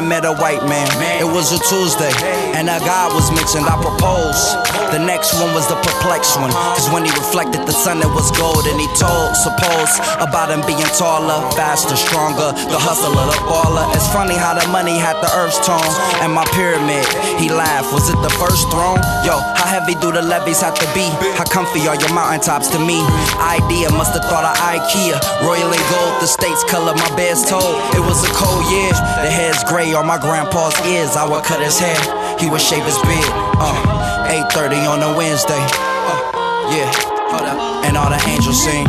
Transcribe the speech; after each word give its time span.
Man 0.00 0.08
met 0.08 0.24
a 0.24 0.32
white 0.32 0.64
man. 0.66 0.88
It 1.20 1.24
was 1.24 1.52
a 1.52 1.58
Tuesday, 1.58 2.10
and 2.54 2.70
a 2.70 2.78
guy 2.86 3.10
was 3.10 3.30
mentioned. 3.34 3.66
I 3.66 3.74
proposed. 3.82 4.54
The 4.94 5.02
next 5.02 5.34
one 5.42 5.50
was 5.54 5.66
the 5.66 5.74
perplexed 5.82 6.38
one. 6.38 6.54
Cause 6.78 6.86
when 6.94 7.02
he 7.02 7.10
reflected 7.10 7.66
the 7.66 7.74
sun, 7.74 7.98
it 7.98 8.12
was 8.14 8.30
gold. 8.38 8.62
And 8.70 8.78
he 8.78 8.86
told, 8.94 9.34
suppose, 9.34 9.90
about 10.22 10.54
him 10.54 10.62
being 10.62 10.86
taller, 10.94 11.42
faster, 11.58 11.98
stronger. 11.98 12.54
The 12.70 12.78
hustler, 12.78 13.26
the 13.26 13.38
baller. 13.50 13.90
It's 13.98 14.06
funny 14.14 14.38
how 14.38 14.54
the 14.54 14.66
money 14.70 14.94
had 14.94 15.18
the 15.18 15.30
earth's 15.34 15.58
tone. 15.66 15.82
And 16.22 16.30
my 16.30 16.46
pyramid, 16.54 17.02
he 17.42 17.50
laughed. 17.50 17.90
Was 17.90 18.06
it 18.06 18.18
the 18.22 18.30
first 18.38 18.70
throne? 18.70 19.02
Yo, 19.26 19.34
how 19.58 19.66
heavy 19.66 19.98
do 19.98 20.14
the 20.14 20.22
levees 20.22 20.62
have 20.62 20.78
to 20.78 20.88
be? 20.94 21.10
How 21.34 21.44
comfy 21.50 21.90
are 21.90 21.98
your 21.98 22.14
mountaintops 22.14 22.70
to 22.70 22.78
me? 22.78 23.02
Idea 23.42 23.90
must 23.90 24.14
have 24.14 24.24
thought 24.30 24.46
of 24.46 24.54
IKEA. 24.62 25.18
Royal 25.42 25.74
and 25.74 25.86
gold, 25.90 26.22
the 26.22 26.30
states 26.30 26.62
color 26.70 26.94
my 26.94 27.10
bed's 27.18 27.42
told. 27.42 27.82
It 27.98 28.04
was 28.06 28.22
a 28.22 28.30
cold 28.30 28.62
year. 28.70 28.94
The 29.26 29.30
hair's 29.30 29.58
gray 29.66 29.90
on 29.92 30.06
my 30.06 30.22
grandpa's 30.22 30.78
ears. 30.86 31.18
I 31.18 31.26
would 31.26 31.42
cut 31.42 31.58
his 31.58 31.78
hair. 31.82 31.98
He 32.44 32.50
would 32.50 32.60
shave 32.60 32.84
his 32.84 32.98
beard. 32.98 33.32
Uh, 33.56 34.28
8:30 34.28 34.86
on 34.86 35.02
a 35.02 35.16
Wednesday. 35.16 35.56
Uh, 35.56 36.68
yeah, 36.76 36.92
hold 37.32 37.48
up. 37.48 37.86
And 37.86 37.96
all 37.96 38.10
the 38.10 38.22
angels 38.28 38.62
sing. 38.62 38.86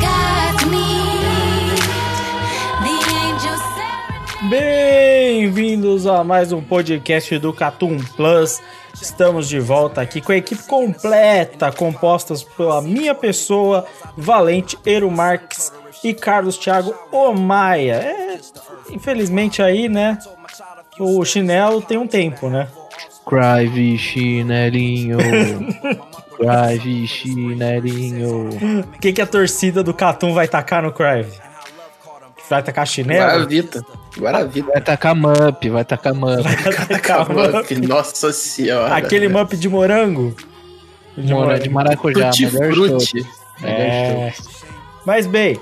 Bem-vindos 4.49 6.05
a 6.05 6.21
mais 6.21 6.51
um 6.51 6.61
podcast 6.61 7.39
do 7.39 7.53
Catum 7.53 7.97
Plus. 8.17 8.61
Estamos 8.93 9.47
de 9.47 9.61
volta 9.61 10.01
aqui 10.01 10.19
com 10.19 10.33
a 10.33 10.35
equipe 10.35 10.63
completa, 10.63 11.71
compostas 11.71 12.43
pela 12.43 12.81
minha 12.81 13.15
pessoa, 13.15 13.85
Valente 14.17 14.77
Eru 14.85 15.09
Marques 15.09 15.71
e 16.03 16.13
Carlos 16.13 16.57
Thiago 16.57 16.93
Omaia. 17.09 18.01
É, 18.03 18.37
infelizmente 18.91 19.61
aí, 19.61 19.87
né? 19.87 20.19
O 20.99 21.23
chinelo 21.23 21.81
tem 21.81 21.97
um 21.97 22.07
tempo, 22.07 22.49
né? 22.49 22.67
Crive 23.25 23.97
chinelinho. 23.97 25.17
Crive 26.37 27.07
chinelinho. 27.07 28.49
O 28.95 28.99
que, 28.99 29.13
que 29.13 29.21
a 29.21 29.25
torcida 29.25 29.83
do 29.83 29.93
Catum 29.93 30.33
vai 30.33 30.47
tacar 30.47 30.83
no 30.83 30.91
Crive? 30.91 31.31
Vai 32.49 32.61
tacar 32.61 32.85
chinelo? 32.85 33.25
Guaravita. 33.25 33.85
Guaravita. 34.17 34.71
Vai 34.71 34.81
tacar 34.81 35.15
Mup, 35.15 35.69
vai 35.69 35.83
tacar 35.83 36.13
Mup. 36.13 36.43
tacar 36.87 37.27
Mup. 37.29 37.71
Nossa 37.87 38.31
senhora. 38.31 38.95
Aquele 38.95 39.27
Mup 39.27 39.53
de 39.53 39.67
morango? 39.67 40.35
De, 41.17 41.33
Mora, 41.33 41.59
de 41.59 41.69
maracujá, 41.69 42.29
Tutti 42.29 42.45
melhor 42.45 42.73
frutti. 42.73 43.25
É. 43.63 44.33
Mas 45.05 45.25
bem, 45.25 45.57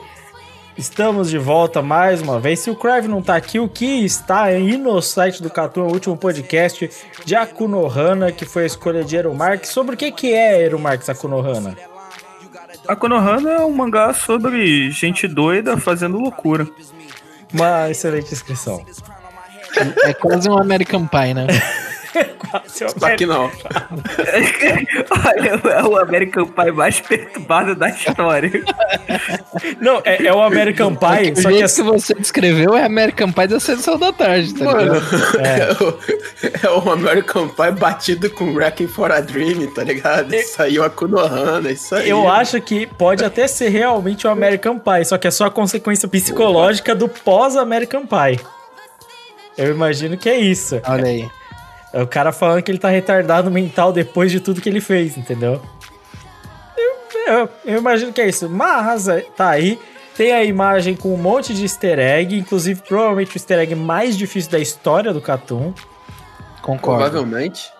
estamos 0.77 1.29
de 1.29 1.37
volta 1.37 1.81
mais 1.81 2.21
uma 2.21 2.39
vez. 2.39 2.59
Se 2.59 2.69
o 2.69 2.75
Crive 2.75 3.07
não 3.07 3.21
tá 3.21 3.35
aqui, 3.35 3.59
o 3.59 3.67
que 3.67 4.05
está 4.05 4.43
aí 4.43 4.77
no 4.77 5.01
site 5.01 5.41
do 5.41 5.49
Catum, 5.49 5.81
o 5.81 5.91
último 5.91 6.17
podcast 6.17 6.89
de 7.25 7.35
Akunohana, 7.35 8.31
que 8.31 8.45
foi 8.45 8.63
a 8.63 8.67
escolha 8.67 9.03
de 9.03 9.15
Eru 9.15 9.33
Marques. 9.33 9.69
Sobre 9.69 9.95
o 9.95 9.97
que, 9.97 10.11
que 10.11 10.33
é 10.33 10.61
Eru 10.61 10.79
Marques 10.79 11.09
Akunohana? 11.09 11.75
A 12.87 12.95
Konohana 12.95 13.49
é 13.51 13.59
um 13.59 13.71
mangá 13.71 14.13
sobre 14.13 14.91
gente 14.91 15.27
doida 15.27 15.77
fazendo 15.77 16.17
loucura. 16.17 16.67
Uma 17.53 17.89
excelente 17.89 18.29
descrição. 18.29 18.85
É 20.03 20.13
quase 20.13 20.49
um 20.49 20.57
American 20.57 21.07
Pie, 21.07 21.33
né? 21.33 21.47
Quase 22.49 22.99
Só 22.99 23.15
que 23.15 23.25
não. 23.25 23.51
Olha, 25.09 25.61
é 25.73 25.83
o 25.83 25.97
American 25.97 26.45
Pie 26.45 26.71
mais 26.71 26.99
perturbado 26.99 27.75
da 27.75 27.89
história. 27.89 28.51
Não, 29.79 30.01
é, 30.05 30.25
é 30.25 30.33
o 30.33 30.41
American 30.41 30.95
Pie, 30.95 31.31
o 31.31 31.35
só 31.35 31.49
jeito 31.49 31.49
que 31.49 31.57
que, 31.57 31.63
assim, 31.63 31.83
você 31.83 32.13
descreveu 32.13 32.75
é 32.75 32.83
American 32.83 33.31
Pie 33.31 33.47
da 33.47 33.59
sessão 33.59 33.97
da 33.97 34.11
tarde, 34.11 34.53
tá 34.53 34.65
Mano, 34.65 34.93
ligado? 34.93 35.39
é. 35.39 35.71
o, 35.83 35.99
é 36.67 36.69
o 36.69 36.91
American 36.91 37.47
Pie 37.47 37.71
batido 37.71 38.29
com 38.29 38.53
Wrecking 38.53 38.87
for 38.87 39.11
a 39.11 39.21
Dream, 39.21 39.67
tá 39.73 39.83
ligado? 39.83 40.33
Saiu 40.45 40.83
a 40.83 40.89
Kunohana, 40.89 41.71
isso 41.71 41.95
aí. 41.95 42.09
eu 42.09 42.27
acho 42.27 42.61
que 42.61 42.85
pode 42.85 43.23
até 43.23 43.47
ser 43.47 43.69
realmente 43.69 44.27
o 44.27 44.29
American 44.29 44.77
Pie, 44.77 45.05
só 45.05 45.17
que 45.17 45.27
é 45.27 45.31
só 45.31 45.45
a 45.45 45.51
consequência 45.51 46.07
psicológica 46.07 46.93
do 46.93 47.07
pós-American 47.07 48.05
Pie. 48.05 48.39
Eu 49.57 49.71
imagino 49.71 50.17
que 50.17 50.29
é 50.29 50.37
isso. 50.37 50.81
Olha 50.87 51.05
aí. 51.05 51.29
É 51.93 52.01
o 52.01 52.07
cara 52.07 52.31
falando 52.31 52.63
que 52.63 52.71
ele 52.71 52.79
tá 52.79 52.89
retardado 52.89 53.51
mental 53.51 53.93
depois 53.93 54.31
de 54.31 54.39
tudo 54.39 54.59
que 54.59 54.67
ele 54.67 54.81
fez, 54.81 55.15
entendeu? 55.15 55.61
Eu, 56.75 57.33
eu- 57.33 57.49
eu 57.65 57.77
imagino 57.77 58.11
que 58.11 58.19
é 58.19 58.27
isso. 58.27 58.49
Mas 58.49 59.07
é, 59.07 59.21
tá 59.21 59.49
aí. 59.49 59.79
Tem 60.17 60.31
a 60.31 60.43
imagem 60.43 60.95
com 60.95 61.13
um 61.13 61.17
monte 61.17 61.53
de 61.53 61.63
easter 61.63 61.97
egg, 61.99 62.37
inclusive 62.37 62.81
provavelmente 62.87 63.35
o 63.35 63.37
easter 63.37 63.59
egg 63.59 63.75
mais 63.75 64.17
difícil 64.17 64.51
da 64.51 64.59
história 64.59 65.13
do 65.13 65.21
Catum. 65.21 65.73
Concordo. 66.61 67.01
Provavelmente. 67.03 67.71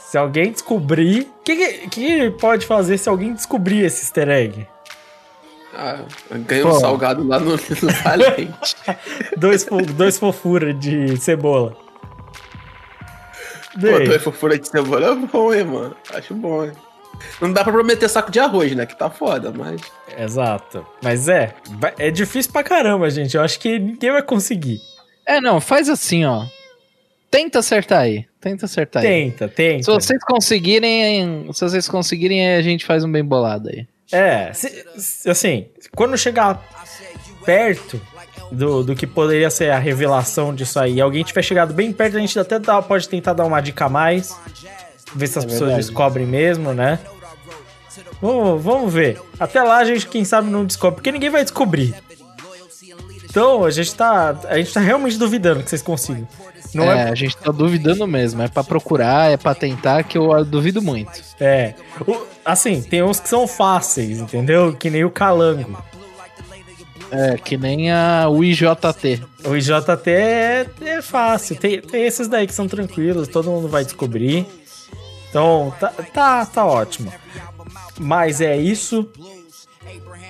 Se 0.00 0.16
alguém 0.16 0.50
descobrir. 0.52 1.22
O 1.40 1.42
que, 1.44 1.56
que, 1.56 1.88
que 1.88 2.30
pode 2.30 2.64
fazer 2.66 2.96
se 2.98 3.08
alguém 3.08 3.32
descobrir 3.34 3.84
esse 3.84 4.02
easter 4.04 4.28
egg? 4.28 4.66
Ah, 5.74 5.98
ganha 6.46 6.66
um 6.66 6.72
salgado 6.80 7.26
lá 7.26 7.38
no, 7.38 7.52
no 7.52 7.58
Valente. 8.02 8.76
Dois, 9.36 9.64
dois 9.94 10.18
fofura 10.18 10.72
de 10.74 11.16
cebola. 11.18 11.76
Pô, 13.80 13.98
Bem, 13.98 14.04
dois 14.04 14.22
fofura 14.22 14.58
de 14.58 14.66
cebola 14.68 15.12
é 15.12 15.14
bom, 15.14 15.54
hein, 15.54 15.64
mano? 15.64 15.96
Acho 16.14 16.34
bom, 16.34 16.64
hein? 16.64 16.72
Não 17.40 17.52
dá 17.52 17.62
pra 17.64 17.72
prometer 17.72 18.08
saco 18.08 18.30
de 18.30 18.38
arroz, 18.38 18.74
né? 18.74 18.86
Que 18.86 18.96
tá 18.96 19.10
foda, 19.10 19.52
mas. 19.52 19.80
exato. 20.16 20.86
Mas 21.02 21.28
é, 21.28 21.54
é 21.98 22.10
difícil 22.10 22.52
pra 22.52 22.62
caramba, 22.62 23.10
gente. 23.10 23.36
Eu 23.36 23.42
acho 23.42 23.58
que 23.58 23.78
ninguém 23.78 24.12
vai 24.12 24.22
conseguir. 24.22 24.80
É, 25.26 25.40
não, 25.40 25.60
faz 25.60 25.88
assim, 25.88 26.24
ó. 26.24 26.44
Tenta 27.30 27.58
acertar 27.58 28.00
aí. 28.02 28.24
Tenta 28.40 28.66
acertar 28.66 29.02
aí. 29.02 29.08
Tenta, 29.08 29.48
tenta. 29.48 29.82
Se 29.82 29.90
vocês 29.90 30.22
conseguirem, 30.24 31.52
se 31.52 31.60
vocês 31.60 31.88
conseguirem, 31.88 32.54
a 32.54 32.62
gente 32.62 32.86
faz 32.86 33.04
um 33.04 33.10
bem 33.12 33.24
bolado 33.24 33.68
aí. 33.68 33.86
É, 34.10 34.52
se- 34.54 34.84
se- 34.96 35.28
assim, 35.28 35.66
quando 35.94 36.16
chegar 36.16 36.62
perto 37.44 38.00
do, 38.50 38.82
do 38.82 38.94
que 38.96 39.06
poderia 39.06 39.50
ser 39.50 39.70
a 39.70 39.78
revelação 39.78 40.54
disso 40.54 40.78
aí, 40.80 41.00
alguém 41.00 41.22
tiver 41.24 41.42
chegado 41.42 41.72
bem 41.74 41.92
perto, 41.92 42.16
a 42.16 42.20
gente 42.20 42.38
até 42.38 42.58
dá- 42.58 42.80
pode 42.82 43.08
tentar 43.08 43.32
dar 43.34 43.44
uma 43.44 43.60
dica 43.60 43.84
a 43.86 43.88
mais, 43.88 44.34
ver 45.14 45.26
se 45.26 45.38
as 45.38 45.44
É 45.44 45.46
pessoas 45.48 45.68
verdade. 45.70 45.86
descobrem 45.86 46.26
mesmo, 46.26 46.72
né? 46.72 46.98
Vamos, 48.20 48.62
vamos 48.62 48.92
ver. 48.92 49.20
Até 49.38 49.62
lá 49.62 49.78
a 49.78 49.84
gente, 49.84 50.06
quem 50.08 50.24
sabe, 50.24 50.50
não 50.50 50.64
descobre, 50.64 50.96
porque 50.96 51.12
ninguém 51.12 51.30
vai 51.30 51.42
descobrir. 51.44 51.94
Então, 53.24 53.64
a 53.64 53.70
gente 53.70 53.94
tá, 53.94 54.36
a 54.48 54.56
gente 54.56 54.72
tá 54.72 54.80
realmente 54.80 55.18
duvidando 55.18 55.62
que 55.62 55.68
vocês 55.70 55.82
consigam. 55.82 56.26
Não 56.74 56.84
é, 56.90 57.08
é, 57.08 57.10
a 57.10 57.14
gente 57.14 57.36
tá 57.36 57.50
duvidando 57.52 58.06
mesmo. 58.06 58.42
É 58.42 58.48
pra 58.48 58.64
procurar, 58.64 59.30
é 59.30 59.36
pra 59.36 59.54
tentar, 59.54 60.02
que 60.02 60.18
eu 60.18 60.44
duvido 60.44 60.82
muito. 60.82 61.10
é. 61.40 61.74
O- 62.06 62.26
assim, 62.44 62.82
tem 62.82 63.02
uns 63.02 63.20
que 63.20 63.28
são 63.28 63.46
fáceis, 63.46 64.18
entendeu? 64.18 64.72
Que 64.74 64.90
nem 64.90 65.04
o 65.04 65.10
calango. 65.10 65.82
É, 67.10 67.36
que 67.38 67.56
nem 67.56 67.90
a 67.90 68.28
o 68.28 68.44
IJT. 68.44 69.22
O 69.44 69.56
IJT 69.56 70.10
é, 70.10 70.66
é 70.82 71.02
fácil. 71.02 71.56
Tem, 71.56 71.80
tem 71.80 72.04
esses 72.04 72.28
daí 72.28 72.46
que 72.46 72.54
são 72.54 72.68
tranquilos, 72.68 73.28
todo 73.28 73.50
mundo 73.50 73.68
vai 73.68 73.84
descobrir. 73.84 74.46
Então, 75.28 75.74
tá, 75.78 75.88
tá, 76.12 76.46
tá 76.46 76.64
ótimo. 76.64 77.12
Mas 77.98 78.40
é 78.40 78.56
isso. 78.56 79.10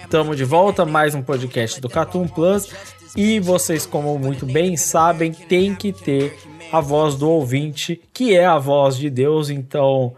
Estamos 0.03 0.37
de 0.37 0.45
volta, 0.45 0.85
mais 0.85 1.15
um 1.15 1.23
podcast 1.23 1.81
do 1.81 1.89
Catum 1.89 2.27
Plus. 2.27 2.73
E 3.17 3.41
vocês, 3.41 3.85
como 3.85 4.19
muito 4.19 4.47
bem 4.47 4.77
sabem, 4.77 5.33
tem 5.33 5.75
que 5.75 5.93
ter 5.93 6.39
a 6.73 6.81
voz 6.81 7.17
do 7.17 7.29
ouvinte, 7.29 8.01
que 8.13 8.37
é 8.37 8.47
a 8.47 8.59
voz 8.59 8.97
de 8.97 9.11
Deus. 9.11 9.51
Então, 9.51 10.15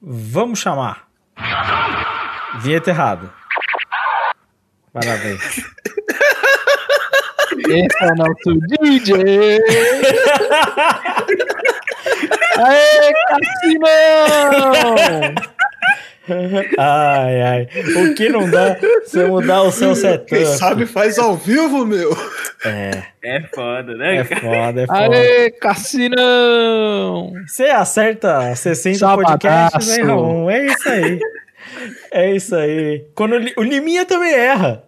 vamos 0.00 0.58
chamar. 0.58 1.06
Vinheta 2.60 2.90
errada. 2.90 3.45
Parabéns. 5.00 5.42
Esse 7.68 8.04
é 8.04 8.06
o 8.06 8.14
nosso 8.16 8.58
DJ! 8.68 9.60
Aê, 12.58 13.12
Cassinão! 13.28 14.64
Ai, 16.78 17.42
ai. 17.42 17.68
O 18.02 18.14
que 18.14 18.28
não 18.30 18.50
dá 18.50 18.76
se 19.04 19.18
eu 19.20 19.28
mudar 19.28 19.62
o 19.62 19.70
seu 19.70 19.88
Quem 19.92 19.96
setup? 20.44 20.46
sabe 20.58 20.86
faz 20.86 21.18
ao 21.18 21.36
vivo, 21.36 21.84
meu. 21.86 22.16
É, 22.64 23.02
É 23.22 23.42
foda, 23.54 23.94
né? 23.94 24.16
é 24.16 24.24
foda, 24.24 24.82
é 24.82 24.86
foda. 24.86 25.14
Aê, 25.16 25.50
Cassinão! 25.50 27.32
Você 27.46 27.64
acerta 27.64 28.54
60 28.56 28.98
Sabadaço. 28.98 29.32
podcasts, 29.38 29.98
Ramon? 29.98 30.50
É 30.50 30.64
isso 30.66 30.88
aí. 30.88 31.20
É 32.10 32.30
isso 32.32 32.56
aí. 32.56 33.04
Quando 33.14 33.34
o 33.56 33.62
Liminha 33.62 34.04
também 34.06 34.32
erra. 34.32 34.82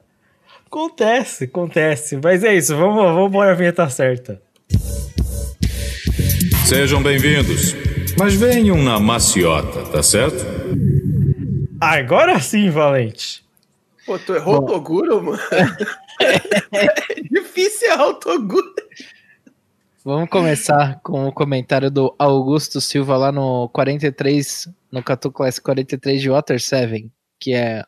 Acontece, 0.71 1.45
acontece. 1.45 2.21
Mas 2.23 2.45
é 2.45 2.55
isso, 2.55 2.77
vamos, 2.77 3.03
vamos 3.03 3.33
pôr 3.33 3.47
a 3.47 3.55
vinheta 3.55 3.89
certa. 3.89 4.39
Sejam 6.67 7.03
bem-vindos. 7.03 7.75
Mas 8.19 8.35
venham 8.35 8.77
na 8.77 9.01
maciota, 9.01 9.91
tá 9.91 10.03
certo? 10.03 10.45
Agora 11.81 12.39
sim, 12.39 12.69
Valente. 12.69 13.43
Pô, 14.05 14.19
tu 14.19 14.35
errou 14.35 14.57
o 14.57 14.67
Toguro, 14.67 15.23
mano? 15.23 15.41
é 16.21 17.21
difícil 17.33 17.91
errar 17.91 18.09
o 18.09 18.15
Toguro. 18.15 18.75
Vamos 20.05 20.29
começar 20.29 21.01
com 21.03 21.29
o 21.29 21.33
comentário 21.33 21.91
do 21.91 22.15
Augusto 22.19 22.79
Silva 22.79 23.17
lá 23.17 23.33
no 23.33 23.71
43, 23.71 24.69
no 24.93 25.03
Catu 25.03 25.33
Classic 25.33 25.65
43 25.65 26.21
de 26.21 26.29
Water 26.29 26.61
7, 26.61 27.11
que 27.41 27.55
é 27.55 27.85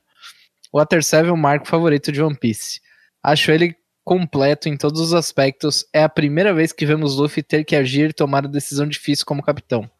Water 0.72 1.02
7 1.02 1.28
é 1.28 1.32
o 1.32 1.36
marco 1.36 1.66
favorito 1.66 2.12
de 2.12 2.22
One 2.22 2.36
Piece. 2.36 2.80
Acho 3.22 3.50
ele 3.50 3.76
completo 4.04 4.68
em 4.68 4.76
todos 4.76 5.00
os 5.00 5.12
aspectos. 5.12 5.84
É 5.92 6.02
a 6.02 6.08
primeira 6.08 6.54
vez 6.54 6.72
que 6.72 6.86
vemos 6.86 7.16
Luffy 7.16 7.42
ter 7.42 7.64
que 7.64 7.74
agir 7.74 8.10
e 8.10 8.12
tomar 8.12 8.44
a 8.44 8.48
decisão 8.48 8.86
difícil 8.86 9.26
como 9.26 9.42
capitão. 9.42 9.90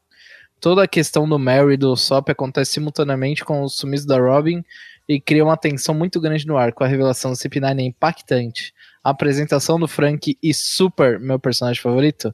Toda 0.61 0.85
a 0.85 0.89
questão 0.89 1.29
do 1.29 1.39
Mary 1.39 1.75
e 1.75 1.77
do 1.77 1.97
Sop 1.97 2.29
acontece 2.31 2.73
simultaneamente 2.73 3.45
com 3.45 3.63
os 3.63 3.75
sumiços 3.75 4.07
da 4.07 4.19
Robin 4.19 4.63
e 5.09 5.21
cria 5.21 5.45
uma 5.45 5.57
tensão 5.57 5.95
muito 5.95 6.21
grande 6.21 6.47
no 6.47 6.57
arco. 6.57 6.85
A 6.85 6.87
revelação 6.87 7.33
do 7.33 7.37
CP9 7.37 7.81
é 7.81 7.83
impactante. 7.83 8.73
A 9.03 9.11
apresentação 9.11 9.81
do 9.81 9.89
Frank 9.89 10.39
e 10.41 10.55
Super, 10.55 11.19
meu 11.19 11.39
personagem 11.39 11.83
favorito, 11.83 12.33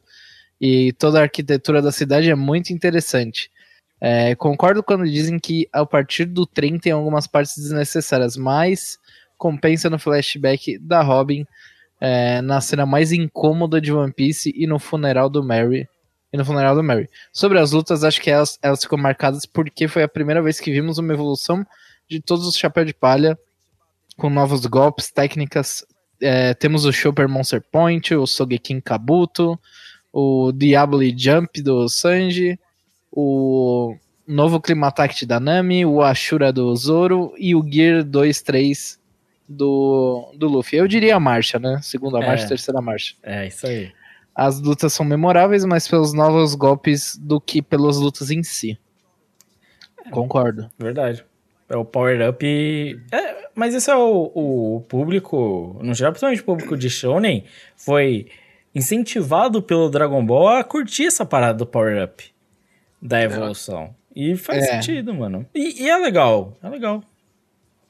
e 0.61 0.93
toda 0.94 1.21
a 1.21 1.23
arquitetura 1.23 1.81
da 1.81 1.93
cidade 1.93 2.29
é 2.29 2.35
muito 2.35 2.71
interessante. 2.73 3.50
É, 4.00 4.34
concordo 4.34 4.82
quando 4.82 5.04
dizem 5.04 5.38
que 5.38 5.69
a 5.72 5.84
partir 5.87 6.26
do 6.26 6.46
trem 6.46 6.78
tem 6.78 6.93
algumas 6.93 7.26
partes 7.26 7.56
desnecessárias, 7.56 8.37
mas 8.37 8.98
compensa 9.38 9.88
no 9.88 9.98
flashback 9.98 10.78
da 10.78 11.02
Robin, 11.02 11.46
é, 12.00 12.40
na 12.43 12.60
cena 12.60 12.84
mais 12.84 13.12
incômoda 13.12 13.81
de 13.81 13.93
One 13.93 14.12
Piece 14.12 14.52
e 14.54 14.66
no 14.66 14.78
funeral 14.78 15.31
do 15.31 15.43
Mary. 15.43 15.88
E 16.32 16.37
no 16.37 16.44
funeral 16.44 16.75
do 16.75 16.82
Mary. 16.82 17.08
Sobre 17.32 17.58
as 17.58 17.72
lutas, 17.72 18.04
acho 18.04 18.20
que 18.20 18.31
elas, 18.31 18.58
elas 18.60 18.82
ficam 18.82 18.98
marcadas 18.98 19.46
porque 19.46 19.88
foi 19.88 20.02
a 20.02 20.08
primeira 20.08 20.43
vez 20.43 20.60
que 20.60 20.72
vimos 20.72 20.98
uma 20.98 21.12
evolução 21.12 21.64
de 22.08 22.20
todos 22.20 22.46
os 22.46 22.56
chapéus 22.56 22.87
de 22.87 22.94
palha, 22.94 23.38
com 24.16 24.28
novos 24.28 24.66
golpes, 24.66 25.10
técnicas. 25.10 25.84
É, 26.20 26.54
temos 26.54 26.84
o 26.84 26.93
Chopper 26.93 27.28
Monster 27.28 27.62
Point, 27.70 28.14
o 28.14 28.26
Sogeking 28.26 28.81
Kabuto, 28.81 29.58
o 30.12 30.50
Diablo 30.52 31.02
Jump 31.16 31.62
do 31.62 31.88
Sanji, 31.88 32.58
o 33.11 33.97
novo 34.26 34.61
Climattack 34.61 35.25
da 35.25 35.38
Nami, 35.38 35.85
o 35.87 36.03
Ashura 36.03 36.53
do 36.53 36.75
Zoro 36.76 37.32
e 37.38 37.55
o 37.55 37.62
Gear 37.64 38.03
2-3 38.05 38.99
do, 39.49 40.32
do 40.37 40.49
Luffy. 40.49 40.79
Eu 40.79 40.88
diria 40.88 41.17
a 41.17 41.20
marcha, 41.20 41.58
né? 41.58 41.79
Segunda 41.82 42.19
É. 42.23 42.26
marcha, 42.26 42.49
terceira 42.49 42.81
marcha. 42.81 43.14
É 43.23 43.47
isso 43.47 43.67
aí. 43.67 43.93
As 44.35 44.61
lutas 44.61 44.93
são 44.93 45.06
memoráveis, 45.06 45.64
mais 45.64 45.88
pelos 45.88 46.12
novos 46.12 46.55
golpes 46.55 47.17
do 47.17 47.41
que 47.41 47.62
pelas 47.62 47.97
lutas 47.97 48.31
em 48.31 48.43
si. 48.43 48.79
Concordo. 50.11 50.70
Verdade. 50.79 51.25
É 51.69 51.76
o 51.76 51.85
Power 51.85 52.29
Up. 52.29 52.44
É, 53.11 53.49
mas 53.55 53.75
esse 53.75 53.91
é 53.91 53.97
o, 53.97 54.31
o 54.35 54.81
público, 54.88 55.79
no 55.82 55.94
geral, 55.94 56.12
principalmente 56.12 56.43
o 56.43 56.44
público 56.44 56.76
de 56.76 56.88
Shonen, 56.91 57.44
foi 57.76 58.26
incentivado 58.75 59.62
pelo 59.62 59.88
Dragon 59.88 60.25
Ball 60.25 60.49
a 60.49 60.62
curtir 60.64 61.06
essa 61.06 61.25
parada 61.25 61.58
do 61.58 61.67
Power 61.67 62.05
Up 62.05 62.25
da 63.00 63.20
evolução. 63.22 63.94
E 64.14 64.37
faz 64.37 64.64
É. 64.64 64.72
sentido, 64.81 65.12
mano. 65.14 65.46
E, 65.54 65.82
e 65.84 65.88
é 65.90 65.96
legal, 65.98 66.56
é 66.62 66.69
legal. 66.69 67.02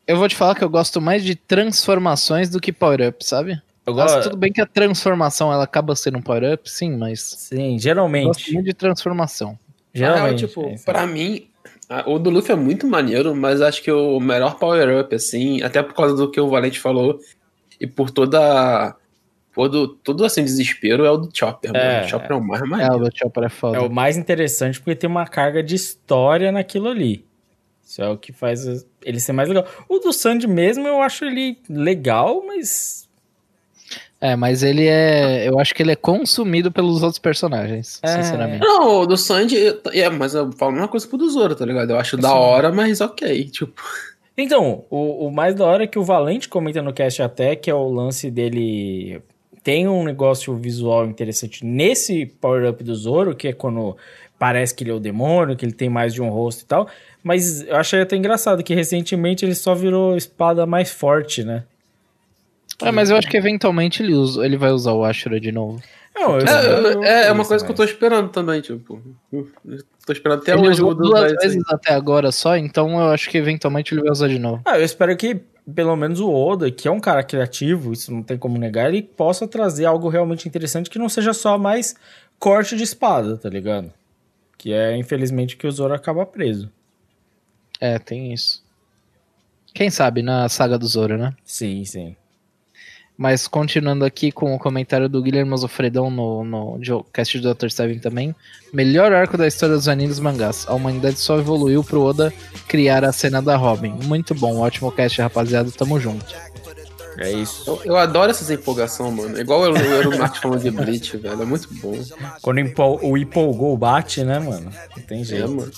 Eu 0.06 0.16
vou 0.16 0.28
te 0.28 0.36
falar 0.36 0.54
que 0.54 0.62
eu 0.64 0.68
gosto 0.70 1.00
mais 1.00 1.24
de 1.24 1.34
transformações 1.34 2.48
do 2.48 2.60
que 2.60 2.72
power-up, 2.72 3.24
sabe? 3.24 3.60
Eu 3.86 3.94
gosto. 3.94 4.22
tudo 4.22 4.36
bem 4.36 4.52
que 4.52 4.60
a 4.60 4.66
transformação 4.66 5.52
ela 5.52 5.62
acaba 5.64 5.94
sendo 5.94 6.18
um 6.18 6.22
power-up, 6.22 6.68
sim, 6.68 6.96
mas 6.96 7.20
Sim, 7.20 7.56
eu 7.66 7.70
gosto 7.74 7.82
geralmente. 7.82 8.52
muito 8.52 8.66
de 8.66 8.74
transformação. 8.74 9.56
Geralmente. 9.94 10.44
Ah, 10.44 10.48
tipo, 10.48 10.66
é 10.66 10.74
pra 10.84 11.06
mim, 11.06 11.46
a- 11.88 12.08
o 12.10 12.18
do 12.18 12.28
Luffy 12.30 12.52
é 12.52 12.56
muito 12.56 12.86
maneiro, 12.86 13.34
mas 13.34 13.60
acho 13.62 13.80
que 13.82 13.90
o 13.92 14.18
melhor 14.18 14.58
power-up, 14.58 15.14
assim, 15.14 15.62
até 15.62 15.80
por 15.82 15.94
causa 15.94 16.16
do 16.16 16.28
que 16.30 16.40
o 16.40 16.48
Valente 16.48 16.80
falou, 16.80 17.20
e 17.80 17.86
por 17.86 18.10
toda. 18.10 18.94
Todo, 19.56 19.88
todo 19.88 20.24
assim, 20.24 20.44
desespero 20.44 21.04
é 21.04 21.10
o 21.10 21.16
do 21.16 21.30
Chopper, 21.32 21.70
É, 21.74 21.94
mano. 21.94 22.04
O 22.04 22.08
Chopper 22.08 22.30
é 22.30 22.34
o 22.34 22.40
mais 22.44 22.60
É, 22.60 22.64
o 22.64 22.68
maneiro. 22.68 22.98
do 22.98 23.10
Chopper 23.18 23.44
é 23.44 23.48
foda. 23.48 23.76
É 23.78 23.80
o 23.80 23.90
mais 23.90 24.16
interessante 24.18 24.78
porque 24.78 24.94
tem 24.94 25.08
uma 25.10 25.26
carga 25.26 25.62
de 25.62 25.74
história 25.74 26.52
naquilo 26.52 26.88
ali. 26.88 27.24
Isso 27.84 28.02
é 28.02 28.08
o 28.08 28.16
que 28.18 28.32
faz 28.32 28.66
ele 29.02 29.18
ser 29.18 29.32
mais 29.32 29.48
legal. 29.48 29.64
O 29.88 29.98
do 29.98 30.12
Sandy 30.12 30.46
mesmo, 30.46 30.86
eu 30.86 31.00
acho 31.00 31.24
ele 31.24 31.58
legal, 31.70 32.44
mas. 32.46 33.08
É, 34.20 34.34
mas 34.36 34.62
ele 34.62 34.86
é. 34.86 35.48
Eu 35.48 35.58
acho 35.58 35.74
que 35.74 35.82
ele 35.82 35.92
é 35.92 35.96
consumido 35.96 36.70
pelos 36.72 37.02
outros 37.02 37.18
personagens, 37.18 37.98
É. 38.02 38.08
sinceramente. 38.22 38.60
Não, 38.64 39.00
o 39.02 39.06
do 39.06 39.16
Sandy, 39.16 39.56
é, 39.92 40.10
mas 40.10 40.34
eu 40.34 40.50
falo 40.52 40.70
a 40.70 40.74
mesma 40.74 40.88
coisa 40.88 41.06
pro 41.08 41.16
do 41.16 41.30
Zoro, 41.30 41.54
tá 41.54 41.64
ligado? 41.64 41.90
Eu 41.90 41.98
acho 41.98 42.16
da 42.16 42.34
hora, 42.34 42.70
mas 42.72 43.00
ok, 43.00 43.44
tipo. 43.50 43.80
Então, 44.36 44.84
o, 44.90 45.26
o 45.28 45.30
mais 45.30 45.54
da 45.54 45.64
hora 45.64 45.84
é 45.84 45.86
que 45.86 45.98
o 45.98 46.04
Valente 46.04 46.48
comenta 46.48 46.82
no 46.82 46.92
cast 46.92 47.22
até, 47.22 47.56
que 47.56 47.70
é 47.70 47.74
o 47.74 47.88
lance 47.88 48.30
dele. 48.30 49.22
Tem 49.66 49.88
um 49.88 50.04
negócio 50.04 50.54
visual 50.54 51.06
interessante 51.06 51.66
nesse 51.66 52.24
power-up 52.24 52.84
do 52.84 52.94
Zoro, 52.94 53.34
que 53.34 53.48
é 53.48 53.52
quando 53.52 53.96
parece 54.38 54.72
que 54.72 54.84
ele 54.84 54.92
é 54.92 54.94
o 54.94 55.00
demônio, 55.00 55.56
que 55.56 55.64
ele 55.64 55.72
tem 55.72 55.88
mais 55.88 56.14
de 56.14 56.22
um 56.22 56.28
rosto 56.28 56.60
e 56.62 56.66
tal. 56.66 56.88
Mas 57.20 57.62
eu 57.62 57.74
achei 57.74 58.00
até 58.00 58.14
engraçado 58.14 58.62
que 58.62 58.72
recentemente 58.72 59.44
ele 59.44 59.56
só 59.56 59.74
virou 59.74 60.16
espada 60.16 60.64
mais 60.66 60.92
forte, 60.92 61.42
né? 61.42 61.64
É, 62.80 62.92
mas 62.92 63.10
eu 63.10 63.16
acho 63.16 63.28
que 63.28 63.36
eventualmente 63.36 64.04
ele, 64.04 64.14
usa, 64.14 64.46
ele 64.46 64.56
vai 64.56 64.70
usar 64.70 64.92
o 64.92 65.02
Ashura 65.02 65.40
de 65.40 65.50
novo. 65.50 65.82
Não, 66.16 66.38
eu- 66.40 66.46
É, 66.46 66.94
eu- 66.94 67.04
é, 67.04 67.26
é 67.26 67.32
uma 67.32 67.44
coisa 67.44 67.64
que 67.64 67.70
eu 67.70 67.76
tô 67.76 67.84
esperando 67.84 68.30
também, 68.30 68.60
tipo. 68.62 69.00
Tô 70.06 70.12
esperando 70.12 70.40
até 70.40 70.52
ele 70.52 70.62
hoje 70.68 70.80
usou 70.82 70.94
duas 70.94 71.32
vezes 71.42 71.62
até 71.68 71.92
agora 71.92 72.32
só, 72.32 72.56
então 72.56 72.98
eu 73.00 73.08
acho 73.10 73.28
que 73.28 73.36
eventualmente 73.36 73.92
ele 73.94 74.02
vai 74.02 74.10
usar 74.10 74.28
de 74.28 74.38
novo. 74.38 74.62
Ah, 74.64 74.78
eu 74.78 74.84
espero 74.84 75.14
que 75.16 75.40
pelo 75.74 75.96
menos 75.96 76.20
o 76.20 76.30
Oda, 76.32 76.70
que 76.70 76.86
é 76.86 76.90
um 76.90 77.00
cara 77.00 77.22
criativo, 77.24 77.92
isso 77.92 78.12
não 78.14 78.22
tem 78.22 78.38
como 78.38 78.56
negar, 78.56 78.88
ele 78.88 79.02
possa 79.02 79.48
trazer 79.48 79.84
algo 79.84 80.08
realmente 80.08 80.46
interessante 80.48 80.88
que 80.88 80.99
não 80.99 81.08
seja 81.08 81.35
só 81.35 81.58
mais 81.58 81.96
corte 82.38 82.76
de 82.76 82.85
espada, 82.85 83.37
tá 83.37 83.49
ligado? 83.49 83.92
Que 84.56 84.73
é, 84.73 84.96
infelizmente, 84.96 85.56
que 85.56 85.66
o 85.66 85.70
Zoro 85.73 85.92
acaba 85.92 86.25
preso. 86.25 86.70
É, 87.80 87.99
tem 87.99 88.32
isso. 88.32 88.64
Quem 89.75 89.90
sabe 89.90 90.23
na 90.23 90.49
saga 90.49 90.78
do 90.78 90.87
Zoro, 90.87 91.18
né? 91.18 91.35
Sim, 91.44 91.85
sim. 91.85 92.16
Mas 93.18 93.49
continuando 93.49 94.04
aqui 94.04 94.30
com 94.30 94.54
o 94.54 94.58
comentário 94.58 95.08
do 95.08 95.23
Guilherme 95.23 95.56
Zofredão 95.56 96.11
no, 96.11 96.44
no 96.44 96.78
cast 97.12 97.38
do 97.38 97.54
Dr. 97.54 97.70
Seven 97.70 97.99
também. 97.99 98.35
Melhor 98.73 99.11
arco 99.12 99.38
da 99.38 99.46
história 99.46 99.75
dos 99.75 99.88
animes 99.88 100.20
mangás. 100.20 100.66
A 100.68 100.75
humanidade 100.75 101.18
só 101.18 101.38
evoluiu 101.38 101.82
pro 101.82 102.02
Oda 102.02 102.30
criar 102.68 103.04
a 103.04 103.12
cena 103.12 103.40
da 103.40 103.56
Robin. 103.56 103.94
Muito 104.04 104.35
bom, 104.35 104.58
ótimo 104.58 104.92
cast, 104.92 105.18
rapaziada. 105.23 105.70
Tamo 105.70 105.99
junto. 105.99 106.26
É 107.18 107.32
isso. 107.32 107.64
Eu, 107.66 107.80
eu 107.92 107.96
adoro 107.96 108.30
essas 108.30 108.50
empolgação, 108.50 109.11
mano. 109.11 109.40
Igual 109.40 109.64
eu, 109.64 109.75
eu 109.75 109.99
era 110.00 110.08
o 110.11 110.18
Marcos 110.18 110.38
falando 110.38 110.61
de 110.61 110.70
Bleach, 110.70 111.16
velho. 111.16 111.40
É 111.40 111.46
muito 111.46 111.66
bom. 111.80 111.99
Quando 112.42 112.61
empol- 112.61 113.00
o 113.02 113.16
empolgou 113.16 113.75
bate, 113.78 114.23
né, 114.23 114.38
mano? 114.38 114.70
Não 114.94 115.02
tem 115.02 115.23
É, 115.23 115.25
jeito. 115.25 115.49
mano. 115.50 115.70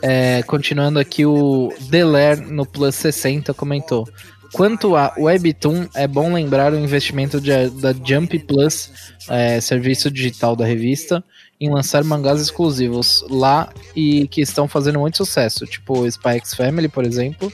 É, 0.00 0.42
continuando 0.44 1.00
aqui, 1.00 1.26
o 1.26 1.72
Deler 1.90 2.40
no 2.40 2.64
Plus 2.64 2.94
60 2.94 3.52
comentou. 3.54 4.08
Quanto 4.52 4.94
a 4.96 5.14
Webtoon, 5.18 5.86
é 5.94 6.06
bom 6.06 6.32
lembrar 6.32 6.72
o 6.72 6.78
investimento 6.78 7.40
de- 7.40 7.70
da 7.70 7.92
Jump 8.04 8.38
Plus, 8.40 8.90
é, 9.28 9.60
serviço 9.60 10.10
digital 10.10 10.54
da 10.54 10.64
revista, 10.66 11.24
em 11.60 11.70
lançar 11.70 12.04
mangás 12.04 12.40
exclusivos 12.40 13.24
lá 13.30 13.70
e 13.96 14.26
que 14.28 14.40
estão 14.40 14.68
fazendo 14.68 14.98
muito 14.98 15.16
sucesso, 15.16 15.64
tipo 15.66 16.06
Spy 16.06 16.36
X 16.38 16.54
Family, 16.54 16.88
por 16.88 17.04
exemplo, 17.04 17.50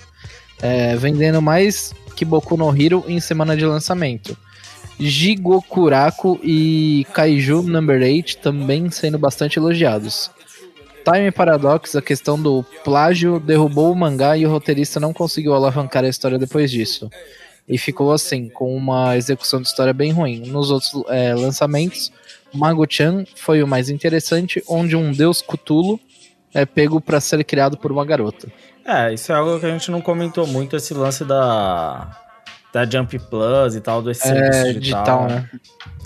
é, 0.60 0.96
vendendo 0.96 1.40
mais 1.40 1.92
que 2.16 2.24
Boku 2.24 2.56
no 2.56 2.74
Hero 2.76 3.04
em 3.06 3.20
semana 3.20 3.56
de 3.56 3.64
lançamento. 3.64 4.36
Jigokuraku 4.98 6.40
e 6.42 7.06
Kaiju 7.12 7.62
Number 7.62 8.00
8 8.02 8.38
também 8.38 8.90
sendo 8.90 9.18
bastante 9.18 9.56
elogiados. 9.58 10.30
Time 11.04 11.30
Paradox, 11.30 11.96
a 11.96 12.02
questão 12.02 12.40
do 12.40 12.64
plágio 12.84 13.40
derrubou 13.40 13.92
o 13.92 13.96
mangá 13.96 14.36
e 14.36 14.46
o 14.46 14.50
roteirista 14.50 15.00
não 15.00 15.12
conseguiu 15.12 15.54
alavancar 15.54 16.04
a 16.04 16.08
história 16.08 16.38
depois 16.38 16.70
disso. 16.70 17.10
E 17.68 17.76
ficou 17.76 18.12
assim, 18.12 18.48
com 18.48 18.74
uma 18.74 19.16
execução 19.16 19.60
de 19.60 19.68
história 19.68 19.92
bem 19.92 20.10
ruim. 20.12 20.40
Nos 20.46 20.70
outros 20.70 20.92
é, 21.08 21.34
lançamentos, 21.34 22.10
Mago-chan 22.52 23.24
foi 23.36 23.62
o 23.62 23.66
mais 23.66 23.90
interessante, 23.90 24.62
onde 24.66 24.96
um 24.96 25.12
deus 25.12 25.42
Cthulhu 25.42 26.00
é 26.54 26.64
pego 26.64 27.00
para 27.00 27.20
ser 27.20 27.44
criado 27.44 27.76
por 27.76 27.92
uma 27.92 28.04
garota. 28.04 28.48
É, 28.84 29.12
isso 29.12 29.30
é 29.30 29.34
algo 29.34 29.60
que 29.60 29.66
a 29.66 29.70
gente 29.70 29.90
não 29.90 30.00
comentou 30.00 30.46
muito, 30.46 30.74
esse 30.74 30.94
lance 30.94 31.24
da. 31.24 32.27
Da 32.72 32.84
Jump 32.84 33.18
Plus 33.18 33.74
e 33.74 33.80
tal, 33.80 34.02
do 34.02 34.12
serviço 34.14 34.58
É, 34.58 34.72
digital. 34.72 34.80
digital, 34.80 35.28
né? 35.28 35.50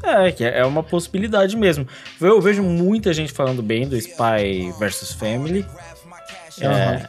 É, 0.04 0.33
que 0.33 0.45
é 0.45 0.64
uma 0.64 0.83
possibilidade 0.83 1.57
mesmo. 1.57 1.87
Eu 2.21 2.40
vejo 2.40 2.62
muita 2.62 3.12
gente 3.12 3.33
falando 3.33 3.62
bem 3.62 3.87
do 3.87 3.97
Spy 3.97 4.73
vs 4.78 5.12
Family. 5.12 5.64
É, 6.61 7.07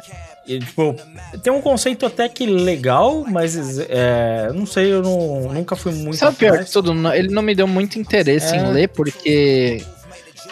e, 0.48 0.60
tipo, 0.60 0.96
tem 1.42 1.52
um 1.54 1.62
conceito 1.62 2.06
até 2.06 2.28
que 2.30 2.46
legal, 2.46 3.24
mas 3.28 3.80
é, 3.90 4.52
não 4.54 4.66
sei, 4.66 4.92
eu 4.94 5.02
não, 5.02 5.54
nunca 5.54 5.76
fui 5.76 5.92
muito 5.94 6.18
Sabe 6.18 6.38
pior 6.38 6.64
de 6.64 6.72
tudo? 6.72 6.94
Não- 6.94 7.14
Ele 7.14 7.30
não 7.30 7.42
me 7.42 7.56
deu 7.56 7.68
muito 7.68 7.98
interesse 8.00 8.54
É. 8.56 8.58
em 8.58 8.72
ler, 8.74 8.90
porque 8.90 9.84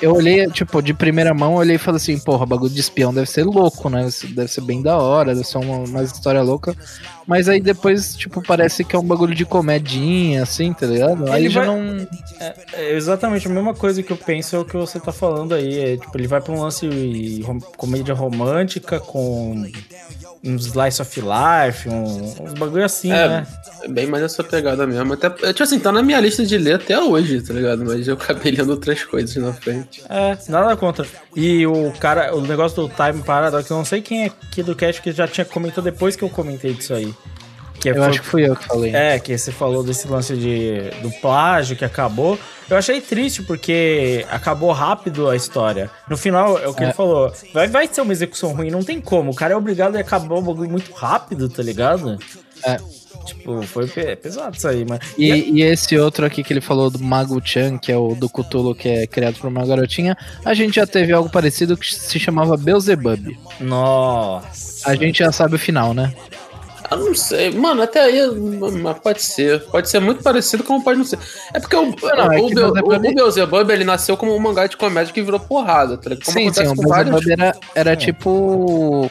eu 0.01 0.13
olhei, 0.15 0.48
tipo, 0.48 0.81
de 0.81 0.93
primeira 0.93 1.33
mão, 1.33 1.53
eu 1.53 1.57
olhei 1.60 1.75
e 1.75 1.79
falei 1.79 1.98
assim, 1.98 2.19
porra, 2.19 2.45
bagulho 2.45 2.71
de 2.74 2.79
espião 2.79 3.13
deve 3.13 3.29
ser 3.29 3.43
louco, 3.43 3.89
né? 3.89 4.07
Deve 4.29 4.48
ser 4.48 4.62
bem 4.62 4.81
da 4.81 4.98
hora, 4.98 5.33
deve 5.33 5.48
ser 5.48 5.57
uma, 5.57 5.77
uma 5.77 6.03
história 6.03 6.41
louca. 6.41 6.75
Mas 7.27 7.48
aí 7.48 7.60
depois, 7.62 8.15
tipo, 8.15 8.41
parece 8.41 8.83
que 8.83 8.95
é 8.95 9.00
um 9.00 9.03
bagulho 9.03 9.33
de 9.33 9.45
comedinha, 9.45 10.43
assim, 10.43 10.74
tá 10.74 10.86
ligado? 10.86 11.31
Aí 11.31 11.43
Ele 11.45 11.50
já 11.50 11.63
vai- 11.65 11.75
não. 11.75 12.07
É 12.74 12.93
exatamente 12.95 13.48
a 13.48 13.50
mesma 13.51 13.74
coisa 13.74 14.01
que 14.03 14.12
eu 14.12 14.17
penso 14.17 14.55
é 14.55 14.60
o 14.60 14.65
que 14.65 14.75
você 14.75 15.00
tá 15.00 15.12
falando 15.12 15.53
aí. 15.53 15.79
É, 15.93 15.98
tipo, 15.98 16.17
ele 16.17 16.27
vai 16.27 16.41
pra 16.41 16.53
um 16.53 16.62
lance 16.62 17.41
rom- 17.43 17.60
comédia 17.77 18.13
romântica 18.13 19.00
com 19.00 19.63
um 20.43 20.55
slice 20.55 21.01
of 21.01 21.21
life, 21.21 21.88
um, 21.88 22.03
uns 22.43 22.53
bagulho 22.53 22.83
assim, 22.83 23.12
É, 23.12 23.27
né? 23.27 23.48
é 23.83 23.88
bem 23.88 24.07
mais 24.07 24.24
essa 24.24 24.43
pegada 24.43 24.88
mesmo. 24.88 25.13
Até, 25.13 25.27
é, 25.27 25.53
tipo 25.53 25.63
assim, 25.63 25.79
tá 25.79 25.91
na 25.91 26.01
minha 26.01 26.19
lista 26.19 26.45
de 26.45 26.57
ler 26.57 26.75
até 26.75 27.00
hoje, 27.00 27.41
tá 27.41 27.53
ligado? 27.53 27.86
Mas 27.86 28.07
eu 28.07 28.15
acabei 28.15 28.51
lendo 28.51 28.71
outras 28.71 29.03
coisas 29.03 29.36
na 29.36 29.53
frente. 29.53 30.01
É, 30.10 30.38
nada 30.50 30.75
contra. 30.75 31.05
E 31.36 31.65
o 31.67 31.91
cara, 32.00 32.36
o 32.36 32.41
negócio 32.41 32.88
do 32.88 32.89
Time 32.89 33.24
Paradox, 33.24 33.69
eu 33.69 33.77
não 33.77 33.86
sei 33.86 34.01
quem 34.01 34.24
é 34.24 34.25
aqui 34.27 34.63
do 34.63 34.75
cast 34.75 35.01
que 35.01 35.12
já 35.12 35.27
tinha 35.27 35.45
comentado 35.45 35.83
depois 35.83 36.15
que 36.15 36.24
eu 36.24 36.29
comentei 36.29 36.74
disso 36.74 36.93
aí. 36.93 37.13
Que 37.82 37.90
Eu 37.90 37.96
foi- 37.96 38.04
acho 38.06 38.22
que 38.22 38.28
fui 38.28 38.48
eu 38.48 38.56
que 38.56 38.66
falei. 38.68 38.96
É, 38.96 39.20
que 39.20 39.36
você 39.38 39.52
falou 39.52 39.84
desse 39.84 40.08
lance 40.08 40.36
de, 40.38 40.92
do 41.02 41.10
plágio 41.20 41.76
que 41.76 41.84
acabou. 41.84 42.38
Eu 42.70 42.78
achei 42.78 43.02
triste 43.02 43.42
porque 43.44 44.26
acabou 44.30 44.72
rápido 44.72 45.28
a 45.28 45.36
história. 45.36 45.90
No 46.10 46.16
final, 46.16 46.58
é 46.60 46.68
o 46.68 46.74
que 46.74 46.84
É. 46.84 46.86
ele 46.88 46.94
falou. 46.94 47.34
Vai, 47.54 47.68
vai 47.68 47.90
ser 47.92 48.02
uma 48.02 48.14
execução 48.14 48.54
ruim, 48.54 48.70
não 48.70 48.84
tem 48.84 49.02
como. 49.02 49.32
O 49.32 49.36
cara 49.36 49.54
é 49.54 49.58
obrigado 49.58 49.96
a 49.98 50.00
acabar 50.00 50.36
o 50.36 50.42
bagulho 50.42 50.70
muito 50.70 50.92
rápido, 50.94 51.50
tá 51.50 51.62
ligado? 51.64 52.18
É. 52.64 52.78
Tipo, 53.26 53.62
foi 53.64 53.88
pe- 53.88 54.16
pesado 54.16 54.56
isso 54.56 54.68
aí, 54.68 54.86
mas. 54.88 55.00
E, 55.18 55.28
e 55.32 55.62
esse 55.64 55.98
outro 55.98 56.26
aqui 56.26 56.44
que 56.44 56.54
ele 56.54 56.62
falou 56.62 56.90
do 56.90 56.98
Mago-chan, 57.00 57.78
que 57.78 57.92
é 57.92 57.98
o 57.98 58.16
do 58.16 58.30
Cthulhu, 58.30 58.74
que 58.74 58.88
é 58.90 59.06
criado 59.08 59.36
por 59.40 59.48
uma 59.48 59.66
garotinha, 59.66 60.16
a 60.46 60.54
gente 60.54 60.76
já 60.76 60.88
teve 60.88 61.12
algo 61.14 61.30
parecido 61.30 61.76
que 61.78 61.94
se 61.94 62.20
chamava 62.20 62.56
Beelzebub. 62.58 63.38
Nossa. 63.60 64.90
A 64.90 64.96
gente 64.96 65.20
já 65.20 65.32
sabe 65.32 65.56
o 65.56 65.60
final, 65.60 65.94
né? 65.94 66.14
Eu 66.91 66.98
não 66.98 67.15
sei, 67.15 67.51
mano, 67.51 67.81
até 67.81 68.01
aí 68.01 68.19
mas 68.81 69.00
pode 69.00 69.21
ser. 69.21 69.62
Pode 69.65 69.89
ser 69.89 70.00
muito 70.01 70.21
parecido, 70.21 70.63
como 70.63 70.83
pode 70.83 70.98
não 71.00 71.05
ser. 71.05 71.17
É 71.53 71.60
porque 71.60 71.75
o, 71.75 71.83
Não, 71.86 72.31
é 72.33 72.39
o, 72.41 72.50
Beelzebub- 72.50 72.93
o 72.93 73.00
Beelzebub, 73.00 73.69
ele 73.69 73.83
nasceu 73.86 74.17
como 74.17 74.36
um 74.36 74.39
mangá 74.39 74.67
de 74.67 74.75
comédia 74.75 75.13
que 75.13 75.21
virou 75.21 75.39
porrada, 75.39 75.98
tá 75.98 76.10
ligado? 76.10 76.25
Como 76.25 76.38
sim, 76.38 76.51
sim, 76.53 76.62
acontece 76.62 76.74
o 76.74 76.75
com 76.83 76.89
vários. 76.89 77.12
Beelzebub 77.15 77.41
era, 77.41 77.57
era 77.75 77.95
tipo... 77.95 79.10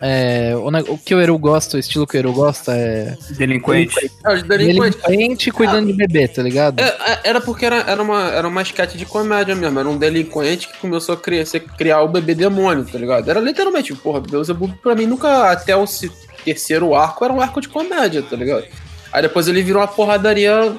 é, 0.00 0.52
o, 0.56 0.92
o 0.92 0.98
que 0.98 1.14
o 1.14 1.20
Eru 1.20 1.38
gosta, 1.38 1.76
o 1.78 1.80
estilo 1.80 2.06
que 2.06 2.16
o 2.16 2.18
Eru 2.18 2.32
gosta 2.34 2.76
é... 2.76 3.16
Delinquente. 3.30 4.10
É, 4.26 4.34
os 4.34 4.42
delinquentes. 4.42 5.00
Delinquente 5.00 5.50
cuidando 5.50 5.86
de 5.86 5.92
bebê, 5.94 6.28
tá 6.28 6.42
ligado? 6.42 6.80
É, 6.80 6.84
é, 7.12 7.20
era 7.24 7.40
porque 7.40 7.64
era, 7.64 7.76
era, 7.86 8.02
uma, 8.02 8.28
era 8.30 8.46
uma 8.46 8.60
sketch 8.62 8.94
de 8.94 9.06
comédia 9.06 9.54
mesmo. 9.54 9.78
Era 9.78 9.88
um 9.88 9.96
delinquente 9.96 10.68
que 10.68 10.78
começou 10.78 11.14
a 11.14 11.18
criar, 11.18 11.46
criar 11.78 12.02
o 12.02 12.08
bebê 12.08 12.34
demônio, 12.34 12.84
tá 12.84 12.98
ligado? 12.98 13.30
Era 13.30 13.40
literalmente, 13.40 13.94
porra, 13.94 14.20
Beelzebub 14.20 14.70
pra 14.82 14.94
mim 14.94 15.06
nunca, 15.06 15.50
até 15.50 15.74
o 15.74 15.86
se- 15.86 16.10
terceiro 16.44 16.94
arco, 16.94 17.24
era 17.24 17.32
um 17.32 17.40
arco 17.40 17.60
de 17.60 17.68
comédia, 17.68 18.22
tá 18.22 18.36
ligado? 18.36 18.64
Aí 19.12 19.22
depois 19.22 19.48
ele 19.48 19.62
virou 19.62 19.80
uma 19.80 19.88
porradaria 19.88 20.74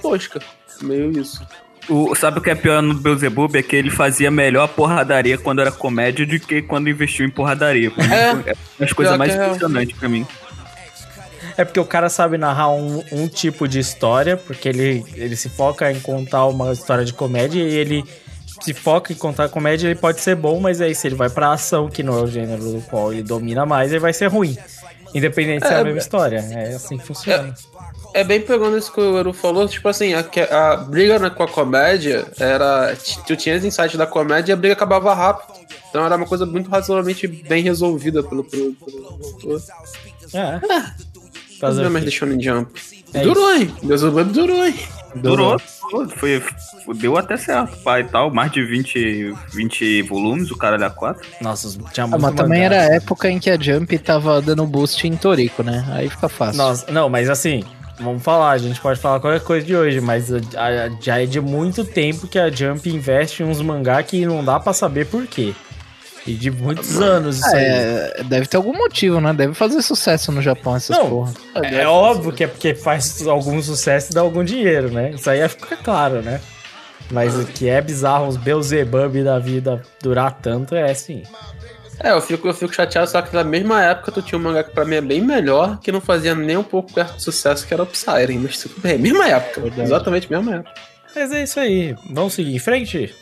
tosca. 0.00 0.40
Meio 0.82 1.10
isso. 1.18 1.44
O, 1.88 2.14
sabe 2.14 2.38
o 2.38 2.42
que 2.42 2.50
é 2.50 2.54
pior 2.54 2.80
no 2.80 2.94
Beelzebub? 2.94 3.56
É 3.56 3.62
que 3.62 3.74
ele 3.74 3.90
fazia 3.90 4.30
melhor 4.30 4.68
porradaria 4.68 5.36
quando 5.36 5.60
era 5.60 5.72
comédia 5.72 6.24
do 6.24 6.38
que 6.38 6.62
quando 6.62 6.88
investiu 6.88 7.26
em 7.26 7.30
porradaria. 7.30 7.90
É. 7.98 8.50
É 8.80 8.84
as 8.84 8.92
coisas 8.92 9.12
Pior 9.12 9.18
mais 9.18 9.34
é. 9.34 9.44
impressionantes 9.44 9.98
pra 9.98 10.08
mim. 10.08 10.26
É 11.56 11.64
porque 11.64 11.80
o 11.80 11.84
cara 11.84 12.08
sabe 12.08 12.38
narrar 12.38 12.70
um, 12.70 13.02
um 13.10 13.28
tipo 13.28 13.66
de 13.66 13.80
história, 13.80 14.36
porque 14.36 14.68
ele, 14.68 15.04
ele 15.14 15.36
se 15.36 15.48
foca 15.48 15.90
em 15.90 15.98
contar 16.00 16.46
uma 16.46 16.72
história 16.72 17.04
de 17.04 17.12
comédia 17.12 17.60
e 17.60 17.74
ele 17.74 18.04
se 18.60 18.74
foca 18.74 19.12
em 19.12 19.16
contar 19.16 19.48
comédia, 19.48 19.88
ele 19.88 19.98
pode 19.98 20.20
ser 20.20 20.34
bom, 20.36 20.60
mas 20.60 20.80
aí 20.80 20.94
se 20.94 21.06
ele 21.06 21.14
vai 21.14 21.28
pra 21.30 21.52
ação, 21.52 21.88
que 21.88 22.02
não 22.02 22.18
é 22.18 22.22
o 22.22 22.26
gênero 22.26 22.62
do 22.62 22.80
qual 22.82 23.12
ele 23.12 23.22
domina 23.22 23.64
mais, 23.66 23.90
ele 23.90 24.00
vai 24.00 24.12
ser 24.12 24.26
ruim. 24.26 24.56
Independente 25.14 25.66
se 25.66 25.72
é 25.72 25.76
a 25.76 25.80
É, 25.80 25.84
mesma 25.84 25.98
história. 25.98 26.38
É 26.52 26.74
assim 26.74 26.96
que 26.96 27.06
funciona. 27.06 27.54
É 28.14 28.24
bem 28.24 28.40
pegando 28.40 28.76
isso 28.76 28.92
que 28.92 29.00
o 29.00 29.18
Eru 29.18 29.32
falou, 29.32 29.68
tipo 29.68 29.88
assim, 29.88 30.14
a, 30.14 30.24
a 30.50 30.76
briga 30.76 31.18
né, 31.18 31.30
com 31.30 31.42
a 31.42 31.48
comédia 31.48 32.26
era. 32.38 32.94
Tu 33.26 33.36
tinha 33.36 33.56
os 33.56 33.64
insights 33.64 33.96
da 33.96 34.06
comédia 34.06 34.52
e 34.52 34.54
a 34.54 34.56
briga 34.56 34.74
acabava 34.74 35.14
rápido. 35.14 35.58
Então 35.88 36.04
era 36.04 36.16
uma 36.16 36.26
coisa 36.26 36.46
muito 36.46 36.70
razoavelmente 36.70 37.26
bem 37.26 37.62
resolvida 37.62 38.22
pelo, 38.22 38.44
pelo, 38.44 38.74
pelo 38.74 39.06
autor. 39.06 39.60
É. 40.32 40.60
Fazer 41.60 41.82
Fazer 41.82 41.90
quê? 41.90 42.00
deixando 42.00 42.34
em 42.34 42.40
jump. 42.40 42.80
É 43.12 43.22
durou, 43.22 43.52
hein? 43.54 43.74
Deus 43.82 44.00
durou, 44.00 44.64
hein? 44.64 44.74
Durou, 45.14 45.56
durou, 45.90 46.08
foi, 46.08 46.42
deu 46.94 47.16
até 47.16 47.36
certo, 47.36 47.76
pai 47.82 48.02
e 48.02 48.04
tal. 48.04 48.30
Mais 48.30 48.50
de 48.52 48.64
20, 48.64 49.34
20 49.52 50.02
volumes, 50.02 50.50
o 50.50 50.56
cara 50.56 50.76
da 50.78 50.88
4. 50.90 51.26
Nossa, 51.40 51.68
tinha 51.92 52.04
Ah, 52.04 52.06
muito 52.08 52.22
mas 52.22 52.34
também 52.34 52.62
era 52.64 52.80
a 52.80 52.94
época 52.94 53.28
em 53.30 53.38
que 53.38 53.50
a 53.50 53.58
Jump 53.60 53.98
tava 53.98 54.40
dando 54.40 54.66
boost 54.66 55.06
em 55.06 55.16
Torico, 55.16 55.62
né? 55.62 55.84
Aí 55.92 56.08
fica 56.08 56.28
fácil. 56.28 56.58
Nossa, 56.58 56.90
não, 56.92 57.08
mas 57.08 57.28
assim, 57.28 57.64
vamos 57.98 58.22
falar, 58.22 58.52
a 58.52 58.58
gente 58.58 58.80
pode 58.80 59.00
falar 59.00 59.20
qualquer 59.20 59.40
coisa 59.42 59.66
de 59.66 59.74
hoje, 59.76 60.00
mas 60.00 60.32
a- 60.32 60.36
a- 60.56 60.90
já 61.00 61.20
é 61.20 61.26
de 61.26 61.40
muito 61.40 61.84
tempo 61.84 62.26
que 62.28 62.38
a 62.38 62.50
Jump 62.50 62.88
investe 62.88 63.42
em 63.42 63.46
uns 63.46 63.60
mangá 63.60 64.02
que 64.02 64.24
não 64.24 64.44
dá 64.44 64.58
pra 64.60 64.72
saber 64.72 65.06
por 65.06 65.26
quê. 65.26 65.54
E 66.26 66.34
de 66.34 66.50
muitos 66.50 67.00
anos 67.00 67.36
isso 67.38 67.46
Ah, 67.46 67.56
aí. 67.56 67.64
é, 67.64 68.22
deve 68.24 68.46
ter 68.46 68.56
algum 68.58 68.76
motivo, 68.76 69.20
né? 69.20 69.32
Deve 69.32 69.54
fazer 69.54 69.80
sucesso 69.82 70.30
no 70.30 70.42
Japão 70.42 70.76
essas 70.76 70.96
Não, 70.96 71.08
porra. 71.08 71.32
É 71.64 71.86
óbvio 71.86 72.32
que 72.32 72.44
é 72.44 72.46
porque 72.46 72.74
faz 72.74 73.26
algum 73.26 73.62
sucesso 73.62 74.12
e 74.12 74.14
dá 74.14 74.20
algum 74.20 74.44
dinheiro, 74.44 74.90
né? 74.90 75.10
Isso 75.12 75.28
aí 75.30 75.46
fica 75.48 75.76
claro, 75.76 76.20
né? 76.22 76.40
Mas 77.10 77.34
o 77.34 77.44
que 77.46 77.68
é 77.68 77.80
bizarro, 77.80 78.28
os 78.28 78.36
Beelzebub 78.36 79.24
da 79.24 79.38
vida 79.38 79.82
durar 80.02 80.38
tanto 80.40 80.74
é 80.76 80.90
assim. 80.90 81.22
É, 82.02 82.12
eu 82.12 82.20
fico, 82.22 82.46
eu 82.48 82.54
fico 82.54 82.72
chateado, 82.74 83.10
só 83.10 83.20
que 83.20 83.34
na 83.34 83.42
mesma 83.44 83.82
época 83.82 84.12
tu 84.12 84.22
tinha 84.22 84.38
um 84.38 84.42
mangá 84.42 84.62
que 84.62 84.70
pra 84.70 84.84
mim 84.84 84.94
é 84.96 85.00
bem 85.00 85.20
melhor, 85.20 85.78
que 85.80 85.90
não 85.90 86.00
fazia 86.00 86.34
nem 86.34 86.56
um 86.56 86.62
pouco 86.62 86.92
perto 86.92 87.14
do 87.16 87.20
sucesso, 87.22 87.66
que 87.66 87.74
era 87.74 87.82
o 87.82 87.86
Psyren. 87.86 88.38
Mas 88.38 88.58
tudo 88.58 88.74
bem, 88.80 88.96
mesma 88.98 89.26
época. 89.28 89.62
Exatamente 89.82 90.30
mesma 90.30 90.56
época. 90.56 90.70
Mas 91.14 91.32
é 91.32 91.42
isso 91.42 91.58
aí. 91.60 91.94
Vamos 92.10 92.34
seguir 92.34 92.54
em 92.54 92.58
frente? 92.58 93.14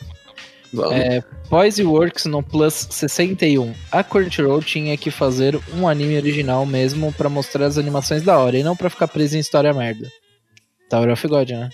Vamos. 0.73 0.95
É, 0.95 1.23
Poise 1.49 1.83
Works 1.83 2.25
no 2.25 2.43
Plus 2.43 2.87
61. 2.91 3.73
A 3.91 4.03
Crunchyroll 4.03 4.61
tinha 4.61 4.95
que 4.97 5.09
fazer 5.09 5.59
um 5.75 5.87
anime 5.87 6.15
original 6.17 6.65
mesmo 6.65 7.11
pra 7.13 7.27
mostrar 7.29 7.65
as 7.65 7.77
animações 7.77 8.21
da 8.21 8.37
hora 8.37 8.57
e 8.57 8.63
não 8.63 8.75
pra 8.75 8.89
ficar 8.89 9.07
preso 9.07 9.35
em 9.35 9.39
história 9.39 9.73
merda. 9.73 10.07
Tower 10.89 11.11
of 11.11 11.27
God, 11.27 11.49
né? 11.51 11.69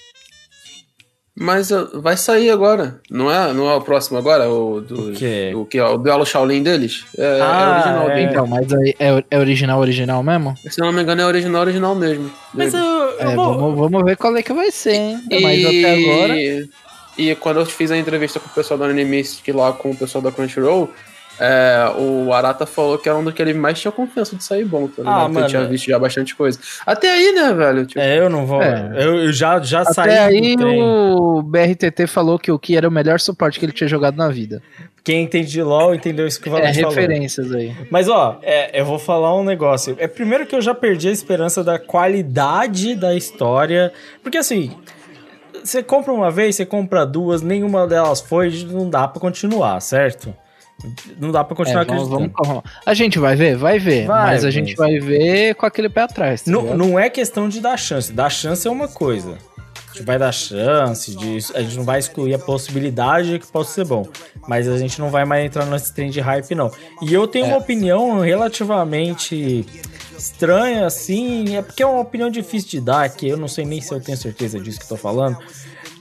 Mas 1.38 1.70
uh, 1.70 2.00
vai 2.02 2.16
sair 2.16 2.50
agora. 2.50 3.02
Não 3.12 3.30
é, 3.30 3.52
não 3.52 3.70
é 3.70 3.76
o 3.76 3.82
próximo 3.82 4.18
agora? 4.18 4.50
O, 4.50 4.80
do, 4.80 5.10
O 5.10 5.14
quê? 5.14 5.52
O 5.54 5.66
que? 5.66 5.82
O 5.82 5.98
duelo 5.98 6.26
Shaolin 6.26 6.64
deles? 6.64 7.04
É, 7.18 7.42
Ah, 7.42 7.60
é 7.60 7.74
original. 7.76 8.10
é. 8.12 8.24
Então, 8.24 8.48
mas 8.48 8.68
é, 8.72 9.24
é 9.30 9.38
original, 9.38 9.80
original 9.82 10.24
mesmo? 10.24 10.56
Se 10.70 10.80
não 10.80 10.94
me 10.94 11.02
engano, 11.02 11.22
é 11.22 11.26
original, 11.26 11.62
original 11.62 11.94
mesmo. 11.94 12.32
Mas 12.54 12.74
eu, 12.74 12.80
eu 12.82 13.20
É, 13.32 13.36
vou... 13.36 13.54
vamos, 13.54 13.78
vamos 13.78 14.06
ver 14.06 14.16
qual 14.16 14.34
é 14.38 14.42
que 14.42 14.54
vai 14.54 14.72
ser, 14.72 14.94
hein? 14.94 15.20
E, 15.30 15.42
Mas 15.42 15.66
até 15.66 15.94
agora. 15.96 16.34
E 17.18 17.34
quando 17.36 17.60
eu 17.60 17.66
fiz 17.66 17.92
a 17.92 17.98
entrevista 17.98 18.40
com 18.40 18.48
o 18.48 18.54
pessoal 18.54 18.78
da 18.78 18.86
Animistic 18.86 19.48
lá 19.56 19.72
com 19.74 19.92
o 19.92 19.96
pessoal 19.96 20.22
da 20.22 20.32
Crunchyroll, 20.32 20.90
é, 21.40 21.92
o 21.98 22.32
Arata 22.34 22.66
falou 22.66 22.98
que 22.98 23.10
era 23.10 23.18
um 23.18 23.24
do 23.24 23.32
que 23.34 23.42
ele 23.42 23.54
mais 23.54 23.80
tinha 23.80 23.92
confiança 23.92 24.36
de 24.38 24.44
sair 24.44 24.64
bom, 24.64 24.88
tá 24.88 25.02
ligado? 25.04 25.38
Ah, 25.38 25.40
ele 25.42 25.50
tinha 25.50 25.66
visto 25.66 25.88
já 25.88 26.00
bastante 26.00 26.34
coisa. 26.36 26.58
Até 26.86 27.12
aí, 27.12 27.34
né, 27.34 27.54
velho? 27.54 27.86
Tipo, 27.86 28.00
É, 28.00 28.20
eu 28.20 28.30
não 28.30 28.46
vou. 28.46 28.62
É. 28.62 28.92
Eu, 28.96 29.16
eu 29.18 29.34
já, 29.34 29.60
já 29.62 29.84
saí 29.84 30.10
Até 30.12 30.20
aí 30.20 30.56
o 30.58 31.42
BRTT 31.42 32.08
falou 32.08 32.40
que 32.40 32.52
o 32.52 32.58
Ki 32.60 32.78
era 32.78 32.88
o 32.88 32.92
melhor 32.92 33.20
suporte 33.20 33.60
que 33.60 33.66
ele 33.66 33.74
tinha 33.74 33.88
jogado 33.88 34.16
na 34.16 34.30
vida. 34.30 34.62
Quem 35.04 35.24
entende 35.24 35.52
de 35.52 35.62
LOL 35.62 35.94
entendeu 35.94 36.26
isso 36.26 36.42
que 36.42 36.50
o 36.50 36.56
É, 36.56 36.62
Valente 36.62 36.82
falou. 36.82 36.96
referências 36.96 37.52
aí. 37.52 37.76
Mas 37.92 38.08
ó, 38.10 38.40
é, 38.42 38.80
eu 38.80 38.86
vou 38.86 38.98
falar 38.98 39.36
um 39.38 39.44
negócio. 39.44 39.96
É 40.00 40.08
primeiro 40.08 40.46
que 40.48 40.56
eu 40.56 40.62
já 40.62 40.74
perdi 40.74 41.10
a 41.10 41.12
esperança 41.12 41.64
da 41.64 41.78
qualidade 41.78 42.96
da 42.96 43.14
história. 43.14 43.92
Porque 44.24 44.38
assim, 44.38 44.72
você 45.66 45.84
compra 45.84 46.14
uma 46.14 46.32
vez, 46.32 46.56
você 46.56 46.66
compra 46.66 47.06
duas, 47.06 47.42
nenhuma 47.42 47.86
delas 47.88 48.22
foi, 48.22 48.50
não 48.72 48.90
dá 48.90 49.08
pra 49.08 49.20
continuar, 49.20 49.80
certo? 49.82 50.34
Não 51.20 51.32
dá 51.32 51.44
pra 51.44 51.56
continuar 51.56 51.84
É, 51.84 51.86
vamos, 51.86 52.04
acreditando. 52.12 52.34
vamos 52.46 52.64
A 52.86 52.94
gente 52.94 53.18
vai 53.18 53.36
ver? 53.36 53.56
Vai 53.56 53.80
ver. 53.80 54.06
Vai, 54.08 54.34
mas 54.34 54.44
a 54.44 54.48
mas- 54.48 54.54
gente 54.54 54.76
vai 54.76 55.00
ver 55.00 55.56
com 55.56 55.66
aquele 55.66 55.88
pé 55.90 56.02
atrás. 56.02 56.42
tá 56.44 56.52
Não, 56.52 56.76
não 56.76 57.00
é 57.00 57.10
questão 57.10 57.48
de 57.48 57.60
dar 57.62 57.78
chance. 57.78 58.12
Dar 58.12 58.30
chance 58.30 58.68
é 58.68 58.72
uma 58.72 58.88
coisa. 58.90 59.38
A 59.90 59.98
gente 59.98 60.06
vai 60.06 60.20
dar 60.20 60.34
chance, 60.34 61.16
de, 61.16 61.38
a 61.56 61.62
gente 61.62 61.78
não 61.78 61.86
vai 61.86 62.00
excluir 62.00 62.34
a 62.34 62.40
possibilidade 62.40 63.30
de 63.32 63.40
que 63.40 63.48
possa 63.48 63.72
ser 63.72 63.86
bom. 63.86 64.06
Mas 64.46 64.68
a 64.68 64.78
gente 64.78 65.00
não 65.00 65.10
vai 65.10 65.24
mais 65.24 65.46
entrar 65.46 65.66
nesse 65.66 65.94
trem 65.94 66.10
de 66.10 66.20
hype, 66.20 66.54
não. 66.54 66.70
E 67.02 67.14
eu 67.14 67.26
tenho 67.26 67.46
É. 67.46 67.48
uma 67.48 67.58
opinião 67.58 68.20
relativamente 68.20 69.66
estranha, 70.26 70.86
assim. 70.86 71.56
É 71.56 71.62
porque 71.62 71.84
é 71.84 71.86
uma 71.86 72.02
opinião 72.02 72.30
difícil 72.30 72.70
de 72.70 72.82
dar, 72.82 73.10
que 73.10 73.28
eu 73.28 73.38
não 73.38 73.48
sei 73.48 73.66
nem 73.66 73.82
se 73.82 73.94
eu 73.94 74.02
tenho 74.02 74.18
certeza 74.18 74.60
disso 74.60 74.80
que 74.80 74.86
eu 74.86 74.90
tô 74.90 74.98
falando. 74.98 75.38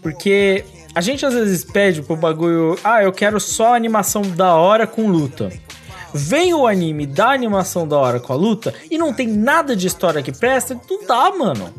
Porque 0.02 0.64
a 0.94 1.00
gente 1.00 1.24
às 1.24 1.34
vezes 1.34 1.64
pede 1.64 2.02
pro 2.02 2.16
bagulho, 2.16 2.78
ah, 2.84 3.02
eu 3.02 3.12
quero 3.12 3.40
só 3.40 3.74
animação 3.74 4.22
da 4.22 4.54
hora 4.54 4.86
com 4.86 5.08
luta. 5.08 5.50
Vem 6.12 6.54
o 6.54 6.66
anime 6.66 7.06
da 7.06 7.30
animação 7.30 7.88
da 7.88 7.98
hora 7.98 8.20
com 8.20 8.32
a 8.32 8.36
luta 8.36 8.72
e 8.88 8.96
não 8.96 9.12
tem 9.12 9.26
nada 9.26 9.74
de 9.74 9.86
história 9.86 10.22
que 10.22 10.30
presta, 10.30 10.78
não 10.88 11.06
dá, 11.06 11.32
mano. 11.36 11.74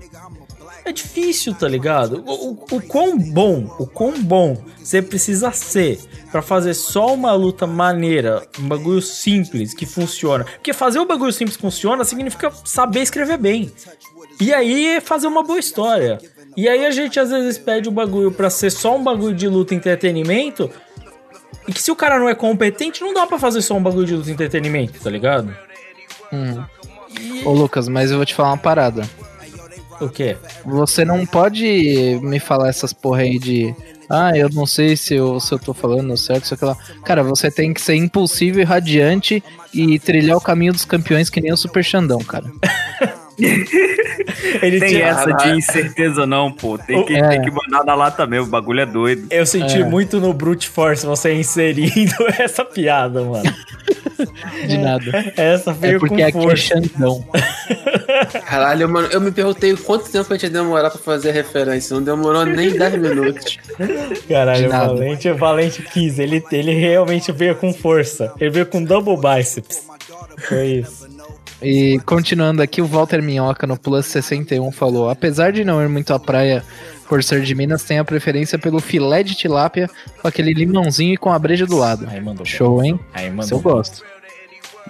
É 0.85 0.91
difícil, 0.91 1.55
tá 1.55 1.67
ligado? 1.67 2.23
O, 2.27 2.51
o, 2.51 2.51
o 2.71 2.81
quão 2.81 3.17
bom, 3.17 3.75
o 3.79 3.87
quão 3.87 4.21
bom 4.21 4.55
você 4.77 5.01
precisa 5.01 5.51
ser 5.51 5.99
pra 6.31 6.43
fazer 6.43 6.75
só 6.75 7.11
uma 7.11 7.33
luta 7.33 7.65
maneira, 7.65 8.47
um 8.59 8.67
bagulho 8.67 9.01
simples 9.01 9.73
que 9.73 9.85
funciona. 9.87 10.43
Porque 10.43 10.73
fazer 10.73 10.99
o 10.99 11.05
bagulho 11.05 11.33
simples 11.33 11.55
que 11.55 11.61
funciona 11.61 12.03
significa 12.03 12.51
saber 12.63 13.01
escrever 13.01 13.37
bem. 13.37 13.71
E 14.39 14.53
aí 14.53 15.01
fazer 15.01 15.25
uma 15.25 15.41
boa 15.41 15.57
história. 15.57 16.19
E 16.55 16.69
aí 16.69 16.85
a 16.85 16.91
gente 16.91 17.19
às 17.19 17.31
vezes 17.31 17.57
pede 17.57 17.89
o 17.89 17.91
bagulho 17.91 18.31
pra 18.31 18.51
ser 18.51 18.69
só 18.69 18.95
um 18.95 19.03
bagulho 19.03 19.33
de 19.33 19.47
luta 19.47 19.73
e 19.73 19.77
entretenimento. 19.77 20.69
E 21.67 21.73
que 21.73 21.81
se 21.81 21.89
o 21.89 21.95
cara 21.95 22.19
não 22.19 22.29
é 22.29 22.35
competente, 22.35 23.01
não 23.01 23.11
dá 23.11 23.25
pra 23.25 23.39
fazer 23.39 23.63
só 23.63 23.75
um 23.75 23.81
bagulho 23.81 24.05
de 24.05 24.15
luta 24.15 24.29
e 24.29 24.33
entretenimento, 24.33 25.01
tá 25.01 25.09
ligado? 25.09 25.55
Hum. 26.31 26.63
Ô 27.43 27.51
Lucas, 27.53 27.87
mas 27.87 28.11
eu 28.11 28.17
vou 28.17 28.25
te 28.25 28.35
falar 28.35 28.49
uma 28.49 28.57
parada. 28.57 29.09
O 29.99 30.09
quê? 30.09 30.37
Você 30.65 31.05
não 31.05 31.25
pode 31.25 32.19
me 32.21 32.39
falar 32.39 32.69
essas 32.69 32.93
porra 32.93 33.21
aí 33.21 33.39
de. 33.39 33.73
Ah, 34.09 34.37
eu 34.37 34.49
não 34.49 34.65
sei 34.65 34.95
se 34.95 35.15
eu, 35.15 35.39
se 35.39 35.51
eu 35.51 35.57
tô 35.57 35.73
falando 35.73 36.15
certo, 36.17 36.47
sei 36.47 36.57
lá. 36.61 36.77
Cara, 37.03 37.23
você 37.23 37.49
tem 37.49 37.73
que 37.73 37.81
ser 37.81 37.95
impulsivo 37.95 38.59
e 38.59 38.63
radiante 38.63 39.43
e 39.73 39.97
trilhar 39.97 40.37
o 40.37 40.41
caminho 40.41 40.73
dos 40.73 40.85
campeões 40.85 41.29
que 41.29 41.41
nem 41.41 41.51
o 41.51 41.57
Super 41.57 41.83
Xandão, 41.83 42.19
cara. 42.19 42.45
Ele 44.61 44.79
Tem 44.79 44.89
tinha- 44.89 45.07
essa 45.07 45.31
de 45.31 45.49
incerteza 45.57 46.25
não, 46.25 46.51
pô. 46.51 46.77
Tem 46.77 47.03
que, 47.05 47.15
É. 47.15 47.27
tem 47.29 47.41
que 47.41 47.51
mandar 47.51 47.83
na 47.85 47.93
lata 47.95 48.25
mesmo, 48.25 48.47
o 48.47 48.49
bagulho 48.49 48.79
é 48.81 48.85
doido. 48.85 49.27
Eu 49.29 49.45
senti 49.45 49.81
É. 49.81 49.83
muito 49.85 50.19
no 50.19 50.33
Brute 50.33 50.69
Force 50.69 51.05
você 51.05 51.33
inserindo 51.33 52.13
essa 52.39 52.63
piada, 52.63 53.21
mano. 53.21 53.53
De 54.67 54.77
nada. 54.77 55.33
Essa 55.35 55.71
É 55.71 55.73
veio 55.73 55.99
porque 55.99 56.15
com 56.15 56.27
aqui 56.27 56.37
é 56.37 56.41
força. 56.41 56.63
Xandão. 56.81 57.25
Caralho, 58.47 58.87
mano, 58.89 59.07
eu 59.11 59.19
me 59.19 59.31
perguntei 59.31 59.75
quanto 59.75 60.09
tempo 60.09 60.31
a 60.31 60.37
gente 60.37 60.43
ia 60.43 60.49
demorar 60.49 60.89
pra 60.89 60.99
fazer 60.99 61.29
a 61.29 61.33
referência. 61.33 61.93
Não 61.95 62.03
demorou 62.03 62.45
nem 62.45 62.71
10 62.71 62.95
minutos. 62.97 63.57
Caralho, 64.27 64.67
o. 64.67 64.71
Valente, 64.71 65.29
o 65.29 65.35
Valente 65.37 65.81
quis. 65.81 66.17
Ele, 66.19 66.43
ele 66.51 66.73
realmente 66.73 67.31
veio 67.31 67.55
com 67.55 67.73
força. 67.73 68.33
Ele 68.39 68.49
veio 68.49 68.65
com 68.65 68.83
double 68.83 69.17
biceps. 69.17 69.83
Foi 70.47 70.65
isso. 70.67 71.05
E 71.61 71.99
continuando 72.05 72.61
aqui, 72.61 72.81
o 72.81 72.85
Walter 72.85 73.21
Minhoca 73.21 73.65
no 73.65 73.77
Plus 73.77 74.05
61 74.07 74.71
falou: 74.71 75.09
apesar 75.09 75.51
de 75.51 75.63
não 75.63 75.81
ir 75.81 75.89
muito 75.89 76.13
à 76.13 76.19
praia 76.19 76.63
por 77.07 77.23
ser 77.23 77.41
de 77.41 77.55
Minas, 77.55 77.83
tem 77.83 77.99
a 77.99 78.05
preferência 78.05 78.57
pelo 78.57 78.79
filé 78.79 79.23
de 79.23 79.35
tilápia 79.35 79.89
com 80.21 80.27
aquele 80.27 80.53
limãozinho 80.53 81.13
e 81.13 81.17
com 81.17 81.31
a 81.31 81.39
breja 81.39 81.65
do 81.65 81.77
lado. 81.77 82.07
Aí 82.09 82.19
mandou. 82.19 82.45
Show, 82.45 82.83
hein? 82.83 82.99
Aí 83.13 83.27
Isso 83.27 83.35
mandou. 83.35 83.57
eu 83.57 83.61
gosto. 83.61 84.03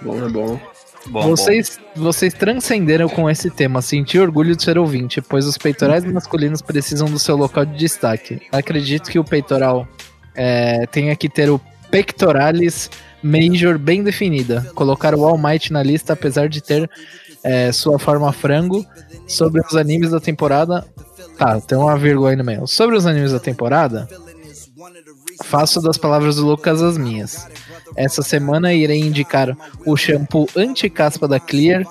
Bom, 0.02 0.24
é 0.24 0.28
bom. 0.28 0.60
Bom, 1.08 1.22
vocês, 1.22 1.78
vocês 1.94 2.34
transcenderam 2.34 3.08
com 3.08 3.30
esse 3.30 3.48
tema, 3.48 3.80
senti 3.80 4.18
orgulho 4.18 4.56
de 4.56 4.62
ser 4.64 4.76
ouvinte, 4.76 5.22
pois 5.22 5.46
os 5.46 5.56
peitorais 5.56 6.04
masculinos 6.04 6.60
precisam 6.60 7.08
do 7.08 7.18
seu 7.18 7.36
local 7.36 7.64
de 7.64 7.76
destaque. 7.76 8.40
Acredito 8.50 9.08
que 9.08 9.18
o 9.18 9.24
peitoral 9.24 9.86
é, 10.34 10.84
tenha 10.86 11.14
que 11.14 11.28
ter 11.28 11.48
o 11.48 11.60
pectoralis 11.90 12.90
major 13.22 13.78
bem 13.78 14.02
definida. 14.02 14.66
Colocar 14.74 15.14
o 15.14 15.24
All 15.24 15.38
Might 15.38 15.72
na 15.72 15.82
lista, 15.82 16.12
apesar 16.12 16.48
de 16.48 16.62
ter 16.62 16.90
é, 17.42 17.72
sua 17.72 17.98
forma 17.98 18.32
frango. 18.32 18.84
Sobre 19.26 19.60
os 19.60 19.74
animes 19.74 20.10
da 20.10 20.20
temporada. 20.20 20.86
Tá, 21.36 21.60
tem 21.60 21.76
uma 21.76 21.98
vírgula 21.98 22.30
aí 22.30 22.36
no 22.36 22.44
meio. 22.44 22.66
Sobre 22.66 22.96
os 22.96 23.06
animes 23.06 23.32
da 23.32 23.40
temporada, 23.40 24.08
faço 25.44 25.82
das 25.82 25.98
palavras 25.98 26.36
do 26.36 26.46
Lucas 26.46 26.82
as 26.82 26.96
minhas. 26.96 27.46
Essa 27.94 28.22
semana 28.22 28.72
irei 28.72 29.00
indicar 29.00 29.56
o 29.84 29.96
shampoo 29.96 30.48
anti-caspa 30.56 31.28
da 31.28 31.38
Clear, 31.38 31.86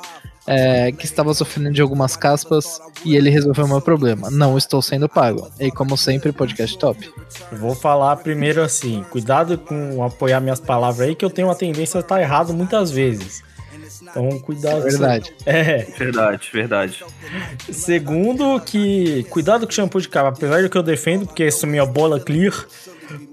é, 0.47 0.91
que 0.91 1.05
estava 1.05 1.33
sofrendo 1.33 1.71
de 1.71 1.81
algumas 1.81 2.15
caspas 2.15 2.79
e 3.03 3.15
ele 3.15 3.29
resolveu 3.29 3.65
o 3.65 3.67
meu 3.67 3.81
problema. 3.81 4.29
Não 4.29 4.57
estou 4.57 4.81
sendo 4.81 5.09
pago. 5.09 5.49
E 5.59 5.71
como 5.71 5.97
sempre, 5.97 6.31
podcast 6.31 6.77
top. 6.77 7.11
Eu 7.51 7.57
Vou 7.57 7.75
falar 7.75 8.15
primeiro 8.17 8.61
assim, 8.61 9.03
cuidado 9.09 9.57
com 9.57 10.03
apoiar 10.03 10.39
minhas 10.39 10.59
palavras 10.59 11.07
aí, 11.07 11.15
que 11.15 11.25
eu 11.25 11.29
tenho 11.29 11.47
uma 11.47 11.55
tendência 11.55 11.99
a 11.99 12.01
estar 12.01 12.21
errado 12.21 12.53
muitas 12.53 12.91
vezes. 12.91 13.43
Então, 14.01 14.39
cuidado. 14.39 14.87
É 14.87 14.89
verdade. 14.89 15.33
É. 15.45 15.77
Verdade, 15.97 16.49
verdade. 16.53 17.05
Segundo, 17.71 18.59
que 18.59 19.23
cuidado 19.29 19.65
com 19.65 19.71
shampoo 19.71 20.01
de 20.01 20.09
cabelo, 20.09 20.35
apesar 20.35 20.61
de 20.61 20.69
que 20.69 20.77
eu 20.77 20.83
defendo, 20.83 21.25
porque 21.25 21.43
essa 21.43 21.65
é 21.65 21.69
minha 21.69 21.85
bola 21.85 22.19
clear, 22.19 22.65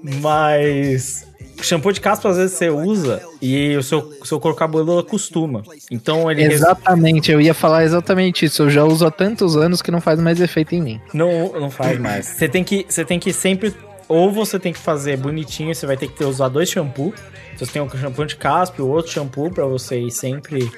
mas 0.03 1.27
shampoo 1.65 1.93
de 1.93 2.01
caspa 2.01 2.29
às 2.29 2.37
vezes 2.37 2.57
você 2.57 2.71
usa 2.71 3.23
e 3.41 3.77
o 3.77 3.83
seu, 3.83 4.13
seu 4.25 4.39
couro 4.41 4.57
cabeludo 4.57 4.99
acostuma. 4.99 5.63
Então 5.91 6.31
ele 6.31 6.43
Exatamente, 6.43 7.31
eu 7.31 7.41
ia 7.41 7.55
falar 7.55 7.85
exatamente 7.85 8.45
isso. 8.47 8.63
Eu 8.63 8.71
já 8.71 8.85
uso 8.85 9.07
há 9.07 9.11
tantos 9.11 9.57
anos 9.57 9.83
que 9.83 9.91
não 9.91 10.01
faz 10.01 10.21
mais 10.21 10.41
efeito 10.41 10.75
em 10.75 10.81
mim. 10.83 11.01
não, 11.13 11.53
não 11.53 11.71
faz 11.71 11.99
mais. 11.99 12.27
Você 12.27 12.49
tem 12.49 12.63
que, 12.65 12.87
você 12.89 13.05
tem 13.05 13.19
que 13.19 13.33
sempre 13.33 13.75
ou 14.09 14.31
você 14.31 14.59
tem 14.59 14.73
que 14.73 14.79
fazer 14.79 15.17
bonitinho, 15.17 15.75
você 15.75 15.87
vai 15.87 15.97
ter 15.97 16.07
que 16.07 16.15
ter 16.15 16.25
usar 16.25 16.49
dois 16.49 16.69
shampoos. 16.69 17.15
Você 17.57 17.73
tem 17.73 17.83
um 17.83 17.89
shampoo 17.89 18.27
de 18.27 18.37
caspa 18.37 18.77
e 18.79 18.83
o 18.83 18.89
outro 18.89 19.13
shampoo 19.13 19.51
pra 19.51 19.65
você 19.65 19.99
ir 20.01 20.11
sempre 20.11 20.71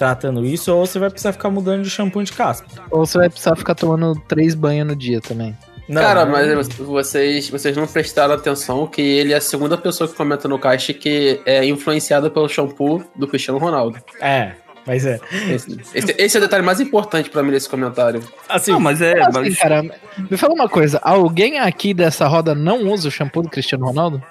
tratando 0.00 0.46
isso, 0.46 0.74
ou 0.74 0.86
você 0.86 0.98
vai 0.98 1.10
precisar 1.10 1.32
ficar 1.32 1.50
mudando 1.50 1.82
de 1.82 1.90
shampoo 1.90 2.22
de 2.24 2.32
caspa. 2.32 2.66
Ou 2.90 3.04
você 3.04 3.18
vai 3.18 3.28
precisar 3.28 3.54
ficar 3.54 3.74
tomando 3.74 4.18
três 4.26 4.54
banhos 4.54 4.86
no 4.86 4.96
dia 4.96 5.20
também. 5.20 5.54
Não, 5.90 6.00
Cara, 6.02 6.24
não- 6.24 6.32
mas 6.32 6.68
vocês, 6.76 7.48
vocês 7.50 7.76
não 7.76 7.86
prestaram 7.86 8.34
atenção 8.34 8.86
que 8.86 9.00
ele 9.02 9.32
é 9.32 9.36
a 9.36 9.40
segunda 9.40 9.76
pessoa 9.76 10.08
que 10.08 10.14
comenta 10.14 10.46
no 10.46 10.58
caixa 10.58 10.92
que 10.92 11.40
é 11.44 11.64
influenciada 11.64 12.30
pelo 12.30 12.48
shampoo 12.48 13.02
do 13.16 13.26
Cristiano 13.26 13.58
Ronaldo. 13.58 13.98
É, 14.20 14.52
mas 14.86 15.04
é. 15.04 15.18
Esse, 15.50 15.78
esse- 15.94 16.14
esse 16.16 16.36
é 16.36 16.38
o 16.38 16.42
detalhe 16.42 16.64
mais 16.64 16.80
importante 16.80 17.28
pra 17.28 17.42
mim 17.42 17.50
nesse 17.50 17.68
comentário. 17.68 18.22
Assim, 18.48 18.70
Não, 18.72 18.78
mas 18.80 19.02
é. 19.02 19.20
Assim, 19.20 19.40
mas- 19.40 19.58
cara, 19.58 19.82
me 20.30 20.36
fala 20.36 20.54
uma 20.54 20.68
coisa: 20.68 20.98
alguém 21.02 21.58
aqui 21.58 21.92
dessa 21.92 22.26
roda 22.28 22.54
não 22.54 22.84
usa 22.88 23.08
o 23.08 23.10
shampoo 23.10 23.42
do 23.42 23.48
Cristiano 23.48 23.84
Ronaldo? 23.86 24.22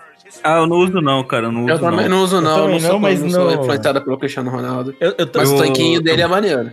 Ah, 0.43 0.57
eu 0.59 0.67
não 0.67 0.77
uso 0.77 1.01
não, 1.01 1.23
cara. 1.23 1.47
Eu 1.47 1.51
não 1.51 1.61
uso 1.65 1.71
Eu 1.73 1.79
também 1.79 2.07
não, 2.07 2.23
uso, 2.23 2.39
não. 2.39 2.57
Eu 2.59 2.67
não 2.69 2.79
sou, 2.79 2.89
não, 2.93 2.99
mas 2.99 3.21
não 3.21 3.29
sou 3.31 3.45
não- 3.51 3.61
influenciada 3.63 3.99
pelo 3.99 4.17
Cristiano 4.17 4.49
Ronaldo. 4.49 4.95
eu, 4.99 5.13
eu 5.17 5.25
tô- 5.27 5.39
Mas 5.39 5.49
o 5.49 5.55
Eu- 5.55 5.57
tanquinho 5.63 6.01
dele 6.01 6.21
é 6.21 6.27
maneiro. 6.27 6.71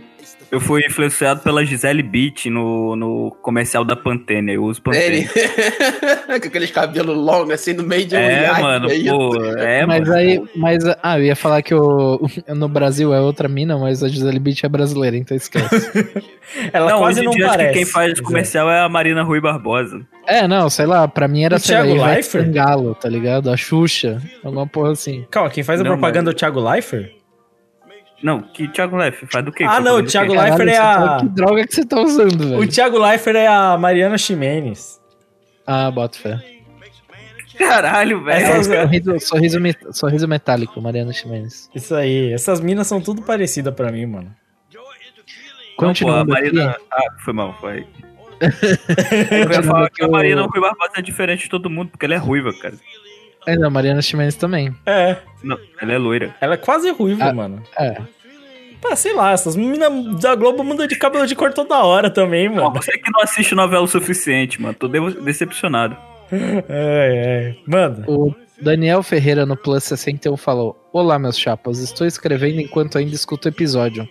Eu 0.49 0.61
fui 0.61 0.85
influenciado 0.85 1.41
pela 1.41 1.65
Gisele 1.65 2.01
Beach 2.01 2.49
no, 2.49 2.95
no 2.95 3.31
comercial 3.41 3.83
da 3.83 3.95
Pantene. 3.97 4.53
Eu 4.53 4.63
uso 4.63 4.81
Pantene. 4.81 5.17
Ele. 5.17 5.27
Com 6.39 6.47
aqueles 6.47 6.71
cabelos 6.71 7.17
longos 7.17 7.53
assim 7.53 7.73
no 7.73 7.83
meio 7.83 8.05
de 8.05 8.15
um 8.15 8.19
É, 8.19 8.43
iate, 8.43 8.61
mano, 8.61 8.89
é 8.89 9.03
pô. 9.09 9.45
É, 9.57 9.85
mas 9.85 10.01
mano. 10.07 10.13
aí, 10.13 10.41
mas, 10.55 10.83
ah, 11.03 11.19
eu 11.19 11.25
ia 11.25 11.35
falar 11.35 11.61
que 11.61 11.73
o, 11.75 12.19
no 12.55 12.69
Brasil 12.69 13.13
é 13.13 13.19
outra 13.19 13.47
mina, 13.49 13.77
mas 13.77 14.03
a 14.03 14.07
Gisele 14.07 14.39
Beach 14.39 14.65
é 14.65 14.69
brasileira, 14.69 15.17
então 15.17 15.35
esquece. 15.35 15.91
ela 16.71 16.91
Não, 16.91 16.99
quase 16.99 17.19
hoje 17.19 17.21
em 17.21 17.25
não 17.25 17.31
dia 17.33 17.45
acho 17.45 17.53
parece. 17.57 17.73
que 17.73 17.79
quem 17.79 17.85
faz 17.85 18.17
é. 18.19 18.21
comercial 18.21 18.69
é 18.71 18.79
a 18.79 18.87
Marina 18.89 19.23
Rui 19.23 19.41
Barbosa. 19.41 19.99
é, 20.25 20.47
não, 20.47 20.69
sei 20.69 20.85
lá, 20.85 21.07
pra 21.07 21.27
mim 21.27 21.43
era 21.43 21.57
O 21.57 21.59
sei 21.59 21.75
lá, 21.75 21.81
Thiago 21.83 21.97
Ivete 21.99 22.13
Leifert? 22.15 22.45
Sangalo, 22.45 22.95
tá 22.95 23.09
ligado? 23.09 23.51
A 23.51 23.57
Xuxa, 23.57 24.21
alguma 24.43 24.65
porra 24.65 24.91
assim. 24.91 25.25
Calma, 25.29 25.49
quem 25.49 25.63
faz 25.63 25.81
a 25.81 25.83
Não, 25.83 25.91
propaganda 25.91 26.31
é 26.31 26.33
o 26.33 26.35
Thiago 26.35 26.61
Leifert? 26.61 27.16
Não, 28.23 28.41
que 28.41 28.67
Thiago 28.67 28.95
Leff 28.97 29.27
faz 29.27 29.45
do 29.45 29.51
quê? 29.51 29.63
Ah, 29.63 29.79
não, 29.79 29.97
o 29.97 30.03
Thiago? 30.03 30.33
Leifert 30.33 30.69
é 30.69 30.73
você 30.73 30.77
tá- 30.77 31.15
a. 31.15 31.19
Que 31.19 31.29
droga 31.29 31.67
que 31.67 31.75
você 31.75 31.85
tá 31.85 32.01
usando, 32.01 32.49
velho? 32.49 32.59
O 32.59 32.67
Thiago 32.67 32.97
Leifert 32.97 33.35
é 33.37 33.47
a 33.47 33.77
Mariana 33.77 34.17
Ximenes. 34.17 34.99
Ah, 35.65 35.91
bota 35.91 36.17
fé. 36.17 36.39
Caralho, 37.57 38.23
velho. 38.23 38.37
Essas- 38.45 38.67
É, 38.69 38.81
sorriso, 38.83 39.19
sorriso, 39.19 39.59
met- 39.59 39.87
sorriso 39.97 40.27
metálico, 40.27 40.79
Mariana 40.81 41.11
Ximenes. 41.13 41.69
Isso 41.75 41.93
aí. 41.95 42.31
Essas 42.33 42.59
minas 42.61 42.87
são 42.87 43.01
tudo 43.01 43.21
parecidas 43.21 43.73
pra 43.73 43.91
mim, 43.91 44.05
mano. 44.05 44.33
Não, 45.79 45.93
pô, 45.93 46.09
a 46.09 46.25
Marina. 46.25 46.71
aqui, 46.71 46.83
Ah, 46.91 47.03
foi 47.23 47.33
mal, 47.33 47.55
foi. 47.59 47.85
Eu 49.31 49.51
ia 49.51 49.63
falar 49.63 49.89
que 49.89 50.03
a 50.03 50.05
eu- 50.07 50.11
Marina 50.11 50.47
Barbosa 50.47 50.91
é 50.97 51.01
diferente 51.01 51.43
de 51.43 51.49
todo 51.49 51.69
mundo, 51.69 51.89
porque 51.89 52.05
ela 52.05 52.15
é 52.15 52.17
ruiva, 52.17 52.51
cara. 52.53 52.75
Ainda 53.47 53.67
a 53.67 53.69
Mariana 53.69 54.01
Ximenes 54.01 54.35
também. 54.35 54.75
É. 54.85 55.17
Não, 55.43 55.57
ela 55.81 55.93
é 55.93 55.97
loira. 55.97 56.35
Ela 56.41 56.53
é 56.55 56.57
quase 56.57 56.89
ruiva, 56.91 57.25
Ah. 57.25 57.33
mano. 57.33 57.63
É. 57.79 57.97
Pá, 58.81 58.95
sei 58.95 59.13
lá, 59.13 59.31
essas 59.31 59.55
minas 59.55 60.21
da 60.21 60.35
Globo 60.35 60.63
mudam 60.63 60.85
de 60.85 60.95
cabelo 60.95 61.25
de 61.25 61.35
cor 61.35 61.51
toda 61.51 61.83
hora 61.83 62.09
também, 62.11 62.47
Pô, 62.49 62.55
mano. 62.57 62.73
você 62.73 62.91
que 62.97 63.11
não 63.11 63.21
assiste 63.21 63.55
novela 63.55 63.81
o 63.83 63.87
suficiente, 63.87 64.61
mano. 64.61 64.75
Tô 64.75 64.87
de- 64.87 65.21
decepcionado. 65.21 65.97
É, 66.31 66.63
é. 66.69 67.55
Mano, 67.65 68.03
O 68.07 68.35
Daniel 68.61 69.01
Ferreira 69.01 69.45
no 69.45 69.55
Plus 69.57 69.83
61 69.85 70.37
falou: 70.37 70.77
Olá, 70.93 71.17
meus 71.17 71.37
chapas, 71.39 71.79
estou 71.79 72.05
escrevendo 72.05 72.59
enquanto 72.61 72.97
ainda 72.97 73.15
escuto 73.15 73.47
o 73.47 73.51
episódio. 73.51 74.07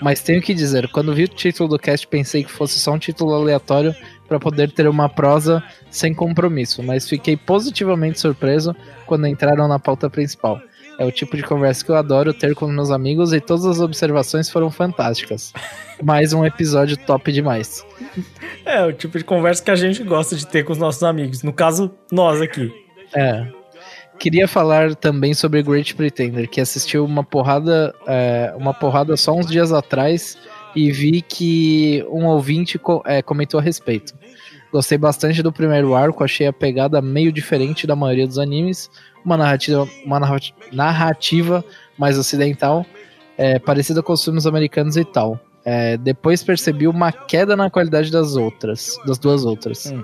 Mas 0.00 0.20
tenho 0.20 0.42
que 0.42 0.52
dizer, 0.52 0.88
quando 0.88 1.14
vi 1.14 1.24
o 1.24 1.28
título 1.28 1.68
do 1.68 1.78
cast, 1.78 2.06
pensei 2.08 2.42
que 2.42 2.50
fosse 2.50 2.78
só 2.80 2.92
um 2.92 2.98
título 2.98 3.32
aleatório 3.34 3.94
para 4.32 4.40
poder 4.40 4.70
ter 4.70 4.88
uma 4.88 5.10
prosa 5.10 5.62
sem 5.90 6.14
compromisso, 6.14 6.82
mas 6.82 7.06
fiquei 7.06 7.36
positivamente 7.36 8.18
surpreso 8.18 8.74
quando 9.04 9.26
entraram 9.26 9.68
na 9.68 9.78
pauta 9.78 10.08
principal. 10.08 10.58
É 10.98 11.04
o 11.04 11.12
tipo 11.12 11.36
de 11.36 11.42
conversa 11.42 11.84
que 11.84 11.90
eu 11.90 11.96
adoro 11.96 12.32
ter 12.32 12.54
com 12.54 12.66
meus 12.66 12.90
amigos 12.90 13.32
e 13.34 13.40
todas 13.40 13.66
as 13.66 13.80
observações 13.80 14.48
foram 14.48 14.70
fantásticas. 14.70 15.52
Mais 16.02 16.32
um 16.32 16.46
episódio 16.46 16.96
top 16.96 17.30
demais. 17.30 17.84
É 18.64 18.82
o 18.84 18.92
tipo 18.92 19.18
de 19.18 19.24
conversa 19.24 19.62
que 19.62 19.70
a 19.70 19.76
gente 19.76 20.02
gosta 20.02 20.34
de 20.34 20.46
ter 20.46 20.64
com 20.64 20.72
os 20.72 20.78
nossos 20.78 21.02
amigos. 21.02 21.42
No 21.42 21.52
caso, 21.52 21.90
nós 22.10 22.40
aqui. 22.40 22.72
É. 23.14 23.46
Queria 24.18 24.46
falar 24.46 24.94
também 24.94 25.34
sobre 25.34 25.62
Great 25.62 25.94
Pretender, 25.94 26.48
que 26.48 26.60
assistiu 26.60 27.04
uma 27.04 27.24
porrada, 27.24 27.94
é, 28.06 28.54
uma 28.56 28.72
porrada 28.72 29.16
só 29.16 29.32
uns 29.34 29.46
dias 29.46 29.72
atrás 29.72 30.38
e 30.74 30.90
vi 30.90 31.22
que 31.22 32.04
um 32.10 32.26
ouvinte 32.26 32.78
co- 32.78 33.02
é, 33.06 33.22
comentou 33.22 33.58
a 33.60 33.62
respeito. 33.62 34.14
Gostei 34.72 34.96
bastante 34.96 35.42
do 35.42 35.52
primeiro 35.52 35.94
arco, 35.94 36.24
achei 36.24 36.46
a 36.46 36.52
pegada 36.52 37.02
meio 37.02 37.30
diferente 37.30 37.86
da 37.86 37.94
maioria 37.94 38.26
dos 38.26 38.38
animes, 38.38 38.90
uma 39.24 39.36
narrativa, 39.36 39.86
uma 40.04 40.18
narrati- 40.18 40.54
narrativa 40.72 41.64
mais 41.98 42.18
ocidental, 42.18 42.86
é, 43.36 43.58
parecida 43.58 44.02
com 44.02 44.12
os 44.12 44.24
filmes 44.24 44.46
americanos 44.46 44.96
e 44.96 45.04
tal. 45.04 45.38
É, 45.64 45.96
depois 45.96 46.42
percebi 46.42 46.88
uma 46.88 47.12
queda 47.12 47.54
na 47.54 47.70
qualidade 47.70 48.10
das 48.10 48.34
outras, 48.34 48.98
das 49.06 49.18
duas 49.18 49.44
outras. 49.44 49.92
Hum. 49.92 50.02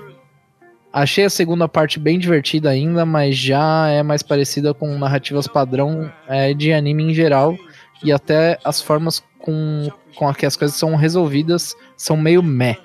Achei 0.92 1.24
a 1.24 1.31
segunda 1.31 1.68
parte 1.68 1.98
bem 1.98 2.18
divertida 2.18 2.70
ainda, 2.70 3.04
mas 3.04 3.37
já 3.37 3.88
é 3.88 4.02
mais 4.02 4.22
parecida 4.22 4.72
com 4.72 4.98
narrativas 4.98 5.46
padrão 5.46 6.11
é, 6.26 6.54
de 6.54 6.72
anime 6.72 7.04
em 7.11 7.14
geral 7.14 7.57
e 8.03 8.13
até 8.13 8.59
as 8.65 8.81
formas 8.81 9.23
com, 9.39 9.91
com 10.15 10.33
que 10.35 10.47
as 10.47 10.57
coisas 10.57 10.77
são 10.77 10.95
resolvidas 10.95 11.75
são 11.97 12.17
meio 12.17 12.43
meh. 12.43 12.77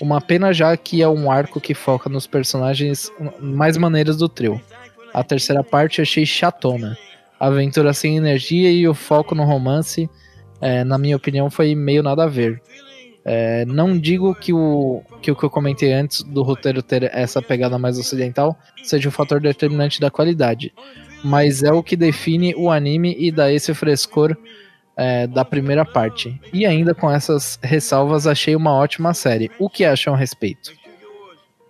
Uma 0.00 0.20
pena 0.20 0.52
já 0.52 0.76
que 0.76 1.02
é 1.02 1.08
um 1.08 1.30
arco 1.30 1.60
que 1.60 1.74
foca 1.74 2.08
nos 2.08 2.26
personagens 2.26 3.10
mais 3.40 3.76
maneiros 3.76 4.16
do 4.16 4.28
trio. 4.28 4.60
A 5.12 5.24
terceira 5.24 5.64
parte 5.64 6.00
achei 6.00 6.24
chatona. 6.24 6.96
Aventura 7.40 7.92
sem 7.92 8.16
energia 8.16 8.70
e 8.70 8.86
o 8.86 8.94
foco 8.94 9.34
no 9.34 9.44
romance, 9.44 10.08
é, 10.60 10.84
na 10.84 10.98
minha 10.98 11.16
opinião, 11.16 11.50
foi 11.50 11.74
meio 11.74 12.02
nada 12.02 12.24
a 12.24 12.28
ver. 12.28 12.60
É, 13.24 13.64
não 13.66 13.98
digo 13.98 14.34
que 14.34 14.52
o, 14.52 15.02
que 15.20 15.30
o 15.30 15.36
que 15.36 15.44
eu 15.44 15.50
comentei 15.50 15.92
antes 15.92 16.22
do 16.22 16.42
roteiro 16.42 16.82
ter 16.82 17.10
essa 17.14 17.42
pegada 17.42 17.78
mais 17.78 17.98
ocidental 17.98 18.56
seja 18.82 19.08
um 19.08 19.12
fator 19.12 19.40
determinante 19.40 20.00
da 20.00 20.10
qualidade, 20.10 20.72
mas 21.24 21.62
é 21.62 21.72
o 21.72 21.82
que 21.82 21.96
define 21.96 22.54
o 22.56 22.70
anime 22.70 23.14
e 23.18 23.30
dá 23.30 23.52
esse 23.52 23.72
frescor 23.74 24.36
é, 24.96 25.26
da 25.26 25.44
primeira 25.44 25.84
parte. 25.84 26.40
E 26.52 26.64
ainda 26.66 26.94
com 26.94 27.10
essas 27.10 27.58
ressalvas, 27.62 28.26
achei 28.26 28.54
uma 28.56 28.72
ótima 28.74 29.14
série. 29.14 29.50
O 29.58 29.68
que 29.70 29.84
acham 29.84 30.14
a 30.14 30.16
respeito? 30.16 30.72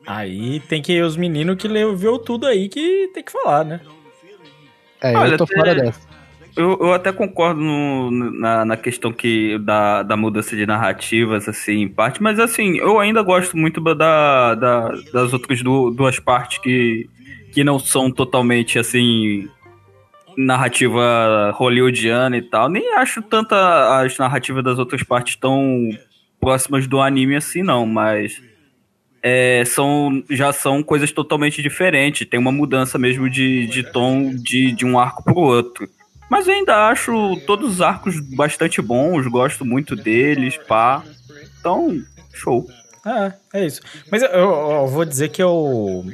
Aí 0.07 0.61
tem 0.61 0.81
que 0.81 1.01
os 1.03 1.17
meninos 1.17 1.57
que 1.57 1.69
leu, 1.69 1.95
viu 1.95 2.19
tudo 2.19 2.47
aí 2.47 2.69
que 2.69 3.11
tem 3.13 3.23
que 3.23 3.31
falar, 3.33 3.65
né? 3.65 3.81
É, 5.03 5.15
Olha, 5.17 5.33
eu 5.35 5.39
tô 5.39 5.45
até- 5.45 5.55
fora 5.57 5.75
dessa. 5.75 6.09
Eu, 6.57 6.77
eu 6.81 6.93
até 6.93 7.13
concordo 7.13 7.61
no- 7.61 8.11
na, 8.11 8.65
na 8.65 8.77
questão 8.77 9.13
que 9.13 9.59
da, 9.59 10.03
da 10.03 10.17
mudança 10.17 10.57
de 10.57 10.67
narrativas, 10.67 11.49
assim, 11.49 11.83
em 11.83 11.89
parte, 11.89 12.21
mas 12.23 12.41
assim, 12.41 12.79
eu 12.79 12.99
ainda 12.99 13.23
gosto 13.23 13.57
muito 13.57 13.81
da, 13.95 14.55
da- 14.57 14.89
das 15.13 15.33
outras 15.33 15.63
du- 15.63 15.91
duas 15.91 16.19
partes 16.19 16.59
que, 16.59 17.09
que 17.59 17.65
não 17.65 17.77
são 17.77 18.09
totalmente, 18.09 18.79
assim, 18.79 19.49
narrativa 20.37 21.51
hollywoodiana 21.57 22.37
e 22.37 22.43
tal. 22.43 22.69
Nem 22.69 22.95
acho 22.95 23.21
tanta 23.21 24.01
as 24.01 24.17
narrativas 24.17 24.63
das 24.63 24.79
outras 24.79 25.03
partes 25.03 25.35
tão 25.35 25.89
próximas 26.41 26.87
do 26.87 27.01
anime 27.01 27.35
assim, 27.35 27.65
não, 27.65 27.85
mas 27.85 28.41
é, 29.21 29.65
são, 29.67 30.23
já 30.31 30.53
são 30.53 30.85
coisas 30.85 31.11
totalmente 31.11 31.61
diferentes. 31.61 32.29
Tem 32.29 32.39
uma 32.39 32.53
mudança 32.53 32.97
mesmo 32.97 33.29
de, 33.29 33.67
de 33.67 33.83
tom 33.83 34.33
de, 34.37 34.71
de 34.71 34.87
um 34.87 34.97
arco 34.97 35.25
pro 35.25 35.35
outro. 35.35 35.89
Mas 36.31 36.47
eu 36.47 36.55
ainda 36.55 36.87
acho 36.87 37.41
todos 37.45 37.73
os 37.73 37.81
arcos 37.81 38.21
bastante 38.37 38.81
bons, 38.81 39.27
gosto 39.27 39.65
muito 39.65 39.97
deles, 39.97 40.57
pá. 40.57 41.03
Então, 41.59 42.01
show. 42.33 42.65
É, 43.11 43.33
é 43.61 43.67
isso. 43.67 43.81
Mas 44.11 44.23
eu, 44.23 44.29
eu- 44.29 44.71
eu 44.83 44.87
vou 44.89 45.05
dizer 45.05 45.29
que 45.31 45.43
eu, 45.43 46.05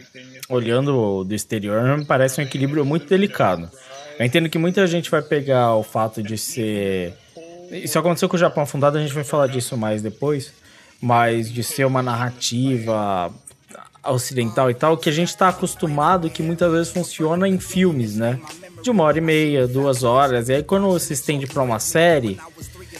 olhando 0.48 1.24
do 1.24 1.34
exterior, 1.34 1.82
me 1.98 2.04
parece 2.04 2.40
um 2.40 2.44
equilíbrio 2.44 2.84
muito 2.84 3.06
delicado. 3.08 3.68
Eu 4.18 4.24
entendo 4.26 4.48
que 4.48 4.58
muita 4.58 4.86
gente 4.86 5.10
vai 5.10 5.22
pegar 5.22 5.74
o 5.74 5.82
fato 5.82 6.22
de 6.22 6.38
ser. 6.38 7.14
Isso 7.70 7.98
aconteceu 7.98 8.28
com 8.28 8.36
o 8.36 8.38
Japão 8.38 8.64
Fundado, 8.64 8.96
a 8.98 9.00
gente 9.00 9.12
vai 9.14 9.24
falar 9.24 9.48
disso 9.48 9.76
mais 9.76 10.02
depois. 10.02 10.52
Mas 11.00 11.52
de 11.52 11.62
ser 11.64 11.84
uma 11.84 12.02
narrativa 12.02 13.30
ocidental 14.04 14.70
e 14.70 14.74
tal, 14.74 14.96
que 14.96 15.08
a 15.08 15.12
gente 15.12 15.36
tá 15.36 15.48
acostumado 15.48 16.28
que 16.30 16.42
muitas 16.42 16.70
vezes 16.70 16.92
funciona 16.92 17.48
em 17.48 17.58
filmes, 17.58 18.16
né? 18.16 18.38
De 18.82 18.90
uma 18.90 19.02
hora 19.04 19.16
e 19.18 19.20
meia, 19.20 19.66
duas 19.66 20.02
horas. 20.02 20.48
E 20.48 20.54
aí 20.54 20.62
quando 20.62 20.98
se 20.98 21.12
estende 21.14 21.46
pra 21.46 21.62
uma 21.62 21.78
série, 21.80 22.38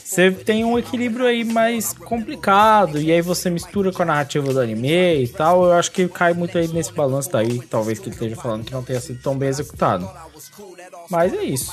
você 0.05 0.31
tem 0.31 0.63
um 0.67 0.79
equilíbrio 0.79 1.25
aí 1.25 1.45
mais 1.45 1.95
complicado, 1.95 3.01
e 3.01 3.11
aí 3.11 3.23
você 3.23 3.49
mistura 3.49 3.91
com 3.91 4.03
a 4.03 4.07
narrativa 4.07 4.53
do 4.53 4.61
anime 4.61 5.25
e 5.25 5.29
tal. 5.29 5.65
Eu 5.65 5.73
acho 5.73 5.91
que 5.91 6.07
cai 6.09 6.35
muito 6.35 6.59
aí 6.59 6.69
nesse 6.69 6.93
balanço 6.93 7.33
daí, 7.33 7.59
talvez 7.71 7.99
que 7.99 8.11
ele 8.11 8.15
esteja 8.15 8.37
falando 8.37 8.65
que 8.65 8.73
não 8.73 8.83
tenha 8.83 9.01
sido 9.01 9.19
tão 9.23 9.37
bem 9.37 9.49
executado. 9.49 10.09
Mas 11.11 11.33
é 11.33 11.43
isso. 11.43 11.73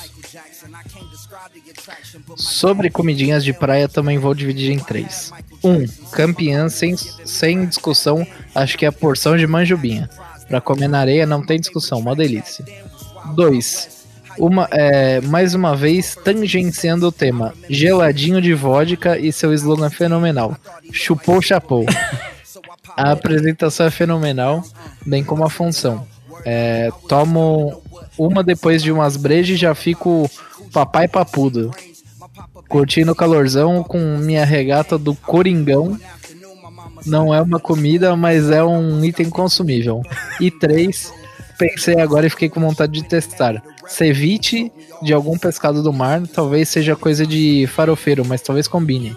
Sobre 2.36 2.88
comidinhas 2.88 3.44
de 3.44 3.52
praia, 3.52 3.86
também 3.86 4.18
vou 4.18 4.34
dividir 4.34 4.72
em 4.72 4.78
três. 4.78 5.30
Um, 5.62 5.86
campeã 6.10 6.70
sem, 6.70 6.96
sem 6.96 7.66
discussão, 7.66 8.26
acho 8.54 8.78
que 8.78 8.86
é 8.86 8.88
a 8.88 8.92
porção 8.92 9.36
de 9.36 9.46
manjubinha. 9.46 10.08
Pra 10.48 10.60
comer 10.60 10.88
na 10.88 11.00
areia 11.00 11.26
não 11.26 11.44
tem 11.44 11.60
discussão, 11.60 11.98
uma 11.98 12.16
delícia. 12.16 12.64
Dois, 13.34 14.01
uma, 14.38 14.68
é, 14.70 15.20
mais 15.20 15.54
uma 15.54 15.76
vez 15.76 16.16
tangenciando 16.16 17.08
o 17.08 17.12
tema, 17.12 17.54
geladinho 17.68 18.40
de 18.40 18.54
vodka 18.54 19.18
e 19.18 19.32
seu 19.32 19.52
slogan 19.52 19.90
fenomenal, 19.90 20.56
chupou 20.92 21.40
chapou. 21.40 21.84
A 22.96 23.12
apresentação 23.12 23.86
é 23.86 23.90
fenomenal, 23.90 24.62
bem 25.04 25.24
como 25.24 25.44
a 25.44 25.50
função. 25.50 26.06
É, 26.44 26.90
tomo 27.08 27.82
uma 28.18 28.42
depois 28.42 28.82
de 28.82 28.90
umas 28.92 29.16
brejas 29.16 29.56
e 29.56 29.60
já 29.60 29.74
fico 29.74 30.30
papai 30.72 31.08
papudo. 31.08 31.70
Curtindo 32.68 33.12
o 33.12 33.16
calorzão 33.16 33.82
com 33.82 33.98
minha 34.18 34.44
regata 34.44 34.98
do 34.98 35.14
Coringão. 35.14 35.98
Não 37.04 37.34
é 37.34 37.40
uma 37.40 37.58
comida, 37.58 38.14
mas 38.16 38.50
é 38.50 38.62
um 38.62 39.04
item 39.04 39.28
consumível. 39.28 40.02
E 40.40 40.50
três, 40.50 41.12
pensei 41.58 42.00
agora 42.00 42.26
e 42.26 42.30
fiquei 42.30 42.48
com 42.48 42.60
vontade 42.60 42.92
de 42.92 43.04
testar. 43.04 43.62
Ceviche 43.92 44.72
de 45.02 45.12
algum 45.12 45.36
pescado 45.36 45.82
do 45.82 45.92
mar, 45.92 46.22
talvez 46.26 46.68
seja 46.68 46.96
coisa 46.96 47.26
de 47.26 47.66
farofeiro, 47.66 48.24
mas 48.24 48.40
talvez 48.40 48.66
combine. 48.66 49.14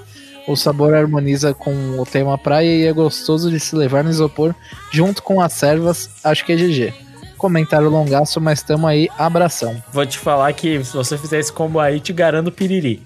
O 0.48 0.56
sabor 0.56 0.94
harmoniza 0.94 1.54
com 1.54 2.00
o 2.00 2.06
tema 2.06 2.38
praia 2.38 2.76
e 2.76 2.86
é 2.86 2.92
gostoso 2.92 3.50
de 3.50 3.60
se 3.60 3.76
levar 3.76 4.04
no 4.04 4.10
isopor 4.10 4.54
junto 4.92 5.24
com 5.24 5.42
as 5.42 5.54
servas, 5.54 6.10
acho 6.24 6.46
que 6.46 6.52
é 6.52 6.56
GG. 6.56 6.94
Comentário 7.38 7.90
longaço, 7.90 8.40
mas 8.42 8.62
tamo 8.62 8.86
aí, 8.86 9.08
abração. 9.18 9.82
Vou 9.92 10.06
te 10.06 10.20
falar 10.20 10.52
que 10.54 10.84
se 10.84 10.94
você 10.94 11.18
fizer 11.18 11.40
esse 11.40 11.52
combo 11.52 11.80
aí, 11.80 12.00
te 12.00 12.12
garanto 12.12 12.52
piriri. 12.52 13.02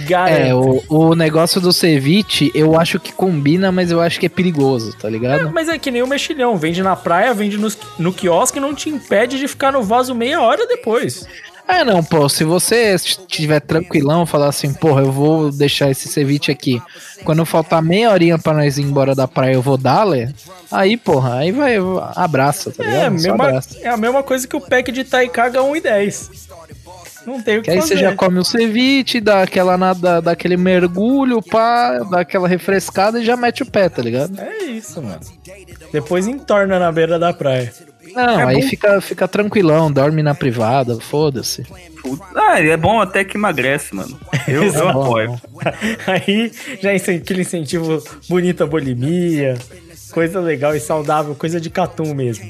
Garanto. 0.00 0.40
É, 0.40 0.54
o, 0.54 0.82
o 0.88 1.14
negócio 1.14 1.60
do 1.60 1.72
ceviche, 1.72 2.50
eu 2.54 2.78
acho 2.78 2.98
que 3.00 3.12
combina, 3.12 3.70
mas 3.72 3.90
eu 3.90 4.00
acho 4.00 4.18
que 4.20 4.26
é 4.26 4.28
perigoso, 4.28 4.92
tá 4.96 5.08
É, 5.08 5.10
ligado? 5.10 5.50
mas 5.52 5.68
é 5.68 5.78
que 5.78 5.90
nem 5.90 6.02
o 6.02 6.06
mexilhão, 6.06 6.56
vende 6.56 6.82
na 6.82 6.96
praia, 6.96 7.32
vende 7.34 7.56
nos- 7.58 7.78
no 7.98 8.12
quiosque 8.12 8.58
e 8.58 8.60
não 8.60 8.74
te 8.74 8.88
impede 8.88 9.38
de 9.38 9.46
ficar 9.48 9.72
no 9.72 9.82
vaso 9.82 10.14
meia 10.14 10.40
hora 10.40 10.66
depois. 10.66 11.26
Ah, 11.66 11.82
não, 11.82 12.04
pô, 12.04 12.28
se 12.28 12.44
você 12.44 12.94
estiver 12.94 13.58
tranquilão, 13.58 14.26
falar 14.26 14.48
assim, 14.48 14.70
porra, 14.74 15.00
eu 15.00 15.10
vou 15.10 15.50
deixar 15.50 15.90
esse 15.90 16.08
ceviche 16.08 16.52
aqui. 16.52 16.82
Quando 17.24 17.46
faltar 17.46 17.80
meia 17.80 18.10
horinha 18.10 18.38
pra 18.38 18.52
nós 18.52 18.76
ir 18.76 18.82
embora 18.82 19.14
da 19.14 19.26
praia, 19.26 19.54
eu 19.54 19.62
vou 19.62 19.78
dar-lhe. 19.78 20.28
Aí, 20.70 20.98
porra, 20.98 21.36
aí 21.38 21.52
vai, 21.52 21.76
abraça, 22.16 22.70
tá 22.70 22.84
ligado? 22.84 22.98
É, 23.00 23.06
a 23.06 23.10
Só 23.18 23.28
mesma, 23.28 23.44
abraça. 23.46 23.78
é 23.80 23.88
a 23.88 23.96
mesma 23.96 24.22
coisa 24.22 24.46
que 24.46 24.54
o 24.54 24.60
pack 24.60 24.92
de 24.92 25.04
Taikaga 25.04 25.60
1,10. 25.62 26.28
Não 27.26 27.40
tem 27.42 27.58
o 27.58 27.62
que 27.62 27.64
Que 27.66 27.70
aí 27.70 27.80
fazer. 27.80 27.94
você 27.94 28.00
já 28.00 28.14
come 28.14 28.38
o 28.38 28.44
ceviche, 28.44 29.20
dá 29.20 29.42
aquela 29.42 29.76
nada, 29.78 30.20
dá 30.20 30.32
aquele 30.32 30.56
mergulho, 30.56 31.40
pá, 31.42 31.98
dá 32.10 32.20
aquela 32.20 32.46
refrescada 32.48 33.20
e 33.20 33.24
já 33.24 33.36
mete 33.36 33.62
o 33.62 33.66
pé, 33.66 33.88
tá 33.88 34.02
ligado? 34.02 34.38
É 34.40 34.64
isso, 34.64 35.00
mano. 35.02 35.20
Depois 35.92 36.26
entorna 36.26 36.78
na 36.78 36.90
beira 36.92 37.18
da 37.18 37.32
praia. 37.32 37.72
Não, 38.14 38.40
É 38.40 38.44
aí 38.44 38.60
bom. 38.62 38.68
fica, 38.68 39.00
fica 39.00 39.26
tranquilão, 39.26 39.90
dorme 39.90 40.22
na 40.22 40.34
privada, 40.34 41.00
foda-se. 41.00 41.64
Ah, 42.34 42.60
é 42.60 42.76
bom 42.76 43.00
até 43.00 43.24
que 43.24 43.36
emagrece, 43.36 43.94
mano. 43.94 44.16
Eu, 44.46 44.64
eu 44.72 44.72
bom, 44.92 45.02
apoio. 45.02 45.40
Aí 46.06 46.52
já 46.80 46.92
é 46.92 46.96
aquele 46.96 47.40
incentivo 47.40 48.02
bonito 48.28 48.62
à 48.62 48.66
bulimia, 48.66 49.54
coisa 50.12 50.38
legal 50.38 50.76
e 50.76 50.80
saudável, 50.80 51.34
coisa 51.34 51.60
de 51.60 51.70
catum 51.70 52.14
mesmo. 52.14 52.48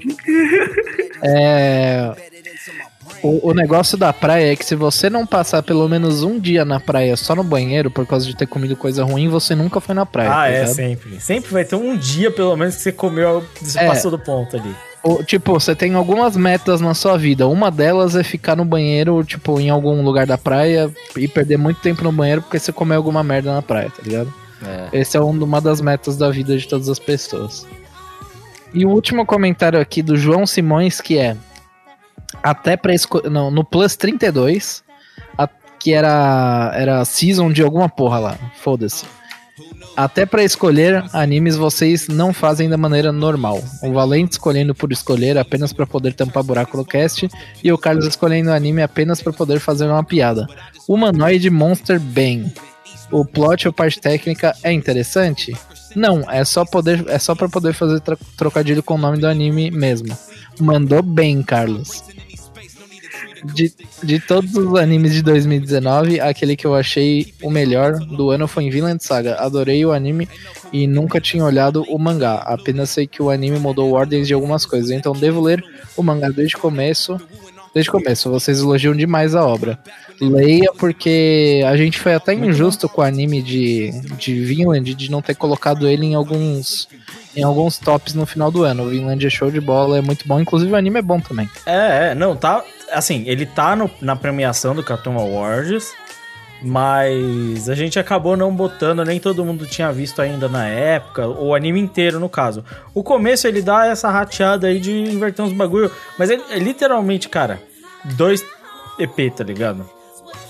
É. 1.22 2.12
O, 3.22 3.50
o 3.50 3.54
negócio 3.54 3.96
da 3.96 4.12
praia 4.12 4.52
é 4.52 4.56
que 4.56 4.64
se 4.64 4.74
você 4.74 5.08
não 5.08 5.26
passar 5.26 5.62
pelo 5.62 5.88
menos 5.88 6.22
um 6.22 6.38
dia 6.38 6.64
na 6.64 6.78
praia 6.78 7.16
só 7.16 7.34
no 7.34 7.42
banheiro 7.44 7.90
por 7.90 8.06
causa 8.06 8.26
de 8.26 8.36
ter 8.36 8.46
comido 8.46 8.76
coisa 8.76 9.02
ruim, 9.04 9.28
você 9.28 9.54
nunca 9.54 9.80
foi 9.80 9.94
na 9.94 10.04
praia. 10.04 10.30
Ah, 10.30 10.34
tá 10.34 10.48
é, 10.48 10.60
ligado? 10.60 10.74
sempre. 10.74 11.20
Sempre 11.20 11.50
vai 11.52 11.64
ter 11.64 11.76
um 11.76 11.96
dia, 11.96 12.30
pelo 12.30 12.54
menos, 12.56 12.76
que 12.76 12.82
você 12.82 12.92
comeu, 12.92 13.44
você 13.60 13.78
É. 13.78 13.86
passou 13.86 14.10
do 14.10 14.18
ponto 14.18 14.56
ali. 14.56 14.74
o- 15.06 15.22
tipo, 15.22 15.52
você 15.52 15.74
tem 15.74 15.92
algumas 15.94 16.34
metas 16.34 16.80
na 16.80 16.94
sua 16.94 17.18
vida. 17.18 17.46
Uma 17.46 17.70
delas 17.70 18.16
é 18.16 18.22
ficar 18.24 18.56
no 18.56 18.64
banheiro, 18.64 19.22
tipo, 19.22 19.60
em 19.60 19.68
algum 19.68 20.02
lugar 20.02 20.26
da 20.26 20.38
praia 20.38 20.90
e 21.14 21.28
perder 21.28 21.58
muito 21.58 21.80
tempo 21.82 22.02
no 22.02 22.10
banheiro 22.10 22.40
porque 22.40 22.58
você 22.58 22.72
comeu 22.72 22.96
alguma 22.96 23.22
merda 23.22 23.52
na 23.52 23.60
praia, 23.60 23.90
tá 23.90 24.02
ligado? 24.02 24.32
Esse 24.94 25.18
é 25.18 25.20
um- 25.20 25.44
uma 25.44 25.60
das 25.60 25.82
metas 25.82 26.16
da 26.16 26.30
vida 26.30 26.56
de 26.56 26.66
todas 26.66 26.88
as 26.88 26.98
pessoas. 26.98 27.66
E 28.72 28.86
o 28.86 28.88
último 28.88 29.26
comentário 29.26 29.78
aqui 29.78 30.00
do 30.02 30.16
João 30.16 30.46
Simões, 30.46 31.02
que 31.02 31.18
é 31.18 31.36
até 32.42 32.78
escolher. 32.92 33.30
Não, 33.30 33.50
no 33.50 33.64
Plus 33.64 33.96
32, 33.96 34.82
a- 35.38 35.48
que 35.78 35.92
era, 35.92 36.72
era 36.74 37.04
season 37.04 37.50
de 37.52 37.62
alguma 37.62 37.88
porra 37.88 38.18
lá. 38.18 38.38
Foda-se. 38.62 39.04
Até 39.96 40.26
pra 40.26 40.42
escolher 40.42 41.04
animes 41.12 41.54
vocês 41.54 42.08
não 42.08 42.32
fazem 42.32 42.68
da 42.68 42.76
maneira 42.76 43.12
normal. 43.12 43.62
O 43.82 43.92
Valente 43.92 44.32
escolhendo 44.32 44.74
por 44.74 44.90
escolher 44.90 45.38
apenas 45.38 45.72
pra 45.72 45.86
poder 45.86 46.12
tampar 46.14 46.42
buraco 46.42 46.76
no 46.76 46.84
cast 46.84 47.28
e 47.62 47.72
o 47.72 47.78
Carlos 47.78 48.04
escolhendo 48.06 48.50
anime 48.50 48.82
apenas 48.82 49.22
pra 49.22 49.32
poder 49.32 49.60
fazer 49.60 49.86
uma 49.86 50.02
piada. 50.02 50.48
Humanoid 50.88 51.48
Monster 51.50 52.00
Bang. 52.00 52.52
O 53.12 53.24
plot 53.24 53.68
ou 53.68 53.72
parte 53.72 54.00
técnica 54.00 54.52
é 54.64 54.72
interessante? 54.72 55.56
Não, 55.94 56.28
é 56.28 56.44
só 56.44 56.64
poder, 56.64 57.04
é 57.08 57.18
só 57.20 57.36
para 57.36 57.48
poder 57.48 57.72
fazer 57.72 58.00
tro- 58.00 58.18
trocadilho 58.36 58.82
com 58.82 58.94
o 58.94 58.98
nome 58.98 59.18
do 59.18 59.28
anime 59.28 59.70
mesmo. 59.70 60.16
Mandou 60.58 61.02
bem, 61.02 61.40
Carlos. 61.40 62.02
De, 63.44 63.72
de 64.02 64.18
todos 64.20 64.54
os 64.54 64.74
animes 64.78 65.12
de 65.12 65.22
2019, 65.22 66.18
aquele 66.20 66.56
que 66.56 66.66
eu 66.66 66.74
achei 66.74 67.34
o 67.42 67.50
melhor 67.50 67.98
do 67.98 68.30
ano 68.30 68.48
foi 68.48 68.70
Vinland 68.70 69.04
Saga. 69.04 69.36
Adorei 69.36 69.84
o 69.84 69.92
anime 69.92 70.28
e 70.72 70.86
nunca 70.86 71.20
tinha 71.20 71.44
olhado 71.44 71.82
o 71.88 71.98
mangá. 71.98 72.36
Apenas 72.36 72.90
sei 72.90 73.06
que 73.06 73.22
o 73.22 73.30
anime 73.30 73.58
mudou 73.58 73.92
ordens 73.92 74.26
de 74.26 74.34
algumas 74.34 74.64
coisas. 74.64 74.90
Então 74.90 75.12
devo 75.12 75.42
ler 75.42 75.62
o 75.96 76.02
mangá 76.02 76.30
desde 76.30 76.56
o 76.56 76.58
começo. 76.58 77.20
Desde 77.74 77.90
o 77.90 77.92
começo, 77.92 78.30
vocês 78.30 78.60
elogiam 78.60 78.94
demais 78.94 79.34
a 79.34 79.44
obra. 79.44 79.78
Leia 80.20 80.72
porque 80.78 81.60
a 81.66 81.76
gente 81.76 81.98
foi 81.98 82.14
até 82.14 82.32
injusto 82.32 82.88
com 82.88 83.00
o 83.00 83.04
anime 83.04 83.42
de, 83.42 83.90
de 84.16 84.44
Vinland 84.44 84.94
de 84.94 85.10
não 85.10 85.20
ter 85.20 85.34
colocado 85.34 85.88
ele 85.88 86.06
em 86.06 86.14
alguns 86.14 86.88
em 87.36 87.42
alguns 87.42 87.78
tops 87.78 88.14
no 88.14 88.24
final 88.26 88.50
do 88.50 88.62
ano. 88.64 88.84
O 88.84 88.88
Vinland 88.90 89.26
é 89.26 89.30
show 89.30 89.50
de 89.50 89.60
bola, 89.60 89.98
é 89.98 90.00
muito 90.00 90.26
bom. 90.26 90.40
Inclusive 90.40 90.70
o 90.72 90.76
anime 90.76 90.98
é 90.98 91.02
bom 91.02 91.20
também. 91.20 91.48
É, 91.66 92.10
é, 92.10 92.14
não, 92.14 92.36
tá. 92.36 92.62
Assim, 92.92 93.24
ele 93.26 93.44
tá 93.46 93.74
no- 93.74 93.90
na 94.00 94.14
premiação 94.14 94.74
do 94.74 94.82
Cartoon 94.82 95.18
Awards, 95.18 95.92
mas 96.62 97.68
a 97.68 97.74
gente 97.74 97.98
acabou 97.98 98.36
não 98.36 98.54
botando, 98.54 99.04
nem 99.04 99.20
todo 99.20 99.44
mundo 99.44 99.66
tinha 99.66 99.92
visto 99.92 100.20
ainda 100.22 100.48
na 100.48 100.66
época, 100.66 101.26
o 101.28 101.54
anime 101.54 101.80
inteiro, 101.80 102.18
no 102.18 102.28
caso. 102.28 102.64
O 102.94 103.02
começo 103.02 103.46
ele 103.46 103.60
dá 103.62 103.86
essa 103.86 104.10
rateada 104.10 104.66
aí 104.68 104.80
de 104.80 104.92
inverter 104.92 105.44
uns 105.44 105.52
bagulho, 105.52 105.90
mas 106.18 106.30
ele 106.30 106.42
é 106.50 106.58
literalmente, 106.58 107.28
cara, 107.28 107.60
dois 108.16 108.44
EP, 108.98 109.30
tá 109.34 109.44
ligado? 109.44 109.88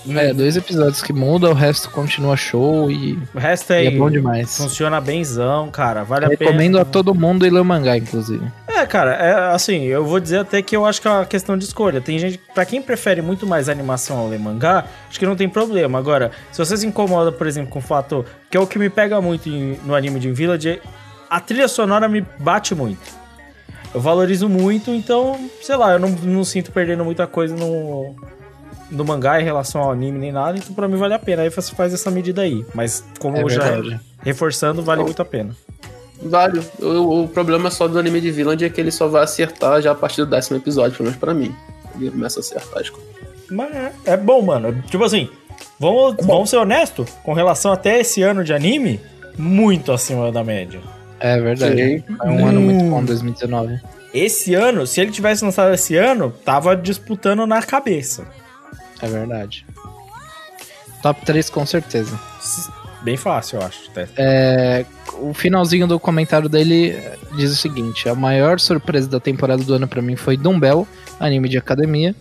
É, 0.09 0.33
dois 0.33 0.55
episódios 0.57 1.01
que 1.01 1.11
mudam, 1.13 1.51
o 1.51 1.53
resto 1.53 1.89
continua 1.89 2.35
show 2.37 2.91
e, 2.91 3.17
O 3.33 3.39
resto 3.39 3.71
é, 3.73 3.85
é 3.85 3.91
bom 3.91 4.09
demais. 4.09 4.55
funciona 4.57 4.99
benzão, 5.01 5.69
cara, 5.71 6.03
vale 6.03 6.25
a 6.25 6.27
Recomendo 6.29 6.73
pena. 6.73 6.81
a 6.81 6.85
todo 6.85 7.15
mundo 7.15 7.45
ir 7.45 7.49
ler 7.49 7.59
o 7.61 7.65
mangá, 7.65 7.97
inclusive. 7.97 8.45
É, 8.67 8.85
cara, 8.85 9.13
é 9.13 9.53
assim, 9.55 9.83
eu 9.83 10.05
vou 10.05 10.19
dizer 10.19 10.39
até 10.39 10.61
que 10.61 10.75
eu 10.75 10.85
acho 10.85 11.01
que 11.01 11.07
é 11.07 11.11
uma 11.11 11.25
questão 11.25 11.57
de 11.57 11.63
escolha. 11.65 12.01
Tem 12.01 12.19
gente, 12.19 12.39
pra 12.53 12.65
quem 12.65 12.81
prefere 12.81 13.21
muito 13.21 13.47
mais 13.47 13.69
animação 13.69 14.17
ao 14.17 14.27
ler 14.27 14.39
mangá, 14.39 14.85
acho 15.09 15.17
que 15.17 15.25
não 15.25 15.35
tem 15.35 15.47
problema. 15.49 15.97
Agora, 15.97 16.31
se 16.51 16.59
você 16.59 16.75
se 16.77 16.85
incomoda, 16.85 17.31
por 17.31 17.47
exemplo, 17.47 17.71
com 17.71 17.79
o 17.79 17.81
fato 17.81 18.25
que 18.51 18.57
é 18.57 18.59
o 18.59 18.67
que 18.67 18.77
me 18.77 18.89
pega 18.89 19.19
muito 19.21 19.47
em- 19.49 19.79
no 19.85 19.95
anime 19.95 20.19
de 20.19 20.31
Village, 20.31 20.81
a 21.29 21.39
trilha 21.39 21.67
sonora 21.67 22.07
me 22.07 22.21
bate 22.39 22.75
muito. 22.75 22.99
Eu 23.93 24.01
valorizo 24.01 24.49
muito, 24.49 24.91
então, 24.91 25.39
sei 25.61 25.77
lá, 25.77 25.93
eu 25.93 25.99
não, 25.99 26.09
não 26.09 26.43
sinto 26.43 26.69
perdendo 26.71 27.05
muita 27.05 27.25
coisa 27.25 27.55
no, 27.55 28.13
no 28.91 29.03
mangá 29.05 29.39
em 29.41 29.43
relação 29.43 29.81
ao 29.81 29.91
anime 29.91 30.19
nem 30.19 30.31
nada, 30.31 30.57
então 30.57 30.73
pra 30.75 30.87
mim 30.87 30.95
vale 30.97 31.13
a 31.13 31.19
pena. 31.19 31.41
Aí 31.43 31.49
você 31.49 31.73
faz 31.75 31.93
essa 31.93 32.09
medida 32.11 32.41
aí. 32.41 32.65
Mas 32.73 33.03
como 33.19 33.37
É 33.37 33.49
já 33.49 33.63
verdade. 33.63 33.99
reforçando, 34.21 34.81
vale 34.83 35.03
muito 35.03 35.21
a 35.21 35.25
pena. 35.25 35.55
Vale. 36.21 36.61
O, 36.79 37.23
o 37.23 37.27
problema 37.27 37.69
só 37.69 37.87
do 37.87 37.99
anime 37.99 38.21
de 38.21 38.31
Vinland 38.31 38.63
é 38.63 38.69
que 38.69 38.79
ele 38.79 38.91
só 38.91 39.07
vai 39.07 39.23
acertar 39.23 39.81
já 39.81 39.91
a 39.91 39.95
partir 39.95 40.21
do 40.23 40.27
décimo 40.29 40.57
episódio, 40.57 40.95
pelo 40.97 41.05
menos 41.07 41.19
pra 41.19 41.33
mim. 41.33 41.53
Ele 41.99 42.11
começa 42.11 42.39
a 42.39 42.41
acertar 42.41 42.79
as 42.81 42.89
coisas. 42.89 43.09
Mas 43.51 43.73
é, 43.75 43.91
é 44.05 44.17
bom, 44.17 44.41
mano. 44.41 44.81
Tipo 44.89 45.03
assim, 45.03 45.29
vamos, 45.79 46.15
vamos 46.25 46.49
ser 46.49 46.57
honestos, 46.57 47.09
com 47.23 47.33
relação 47.33 47.71
até 47.71 47.99
esse 47.99 48.21
ano 48.23 48.43
de 48.43 48.53
anime, 48.53 48.99
muito 49.37 49.91
acima 49.91 50.31
da 50.31 50.43
média. 50.43 50.79
É 51.19 51.39
verdade. 51.39 51.75
Sim. 51.99 52.03
É 52.23 52.29
um 52.29 52.45
ano 52.47 52.61
muito 52.61 52.83
Hum. 52.83 52.89
bom, 52.91 53.03
2019. 53.03 53.79
Esse 54.13 54.53
ano, 54.53 54.87
se 54.87 55.01
ele 55.01 55.11
tivesse 55.11 55.43
lançado 55.43 55.73
esse 55.73 55.95
ano, 55.97 56.33
tava 56.43 56.75
disputando 56.75 57.45
na 57.45 57.61
cabeça. 57.61 58.25
É 59.01 59.07
verdade. 59.07 59.65
Top 61.01 61.23
3 61.25 61.49
com 61.49 61.65
certeza. 61.65 62.19
Bem 63.03 63.17
fácil, 63.17 63.59
eu 63.59 63.65
acho. 63.65 63.91
É, 64.17 64.83
o 65.19 65.33
finalzinho 65.33 65.85
do 65.85 65.99
comentário 65.99 66.49
dele 66.49 66.97
diz 67.35 67.51
o 67.51 67.55
seguinte: 67.55 68.09
a 68.09 68.15
maior 68.15 68.59
surpresa 68.59 69.07
da 69.07 69.19
temporada 69.19 69.63
do 69.63 69.73
ano 69.75 69.87
pra 69.87 70.01
mim 70.01 70.15
foi 70.15 70.35
Dumbbell, 70.35 70.87
anime 71.19 71.47
de 71.47 71.57
academia. 71.57 72.15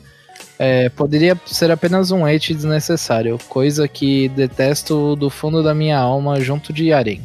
É, 0.58 0.88
poderia 0.90 1.40
ser 1.46 1.70
apenas 1.70 2.10
um 2.10 2.24
hate 2.24 2.54
desnecessário, 2.54 3.38
coisa 3.48 3.88
que 3.88 4.28
detesto 4.28 5.16
do 5.16 5.28
fundo 5.30 5.62
da 5.62 5.74
minha 5.74 5.98
alma 5.98 6.40
junto 6.40 6.72
de 6.72 6.88
Yaren. 6.88 7.20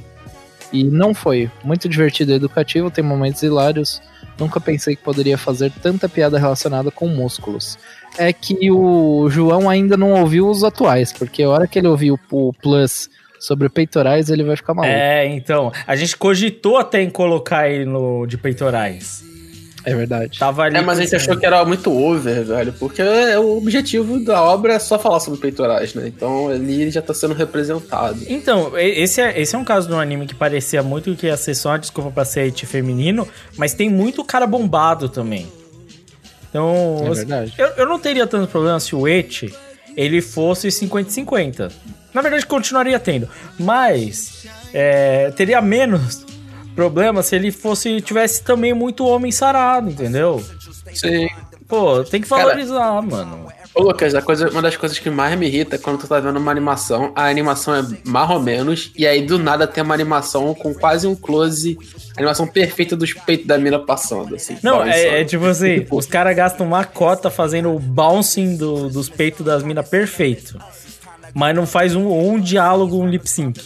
E 0.72 0.84
não 0.84 1.14
foi. 1.14 1.52
Muito 1.64 1.90
divertido 1.90 2.32
e 2.32 2.36
educativo, 2.36 2.90
tem 2.90 3.04
momentos 3.04 3.44
hilários. 3.44 4.02
Nunca 4.40 4.60
pensei 4.60 4.96
que 4.96 5.04
poderia 5.04 5.38
fazer 5.38 5.72
tanta 5.82 6.08
piada 6.08 6.40
relacionada 6.40 6.90
com 6.92 7.08
músculos. 7.08 7.78
É 8.18 8.34
que 8.34 8.70
o 8.72 9.30
João 9.30 9.70
ainda 9.70 9.96
não 9.96 10.12
ouviu 10.14 10.50
os 10.50 10.64
atuais, 10.64 11.14
porque 11.14 11.44
a 11.44 11.50
hora 11.50 11.68
que 11.68 11.80
ele 11.80 11.88
ouviu 11.88 12.20
o 12.32 12.54
Plus 12.54 13.10
sobre 13.40 13.70
peitorais, 13.70 14.30
ele 14.30 14.44
vai 14.44 14.56
ficar 14.56 14.74
maluco. 14.74 14.94
É, 14.94 15.26
então, 15.28 15.72
a 15.88 15.96
gente 15.96 16.18
cogitou 16.18 16.78
até 16.78 17.02
em 17.02 17.10
colocar 17.10 17.70
ele 17.70 17.86
no 17.86 18.26
de 18.26 18.38
peitorais. 18.38 19.24
É 19.86 19.96
verdade. 19.96 20.38
Tava 20.38 20.64
ali. 20.64 20.78
É, 20.78 20.82
mas 20.82 21.00
a 21.00 21.02
gente 21.04 21.16
achou 21.16 21.38
que 21.38 21.46
era 21.46 21.64
muito 21.64 21.92
over, 21.92 22.44
velho, 22.44 22.74
porque 22.74 23.02
é, 23.02 23.40
o 23.40 23.58
objetivo 23.58 24.20
da 24.20 24.44
obra 24.44 24.74
é 24.74 24.80
só 24.80 25.00
falar 25.00 25.20
sobre 25.20 25.40
peitorais, 25.40 25.94
né? 25.94 26.08
Então 26.08 26.50
ali 26.50 26.92
já 26.92 27.02
tá 27.02 27.14
sendo 27.14 27.34
representado. 27.34 28.20
Então, 28.28 28.78
esse 28.78 29.22
é, 29.22 29.40
esse 29.40 29.56
é 29.56 29.58
um 29.58 29.64
caso 29.64 29.88
de 29.88 29.94
um 29.94 30.00
anime 30.00 30.28
que 30.28 30.36
parecia 30.36 30.84
muito 30.84 31.16
que 31.16 31.28
ia 31.28 31.38
ser 31.38 31.56
só 31.56 31.70
uma 31.70 31.80
desculpa 31.80 32.12
pra 32.12 32.26
ser 32.26 32.42
hate 32.42 32.66
feminino, 32.66 33.28
mas 33.58 33.74
tem 33.74 33.90
muito 33.90 34.24
cara 34.24 34.46
bombado 34.46 35.08
também. 35.08 35.48
Então, 36.50 37.02
É 37.06 37.10
verdade. 37.14 37.54
eu, 37.58 37.68
eu 37.70 37.86
não 37.86 38.00
teria 38.00 38.26
tanto 38.26 38.50
problema 38.50 38.80
se 38.80 38.96
o 38.96 39.08
ete 39.08 39.54
ele 39.96 40.22
fosse 40.22 40.68
50-50. 40.70 41.72
Na 42.14 42.22
verdade, 42.22 42.46
continuaria 42.46 43.00
tendo, 43.00 43.30
mas 43.60 44.48
é, 44.74 45.30
teria 45.32 45.62
menos 45.62 46.26
problema 46.76 47.22
se 47.22 47.36
ele 47.36 47.52
fosse 47.52 48.02
tivesse 48.02 48.44
também 48.44 48.74
muito 48.74 49.06
homem 49.06 49.32
sarado, 49.32 49.90
entendeu? 49.92 50.44
Sim. 50.94 51.30
Pô, 51.68 52.04
tem 52.04 52.20
que 52.22 52.28
Cara, 52.28 52.46
valorizar, 52.46 53.02
mano. 53.04 53.48
Ô, 53.76 53.84
Lucas, 53.84 54.16
a 54.16 54.22
coisa, 54.22 54.50
uma 54.50 54.62
das 54.62 54.76
coisas 54.76 54.98
que 55.00 55.10
mais 55.10 55.38
me 55.38 55.46
irrita 55.48 55.76
é 55.76 55.80
quando 55.80 56.00
tu 56.00 56.08
tá 56.08 56.20
vendo 56.20 56.38
uma 56.38 56.52
animação, 56.52 57.12
a 57.16 57.28
animação 57.28 57.76
é 57.76 57.86
mais 58.04 58.30
ou 58.30 58.40
menos, 58.40 58.92
e 58.96 59.06
aí 59.08 59.22
do 59.26 59.38
nada 59.38 59.68
tem 59.68 59.84
uma 59.84 59.94
animação 59.94 60.54
com 60.56 60.74
quase 60.74 61.06
um 61.08 61.16
close, 61.16 61.78
animação 62.18 62.48
perfeita 62.48 62.96
dos 62.96 63.14
peitos 63.14 63.46
da 63.48 63.58
mina 63.58 63.80
passando, 63.80 64.36
assim. 64.36 64.58
Não, 64.64 64.84
é, 64.84 65.22
é 65.22 65.24
tipo 65.26 65.46
assim, 65.46 65.86
os 65.92 66.06
caras 66.08 66.36
gastam 66.36 66.66
uma 66.66 66.84
cota 66.84 67.30
fazendo 67.30 67.74
o 67.74 67.80
bouncing 67.80 68.58
do- 68.58 68.90
dos 68.90 69.08
peitos 69.08 69.46
das 69.46 69.62
minas 69.64 69.88
perfeito. 69.88 70.58
Mas 71.34 71.56
não 71.56 71.68
faz 71.68 71.96
um, 71.96 72.08
um 72.12 72.40
diálogo, 72.40 72.98
um 73.00 73.08
lip 73.08 73.30
sync. 73.30 73.62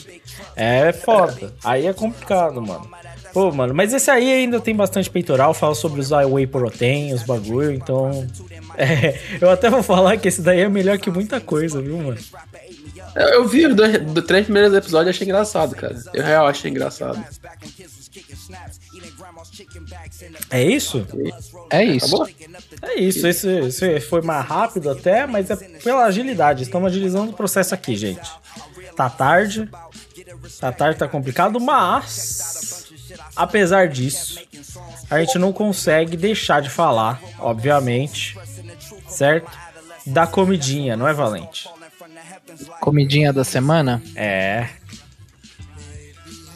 É 0.55 0.91
foda. 0.91 1.53
Aí 1.63 1.87
é 1.87 1.93
complicado, 1.93 2.61
mano. 2.61 2.87
Pô, 3.33 3.51
mano, 3.51 3.73
mas 3.73 3.91
esse 3.93 4.11
aí 4.11 4.31
ainda 4.31 4.59
tem 4.59 4.75
bastante 4.75 5.09
peitoral, 5.09 5.53
fala 5.53 5.73
sobre 5.73 5.99
usar 5.99 6.25
whey 6.25 6.45
protein, 6.45 7.13
os 7.13 7.23
bagulho, 7.23 7.71
então. 7.71 8.27
É, 8.75 9.19
eu 9.39 9.51
até 9.51 9.69
vou 9.69 9.83
falar 9.83 10.17
que 10.17 10.27
esse 10.27 10.41
daí 10.41 10.61
é 10.61 10.67
melhor 10.67 10.97
que 10.97 11.11
muita 11.11 11.39
coisa, 11.39 11.79
viu, 11.79 11.95
mano? 11.95 12.17
Eu, 13.15 13.27
eu 13.27 13.47
vi 13.47 13.67
os 13.67 13.75
dois, 13.75 14.01
dos 14.01 14.25
três 14.25 14.45
primeiros 14.45 14.73
episódios 14.73 15.07
e 15.07 15.09
achei 15.11 15.25
engraçado, 15.27 15.75
cara. 15.75 15.95
Eu 16.11 16.23
real 16.23 16.47
achei 16.47 16.71
engraçado. 16.71 17.23
É 20.49 20.63
isso? 20.63 21.05
É 21.69 21.83
isso. 21.83 22.05
Acabou? 22.07 22.27
É 22.81 22.99
isso, 22.99 23.27
esse, 23.27 23.47
esse 23.47 23.99
foi 24.01 24.21
mais 24.23 24.43
rápido 24.43 24.89
até, 24.89 25.27
mas 25.27 25.51
é 25.51 25.55
pela 25.55 26.05
agilidade. 26.05 26.63
Estamos 26.63 26.87
agilizando 26.87 27.31
o 27.31 27.35
processo 27.35 27.75
aqui, 27.75 27.95
gente. 27.95 28.27
Tá 28.95 29.09
tarde. 29.09 29.69
Tá 30.59 30.71
tarde, 30.71 30.99
tá 30.99 31.07
complicado, 31.07 31.59
mas. 31.59 32.52
Apesar 33.35 33.87
disso, 33.87 34.39
a 35.09 35.19
gente 35.19 35.37
não 35.39 35.51
consegue 35.51 36.15
deixar 36.15 36.61
de 36.61 36.69
falar, 36.69 37.21
obviamente, 37.39 38.37
certo? 39.07 39.51
Da 40.05 40.27
comidinha, 40.27 40.95
não 40.95 41.07
é, 41.07 41.13
Valente? 41.13 41.67
Comidinha 42.79 43.33
da 43.33 43.43
semana. 43.43 44.01
É. 44.15 44.67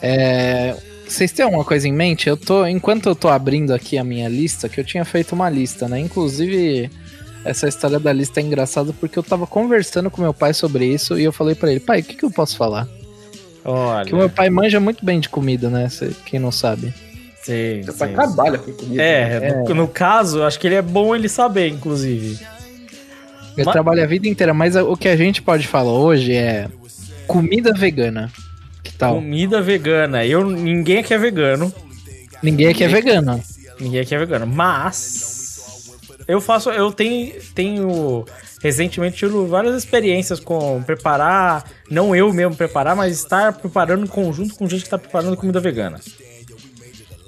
É, 0.02 0.76
Vocês 1.08 1.32
têm 1.32 1.46
alguma 1.46 1.64
coisa 1.64 1.88
em 1.88 1.94
mente? 1.94 2.30
Eu 2.30 2.38
tô, 2.38 2.66
enquanto 2.68 3.08
eu 3.10 3.16
tô 3.16 3.30
abrindo 3.30 3.74
aqui 3.74 3.98
a 3.98 4.04
minha 4.04 4.30
lista, 4.30 4.70
que 4.70 4.80
eu 4.80 4.86
tinha 4.86 5.04
feito 5.06 5.34
uma 5.34 5.50
lista, 5.50 5.88
né? 5.88 6.00
Inclusive, 6.00 6.92
essa 7.44 7.68
história 7.68 8.00
da 8.00 8.14
lista 8.14 8.40
é 8.40 8.44
engraçada 8.44 8.94
porque 8.94 9.18
eu 9.18 9.24
tava 9.24 9.48
conversando 9.48 10.12
com 10.12 10.22
meu 10.22 10.34
pai 10.34 10.54
sobre 10.54 10.86
isso 10.86 11.18
e 11.18 11.24
eu 11.24 11.32
falei 11.32 11.56
pra 11.56 11.72
ele, 11.72 11.80
pai, 11.80 12.02
o 12.02 12.04
que, 12.04 12.16
que 12.16 12.26
eu 12.26 12.32
posso 12.32 12.58
falar? 12.58 12.88
Olha. 13.68 14.06
Que 14.06 14.14
o 14.14 14.18
meu 14.18 14.30
pai 14.30 14.50
manja 14.50 14.80
muito 14.80 15.06
bem 15.06 15.20
de 15.20 15.28
comida, 15.30 15.70
né? 15.70 15.90
Cê- 15.90 16.12
quem 16.26 16.40
não 16.40 16.52
sabe. 16.52 16.94
Sim, 17.44 17.82
Seu 17.84 17.94
pai 17.94 18.10
sim. 18.10 18.14
trabalha 18.16 18.58
com 18.58 18.72
comida. 18.74 19.02
É, 19.04 19.64
No, 19.68 19.76
no 19.76 19.88
caso, 19.88 20.44
acho 20.44 20.60
que 20.60 20.68
ele 20.68 20.76
é 20.76 20.82
bom 20.82 21.16
ele 21.16 21.30
saber, 21.30 21.68
inclusive. 21.70 22.40
Ele 23.56 23.66
Ma- 23.66 23.72
trabalha 23.72 24.04
a 24.04 24.08
vida 24.08 24.28
inteira, 24.28 24.54
mas 24.54 24.76
o 24.76 24.96
que 24.96 25.08
a 25.08 25.16
gente 25.18 25.42
pode 25.42 25.68
falar 25.68 25.92
hoje 25.94 26.34
é 26.34 26.68
comida 27.28 27.74
vegana. 27.74 28.32
Que 28.84 28.94
tal? 28.94 29.16
Comida 29.16 29.62
vegana. 29.62 30.26
Eu, 30.26 30.50
ninguém 30.50 31.00
aqui 31.00 31.14
é 31.14 31.18
vegano. 31.18 31.74
Ninguém 32.44 32.68
aqui 32.68 32.84
é 32.84 32.88
vegano. 32.88 33.42
Ninguém 33.80 34.00
aqui 34.02 34.14
é 34.16 34.18
vegano. 34.18 34.46
Mas 34.48 35.92
eu 36.28 36.40
faço. 36.40 36.70
Eu 36.70 36.92
tenho. 36.92 37.34
tenho 37.56 38.26
recentemente 38.62 39.18
tido 39.18 39.48
várias 39.48 39.76
experiências 39.76 40.40
com 40.40 40.82
preparar. 40.84 41.64
Não 41.90 42.16
eu 42.16 42.32
mesmo 42.34 42.56
preparar, 42.56 42.96
mas 42.96 43.14
estar 43.18 43.54
preparando 43.54 44.04
em 44.06 44.08
conjunto 44.08 44.56
com 44.56 44.68
gente 44.68 44.84
que 44.84 44.90
tá 44.90 44.98
preparando 44.98 45.38
comida 45.38 45.60
vegana. 45.60 46.00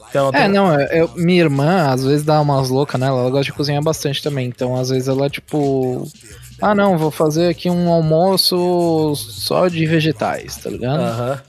Então, 0.10 0.30
É, 0.34 0.42
tem- 0.44 0.48
não, 0.50 0.74
eu, 0.82 1.10
minha 1.16 1.42
irmã 1.44 1.90
às 1.92 2.04
vezes 2.04 2.24
dá 2.24 2.42
umas 2.42 2.70
loucas 2.70 3.00
nela, 3.00 3.20
ela 3.22 3.30
gosta 3.30 3.46
de 3.46 3.54
cozinhar 3.54 3.84
bastante 3.84 4.24
também. 4.24 4.48
Então, 4.48 4.76
às 4.76 4.90
vezes 4.90 5.08
ela, 5.08 5.30
tipo. 5.30 6.08
Ah, 6.62 6.74
não, 6.76 6.98
vou 6.98 7.12
fazer 7.12 7.48
aqui 7.48 7.70
um 7.70 7.90
almoço 7.90 9.14
só 9.16 9.68
de 9.68 9.86
vegetais, 9.86 10.58
tá 10.58 10.70
ligado? 10.70 11.00
Aham. 11.00 11.42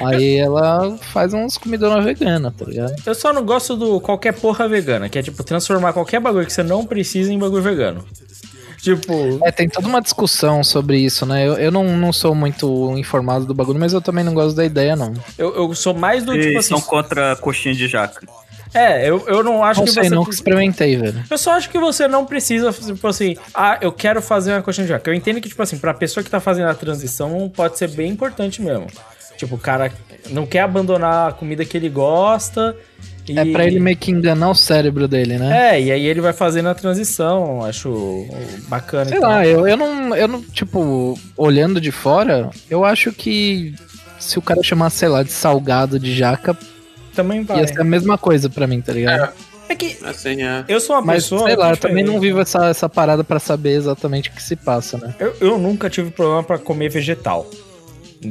Aí 0.00 0.36
ela 0.36 0.96
faz 1.12 1.34
uns 1.34 1.58
comidona 1.58 2.00
vegana, 2.00 2.50
tá 2.56 2.64
ligado? 2.64 2.94
Eu 3.04 3.14
só 3.14 3.32
não 3.32 3.44
gosto 3.44 3.76
do 3.76 4.00
qualquer 4.00 4.32
porra 4.32 4.66
vegana, 4.68 5.08
que 5.08 5.18
é 5.18 5.22
tipo 5.22 5.42
transformar 5.44 5.92
qualquer 5.92 6.20
bagulho 6.20 6.46
que 6.46 6.52
você 6.52 6.62
não 6.62 6.84
precisa 6.86 7.32
em 7.32 7.38
bagulho 7.38 7.62
vegano. 7.62 8.04
Tipo, 8.80 9.38
É, 9.44 9.52
tem 9.52 9.68
toda 9.68 9.86
uma 9.86 10.00
discussão 10.02 10.64
sobre 10.64 10.98
isso, 10.98 11.24
né? 11.24 11.46
Eu, 11.46 11.54
eu 11.54 11.70
não, 11.70 11.96
não 11.96 12.12
sou 12.12 12.34
muito 12.34 12.96
informado 12.98 13.46
do 13.46 13.54
bagulho, 13.54 13.78
mas 13.78 13.92
eu 13.92 14.00
também 14.00 14.24
não 14.24 14.34
gosto 14.34 14.56
da 14.56 14.64
ideia, 14.64 14.96
não. 14.96 15.14
eu, 15.38 15.54
eu 15.54 15.74
sou 15.74 15.94
mais 15.94 16.24
do 16.24 16.32
tipo 16.32 16.46
Eles 16.46 16.56
assim. 16.58 16.70
são 16.70 16.80
contra 16.80 17.32
a 17.32 17.36
coxinha 17.36 17.74
de 17.74 17.86
jaca. 17.86 18.26
É, 18.74 19.08
eu, 19.08 19.22
eu 19.28 19.44
não 19.44 19.62
acho 19.62 19.80
Não 19.80 19.86
que 19.86 19.92
sei, 19.92 20.04
você. 20.04 20.14
nunca 20.14 20.30
experimentei, 20.30 20.96
velho. 20.96 21.22
Eu 21.30 21.38
só 21.38 21.52
acho 21.52 21.68
que 21.68 21.78
você 21.78 22.08
não 22.08 22.24
precisa, 22.24 22.72
tipo 22.72 23.06
assim, 23.06 23.36
ah, 23.54 23.78
eu 23.82 23.92
quero 23.92 24.20
fazer 24.22 24.52
uma 24.52 24.62
coxinha 24.62 24.86
de 24.86 24.92
jaca. 24.94 25.10
Eu 25.10 25.14
entendo 25.14 25.40
que, 25.40 25.48
tipo 25.48 25.62
assim, 25.62 25.78
pra 25.78 25.92
pessoa 25.92 26.24
que 26.24 26.30
tá 26.30 26.40
fazendo 26.40 26.68
a 26.68 26.74
transição, 26.74 27.52
pode 27.54 27.78
ser 27.78 27.88
bem 27.90 28.10
importante 28.10 28.62
mesmo. 28.62 28.86
Tipo, 29.42 29.56
o 29.56 29.58
cara 29.58 29.90
não 30.30 30.46
quer 30.46 30.60
abandonar 30.60 31.30
a 31.30 31.32
comida 31.32 31.64
que 31.64 31.76
ele 31.76 31.88
gosta. 31.88 32.76
E... 33.26 33.36
É 33.36 33.44
pra 33.44 33.66
ele 33.66 33.80
meio 33.80 33.96
que 33.96 34.12
enganar 34.12 34.50
o 34.50 34.54
cérebro 34.54 35.08
dele, 35.08 35.36
né? 35.36 35.74
É, 35.74 35.82
e 35.82 35.90
aí 35.90 36.06
ele 36.06 36.20
vai 36.20 36.32
fazendo 36.32 36.68
a 36.68 36.74
transição, 36.76 37.64
acho 37.64 38.24
bacana. 38.68 39.06
Sei 39.06 39.18
então. 39.18 39.28
lá, 39.28 39.44
eu, 39.44 39.66
eu 39.66 39.76
não, 39.76 40.14
eu 40.14 40.28
não, 40.28 40.40
tipo, 40.42 41.18
olhando 41.36 41.80
de 41.80 41.90
fora, 41.90 42.50
eu 42.70 42.84
acho 42.84 43.10
que 43.12 43.74
se 44.20 44.38
o 44.38 44.42
cara 44.42 44.62
chamasse, 44.62 44.98
sei 44.98 45.08
lá, 45.08 45.24
de 45.24 45.32
salgado 45.32 45.98
de 45.98 46.14
jaca, 46.14 46.56
Também 47.12 47.42
vai. 47.42 47.58
ia 47.58 47.66
ser 47.66 47.80
a 47.80 47.84
mesma 47.84 48.16
coisa 48.16 48.48
pra 48.48 48.68
mim, 48.68 48.80
tá 48.80 48.92
ligado? 48.92 49.32
É 49.68 49.74
que 49.74 49.96
Assim, 50.04 50.40
é. 50.40 50.64
eu 50.68 50.80
sou 50.80 50.94
uma 50.94 51.02
Mas, 51.02 51.24
pessoa. 51.24 51.46
sei 51.46 51.56
lá, 51.56 51.70
eu 51.70 51.76
também 51.76 52.04
não 52.04 52.20
vivo 52.20 52.40
essa, 52.40 52.66
essa 52.66 52.88
parada 52.88 53.24
pra 53.24 53.40
saber 53.40 53.70
exatamente 53.72 54.28
o 54.28 54.32
que 54.32 54.42
se 54.42 54.54
passa, 54.54 54.98
né? 54.98 55.16
Eu, 55.18 55.34
eu 55.40 55.58
nunca 55.58 55.90
tive 55.90 56.12
problema 56.12 56.44
pra 56.44 56.58
comer 56.58 56.90
vegetal. 56.90 57.50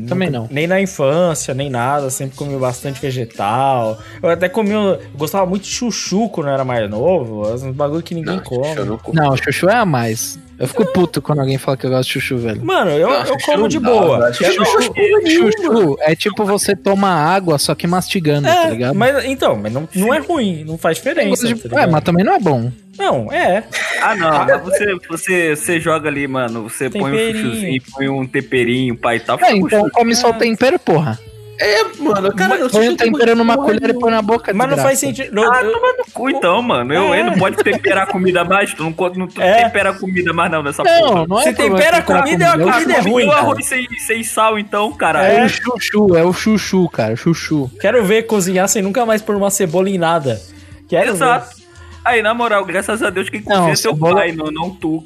Também 0.08 0.30
Nunca- 0.30 0.40
não. 0.44 0.48
Nem 0.50 0.68
na 0.68 0.80
infância, 0.82 1.54
nem 1.54 1.70
nada. 1.70 2.10
Sempre 2.10 2.38
comi 2.38 2.58
bastante 2.58 3.02
vegetal. 3.02 4.00
Eu 4.24 4.30
até 4.30 4.48
comi. 4.48 4.72
Eu 4.72 5.00
gostava 5.16 5.46
muito 5.46 5.64
de 5.64 5.70
chuchu 5.70 6.30
quando 6.30 6.48
eu 6.48 6.54
era 6.54 6.64
mais 6.64 6.90
novo. 6.90 7.52
Uns 7.54 7.64
bagulho 7.76 8.02
que 8.02 8.16
ninguém 8.16 8.40
come. 8.40 8.76
Eu 8.76 8.86
não. 8.86 9.00
Não, 9.14 9.36
chuchu 9.38 9.70
é 9.70 9.76
a 9.76 9.86
mais. 9.86 10.40
Eu 10.58 10.68
fico 10.68 10.86
puto 10.94 11.22
quando 11.24 11.40
alguém 11.40 11.58
fala 11.58 11.76
que 11.76 11.86
eu 11.86 11.90
gosto 11.90 12.08
de 12.08 12.14
chuchu, 12.14 12.38
velho. 12.38 12.64
Mano, 12.64 12.92
eu, 12.92 13.10
Não, 13.10 13.16
eu 13.22 13.26
chuchu 13.26 13.46
como 13.48 13.58
não 13.62 13.68
de 13.68 13.80
boa. 13.80 14.20
velho. 14.32 14.34
Chuchu- 14.34 14.94
Chuchu 15.26 15.98
é 16.02 16.16
tipo 16.16 16.46
você 16.46 16.76
tomar 16.76 17.14
água, 17.16 17.58
só 17.58 17.74
que 17.74 17.88
mastigando, 17.88 18.48
tá 18.48 18.68
É, 18.68 18.70
ligado? 18.70 18.96
mas 18.96 19.26
então, 19.26 19.56
mas 19.56 19.74
não, 19.74 19.90
não 19.96 20.14
é 20.14 20.20
ruim, 20.20 20.64
não 20.64 20.78
faz 20.78 20.98
diferença. 20.98 21.48
Tá 21.48 21.54
de- 21.54 21.64
ligado? 21.64 21.80
é, 21.80 21.88
mas 21.88 22.04
também 22.04 22.24
não 22.24 22.34
é 22.34 22.40
bom. 22.40 22.72
Não, 22.98 23.32
é. 23.32 23.64
Ah, 24.02 24.16
não, 24.16 24.46
mas 24.46 24.62
você, 24.64 24.96
você, 25.10 25.56
você 25.56 25.80
joga 25.80 26.10
ali, 26.10 26.28
mano. 26.28 26.64
Você 26.70 26.90
põe 26.90 27.12
um 27.12 27.34
chuchuzinho, 27.34 27.82
põe 27.94 28.10
um 28.10 28.28
temperinho, 28.28 28.96
pai 28.98 29.18
e 29.18 29.20
tal. 29.22 29.40
É, 29.42 29.56
então 29.56 29.90
come 29.90 30.14
só 30.16 30.30
o 30.30 30.34
tempero, 30.34 30.78
porra. 30.78 31.18
É, 31.64 31.84
mano, 32.00 32.34
cara, 32.36 32.56
eu 32.56 32.70
Põe 32.72 32.96
tem 32.96 33.12
tempero 33.12 33.36
numa 33.36 33.56
colher 33.56 33.92
e 33.92 33.94
põe 33.94 34.10
na 34.10 34.22
boca. 34.22 34.52
Mas 34.52 34.68
não 34.68 34.76
desgraça. 34.76 34.82
faz 34.88 35.00
sentido. 35.00 35.32
não, 35.32 35.44
Ah, 35.54 35.62
eu- 35.62 35.72
toma 35.72 35.88
no 35.96 36.06
cu 36.12 36.30
então, 36.32 36.60
mano. 36.60 36.92
Eu, 36.92 37.14
É. 37.14 37.20
eu 37.22 37.26
não 37.26 37.34
pode 37.38 37.58
temperar 37.58 38.04
a 38.04 38.08
comida 38.08 38.44
mais. 38.44 38.74
Tu 38.74 38.84
não, 38.84 38.92
co- 38.92 39.10
não 39.12 39.28
tu 39.28 39.40
É. 39.40 39.66
tempera 39.66 39.92
a 39.92 39.94
comida 39.94 40.34
mais, 40.34 40.52
não, 40.52 40.64
nessa 40.64 40.84
Não, 40.84 41.00
porra. 41.00 41.28
não 41.28 41.40
é 41.40 41.44
Se 41.44 41.54
tempera 41.54 41.98
a 41.98 42.02
temperar 42.02 42.24
comida, 42.24 42.46
é 42.46 42.48
a 42.48 42.52
comida 42.58 42.94
é 42.94 43.00
ruim, 43.02 43.28
o 43.28 43.32
arroz 43.32 43.64
sem, 43.68 43.88
sem 44.00 44.24
sal, 44.24 44.58
então, 44.58 44.92
cara. 44.94 45.24
É 45.24 45.46
o 45.46 45.50
chuchu, 45.50 46.16
é 46.18 46.24
o 46.24 46.34
chuchu, 46.34 46.90
cara, 46.90 47.16
chuchu. 47.16 47.70
Quero 47.80 48.04
ver 48.04 48.24
cozinhar 48.24 48.68
sem 48.68 48.82
nunca 48.82 49.06
mais 49.06 49.22
pôr 49.22 49.36
uma 49.36 49.52
cebola 49.52 49.88
em 49.88 50.00
nada. 50.00 50.42
Quero 50.90 51.12
Exato. 51.12 51.61
Aí, 52.04 52.22
na 52.22 52.34
moral, 52.34 52.66
graças 52.66 53.04
a 53.04 53.10
Deus 53.12 53.30
quem 53.30 53.42
Não, 53.42 53.48
cozinha 53.48 53.64
é 53.74 53.76
teu 53.76 53.76
cebola- 53.94 54.16
pai, 54.16 54.32
não, 54.32 54.46
não 54.52 54.70
tu. 54.72 55.04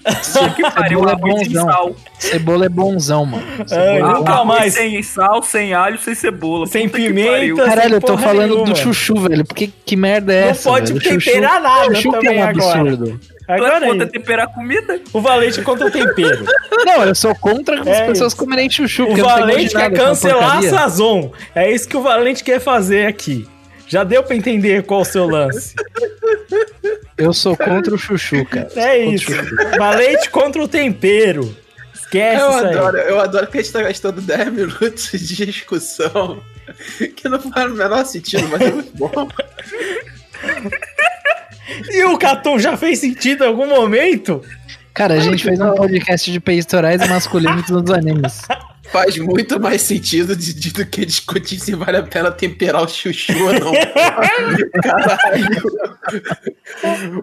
que 0.55 0.61
pariu, 0.71 0.99
Cebola 0.99 1.11
é 1.11 1.15
sem 1.15 1.47
bonzão. 1.49 1.65
sal. 1.65 1.95
Cebola 2.17 2.65
é 2.65 2.69
bonzão, 2.69 3.25
mano. 3.25 3.43
É, 3.71 3.97
é 3.97 4.01
nunca 4.01 4.45
mais. 4.45 4.73
Sem 4.73 5.03
sal, 5.03 5.43
sem 5.43 5.73
alho, 5.73 5.97
sem 5.99 6.15
cebola. 6.15 6.65
Sem 6.67 6.87
Puta 6.87 7.01
que 7.01 7.07
pimenta. 7.07 7.31
pariu. 7.31 7.55
Caralho, 7.57 7.93
eu 7.95 8.01
tô 8.01 8.17
falando 8.17 8.49
nenhuma. 8.55 8.65
do 8.73 8.75
chuchu, 8.77 9.15
velho. 9.15 9.43
Porque 9.45 9.69
que 9.85 9.95
merda 9.95 10.33
é 10.33 10.41
Não 10.43 10.49
essa? 10.51 10.69
pode 10.69 10.93
velho? 10.93 11.03
temperar 11.19 11.61
nada 11.61 11.95
chuchu 11.95 12.19
que 12.19 12.27
é 12.27 12.31
um 12.31 12.43
agora. 12.43 12.79
absurdo. 12.79 13.19
Tu 13.19 13.51
é 13.51 13.53
Agora 13.55 13.79
contra 13.85 14.05
aí, 14.05 14.11
temperar 14.11 14.47
comida? 14.53 14.99
o 15.13 15.21
Valente 15.21 15.61
contra 15.61 15.85
o 15.87 15.91
tempero. 15.91 16.45
Não, 16.85 17.03
eu 17.03 17.13
sou 17.13 17.35
contra 17.35 17.79
as 17.81 17.85
É 17.87 18.05
pessoas 18.07 18.33
isso. 18.33 18.37
comerem 18.41 18.69
chuchu. 18.69 19.03
O 19.05 19.15
não 19.15 19.23
Valente 19.25 19.75
quer 19.75 19.91
cancelar 19.93 20.57
a. 20.57 20.61
Sazon. 20.63 21.31
É 21.53 21.71
isso 21.71 21.87
que 21.87 21.95
o 21.95 22.01
Valente 22.01 22.43
quer 22.43 22.59
fazer 22.59 23.05
aqui. 23.05 23.47
Já 23.87 24.03
deu 24.03 24.23
pra 24.23 24.35
entender 24.35 24.83
qual 24.83 25.01
o 25.01 25.05
seu 25.05 25.27
lance. 25.27 25.75
Eu 27.17 27.33
sou 27.33 27.55
contra 27.55 27.93
o 27.93 27.97
chuchu, 27.97 28.45
cara. 28.45 28.69
É 28.75 28.97
isso. 28.97 29.31
Valente 29.77 30.29
contra 30.29 30.61
o 30.61 30.67
tempero. 30.67 31.55
Esquece 31.93 32.41
Eu 32.41 32.49
isso 32.49 32.59
aí. 32.59 32.73
adoro, 32.77 32.97
eu 32.97 33.19
adoro 33.19 33.47
que 33.47 33.57
a 33.57 33.61
gente 33.61 33.71
tá 33.73 33.81
gastando 33.81 34.21
10 34.21 34.51
minutos 34.53 35.11
de 35.11 35.45
discussão 35.45 36.41
que 37.15 37.27
não 37.29 37.39
faz 37.39 37.71
o 37.71 37.75
menor 37.75 38.05
sentido, 38.05 38.47
mas 38.49 38.61
é 38.61 38.71
muito 38.71 38.95
bom. 38.97 39.27
E 41.91 42.03
o 42.03 42.17
Catum 42.17 42.59
já 42.59 42.77
fez 42.77 42.99
sentido 42.99 43.43
em 43.43 43.47
algum 43.47 43.67
momento? 43.67 44.41
Cara, 44.93 45.15
a 45.15 45.19
gente 45.19 45.43
fez 45.43 45.59
um 45.59 45.73
podcast 45.73 46.31
de 46.31 46.39
peitorais 46.39 47.05
masculinos 47.07 47.69
nos 47.69 47.89
animes. 47.91 48.41
Faz 48.91 49.17
muito 49.17 49.59
mais 49.59 49.81
sentido 49.81 50.35
de, 50.35 50.53
de- 50.53 50.71
do 50.71 50.85
que 50.85 51.05
discutir 51.05 51.59
se 51.59 51.73
vale 51.75 51.97
a 51.97 52.03
pena 52.03 52.31
temperar 52.31 52.83
o 52.83 52.87
chuchu 52.87 53.33
ou 53.33 53.53
não. 53.53 53.71
Caralho. 54.81 55.61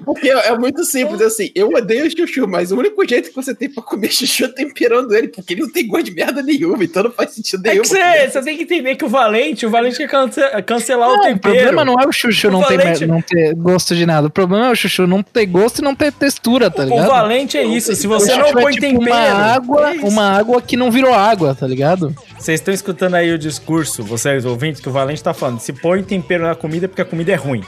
Porque 0.05 0.29
é 0.29 0.57
muito 0.59 0.85
simples 0.85 1.21
assim. 1.21 1.51
Eu 1.55 1.69
odeio 1.71 2.11
chuchu, 2.11 2.47
mas 2.49 2.73
o 2.73 2.79
único 2.79 3.07
jeito 3.09 3.29
que 3.31 3.35
você 3.37 3.55
tem 3.55 3.69
pra 3.71 3.83
comer 3.83 4.11
chuchu 4.13 4.45
é 4.45 4.49
temperando 4.49 5.15
ele, 5.15 5.29
porque 5.29 5.55
ele 5.55 5.63
não 5.63 5.71
tem 5.73 5.87
gosto 5.87 6.05
de 6.05 6.11
merda 6.15 6.43
nenhuma, 6.43 6.83
então 6.85 7.05
não 7.05 7.11
faz 7.13 7.31
sentido 7.33 7.65
É 7.67 7.71
nenhum. 7.71 7.83
que 7.83 7.89
você, 7.89 8.29
você 8.29 8.43
tem 8.43 8.57
que 8.57 8.63
entender 8.65 8.97
que 8.97 9.05
o 9.05 9.09
Valente, 9.09 9.65
o 9.67 9.71
Valente 9.71 9.97
quer 9.97 10.09
cance- 10.09 10.41
cancelar 10.67 11.09
o 11.09 11.13
Não, 11.13 11.19
o 11.21 11.23
tempero. 11.23 11.41
problema 11.55 11.85
não 11.85 11.95
é 12.01 12.07
o 12.07 12.13
chuchu 12.13 12.49
O 12.49 12.51
não 12.51 12.63
ter, 12.65 12.77
Valente- 12.79 13.01
mer- 13.07 13.09
não 13.09 13.23
ter 13.23 13.55
gosto 13.55 13.95
de 13.95 14.05
nada. 14.07 14.27
O 14.27 14.31
problema 14.31 14.67
é 14.69 14.71
o 14.71 14.75
chuchu 14.77 15.07
não 15.07 15.23
ter 15.23 15.47
gosto 15.47 15.79
e 15.79 15.83
não 15.83 15.95
ter 15.95 16.13
textura, 16.13 16.71
tá 16.71 16.83
O 16.83 16.87
ligado? 16.87 17.09
Valente 17.09 17.57
é 17.57 17.65
isso. 17.65 17.95
Se 17.95 18.07
você 18.07 18.33
O 18.33 18.37
não 18.39 18.47
chuchu 18.47 18.59
é 18.59 18.63
põe 18.63 18.73
tipo 18.75 18.87
tempero. 18.87 19.13
Uma 19.13 19.17
água, 19.55 19.95
é 19.95 20.01
uma 20.01 20.29
água 20.39 20.63
que 20.63 20.77
não 20.77 20.91
virou 20.91 21.15
água, 21.15 21.52
tá 21.55 21.67
ligado? 21.67 22.15
Vocês 22.39 22.61
estão 22.61 22.73
escutando 22.73 23.15
aí 23.15 23.33
o 23.33 23.39
discurso, 23.39 24.03
vocês 24.03 24.45
ouvintes, 24.45 24.81
que 24.81 24.89
o 24.89 24.93
Valente 24.93 25.23
tá 25.23 25.33
falando. 25.35 25.61
Se 25.61 25.73
põe 25.73 26.03
tempero 26.03 26.45
na 26.45 26.55
comida 26.55 26.87
é 26.87 26.89
porque 26.89 27.03
a 27.03 27.05
comida 27.05 27.33
é 27.33 27.37
ruim. 27.37 27.63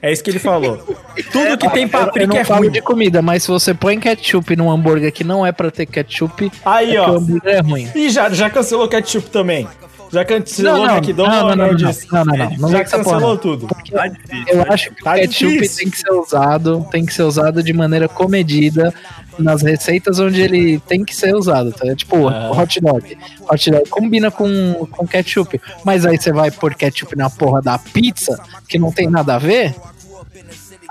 É 0.00 0.12
isso 0.12 0.22
que 0.22 0.30
ele 0.30 0.38
falou. 0.38 0.76
Tudo 1.32 1.56
que 1.58 1.68
tem 1.70 1.82
Eu, 1.82 1.88
eu 1.88 1.88
paprika 1.88 2.26
não 2.26 2.36
é 2.36 2.44
falo 2.44 2.60
ruim. 2.60 2.70
de 2.70 2.80
comida, 2.82 3.22
mas 3.22 3.42
se 3.44 3.48
você 3.48 3.72
põe 3.74 3.98
ketchup 3.98 4.54
num 4.56 4.70
hambúrguer 4.70 5.12
que 5.12 5.24
não 5.24 5.44
é 5.46 5.52
pra 5.52 5.70
ter 5.70 5.86
ketchup, 5.86 6.50
Aí, 6.64 6.90
é 6.90 6.92
que 6.92 6.98
o 6.98 7.02
ó. 7.14 7.16
hambúrguer 7.18 7.54
é 7.54 7.60
ruim. 7.60 7.88
E 7.94 8.10
já, 8.10 8.28
já 8.30 8.48
cancelou 8.50 8.88
ketchup 8.88 9.28
também. 9.30 9.66
Já 10.12 10.24
cancelou 10.26 10.76
Não, 10.76 10.86
não, 10.86 10.96
McDonald's. 10.98 11.42
não, 11.42 11.56
não, 11.56 11.56
não, 11.56 11.72
não, 11.72 12.24
não, 12.24 12.48
não, 12.50 12.56
não 12.58 12.70
já 12.70 12.80
essa 12.80 12.98
cancelou 12.98 13.38
tudo. 13.38 13.66
Tá 13.90 14.06
difícil. 14.08 14.44
Eu 14.48 14.62
acho 14.72 14.90
que 14.94 15.02
Tá 15.02 15.12
o 15.12 15.14
ketchup 15.14 15.52
difícil. 15.52 15.76
tem 15.78 15.90
que 15.90 15.98
ser 15.98 16.12
usado, 16.12 16.86
tem 16.90 17.06
que 17.06 17.14
ser 17.14 17.22
usado 17.22 17.62
de 17.62 17.72
maneira 17.72 18.08
comedida 18.08 18.92
nas 19.38 19.62
receitas 19.62 20.18
onde 20.18 20.42
ele 20.42 20.78
tem 20.80 21.02
que 21.04 21.16
ser 21.16 21.34
usado, 21.34 21.72
tá? 21.72 21.94
Tipo, 21.94 22.28
Ah. 22.28 22.50
hot 22.52 22.78
dog. 22.80 23.16
Hot 23.50 23.70
dog 23.70 23.88
combina 23.88 24.30
com, 24.30 24.86
com 24.90 25.06
ketchup, 25.06 25.58
mas 25.84 26.04
aí 26.04 26.18
você 26.20 26.30
vai 26.30 26.50
pôr 26.50 26.74
ketchup 26.74 27.16
na 27.16 27.30
porra 27.30 27.62
da 27.62 27.78
pizza, 27.78 28.38
que 28.68 28.78
não 28.78 28.92
tem 28.92 29.08
nada 29.08 29.36
a 29.36 29.38
ver, 29.38 29.74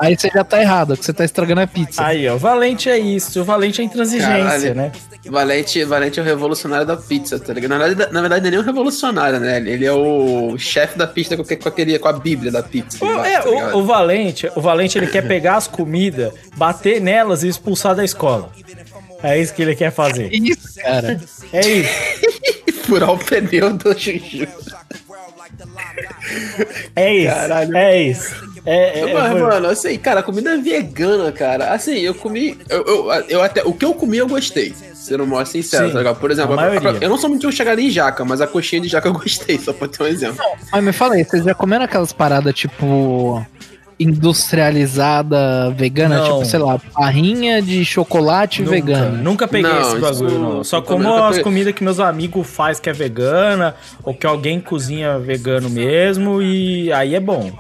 aí 0.02 0.18
você 0.18 0.30
já 0.30 0.44
tá 0.44 0.62
errado, 0.62 0.98
que 0.98 1.06
você 1.06 1.14
tá 1.14 1.24
estragando 1.24 1.62
a 1.62 1.68
pizza. 1.68 2.04
Aí, 2.04 2.28
ó. 2.28 2.36
O 2.36 2.38
Valente 2.38 2.90
é 2.90 2.98
isso. 2.98 3.42
O 3.42 3.44
Valente 3.44 3.82
é 3.82 3.84
intransigência, 3.84 4.44
Caralho. 4.44 4.76
né? 4.76 4.92
Valente, 5.26 5.84
Valente 5.84 6.20
é 6.20 6.24
o 6.24 6.26
revolucionário 6.26 6.86
da 6.86 6.98
pizza, 6.98 7.40
tá 7.40 7.54
ligado? 7.54 7.70
Na 7.70 7.78
verdade, 7.78 8.12
na 8.12 8.22
verdade, 8.22 8.48
ele 8.48 8.56
é 8.56 8.58
nem 8.58 8.60
um 8.60 8.66
revolucionário, 8.66 9.40
né? 9.40 9.58
Ele 9.58 9.86
é 9.86 9.94
o 9.94 10.58
chefe 10.58 10.98
da 10.98 11.06
pizza 11.06 11.38
com, 11.38 11.44
com, 11.44 11.70
aquele, 11.70 12.00
com 12.00 12.08
a 12.08 12.14
bíblia 12.14 12.52
da 12.52 12.64
pizza. 12.64 13.04
O, 13.04 13.08
lá, 13.08 13.28
é, 13.28 13.40
tá 13.40 13.50
o, 13.50 13.80
o 13.80 13.86
Valente, 13.86 14.52
o 14.56 14.62
Valente 14.62 14.98
ele 14.98 15.08
quer 15.08 15.28
pegar 15.28 15.58
as 15.58 15.68
comidas, 15.68 16.34
bater 16.56 17.00
nelas 17.00 17.44
e 17.44 17.48
expulsar 17.48 17.96
da 17.96 18.04
escola. 18.04 18.52
É 19.24 19.40
isso 19.40 19.54
que 19.54 19.62
ele 19.62 19.76
quer 19.76 19.92
fazer. 19.92 20.34
Isso, 20.34 20.76
cara. 20.82 21.22
É 21.54 21.68
isso. 21.68 21.92
Furar 22.86 23.12
o 23.12 23.18
pneu 23.18 23.74
do 23.74 23.94
Juju. 23.94 24.48
É 26.96 27.14
isso. 27.14 27.36
Caralho. 27.36 27.78
É 27.78 28.02
isso. 28.02 28.51
É, 28.66 29.00
é, 29.00 29.14
Mas, 29.14 29.32
foi- 29.32 29.42
mano, 29.42 29.68
assim, 29.68 29.98
cara, 29.98 30.22
comida 30.22 30.56
vegana, 30.58 31.32
cara. 31.32 31.72
Assim, 31.74 31.98
eu 31.98 32.14
comi. 32.14 32.58
Eu, 32.70 32.84
eu, 32.86 33.12
eu 33.30 33.42
até. 33.42 33.64
O 33.64 33.74
que 33.74 33.84
eu 33.84 33.94
comi, 33.94 34.18
eu 34.18 34.28
gostei. 34.28 34.74
Sendo 34.94 35.26
mais 35.26 35.50
sincero, 35.50 35.88
Sim, 35.88 35.94
tá 35.94 35.98
ligado? 35.98 36.20
Por 36.20 36.30
exemplo, 36.30 36.54
a 36.54 36.56
maioria. 36.58 36.98
eu 37.02 37.10
não 37.10 37.18
sou 37.18 37.28
muito 37.28 37.52
chegado 37.52 37.80
em 37.80 37.90
jaca, 37.90 38.24
mas 38.24 38.40
a 38.40 38.46
coxinha 38.46 38.80
de 38.84 38.88
jaca 38.88 39.08
eu 39.08 39.14
gostei, 39.14 39.58
só 39.58 39.74
pra 39.74 39.88
ter 39.88 40.04
um 40.04 40.06
exemplo. 40.08 40.38
Mas 40.72 40.84
me 40.84 40.94
fala 40.94 41.16
aí, 41.16 41.24
vocês 41.24 41.44
já 41.44 41.56
comeram 41.56 41.86
aquelas 41.86 42.14
paradas 42.14 42.54
tipo 42.54 43.44
industrializada 44.00 45.72
vegana, 45.72 46.18
Não. 46.18 46.24
tipo, 46.26 46.46
sei 46.46 46.60
lá, 46.60 46.80
barrinha 46.96 47.62
de 47.62 47.84
chocolate 47.86 48.62
Nunca, 48.62 48.72
vegano. 48.76 49.18
nunca 49.24 49.48
peguei 49.48 49.72
Não, 49.72 49.80
esse 49.82 49.90
isso 49.92 50.00
bagulho, 50.00 50.40
não-. 50.40 50.64
Só 50.64 50.82
como 50.82 51.08
as 51.14 51.28
peguei. 51.30 51.44
comidas 51.44 51.74
que 51.74 51.84
meus 51.84 52.00
amigos 52.00 52.48
faz 52.48 52.80
que 52.80 52.90
é 52.90 52.94
vegana, 52.94 53.76
ou 54.04 54.14
que 54.14 54.26
alguém 54.26 54.60
cozinha 54.60 55.18
vegano 55.20 55.70
mesmo, 55.70 56.42
e 56.42 56.92
aí 56.94 57.16
é 57.16 57.20
bom. 57.20 57.52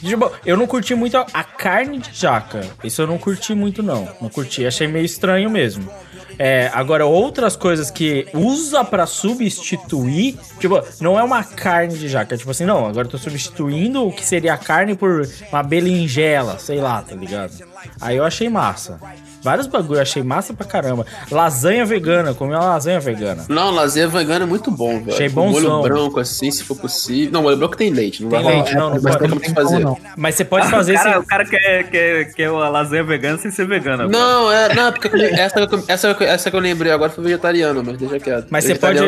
Tipo, 0.00 0.30
eu 0.44 0.56
não 0.56 0.66
curti 0.66 0.94
muito 0.94 1.16
a, 1.16 1.26
a 1.32 1.44
carne 1.44 1.98
de 1.98 2.12
jaca. 2.12 2.60
Isso 2.82 3.02
eu 3.02 3.06
não 3.06 3.18
curti 3.18 3.54
muito, 3.54 3.82
não. 3.82 4.08
Não 4.20 4.28
curti, 4.28 4.66
achei 4.66 4.86
meio 4.86 5.04
estranho 5.04 5.50
mesmo. 5.50 5.90
É, 6.38 6.70
agora, 6.72 7.04
outras 7.04 7.56
coisas 7.56 7.90
que 7.90 8.28
usa 8.32 8.84
pra 8.84 9.06
substituir, 9.06 10.38
tipo, 10.60 10.80
não 11.00 11.18
é 11.18 11.22
uma 11.22 11.42
carne 11.42 11.98
de 11.98 12.08
jaca. 12.08 12.34
É 12.34 12.38
tipo 12.38 12.50
assim, 12.50 12.64
não, 12.64 12.86
agora 12.86 13.06
eu 13.06 13.10
tô 13.10 13.18
substituindo 13.18 14.06
o 14.06 14.12
que 14.12 14.24
seria 14.24 14.54
a 14.54 14.58
carne 14.58 14.94
por 14.94 15.28
uma 15.50 15.62
berinjela, 15.62 16.58
sei 16.58 16.80
lá, 16.80 17.02
tá 17.02 17.16
ligado? 17.16 17.52
Aí 18.00 18.16
eu 18.16 18.24
achei 18.24 18.48
massa. 18.48 19.00
Vários 19.48 19.66
bagulho, 19.66 19.98
achei 20.00 20.22
massa 20.22 20.52
pra 20.52 20.66
caramba. 20.66 21.06
Lasanha 21.30 21.84
vegana, 21.86 22.34
comi 22.34 22.52
uma 22.54 22.64
lasanha 22.64 23.00
vegana. 23.00 23.46
Não, 23.48 23.70
lasanha 23.70 24.06
vegana 24.06 24.44
é 24.44 24.46
muito 24.46 24.70
bom, 24.70 24.98
velho. 25.00 25.14
Achei 25.14 25.28
bonzão. 25.30 25.78
Molho 25.78 25.82
branco, 25.82 26.20
assim, 26.20 26.50
se 26.50 26.62
for 26.64 26.76
possível. 26.76 27.32
Não, 27.32 27.42
molho 27.42 27.56
branco 27.56 27.74
tem 27.76 27.90
leite, 27.90 28.22
não 28.22 28.28
Tem 28.30 28.42
vai 28.42 28.52
rolar. 28.52 28.64
leite, 28.64 28.76
não, 28.76 28.90
não 28.94 29.00
mas 29.02 29.16
pode- 29.16 29.38
tem 29.40 29.54
fazer. 29.54 29.78
não. 29.78 29.96
Mas 30.18 30.34
você 30.34 30.44
pode 30.44 30.68
fazer 30.68 30.92
o, 30.92 30.96
cara, 30.98 31.10
sem- 31.12 31.20
o 31.20 31.26
cara 31.26 31.44
quer, 31.46 31.90
quer, 31.90 32.24
quer 32.34 32.50
uma 32.50 32.68
lasanha 32.68 33.02
vegana 33.04 33.38
sem 33.38 33.50
ser 33.50 33.66
vegana. 33.66 34.06
Não, 34.06 34.52
é, 34.52 34.74
não, 34.74 34.92
porque 34.92 35.06
eu 35.06 35.10
comi- 35.12 35.24
essa, 35.24 35.66
que 35.66 35.74
eu- 35.74 35.84
essa, 35.88 36.16
essa 36.24 36.50
que 36.50 36.56
eu 36.56 36.60
lembrei 36.60 36.92
agora 36.92 37.10
foi 37.10 37.24
vegetariano, 37.24 37.82
mas 37.82 37.96
deixa 37.96 38.20
quieto. 38.20 38.48
Mas 38.50 38.64
você 38.64 38.74
pode, 38.74 38.98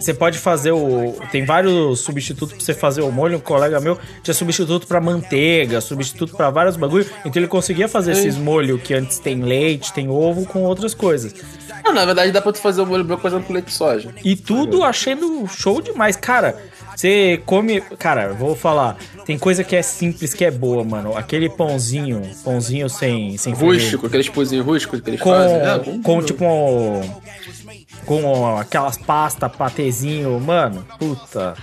você 0.00 0.12
pode 0.14 0.38
fazer 0.38 0.72
o. 0.72 1.14
Tem 1.32 1.44
vários 1.46 2.00
substitutos 2.00 2.54
pra 2.54 2.62
você 2.64 2.74
fazer 2.74 3.00
o 3.00 3.10
molho. 3.10 3.38
Um 3.38 3.40
colega 3.40 3.80
meu 3.80 3.96
tinha 4.22 4.34
substituto 4.34 4.86
pra 4.86 5.00
manteiga, 5.00 5.80
substituto 5.80 6.36
pra 6.36 6.50
vários 6.50 6.76
bagulho. 6.76 7.06
Então 7.24 7.40
ele 7.40 7.48
conseguia 7.48 7.88
fazer 7.88 8.12
esses 8.12 8.36
molhos 8.36 8.80
que 8.82 8.92
antes 8.94 9.18
tem 9.18 9.40
leite, 9.42 9.77
tem 9.92 10.08
ovo 10.08 10.46
com 10.46 10.62
outras 10.64 10.94
coisas. 10.94 11.34
Não, 11.84 11.94
na 11.94 12.04
verdade 12.04 12.32
dá 12.32 12.42
pra 12.42 12.52
tu 12.52 12.58
fazer 12.58 12.82
o 12.82 12.86
molho 12.86 13.04
branco 13.04 13.22
fazendo 13.22 13.44
com 13.44 13.52
leite 13.52 13.66
de 13.66 13.72
soja. 13.72 14.14
E 14.24 14.36
tudo 14.36 14.82
achando 14.82 15.46
show 15.46 15.80
demais. 15.80 16.16
Cara, 16.16 16.56
você 16.94 17.40
come. 17.46 17.80
Cara, 17.98 18.32
vou 18.32 18.56
falar. 18.56 18.96
Tem 19.24 19.38
coisa 19.38 19.62
que 19.62 19.76
é 19.76 19.82
simples, 19.82 20.34
que 20.34 20.44
é 20.44 20.50
boa, 20.50 20.82
mano. 20.82 21.16
Aquele 21.16 21.48
pãozinho, 21.48 22.22
pãozinho 22.44 22.88
sem, 22.88 23.36
sem 23.38 23.54
Rústico, 23.54 24.06
aqueles 24.06 24.28
pãozinhos 24.28 24.66
rústicos 24.66 25.00
que 25.00 25.10
eles 25.10 25.20
com, 25.20 25.30
fazem. 25.30 25.56
É, 25.56 25.78
com 26.02 26.18
bom. 26.18 26.22
tipo 26.22 26.44
um, 26.44 27.00
com 28.04 28.56
aquelas 28.58 28.98
pastas, 28.98 29.50
patezinho, 29.52 30.40
mano, 30.40 30.84
puta, 30.98 31.54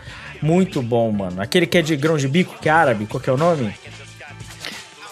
muito 0.41 0.81
bom, 0.81 1.11
mano. 1.11 1.41
Aquele 1.41 1.65
que 1.65 1.77
é 1.77 1.81
de 1.81 1.95
grão 1.95 2.17
de 2.17 2.27
bico, 2.27 2.57
que 2.61 2.69
é 2.69 2.71
árabe, 2.71 3.05
qual 3.05 3.21
que 3.21 3.29
é 3.29 3.33
o 3.33 3.37
nome? 3.37 3.73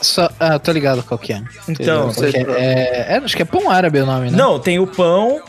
Só, 0.03 0.29
ah, 0.39 0.59
tô 0.59 0.71
ligado 0.71 1.01
qual 1.03 1.17
que 1.17 1.33
é. 1.33 1.41
Então, 1.67 2.11
que 2.11 2.25
é, 2.25 2.41
é, 2.41 3.13
é, 3.15 3.17
acho 3.17 3.35
que 3.35 3.41
é 3.41 3.45
pão 3.45 3.69
árabe 3.69 3.99
o 3.99 4.05
nome, 4.05 4.29
né? 4.29 4.37
não, 4.37 4.59
tem 4.59 4.77
o 4.79 4.85
pão, 4.85 5.41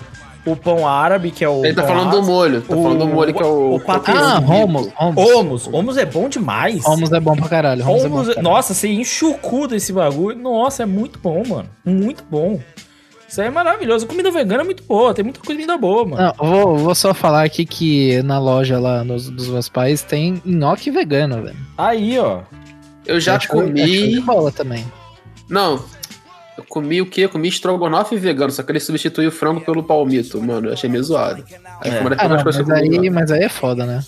o 0.47 0.55
pão 0.55 0.87
árabe, 0.87 1.31
que 1.31 1.45
é 1.45 1.49
o 1.49 1.65
Ele 1.65 1.75
tá 1.75 1.83
falando 1.83 2.11
do 2.11 2.17
árabe. 2.19 2.27
molho, 2.27 2.63
tá 2.63 2.75
O- 2.77 2.83
falando 2.83 2.99
do 3.01 3.07
molho 3.09 3.35
que 3.35 3.43
é 3.43 3.47
o... 3.47 3.75
o 3.75 3.81
patê. 3.81 4.13
Ah, 4.13 4.39
Romos. 4.39 4.89
Romos. 4.95 5.17
Homos, 5.27 5.69
Homos 5.73 5.97
é 5.97 6.07
bom 6.07 6.29
demais. 6.29 6.85
Homos 6.87 7.11
é 7.13 7.19
bom 7.21 7.35
pra 7.37 7.49
caralho. 7.49 7.83
Homos 7.87 8.05
é 8.05 8.09
bom 8.09 8.15
Homos, 8.15 8.27
pra 8.27 8.35
caralho. 8.37 8.55
nossa, 8.55 8.75
você 8.75 8.89
cu 9.43 9.67
desse 9.67 9.93
bagulho. 9.93 10.39
Nossa, 10.39 10.83
é 10.85 10.87
muito 10.87 11.19
bom, 11.19 11.43
mano. 11.47 11.69
Muito 11.85 12.23
bom. 12.31 12.61
Isso 13.29 13.41
aí 13.41 13.49
é 13.49 13.51
maravilhoso. 13.51 14.07
Comida 14.07 14.31
vegana 14.31 14.61
é 14.61 14.65
muito 14.65 14.85
boa, 14.85 15.13
tem 15.13 15.25
muita 15.25 15.41
comida 15.41 15.77
boa, 15.77 16.05
mano. 16.07 16.23
Não, 16.39 16.47
vou, 16.49 16.77
vou 16.79 16.95
só 16.95 17.13
falar 17.13 17.43
aqui 17.43 17.65
que 17.65 18.23
na 18.23 18.39
loja 18.39 18.79
lá 18.79 19.03
nos, 19.03 19.29
dos 19.29 19.49
meus 19.49 19.69
pais 19.69 20.03
tem 20.03 20.41
nhoque 20.45 20.89
vegano, 20.91 21.43
velho. 21.43 21.57
Aí, 21.77 22.17
ó. 22.17 22.43
Eu 23.07 23.21
já 23.21 23.37
Acho- 23.37 23.53
acho 23.59 23.67
de 23.73 23.73
comi... 23.73 24.21
bola 24.21 24.51
também. 24.53 24.85
Não, 25.49 25.85
eu 26.57 26.65
comi 26.69 27.03
o 27.03 27.07
quê? 27.07 27.23
Eu 27.23 27.29
comi 27.29 27.49
estrogonofe 27.49 28.17
vegano, 28.17 28.51
só 28.51 28.63
que 28.63 28.73
ele 28.73 28.81
substituiu 28.81 29.29
o 29.29 29.33
frango 29.33 29.61
pelo 29.61 29.83
palmito, 29.83 30.41
mano. 30.43 30.69
Eu 30.69 30.73
achei 30.73 30.89
meio 30.89 31.03
zoado. 31.05 31.45
Aí 31.81 31.91
das 31.91 32.19
Ah, 32.19 32.29
não, 32.29 32.45
mas, 32.45 32.71
aí, 32.71 33.11
mas 33.11 33.31
aí 33.31 33.43
é 33.45 33.49
foda, 33.49 33.85
né? 33.85 34.03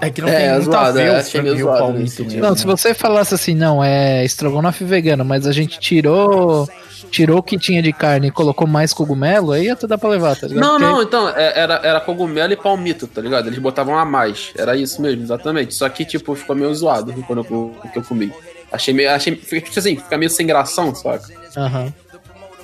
É 0.00 0.10
que 0.10 0.20
não 0.22 0.28
É, 0.28 0.36
tem 0.38 0.50
muito 0.52 0.68
a 0.68 0.72
zoado, 0.72 0.92
ver 0.98 1.06
é, 1.08 1.16
achei 1.16 1.42
meio 1.42 1.54
o 1.56 1.58
zoado 1.58 1.78
palmito. 1.78 2.24
Não, 2.36 2.50
né? 2.50 2.56
se 2.56 2.64
você 2.64 2.94
falasse 2.94 3.34
assim, 3.34 3.54
não, 3.54 3.82
é 3.82 4.24
estrogonofe 4.24 4.84
vegano, 4.84 5.24
mas 5.24 5.44
a 5.46 5.52
gente 5.52 5.80
tirou 5.80 6.68
tirou 7.10 7.38
o 7.38 7.42
que 7.42 7.58
tinha 7.58 7.82
de 7.82 7.92
carne 7.92 8.28
e 8.28 8.30
colocou 8.30 8.66
mais 8.66 8.92
cogumelo, 8.92 9.52
aí 9.52 9.68
até 9.70 9.86
dá 9.86 9.96
pra 9.98 10.08
levar, 10.10 10.36
tá 10.36 10.46
ligado? 10.46 10.62
Não, 10.64 10.70
Porque- 10.78 10.84
não, 10.84 11.02
então, 11.02 11.28
é- 11.30 11.58
era, 11.58 11.74
era 11.82 12.00
cogumelo 12.00 12.52
e 12.52 12.56
palmito, 12.56 13.06
tá 13.06 13.20
ligado? 13.20 13.46
Eles 13.48 13.58
botavam 13.58 13.98
a 13.98 14.04
mais. 14.04 14.50
Era 14.56 14.76
isso 14.76 15.00
mesmo, 15.02 15.22
exatamente. 15.22 15.74
Só 15.74 15.88
que, 15.88 16.04
tipo, 16.04 16.34
ficou 16.34 16.54
meio 16.56 16.74
zoado 16.74 17.12
quando 17.26 17.44
eu, 17.50 17.74
que 17.92 17.98
eu 17.98 18.02
comi. 18.02 18.32
Achei 18.70 18.92
meio. 18.92 19.10
Achei, 19.10 19.34
tipo 19.34 19.78
assim, 19.78 19.96
fica 19.96 20.18
meio 20.18 20.30
sem 20.30 20.46
gração, 20.46 20.94
saca? 20.94 21.24
Aham. 21.56 21.92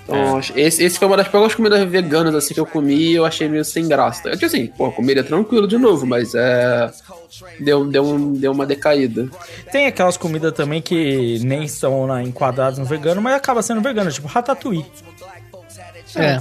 Então, 0.04 0.36
ach- 0.36 0.52
esse, 0.54 0.84
esse 0.84 0.98
foi 0.98 1.08
uma 1.08 1.16
das 1.16 1.28
poucas 1.28 1.54
comidas 1.54 1.82
veganas 1.88 2.34
assim 2.34 2.52
que 2.52 2.60
eu 2.60 2.66
comi 2.66 2.94
e 2.94 3.14
eu 3.14 3.24
achei 3.24 3.48
meio 3.48 3.64
sem 3.64 3.88
graça. 3.88 4.28
Eu, 4.28 4.32
tipo 4.34 4.44
assim, 4.46 4.66
pô, 4.66 4.92
comeria 4.92 5.24
tranquilo 5.24 5.66
de 5.66 5.78
novo, 5.78 6.06
mas 6.06 6.34
é. 6.34 6.90
Deu, 7.58 7.84
deu, 7.86 8.04
um- 8.04 8.32
deu 8.34 8.52
uma 8.52 8.66
decaída. 8.66 9.28
Tem 9.72 9.86
aquelas 9.86 10.16
comidas 10.16 10.52
também 10.52 10.82
que 10.82 11.38
nem 11.42 11.66
são 11.66 12.06
na, 12.06 12.22
enquadradas 12.22 12.78
no 12.78 12.84
vegano, 12.84 13.20
mas 13.22 13.34
acaba 13.34 13.62
sendo 13.62 13.80
vegano, 13.80 14.10
tipo 14.12 14.28
ratatouille. 14.28 14.84
É. 16.16 16.38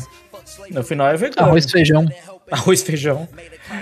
No 0.70 0.84
final 0.84 1.08
é 1.08 1.16
vegano. 1.18 1.48
Arroz 1.48 1.66
e 1.66 1.72
feijão. 1.72 2.06
Arroz 2.52 2.84
feijão. 2.84 3.28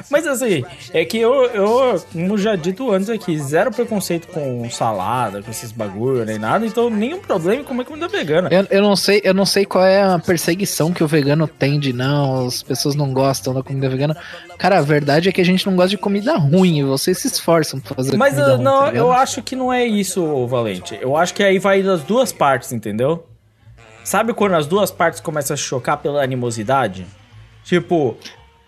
Mas 0.09 0.25
assim, 0.27 0.63
é 0.93 1.03
que 1.03 1.17
eu, 1.17 1.45
eu, 1.45 2.03
como 2.11 2.37
já 2.37 2.55
dito 2.55 2.91
antes 2.91 3.09
aqui, 3.09 3.37
zero 3.37 3.71
preconceito 3.71 4.27
com 4.27 4.69
salada, 4.69 5.41
com 5.41 5.49
esses 5.49 5.71
bagulho, 5.71 6.23
nem 6.23 6.37
nada, 6.37 6.65
então 6.65 6.89
nenhum 6.89 7.19
problema 7.19 7.61
em 7.61 7.65
comer 7.65 7.85
comida 7.85 8.07
vegana. 8.07 8.49
Eu, 8.51 8.67
eu 8.69 8.81
não 8.81 8.95
sei, 8.95 9.21
eu 9.23 9.33
não 9.33 9.45
sei 9.45 9.65
qual 9.65 9.83
é 9.83 10.03
a 10.03 10.19
perseguição 10.19 10.93
que 10.93 11.03
o 11.03 11.07
vegano 11.07 11.47
tem 11.47 11.79
de 11.79 11.91
não, 11.91 12.45
as 12.45 12.61
pessoas 12.61 12.95
não 12.95 13.11
gostam 13.13 13.53
da 13.53 13.63
comida 13.63 13.89
vegana. 13.89 14.15
Cara, 14.57 14.77
a 14.77 14.81
verdade 14.81 15.27
é 15.27 15.31
que 15.31 15.41
a 15.41 15.45
gente 15.45 15.65
não 15.65 15.75
gosta 15.75 15.89
de 15.89 15.97
comida 15.97 16.37
ruim, 16.37 16.79
e 16.79 16.83
vocês 16.83 17.17
se 17.17 17.27
esforçam 17.27 17.79
pra 17.79 17.95
fazer 17.95 18.15
Mas 18.15 18.35
comida 18.35 18.53
uh, 18.53 18.55
ruim, 18.57 18.63
não, 18.63 18.79
tá 18.81 18.93
eu 18.93 19.11
acho 19.11 19.41
que 19.41 19.55
não 19.55 19.73
é 19.73 19.85
isso, 19.85 20.45
Valente. 20.47 20.97
Eu 21.01 21.17
acho 21.17 21.33
que 21.33 21.43
aí 21.43 21.57
vai 21.57 21.81
das 21.81 22.03
duas 22.03 22.31
partes, 22.31 22.71
entendeu? 22.71 23.25
Sabe 24.03 24.33
quando 24.33 24.55
as 24.55 24.65
duas 24.65 24.91
partes 24.91 25.19
começam 25.19 25.53
a 25.53 25.57
chocar 25.57 25.97
pela 25.97 26.23
animosidade? 26.23 27.05
Tipo, 27.63 28.17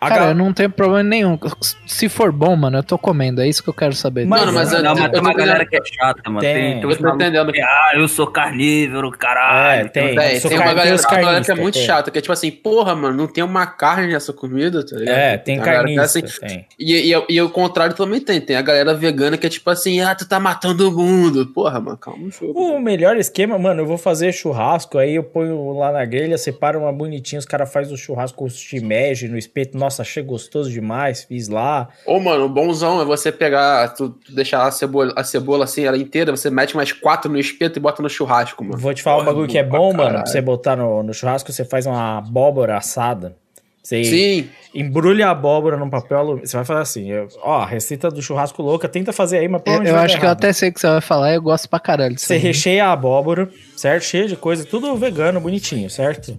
a 0.05 0.09
Cara, 0.09 0.21
gal- 0.21 0.29
eu 0.29 0.35
não 0.35 0.53
tenho 0.53 0.69
problema 0.69 1.03
nenhum. 1.03 1.37
Se 1.85 2.09
for 2.09 2.31
bom, 2.31 2.55
mano, 2.55 2.77
eu 2.77 2.83
tô 2.83 2.97
comendo. 2.97 3.41
É 3.41 3.47
isso 3.47 3.63
que 3.63 3.69
eu 3.69 3.73
quero 3.73 3.93
saber. 3.93 4.25
Mano, 4.25 4.51
mas 4.51 4.71
Não, 4.71 4.79
eu, 4.79 4.83
mas 4.83 5.03
eu, 5.03 5.11
tem 5.11 5.21
uma 5.21 5.31
tô 5.31 5.37
galera 5.37 5.65
que 5.65 5.75
é 5.75 5.81
chata, 5.83 6.29
mano. 6.29 6.39
Tem. 6.39 6.53
Tem, 6.53 6.81
tem 6.81 6.89
eu 6.89 6.97
tô 6.97 7.09
entendendo. 7.09 7.51
que, 7.51 7.61
ah, 7.61 7.91
eu 7.95 8.07
sou 8.07 8.27
carnívoro, 8.27 9.11
caralho. 9.11 9.85
É, 9.85 9.89
tem. 9.89 10.15
Tem, 10.15 10.39
tem 10.39 10.57
uma 10.57 10.73
galera, 10.73 11.01
galera 11.01 11.41
que 11.43 11.51
é 11.51 11.55
muito 11.55 11.75
tem. 11.75 11.85
chata, 11.85 12.11
que 12.11 12.17
é 12.17 12.21
tipo 12.21 12.33
assim, 12.33 12.51
porra, 12.51 12.95
mano, 12.95 13.15
não 13.15 13.27
tem 13.27 13.43
uma 13.43 13.65
carne 13.65 14.11
nessa 14.11 14.33
comida, 14.33 14.85
tá 14.85 14.95
ligado? 14.95 15.15
É, 15.17 15.37
tem 15.37 15.61
que 15.61 15.69
é 15.69 15.99
assim, 15.99 16.21
tem. 16.21 16.65
E, 16.79 17.13
e, 17.13 17.25
e 17.29 17.41
o 17.41 17.49
contrário 17.49 17.95
também 17.95 18.19
tem. 18.19 18.41
Tem 18.41 18.55
a 18.55 18.61
galera 18.61 18.93
vegana 18.93 19.37
que 19.37 19.45
é 19.45 19.49
tipo 19.49 19.69
assim, 19.69 20.01
ah, 20.01 20.15
tu 20.15 20.27
tá 20.27 20.39
matando 20.39 20.89
o 20.89 20.91
mundo. 20.91 21.47
Porra, 21.47 21.79
mano, 21.79 21.97
calma 21.97 22.25
um 22.25 22.31
jogo. 22.31 22.59
O 22.59 22.79
melhor 22.79 23.17
esquema, 23.17 23.57
mano, 23.59 23.81
eu 23.81 23.85
vou 23.85 23.97
fazer 23.97 24.31
churrasco, 24.31 24.97
aí 24.97 25.15
eu 25.15 25.23
ponho 25.23 25.71
lá 25.77 25.91
na 25.91 26.05
grelha, 26.05 26.37
separo 26.37 26.79
uma 26.79 26.91
bonitinha, 26.91 27.39
os 27.39 27.45
caras 27.45 27.71
fazem 27.71 27.93
o 27.93 27.97
churrasco 27.97 28.37
com 28.37 28.49
shimeji 28.49 29.27
no 29.27 29.37
espeto. 29.37 29.77
Nossa, 29.77 29.92
achei 30.01 30.23
gostoso 30.23 30.69
demais, 30.71 31.23
fiz 31.23 31.47
lá. 31.47 31.87
Ô, 32.05 32.19
mano, 32.19 32.45
o 32.45 32.49
bonzão 32.49 33.01
é 33.01 33.05
você 33.05 33.31
pegar, 33.31 33.89
tu, 33.89 34.09
tu 34.09 34.33
deixar 34.33 34.65
a 34.65 34.71
cebola, 34.71 35.13
a 35.15 35.23
cebola 35.23 35.63
assim, 35.65 35.83
ela 35.83 35.97
inteira, 35.97 36.35
você 36.35 36.49
mete 36.49 36.75
mais 36.75 36.91
quatro 36.91 37.31
no 37.31 37.37
espeto 37.39 37.77
e 37.77 37.81
bota 37.81 38.01
no 38.01 38.09
churrasco, 38.09 38.63
mano. 38.63 38.77
Vou 38.77 38.93
te 38.93 39.01
falar 39.03 39.17
um 39.17 39.19
Porra, 39.19 39.31
bagulho 39.33 39.47
que 39.49 39.57
é 39.57 39.63
pra 39.63 39.77
bom, 39.77 39.93
mano, 39.93 40.09
pra 40.19 40.25
você 40.25 40.41
botar 40.41 40.75
no, 40.75 41.03
no 41.03 41.13
churrasco, 41.13 41.51
você 41.51 41.63
faz 41.63 41.85
uma 41.85 42.17
abóbora 42.17 42.77
assada. 42.77 43.35
Você 43.81 44.01
Sim, 44.05 44.49
embrulha 44.73 45.27
a 45.27 45.31
abóbora 45.31 45.75
num 45.75 45.89
papel 45.89 46.17
alumínio. 46.17 46.47
Você 46.47 46.55
vai 46.55 46.65
fazer 46.65 46.79
assim, 46.79 47.11
eu- 47.11 47.27
ó, 47.43 47.57
a 47.63 47.65
receita 47.65 48.09
do 48.09 48.21
churrasco 48.21 48.61
louca, 48.61 48.87
tenta 48.87 49.11
fazer 49.11 49.39
aí, 49.39 49.47
mas 49.49 49.61
Eu, 49.65 49.83
eu 49.83 49.97
acho 49.97 50.15
que 50.17 50.21
eu 50.23 50.29
errado. 50.29 50.37
até 50.37 50.53
sei 50.53 50.69
o 50.69 50.73
que 50.73 50.79
você 50.79 50.87
vai 50.87 51.01
falar, 51.01 51.33
eu 51.33 51.41
gosto 51.41 51.67
pra 51.67 51.81
caralho 51.81 52.15
disso. 52.15 52.27
Você 52.27 52.35
aí. 52.35 52.39
recheia 52.39 52.85
a 52.85 52.93
abóbora, 52.93 53.49
certo? 53.75 54.03
Cheio 54.05 54.27
de 54.29 54.37
coisa, 54.37 54.63
tudo 54.63 54.95
vegano, 54.95 55.41
bonitinho, 55.41 55.89
certo? 55.89 56.37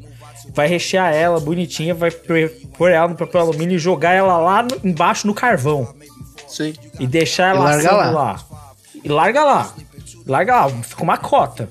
Vai 0.54 0.66
rechear 0.68 1.12
ela 1.12 1.40
bonitinha, 1.40 1.94
vai 1.94 2.10
pôr 2.10 2.90
ela 2.90 3.08
no 3.08 3.14
papel 3.16 3.40
alumínio 3.42 3.76
e 3.76 3.78
jogar 3.78 4.12
ela 4.12 4.38
lá 4.38 4.62
no- 4.62 4.88
embaixo 4.88 5.26
no 5.26 5.34
carvão. 5.34 5.94
Sim. 6.48 6.72
E 7.00 7.06
deixar 7.06 7.48
E 7.54 7.56
ela 7.56 7.64
larga 7.64 7.88
assando 7.90 8.14
lá. 8.14 8.22
lá. 8.22 8.40
E 9.02 9.08
larga 9.08 9.44
lá. 9.44 9.74
Larga 10.26 10.54
lá, 10.66 10.68
fica 10.70 11.02
uma 11.02 11.18
cota. 11.18 11.68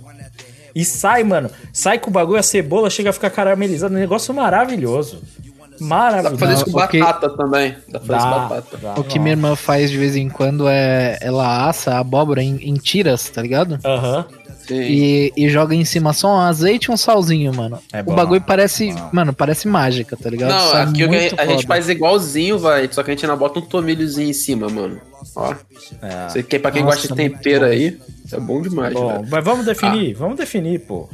E 0.76 0.84
sai, 0.84 1.24
mano. 1.24 1.50
Sai 1.72 2.00
com 2.00 2.10
o 2.10 2.14
bagulho, 2.14 2.40
a 2.40 2.44
cebola 2.44 2.90
chega 2.90 3.10
a 3.12 3.14
ficar 3.14 3.30
caramelizada. 3.30 3.94
Um 3.96 4.00
negócio 4.00 4.34
maravilhoso. 4.34 5.22
Dá 5.56 5.78
pra 5.80 5.88
Maravilhoso. 5.88 6.38
fazer 6.40 6.54
isso 6.54 6.66
com 6.66 6.72
batata 6.72 7.30
também. 7.32 7.76
Dá 7.90 8.00
pra 8.00 8.08
fazer 8.08 8.20
isso 8.20 8.28
com 8.28 8.40
Dá, 8.40 8.48
batata. 8.48 8.78
dá, 8.78 8.94
O 9.00 9.04
que 9.04 9.18
minha 9.20 9.32
irmã 9.34 9.56
faz 9.56 9.90
de 9.90 9.98
vez 9.98 10.16
em 10.16 10.30
quando 10.30 10.68
é 10.68 11.18
ela 11.22 11.68
assa 11.68 11.96
a 11.96 12.00
abóbora 12.00 12.42
em, 12.44 12.56
em 12.58 12.76
tiras, 12.76 13.28
tá 13.30 13.42
ligado? 13.42 13.80
Aham. 13.84 14.26
Sim. 14.30 14.43
E, 14.70 15.34
e 15.36 15.50
joga 15.50 15.74
em 15.76 15.84
cima 15.86 16.14
só 16.14 16.36
um 16.36 16.40
azeite 16.40 16.86
e 16.86 16.92
um 16.92 16.98
salzinho, 16.98 17.54
mano. 17.54 17.80
É 17.92 18.02
o 18.02 18.06
bom. 18.06 18.16
bagulho 18.16 18.42
parece, 18.42 18.94
mano, 19.12 19.34
parece 19.34 19.68
mágica, 19.68 20.16
tá 20.16 20.30
ligado? 20.30 20.52
Não, 20.52 20.72
Sai 20.72 20.84
aqui 20.84 21.08
muito 21.08 21.40
a, 21.40 21.44
a 21.44 21.46
gente 21.46 21.66
faz 21.68 21.90
igualzinho, 21.90 22.58
vai. 22.60 22.88
Só 22.92 23.04
que 23.04 23.12
a 23.12 23.14
gente 23.14 23.26
ainda 23.26 23.36
bota 23.36 23.60
um 23.60 23.62
tomilhozinho 23.62 24.30
em 24.30 24.34
cima, 24.34 24.70
mano. 24.70 25.00
Ó. 25.36 25.54
É. 26.02 26.30
Você 26.30 26.44
quer, 26.44 26.60
pra 26.60 26.72
quem 26.72 26.84
Nossa, 26.84 26.96
gosta 26.98 27.08
de 27.10 27.16
tempero 27.16 27.66
aí, 27.66 27.98
isso 28.26 28.36
é 28.36 28.40
bom 28.40 28.62
demais, 28.62 28.94
Bom, 28.94 29.08
velho. 29.08 29.28
mas 29.30 29.44
vamos 29.44 29.68
Ah. 29.68 29.72
definir, 29.72 30.14
vamos 30.14 30.38
definir, 30.38 30.80
pô. 30.82 31.10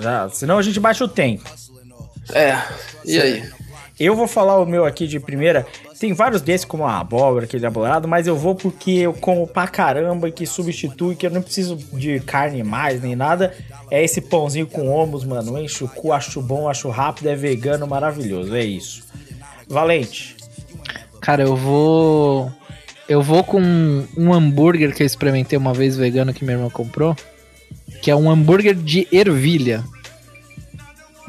Já, 0.00 0.28
senão 0.30 0.58
a 0.58 0.62
gente 0.62 0.78
baixa 0.80 1.04
o 1.04 1.08
tempo. 1.08 1.44
É. 2.32 2.56
E 3.04 3.20
aí? 3.20 3.42
Eu 4.04 4.16
vou 4.16 4.26
falar 4.26 4.58
o 4.58 4.66
meu 4.66 4.84
aqui 4.84 5.06
de 5.06 5.20
primeira. 5.20 5.64
Tem 6.00 6.12
vários 6.12 6.42
desses, 6.42 6.64
como 6.64 6.84
a 6.84 6.98
abóbora, 6.98 7.44
aquele 7.44 7.64
abolado, 7.64 8.08
mas 8.08 8.26
eu 8.26 8.34
vou 8.34 8.52
porque 8.52 8.90
eu 8.90 9.12
como 9.12 9.46
pra 9.46 9.68
caramba 9.68 10.28
e 10.28 10.32
que 10.32 10.44
substitui, 10.44 11.14
que 11.14 11.24
eu 11.24 11.30
não 11.30 11.40
preciso 11.40 11.76
de 11.76 12.18
carne 12.18 12.64
mais 12.64 13.00
nem 13.00 13.14
nada. 13.14 13.54
É 13.88 14.02
esse 14.02 14.20
pãozinho 14.20 14.66
com 14.66 14.88
omos, 14.88 15.22
mano. 15.22 15.56
Enche 15.56 15.84
o 15.84 15.88
cu, 15.88 16.12
acho 16.12 16.42
bom, 16.42 16.68
acho 16.68 16.88
rápido, 16.88 17.28
é 17.28 17.36
vegano, 17.36 17.86
maravilhoso. 17.86 18.56
É 18.56 18.64
isso. 18.64 19.04
Valente. 19.68 20.34
Cara, 21.20 21.44
eu 21.44 21.54
vou. 21.54 22.50
Eu 23.08 23.22
vou 23.22 23.44
com 23.44 23.62
um 24.16 24.34
hambúrguer 24.34 24.92
que 24.96 25.04
eu 25.04 25.06
experimentei 25.06 25.56
uma 25.56 25.72
vez 25.72 25.96
vegano 25.96 26.34
que 26.34 26.44
minha 26.44 26.56
irmã 26.56 26.68
comprou. 26.68 27.14
Que 28.02 28.10
é 28.10 28.16
um 28.16 28.28
hambúrguer 28.28 28.74
de 28.74 29.06
ervilha. 29.12 29.84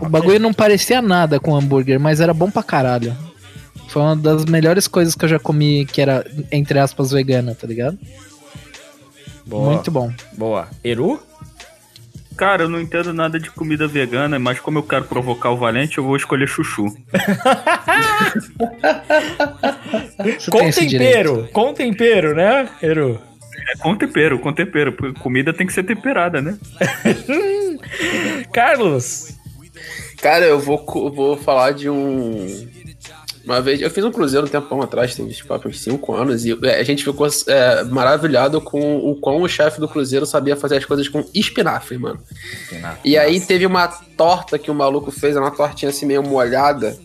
O 0.06 0.10
bagulho 0.10 0.40
não 0.40 0.54
parecia 0.54 1.02
nada 1.02 1.40
com 1.40 1.56
hambúrguer, 1.56 2.00
mas 2.00 2.20
era 2.20 2.34
bom 2.34 2.50
pra 2.50 2.64
caralho. 2.64 3.16
Foi 3.88 4.02
uma 4.02 4.16
das 4.16 4.46
melhores 4.46 4.88
coisas 4.88 5.14
que 5.16 5.26
eu 5.26 5.30
já 5.30 5.40
comi 5.40 5.86
que 5.86 6.02
era, 6.02 6.26
entre 6.52 6.80
aspas, 6.80 7.12
vegana, 7.12 7.56
tá 7.56 7.68
ligado? 7.68 7.98
Boa. 9.46 9.74
Muito 9.74 9.92
bom. 9.92 10.12
Boa. 10.38 10.68
Eru? 10.84 11.20
Cara, 12.36 12.64
eu 12.64 12.70
não 12.70 12.82
entendo 12.82 13.14
nada 13.14 13.40
de 13.40 13.52
comida 13.52 13.88
vegana, 13.88 14.40
mas 14.40 14.60
como 14.60 14.80
eu 14.80 14.84
quero 14.84 15.06
provocar 15.06 15.52
o 15.52 15.58
Valente, 15.58 16.00
eu 16.00 16.04
vou 16.04 16.16
escolher 16.16 16.48
chuchu. 16.48 16.86
Com 20.50 20.72
tempero. 20.72 21.48
Com 21.54 21.74
tempero, 21.74 22.34
né, 22.34 22.68
Eru? 22.82 23.22
É 23.70 23.78
com 23.78 23.96
tempero, 23.96 24.40
com 24.40 24.52
tempero. 24.52 24.92
porque 24.94 25.20
Comida 25.20 25.54
tem 25.54 25.68
que 25.68 25.74
ser 25.74 25.84
temperada, 25.84 26.42
né? 26.42 26.58
Carlos. 28.52 29.38
Cara, 30.24 30.46
eu 30.46 30.58
vou, 30.58 30.86
vou 31.14 31.36
falar 31.36 31.72
de 31.72 31.90
um. 31.90 32.48
Uma 33.44 33.60
vez, 33.60 33.82
eu 33.82 33.90
fiz 33.90 34.06
um 34.06 34.12
cruzeiro 34.12 34.48
um 34.48 34.50
tempão 34.50 34.82
atrás, 34.82 35.14
tem 35.14 35.28
tipo, 35.28 35.54
uns 35.68 35.82
5 35.82 36.14
anos, 36.14 36.46
e 36.46 36.58
é, 36.64 36.80
a 36.80 36.84
gente 36.84 37.04
ficou 37.04 37.28
é, 37.46 37.84
maravilhado 37.84 38.62
com 38.62 39.00
o 39.00 39.18
quão 39.18 39.42
o 39.42 39.50
chefe 39.50 39.82
do 39.82 39.88
cruzeiro 39.88 40.26
sabia 40.26 40.56
fazer 40.56 40.78
as 40.78 40.86
coisas 40.86 41.10
com 41.10 41.26
espinafre, 41.34 41.98
mano. 41.98 42.22
E 43.04 43.18
aí 43.18 43.42
teve 43.42 43.66
uma 43.66 43.86
torta 43.86 44.58
que 44.58 44.72
o 44.72 44.74
maluco 44.74 45.12
fez, 45.12 45.36
uma 45.36 45.52
tortinha 45.52 45.90
assim 45.90 46.06
meio 46.06 46.24
molhada, 46.24 46.98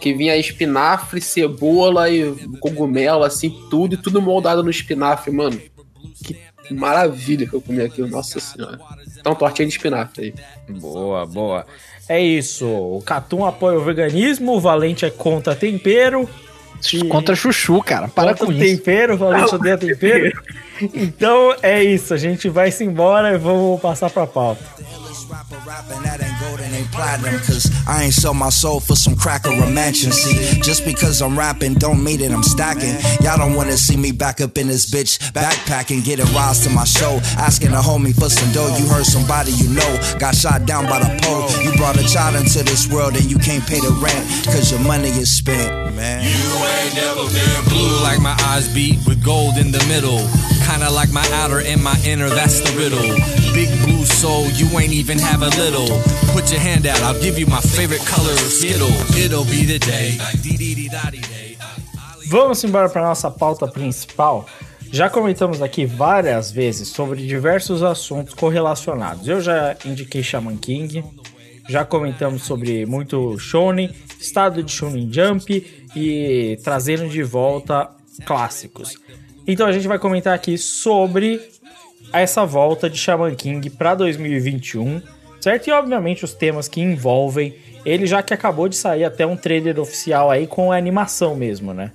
que 0.00 0.14
vinha 0.14 0.36
espinafre, 0.36 1.20
cebola 1.20 2.08
e 2.08 2.32
cogumelo, 2.60 3.24
assim, 3.24 3.50
tudo, 3.68 3.94
e 3.94 3.98
tudo 3.98 4.22
moldado 4.22 4.62
no 4.62 4.70
espinafre, 4.70 5.32
mano. 5.32 5.60
Que 6.22 6.72
maravilha 6.72 7.48
que 7.48 7.54
eu 7.54 7.60
comi 7.60 7.82
aquilo, 7.82 8.06
nossa 8.06 8.38
senhora. 8.38 8.78
Então, 9.20 9.34
tortinha 9.34 9.68
de 9.68 9.74
espinafre 9.74 10.34
aí. 10.68 10.74
Boa, 10.80 11.26
boa. 11.26 11.66
É 12.08 12.20
isso. 12.20 12.66
O 12.66 13.00
Catum 13.04 13.44
apoia 13.44 13.78
o 13.78 13.84
veganismo, 13.84 14.52
o 14.52 14.60
Valente 14.60 15.04
é 15.04 15.10
contra 15.10 15.54
tempero. 15.54 16.28
E- 16.92 17.04
Contra 17.08 17.36
chuchu, 17.36 17.82
cara. 17.82 18.08
Para 18.08 18.30
contra 18.30 18.46
com 18.46 18.52
isso. 18.52 18.60
tempero, 18.78 19.14
o 19.14 19.18
Valente 19.18 19.54
odeia 19.54 19.76
tempero. 19.78 20.32
Então 20.94 21.54
é 21.62 21.84
isso, 21.84 22.14
a 22.14 22.16
gente 22.16 22.48
vai 22.48 22.70
se 22.70 22.82
embora 22.82 23.34
e 23.34 23.38
vamos 23.38 23.78
passar 23.82 24.08
pra 24.08 24.26
pauta. 24.26 24.64
Rapper 25.30 25.62
rapping 25.64 26.02
that 26.02 26.20
ain't 26.20 26.40
golden, 26.40 26.74
ain't 26.74 26.90
platinum. 26.90 27.38
Cause 27.46 27.70
I 27.86 28.02
ain't 28.02 28.14
sell 28.14 28.34
my 28.34 28.48
soul 28.48 28.80
for 28.80 28.96
some 28.96 29.14
cracker 29.14 29.50
or 29.50 29.62
a 29.62 29.70
mansion. 29.70 30.10
See, 30.10 30.60
just 30.60 30.84
because 30.84 31.22
I'm 31.22 31.38
rapping 31.38 31.74
don't 31.74 32.02
mean 32.02 32.18
that 32.18 32.32
I'm 32.32 32.42
stacking. 32.42 32.98
Y'all 33.22 33.38
don't 33.38 33.54
wanna 33.54 33.76
see 33.76 33.96
me 33.96 34.10
back 34.10 34.40
up 34.40 34.58
in 34.58 34.66
this 34.66 34.90
bitch, 34.90 35.22
backpacking, 35.30 36.04
getting 36.04 36.26
rise 36.34 36.58
to 36.66 36.70
my 36.70 36.82
show. 36.82 37.20
Asking 37.38 37.68
a 37.68 37.80
homie 37.80 38.12
for 38.12 38.28
some 38.28 38.50
dough. 38.50 38.74
You 38.76 38.88
heard 38.88 39.06
somebody 39.06 39.52
you 39.52 39.68
know 39.70 39.90
got 40.18 40.34
shot 40.34 40.66
down 40.66 40.86
by 40.86 40.98
the 40.98 41.14
pole. 41.22 41.46
You 41.62 41.78
brought 41.78 41.96
a 41.96 42.06
child 42.08 42.34
into 42.34 42.64
this 42.64 42.90
world 42.90 43.14
and 43.14 43.30
you 43.30 43.38
can't 43.38 43.64
pay 43.64 43.78
the 43.78 43.94
rent. 44.02 44.26
Cause 44.46 44.72
your 44.72 44.80
money 44.80 45.10
is 45.10 45.30
spent, 45.30 45.94
man. 45.94 46.26
You 46.26 46.50
ain't 46.82 46.94
never 46.98 47.22
been 47.30 47.64
blue 47.70 48.02
like 48.02 48.20
my 48.20 48.34
eyes 48.50 48.66
beat 48.74 48.98
with 49.06 49.22
gold 49.22 49.58
in 49.58 49.70
the 49.70 49.84
middle. 49.86 50.26
Kinda 50.66 50.90
like 50.90 51.12
my 51.12 51.26
outer 51.34 51.60
and 51.60 51.82
my 51.82 51.98
inner, 52.04 52.28
that's 52.28 52.58
the 52.60 52.76
riddle. 52.76 53.14
Big 53.54 53.70
blue 53.86 54.04
soul, 54.04 54.46
you 54.50 54.66
ain't 54.78 54.92
even 54.92 55.19
have 55.20 55.42
a 55.42 55.50
little. 55.60 55.88
Put 56.32 56.50
your 56.50 56.60
hand 56.60 56.86
out, 56.86 57.00
I'll 57.02 57.20
give 57.20 57.38
you 57.38 57.46
my 57.46 57.60
favorite 57.60 58.04
color, 58.06 58.36
Skittle. 58.36 58.90
It'll 59.16 59.44
be 59.44 59.64
the 59.64 59.78
day. 59.78 60.18
Vamos 62.26 62.62
embora 62.64 62.88
para 62.88 63.02
nossa 63.02 63.30
pauta 63.30 63.66
principal. 63.66 64.46
Já 64.92 65.08
comentamos 65.08 65.62
aqui 65.62 65.86
várias 65.86 66.50
vezes 66.50 66.88
sobre 66.88 67.26
diversos 67.26 67.82
assuntos 67.82 68.34
correlacionados. 68.34 69.28
Eu 69.28 69.40
já 69.40 69.76
indiquei 69.84 70.22
Shaman 70.22 70.56
King, 70.56 71.04
já 71.68 71.84
comentamos 71.84 72.42
sobre 72.42 72.84
muito 72.86 73.38
shonen, 73.38 73.94
estado 74.18 74.62
de 74.62 74.72
shonen 74.72 75.08
jump 75.12 75.64
e 75.94 76.58
trazendo 76.64 77.08
de 77.08 77.22
volta 77.22 77.88
clássicos. 78.24 78.94
Então 79.46 79.66
a 79.66 79.72
gente 79.72 79.86
vai 79.86 79.98
comentar 79.98 80.34
aqui 80.34 80.58
sobre 80.58 81.40
essa 82.12 82.44
volta 82.44 82.88
de 82.90 82.98
Shaman 82.98 83.34
King 83.34 83.70
para 83.70 83.94
2021, 83.94 85.00
certo? 85.40 85.68
E 85.68 85.72
obviamente 85.72 86.24
os 86.24 86.32
temas 86.34 86.68
que 86.68 86.80
envolvem 86.80 87.54
ele, 87.84 88.06
já 88.06 88.22
que 88.22 88.34
acabou 88.34 88.68
de 88.68 88.76
sair 88.76 89.04
até 89.04 89.26
um 89.26 89.36
trailer 89.36 89.78
oficial 89.80 90.30
aí 90.30 90.46
com 90.46 90.70
a 90.72 90.76
animação 90.76 91.34
mesmo, 91.34 91.72
né? 91.72 91.92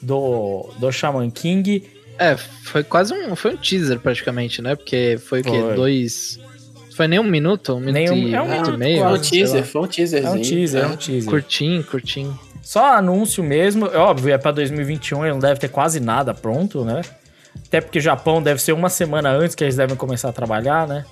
Do, 0.00 0.68
do 0.78 0.90
Shaman 0.90 1.30
King. 1.30 1.84
É, 2.18 2.36
foi 2.36 2.82
quase 2.84 3.14
um. 3.14 3.34
Foi 3.36 3.54
um 3.54 3.56
teaser 3.56 3.98
praticamente, 4.00 4.60
né? 4.60 4.74
Porque 4.76 5.18
foi 5.24 5.40
o 5.40 5.44
quê? 5.44 5.50
Foi. 5.60 5.74
Dois. 5.74 6.38
Foi 6.96 7.08
nem 7.08 7.18
um 7.18 7.24
minuto? 7.24 7.74
Um 7.74 7.80
minuto 7.80 7.94
Nem 7.94 8.10
um- 8.10 8.28
e, 8.28 8.34
é 8.34 8.42
um 8.42 8.48
minuto 8.48 8.70
e 8.74 8.76
meio? 8.76 9.02
Foi 9.02 9.12
um 9.12 9.18
teaser, 9.20 9.64
foi 9.64 9.80
um 9.80 9.84
É 9.84 9.88
teaserzinho. 9.88 10.34
um 10.34 10.42
teaser, 10.42 10.82
é 10.82 10.86
um 10.86 10.96
teaser. 10.96 11.30
Curtinho, 11.30 11.84
curtinho. 11.84 12.38
Só 12.62 12.96
anúncio 12.96 13.42
mesmo, 13.42 13.86
é 13.86 13.96
óbvio, 13.96 14.32
é 14.32 14.38
pra 14.38 14.52
2021, 14.52 15.24
ele 15.24 15.32
não 15.32 15.40
deve 15.40 15.58
ter 15.58 15.68
quase 15.68 15.98
nada 16.00 16.32
pronto, 16.34 16.84
né? 16.84 17.00
Até 17.66 17.80
porque 17.80 17.98
o 17.98 18.02
Japão 18.02 18.42
deve 18.42 18.60
ser 18.60 18.72
uma 18.72 18.88
semana 18.88 19.30
antes 19.30 19.54
que 19.54 19.64
eles 19.64 19.76
devem 19.76 19.96
começar 19.96 20.28
a 20.28 20.32
trabalhar, 20.32 20.86
né? 20.86 21.04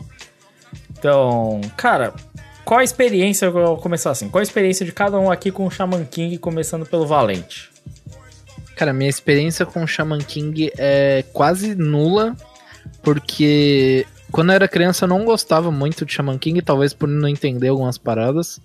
Então, 0.91 1.61
cara, 1.77 2.13
qual 2.65 2.81
a 2.81 2.85
experiência, 2.85 3.47
eu 3.47 3.53
vou 3.53 3.77
começar 3.79 4.11
assim, 4.11 4.29
qual 4.29 4.41
a 4.41 4.43
experiência 4.43 4.85
de 4.85 4.93
cada 4.93 5.19
um 5.19 5.31
aqui 5.31 5.51
com 5.51 5.67
o 5.67 5.71
Shaman 5.71 6.05
King, 6.05 6.39
começando 6.39 6.87
pelo 6.87 7.07
Valente? 7.07 7.71
Cara, 8.77 8.93
minha 8.93 9.11
experiência 9.11 9.67
com 9.67 9.87
Shaman 9.87 10.21
King 10.21 10.71
é 10.79 11.25
quase 11.33 11.75
nula, 11.75 12.37
porque 13.03 14.07
quando 14.31 14.51
eu 14.51 14.55
era 14.55 14.69
criança 14.69 15.05
eu 15.05 15.09
não 15.09 15.25
gostava 15.25 15.71
muito 15.71 16.05
de 16.05 16.13
Shaman 16.13 16.39
King, 16.39 16.63
talvez 16.63 16.93
por 16.93 17.09
não 17.09 17.29
entender 17.29 17.69
algumas 17.69 17.99
paradas, 17.99 18.61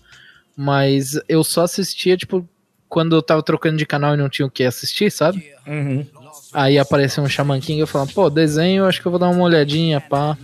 mas 0.55 1.19
eu 1.28 1.43
só 1.43 1.63
assistia, 1.63 2.15
tipo, 2.15 2.47
quando 2.89 3.15
eu 3.15 3.21
tava 3.21 3.41
trocando 3.43 3.77
de 3.77 3.86
canal 3.86 4.13
e 4.13 4.17
não 4.17 4.29
tinha 4.29 4.45
o 4.45 4.51
que 4.51 4.63
assistir, 4.63 5.11
sabe? 5.11 5.51
Uhum. 5.67 6.05
Aí 6.53 6.77
apareceu 6.77 7.23
um 7.23 7.27
Shaman 7.29 7.59
King 7.59 7.79
eu 7.81 7.88
falava, 7.88 8.11
pô, 8.13 8.29
desenho, 8.29 8.86
acho 8.86 9.01
que 9.01 9.07
eu 9.07 9.11
vou 9.11 9.19
dar 9.19 9.29
uma 9.29 9.43
olhadinha, 9.43 9.99
pá. 9.99 10.38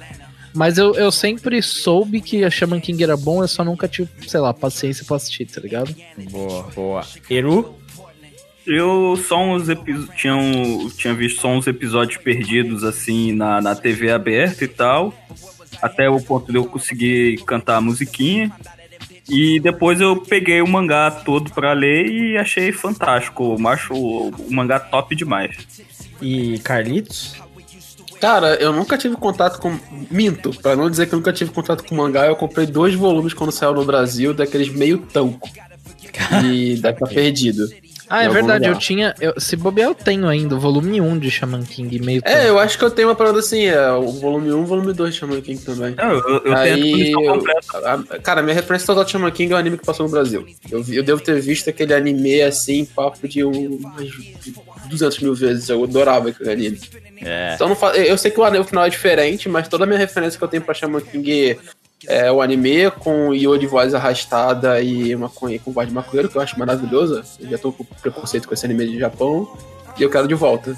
Mas 0.53 0.77
eu, 0.77 0.93
eu 0.95 1.11
sempre 1.11 1.61
soube 1.61 2.19
que 2.19 2.43
a 2.43 2.49
Shaman 2.49 2.81
King 2.81 3.01
era 3.03 3.15
bom, 3.15 3.41
eu 3.41 3.47
só 3.47 3.63
nunca 3.63 3.87
tive, 3.87 4.09
sei 4.27 4.39
lá, 4.41 4.53
paciência 4.53 5.05
pra 5.05 5.15
assistir, 5.15 5.45
tá 5.45 5.61
ligado? 5.61 5.95
Boa, 6.29 6.63
boa. 6.75 7.05
Eru? 7.29 7.77
Eu 8.67 9.15
só 9.27 9.41
uns 9.41 9.69
episódios. 9.69 10.15
Tinha, 10.15 10.35
um- 10.35 10.89
tinha 10.89 11.13
visto 11.13 11.41
só 11.41 11.47
uns 11.49 11.65
episódios 11.67 12.17
perdidos 12.21 12.83
assim 12.83 13.33
na, 13.33 13.59
na 13.61 13.75
TV 13.75 14.11
aberta 14.11 14.63
e 14.63 14.67
tal. 14.67 15.13
Até 15.81 16.09
o 16.09 16.19
ponto 16.21 16.51
de 16.51 16.57
eu 16.59 16.65
conseguir 16.65 17.43
cantar 17.45 17.77
a 17.77 17.81
musiquinha. 17.81 18.51
E 19.31 19.61
depois 19.61 20.01
eu 20.01 20.17
peguei 20.17 20.61
o 20.61 20.67
mangá 20.67 21.09
todo 21.09 21.51
pra 21.51 21.71
ler 21.71 22.05
e 22.05 22.37
achei 22.37 22.73
fantástico. 22.73 23.55
Eu 23.57 23.67
acho 23.69 23.93
o, 23.93 24.29
o 24.29 24.53
mangá 24.53 24.77
top 24.77 25.15
demais. 25.15 25.55
E 26.21 26.59
Carlitos? 26.59 27.35
Cara, 28.19 28.55
eu 28.55 28.73
nunca 28.73 28.97
tive 28.97 29.15
contato 29.15 29.59
com. 29.59 29.79
Minto, 30.11 30.51
pra 30.61 30.75
não 30.75 30.89
dizer 30.89 31.07
que 31.07 31.15
eu 31.15 31.17
nunca 31.17 31.31
tive 31.31 31.51
contato 31.51 31.83
com 31.85 31.95
mangá, 31.95 32.27
eu 32.27 32.35
comprei 32.35 32.67
dois 32.67 32.93
volumes 32.93 33.33
quando 33.33 33.51
saiu 33.51 33.73
no 33.73 33.85
Brasil, 33.85 34.33
daqueles 34.33 34.69
meio 34.69 34.99
tanco. 34.99 35.49
E 36.43 36.75
deve 36.75 36.93
estar 36.93 37.07
perdido. 37.07 37.67
Ah, 38.11 38.23
é 38.23 38.29
verdade, 38.29 38.65
eu 38.65 38.69
lugar. 38.71 38.81
tinha. 38.81 39.15
Eu, 39.21 39.33
se 39.39 39.55
bobear, 39.55 39.89
eu 39.89 39.95
tenho 39.95 40.27
ainda 40.27 40.55
o 40.55 40.59
volume 40.59 40.99
1 40.99 41.17
de 41.17 41.31
Shaman 41.31 41.63
King 41.63 41.99
meio. 42.03 42.21
É, 42.25 42.49
eu 42.49 42.59
acho 42.59 42.77
que 42.77 42.83
eu 42.83 42.91
tenho 42.91 43.07
uma 43.07 43.15
parada 43.15 43.39
assim, 43.39 43.63
é 43.65 43.89
o 43.93 44.11
volume 44.11 44.51
1 44.51 44.57
e 44.59 44.61
o 44.61 44.65
volume 44.65 44.91
2 44.93 45.13
de 45.13 45.19
Shaman 45.21 45.39
King 45.41 45.61
também. 45.63 45.95
Eu, 45.97 46.09
eu, 46.09 46.29
eu 46.29 46.39
tenho 46.41 46.55
a 46.55 46.59
Aí, 46.59 47.11
eu- 47.11 47.21
completa. 47.23 47.77
a- 48.13 48.19
cara, 48.19 48.41
minha 48.41 48.53
referência 48.53 48.85
total 48.85 49.05
de 49.05 49.11
Shaman 49.11 49.31
King 49.31 49.53
é 49.53 49.55
o 49.55 49.59
anime 49.59 49.77
que 49.77 49.85
passou 49.85 50.05
no 50.05 50.11
Brasil. 50.11 50.45
Eu, 50.69 50.83
eu 50.89 51.03
devo 51.03 51.21
ter 51.21 51.39
visto 51.39 51.69
aquele 51.69 51.93
anime 51.93 52.41
assim, 52.41 52.83
papo 52.85 53.27
de 53.27 53.43
um, 53.45 53.51
umas 53.77 54.09
200 54.89 55.19
mil 55.19 55.33
vezes. 55.33 55.69
Eu 55.69 55.83
adorava 55.83 56.29
aquele 56.29 56.51
anime. 56.51 56.79
É. 57.23 57.53
Então 57.55 57.69
não 57.69 57.75
fa- 57.75 57.95
eu 57.95 58.17
sei 58.17 58.29
que 58.31 58.39
o, 58.39 58.43
anime- 58.43 58.65
final 58.65 58.83
é 58.85 58.89
diferente, 58.89 59.47
mas 59.47 59.67
toda 59.67 59.83
a 59.83 59.87
minha 59.87 59.99
referência 59.99 60.37
que 60.37 60.43
eu 60.43 60.47
tenho 60.47 60.63
pra 60.63 60.73
Shaman 60.73 60.99
King 61.01 61.57
é 62.07 62.31
o 62.31 62.41
anime 62.41 62.89
com 62.91 63.31
de 63.31 63.67
voz 63.67 63.93
arrastada 63.93 64.81
e 64.81 65.15
maconha 65.15 65.59
com 65.59 65.71
voz 65.71 65.87
de 65.87 65.93
maconheiro, 65.93 66.29
que 66.29 66.37
eu 66.37 66.41
acho 66.41 66.57
maravilhosa. 66.57 67.23
Eu 67.39 67.49
já 67.49 67.57
tô 67.57 67.71
com 67.71 67.83
preconceito 67.83 68.47
com 68.47 68.53
esse 68.53 68.65
anime 68.65 68.87
de 68.87 68.99
Japão. 68.99 69.47
E 69.97 70.03
eu 70.03 70.09
quero 70.09 70.27
de 70.27 70.33
volta. 70.33 70.75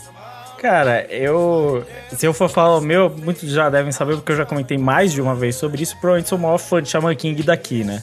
Cara, 0.57 1.05
eu. 1.13 1.85
Se 2.15 2.25
eu 2.25 2.33
for 2.33 2.49
falar 2.49 2.77
o 2.77 2.81
meu, 2.81 3.09
muitos 3.09 3.49
já 3.49 3.69
devem 3.69 3.91
saber, 3.91 4.15
porque 4.15 4.31
eu 4.31 4.37
já 4.37 4.45
comentei 4.45 4.77
mais 4.77 5.11
de 5.11 5.21
uma 5.21 5.35
vez 5.35 5.55
sobre 5.55 5.83
isso. 5.83 5.93
Provavelmente 5.97 6.29
sou 6.29 6.37
o 6.37 6.41
maior 6.41 6.57
fã 6.57 6.81
de 6.81 6.89
Shaman 6.89 7.15
King 7.15 7.43
daqui, 7.43 7.83
né? 7.83 8.01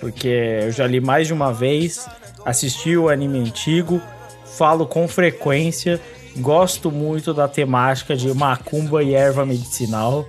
Porque 0.00 0.28
eu 0.62 0.70
já 0.70 0.86
li 0.86 1.00
mais 1.00 1.26
de 1.26 1.32
uma 1.32 1.52
vez, 1.52 2.06
assisti 2.44 2.96
o 2.96 3.08
anime 3.08 3.40
antigo, 3.40 4.00
falo 4.44 4.86
com 4.86 5.08
frequência, 5.08 6.00
gosto 6.36 6.90
muito 6.90 7.34
da 7.34 7.48
temática 7.48 8.14
de 8.14 8.32
macumba 8.32 9.02
e 9.02 9.14
erva 9.14 9.44
medicinal. 9.44 10.26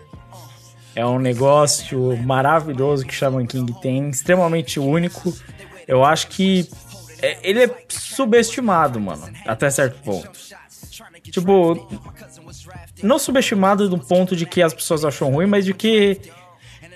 É 0.96 1.06
um 1.06 1.20
negócio 1.20 2.16
maravilhoso 2.24 3.06
que 3.06 3.14
Shaman 3.14 3.46
King 3.46 3.74
tem, 3.82 4.10
extremamente 4.10 4.80
único. 4.80 5.34
Eu 5.88 6.04
acho 6.06 6.28
que 6.28 6.68
é- 7.22 7.38
ele 7.44 7.64
é 7.64 7.76
subestimado, 7.90 9.00
mano, 9.00 9.24
até 9.46 9.70
certo 9.70 10.00
ponto. 10.02 10.30
Tipo, 11.24 11.88
não 13.04 13.20
subestimado 13.20 13.90
do 13.90 13.98
ponto 13.98 14.36
de 14.36 14.46
que 14.46 14.62
as 14.62 14.74
pessoas 14.74 15.04
acham 15.04 15.32
ruim, 15.32 15.48
mas 15.48 15.66
de 15.66 15.74
que 15.74 16.22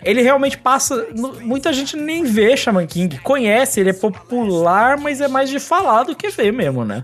ele 0.02 0.22
realmente 0.22 0.58
passa. 0.58 1.08
Muita 1.42 1.74
gente 1.74 1.98
nem 1.98 2.24
vê 2.24 2.56
Shaman 2.56 2.88
King, 2.88 3.18
conhece, 3.20 3.82
ele 3.82 3.90
é 3.90 3.94
popular, 3.94 4.98
mas 4.98 5.20
é 5.20 5.28
mais 5.28 5.50
de 5.50 5.60
falar 5.60 6.04
do 6.04 6.16
que 6.16 6.30
ver 6.30 6.54
mesmo, 6.54 6.86
né? 6.86 7.04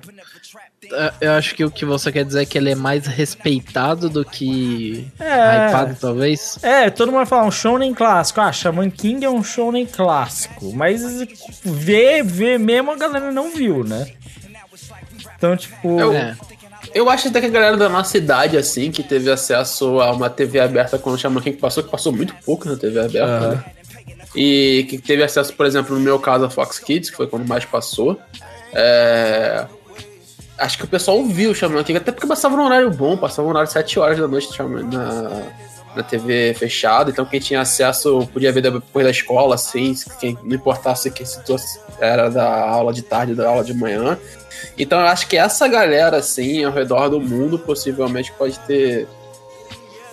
É, 0.94 1.14
Eu 1.22 1.32
acho 1.34 1.56
que 1.56 1.64
o 1.66 1.72
que 1.72 1.86
você 1.86 2.12
quer 2.12 2.24
dizer 2.26 2.42
é 2.42 2.46
que 2.46 2.58
ele 2.58 2.72
é 2.72 2.76
mais 2.76 3.06
respeitado 3.08 4.10
do 4.10 4.24
que 4.26 5.08
É. 5.20 5.70
hypado, 5.70 5.98
talvez. 6.00 6.58
É, 6.62 6.90
todo 6.90 7.12
mundo 7.12 7.26
fala 7.26 7.46
um 7.48 7.52
shounen 7.52 7.94
clássico. 7.94 8.42
Ah, 8.42 8.52
Shaman 8.52 8.90
King 8.90 9.26
é 9.26 9.30
um 9.30 9.44
shounen 9.44 9.86
clássico. 9.86 10.72
Mas 10.74 11.02
ver, 11.64 12.24
ver 12.24 12.60
mesmo 12.60 12.92
a 12.92 12.96
galera 12.96 13.32
não 13.32 13.52
viu, 13.56 13.84
né? 13.84 14.08
Então, 15.38 15.56
tipo. 15.58 16.00
Eu- 16.00 16.14
É. 16.14 16.36
Eu 16.94 17.10
acho 17.10 17.28
até 17.28 17.42
que 17.42 17.48
a 17.48 17.50
galera 17.50 17.76
da 17.76 17.90
nossa 17.90 18.18
idade, 18.18 18.56
assim, 18.58 18.90
que 18.92 19.04
teve 19.04 19.30
acesso 19.30 20.00
a 20.00 20.12
uma 20.14 20.30
TV 20.30 20.60
aberta 20.60 20.98
quando 20.98 21.16
o 21.16 21.18
Shaman 21.18 21.42
King 21.42 21.58
passou, 21.58 21.84
que 21.84 21.90
passou 21.90 22.14
muito 22.14 22.34
pouco 22.46 22.70
na 22.70 22.78
TV 22.78 23.00
aberta, 23.00 23.26
Aham. 23.26 23.50
né? 23.56 23.64
E 24.36 24.86
que 24.90 24.98
teve 24.98 25.24
acesso, 25.24 25.52
por 25.54 25.66
exemplo, 25.66 25.96
no 25.96 26.02
meu 26.02 26.20
caso, 26.20 26.46
a 26.46 26.50
Fox 26.50 26.78
Kids, 26.80 27.10
que 27.10 27.18
foi 27.18 27.28
quando 27.28 27.46
mais 27.48 27.66
passou. 27.66 28.18
É, 28.74 29.66
Acho 30.58 30.78
que 30.78 30.86
o 30.86 30.88
pessoal 30.88 31.24
viu 31.26 31.52
o 31.52 31.56
Shaman 31.56 31.84
King, 31.84 31.98
até 31.98 32.12
porque 32.12 32.28
passava 32.28 32.56
num 32.56 32.66
horário 32.66 32.90
bom, 32.90 33.18
passava 33.18 33.44
no 33.44 33.50
horário 33.50 33.70
7 33.70 34.00
horas 34.00 34.18
da 34.18 34.28
noite 34.28 34.50
na, 34.62 35.42
na 35.96 36.04
TV 36.04 36.54
fechada, 36.54 37.12
então 37.12 37.26
quem 37.26 37.40
tinha 37.40 37.62
acesso 37.62 38.28
podia 38.32 38.52
ver 38.52 38.62
depois 38.62 39.06
da 39.06 39.12
escola, 39.12 39.56
assim, 39.56 39.94
quem, 40.20 40.38
não 40.44 40.56
importasse 40.56 41.12
que 41.12 41.26
se 41.26 41.40
era 42.00 42.30
da 42.30 42.70
aula 42.70 42.94
de 42.94 43.02
tarde, 43.02 43.36
da 43.36 43.48
aula 43.48 43.64
de 43.64 43.74
manhã. 43.74 44.18
Então 44.78 45.00
eu 45.00 45.08
acho 45.08 45.28
que 45.28 45.38
essa 45.38 45.68
galera, 45.68 46.18
assim, 46.18 46.64
ao 46.64 46.72
redor 46.72 47.10
do 47.10 47.20
mundo, 47.20 47.58
possivelmente 47.58 48.32
pode 48.34 48.58
ter. 48.60 49.08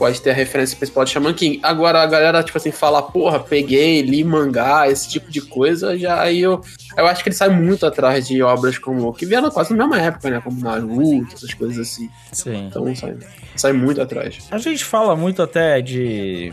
Pode 0.02 0.20
ter 0.20 0.30
a 0.30 0.34
referência 0.34 0.76
principal 0.76 1.04
de 1.04 1.12
Shaman 1.12 1.32
King. 1.32 1.60
Agora, 1.62 2.02
a 2.02 2.06
galera, 2.06 2.42
tipo 2.42 2.58
assim, 2.58 2.72
fala, 2.72 3.00
porra, 3.00 3.38
peguei, 3.38 4.02
li 4.02 4.24
mangá, 4.24 4.88
esse 4.88 5.08
tipo 5.08 5.30
de 5.30 5.40
coisa, 5.40 5.96
já 5.96 6.20
aí 6.20 6.40
eu. 6.40 6.60
Eu 6.96 7.06
acho 7.06 7.22
que 7.22 7.28
ele 7.28 7.36
sai 7.36 7.50
muito 7.50 7.86
atrás 7.86 8.26
de 8.26 8.42
obras 8.42 8.76
como. 8.78 9.12
que 9.12 9.24
vieram 9.24 9.48
quase 9.48 9.72
na 9.72 9.86
mesma 9.86 10.02
época, 10.04 10.28
né? 10.28 10.40
Como 10.42 10.58
Naruto, 10.58 11.32
essas 11.32 11.54
coisas 11.54 11.78
assim. 11.78 12.10
Sim. 12.32 12.66
Então 12.66 12.92
sai, 12.96 13.16
sai 13.54 13.72
muito 13.72 14.02
atrás. 14.02 14.48
A 14.50 14.58
gente 14.58 14.84
fala 14.84 15.14
muito 15.14 15.40
até 15.40 15.80
de 15.80 16.52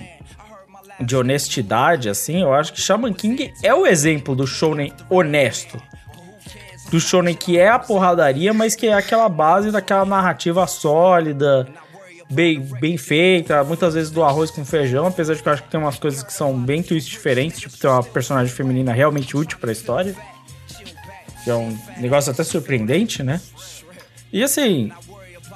de 1.00 1.16
honestidade, 1.16 2.08
assim. 2.08 2.43
Eu 2.43 2.54
acho 2.54 2.72
que 2.72 2.80
Shaman 2.80 3.14
King 3.14 3.52
é 3.64 3.74
o 3.74 3.88
exemplo 3.88 4.36
do 4.36 4.45
shounen 4.45 4.93
honesto. 5.10 5.82
Do 6.91 7.00
shounen 7.00 7.34
que 7.34 7.58
é 7.58 7.70
a 7.70 7.80
porradaria, 7.80 8.54
mas 8.54 8.76
que 8.76 8.86
é 8.86 8.93
aquela 8.93 9.28
base 9.28 9.72
daquela 9.72 10.06
narrativa 10.06 10.68
sólida, 10.68 11.68
bem, 12.30 12.59
bem 12.80 12.97
feita, 12.97 13.63
muitas 13.63 13.93
vezes 13.93 14.11
do 14.11 14.23
arroz 14.23 14.51
com 14.51 14.63
feijão, 14.63 15.07
apesar 15.07 15.34
de 15.34 15.41
que 15.41 15.49
eu 15.49 15.53
acho 15.53 15.63
que 15.63 15.69
tem 15.69 15.80
umas 15.80 15.97
coisas 15.97 16.21
que 16.21 16.32
são 16.32 16.57
bem 16.57 16.84
twists 16.84 17.11
diferentes, 17.11 17.59
tipo 17.59 17.77
ter 17.77 17.88
uma 17.88 18.03
personagem 18.03 18.53
feminina 18.53 18.93
realmente 18.93 19.36
útil 19.36 19.57
pra 19.57 19.71
história. 19.71 20.15
Que 21.43 21.49
é 21.49 21.55
um 21.55 21.77
negócio 21.97 22.32
até 22.32 22.43
surpreendente, 22.43 23.23
né? 23.23 23.41
E 24.32 24.43
assim, 24.43 24.91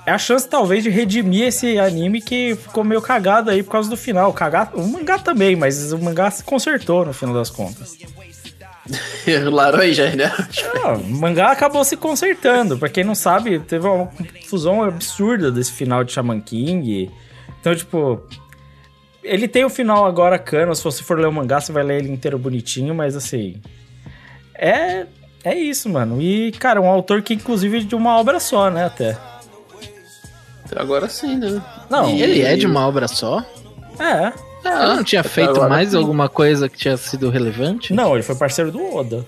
é 0.06 0.12
a 0.12 0.18
chance 0.18 0.48
talvez 0.48 0.84
de 0.84 0.90
redimir 0.90 1.48
esse 1.48 1.78
anime 1.78 2.22
que 2.22 2.56
ficou 2.56 2.84
meio 2.84 3.02
cagado 3.02 3.50
aí 3.50 3.62
por 3.62 3.72
causa 3.72 3.90
do 3.90 3.98
final. 3.98 4.34
Cagar, 4.34 4.72
o 4.74 4.88
mangá 4.88 5.20
também, 5.20 5.56
mas 5.56 5.92
o 5.94 6.00
mangá 6.00 6.32
se 6.32 6.44
consertou 6.44 7.06
no 7.06 7.14
final 7.14 7.36
das 7.36 7.50
contas. 7.50 7.98
Laranja, 9.52 10.16
né? 10.16 10.32
Ah, 10.84 10.94
o 10.94 11.04
mangá 11.04 11.52
acabou 11.52 11.84
se 11.84 11.96
consertando. 11.98 12.78
Pra 12.78 12.90
quem 12.90 13.04
não 13.04 13.16
sabe, 13.16 13.60
teve 13.60 13.88
uma 13.88 14.08
confusão 14.08 14.84
absurda 14.84 15.52
desse 15.52 15.72
final 15.72 16.04
de 16.04 16.12
Shaman 16.12 16.42
King. 16.42 17.10
Então, 17.60 17.76
tipo, 17.76 18.22
ele 19.24 19.48
tem 19.48 19.64
o 19.66 19.70
final 19.70 20.06
agora 20.06 20.38
cano. 20.40 20.76
Se 20.76 20.84
você 20.84 21.04
for 21.04 21.18
ler 21.20 21.28
o 21.28 21.32
mangá, 21.32 21.60
você 21.62 21.72
vai 21.72 21.84
ler 21.84 22.00
ele 22.02 22.12
inteiro 22.12 22.38
bonitinho, 22.38 22.94
mas 22.94 23.16
assim. 23.16 23.62
É. 24.56 25.06
É 25.46 25.54
isso, 25.56 25.90
mano. 25.90 26.22
E, 26.22 26.54
cara, 26.54 26.80
um 26.82 26.88
autor 26.88 27.22
que, 27.22 27.34
inclusive, 27.34 27.78
é 27.80 27.82
de 27.82 27.96
uma 27.96 28.18
obra 28.18 28.40
só, 28.40 28.70
né? 28.70 28.86
Até. 28.86 29.18
Agora 30.76 31.08
sim, 31.10 31.36
né? 31.38 31.62
Não, 31.90 32.10
E- 32.10 32.22
Ele 32.22 32.42
é 32.42 32.56
de 32.56 32.66
uma 32.66 32.88
obra 32.88 33.08
só? 33.08 33.44
É. 34.00 34.32
Ele 34.66 34.96
não 34.96 35.04
tinha 35.04 35.24
feito 35.24 35.52
agora 35.52 35.70
mais 35.70 35.90
sim. 35.92 35.98
alguma 35.98 36.30
coisa 36.30 36.70
que 36.70 36.78
tinha 36.78 36.96
sido 36.98 37.30
relevante? 37.30 37.94
Não, 37.94 38.14
ele 38.14 38.24
foi 38.24 38.36
parceiro 38.36 38.72
do 38.72 38.96
Oda. 38.96 39.26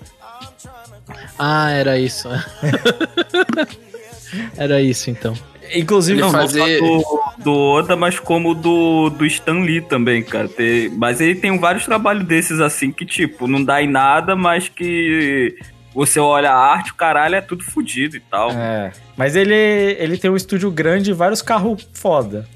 Ah, 1.38 1.70
era 1.70 1.98
isso. 1.98 2.28
era 4.56 4.80
isso, 4.80 5.10
então. 5.10 5.34
Inclusive, 5.74 6.20
Ele 6.20 6.26
Não, 6.26 6.32
fazer- 6.32 6.80
não 6.80 7.00
só 7.00 7.34
do, 7.38 7.42
do 7.44 7.52
Oda, 7.54 7.96
mas 7.96 8.20
como 8.20 8.54
do, 8.54 9.10
do 9.10 9.26
Stan 9.26 9.60
Lee 9.60 9.80
também, 9.80 10.22
cara. 10.22 10.48
Tem- 10.48 10.88
mas 10.90 11.20
ele 11.20 11.34
tem 11.34 11.58
vários 11.58 11.84
trabalhos 11.84 12.24
desses 12.24 12.60
assim 12.60 12.92
que, 12.92 13.04
tipo, 13.04 13.46
não 13.48 13.62
dá 13.62 13.82
em 13.82 13.88
nada, 13.90 14.36
mas 14.36 14.68
que 14.68 15.56
você 15.92 16.20
olha 16.20 16.50
a 16.52 16.56
arte, 16.56 16.92
o 16.92 16.94
caralho 16.94 17.34
é 17.34 17.40
tudo 17.40 17.64
fodido 17.64 18.16
e 18.16 18.20
tal. 18.20 18.50
É, 18.52 18.92
mas 19.16 19.34
ele, 19.34 19.54
ele 19.98 20.16
tem 20.18 20.30
um 20.30 20.36
estúdio 20.36 20.70
grande 20.70 21.10
e 21.10 21.14
vários 21.14 21.42
carros 21.42 21.86
foda. 21.92 22.46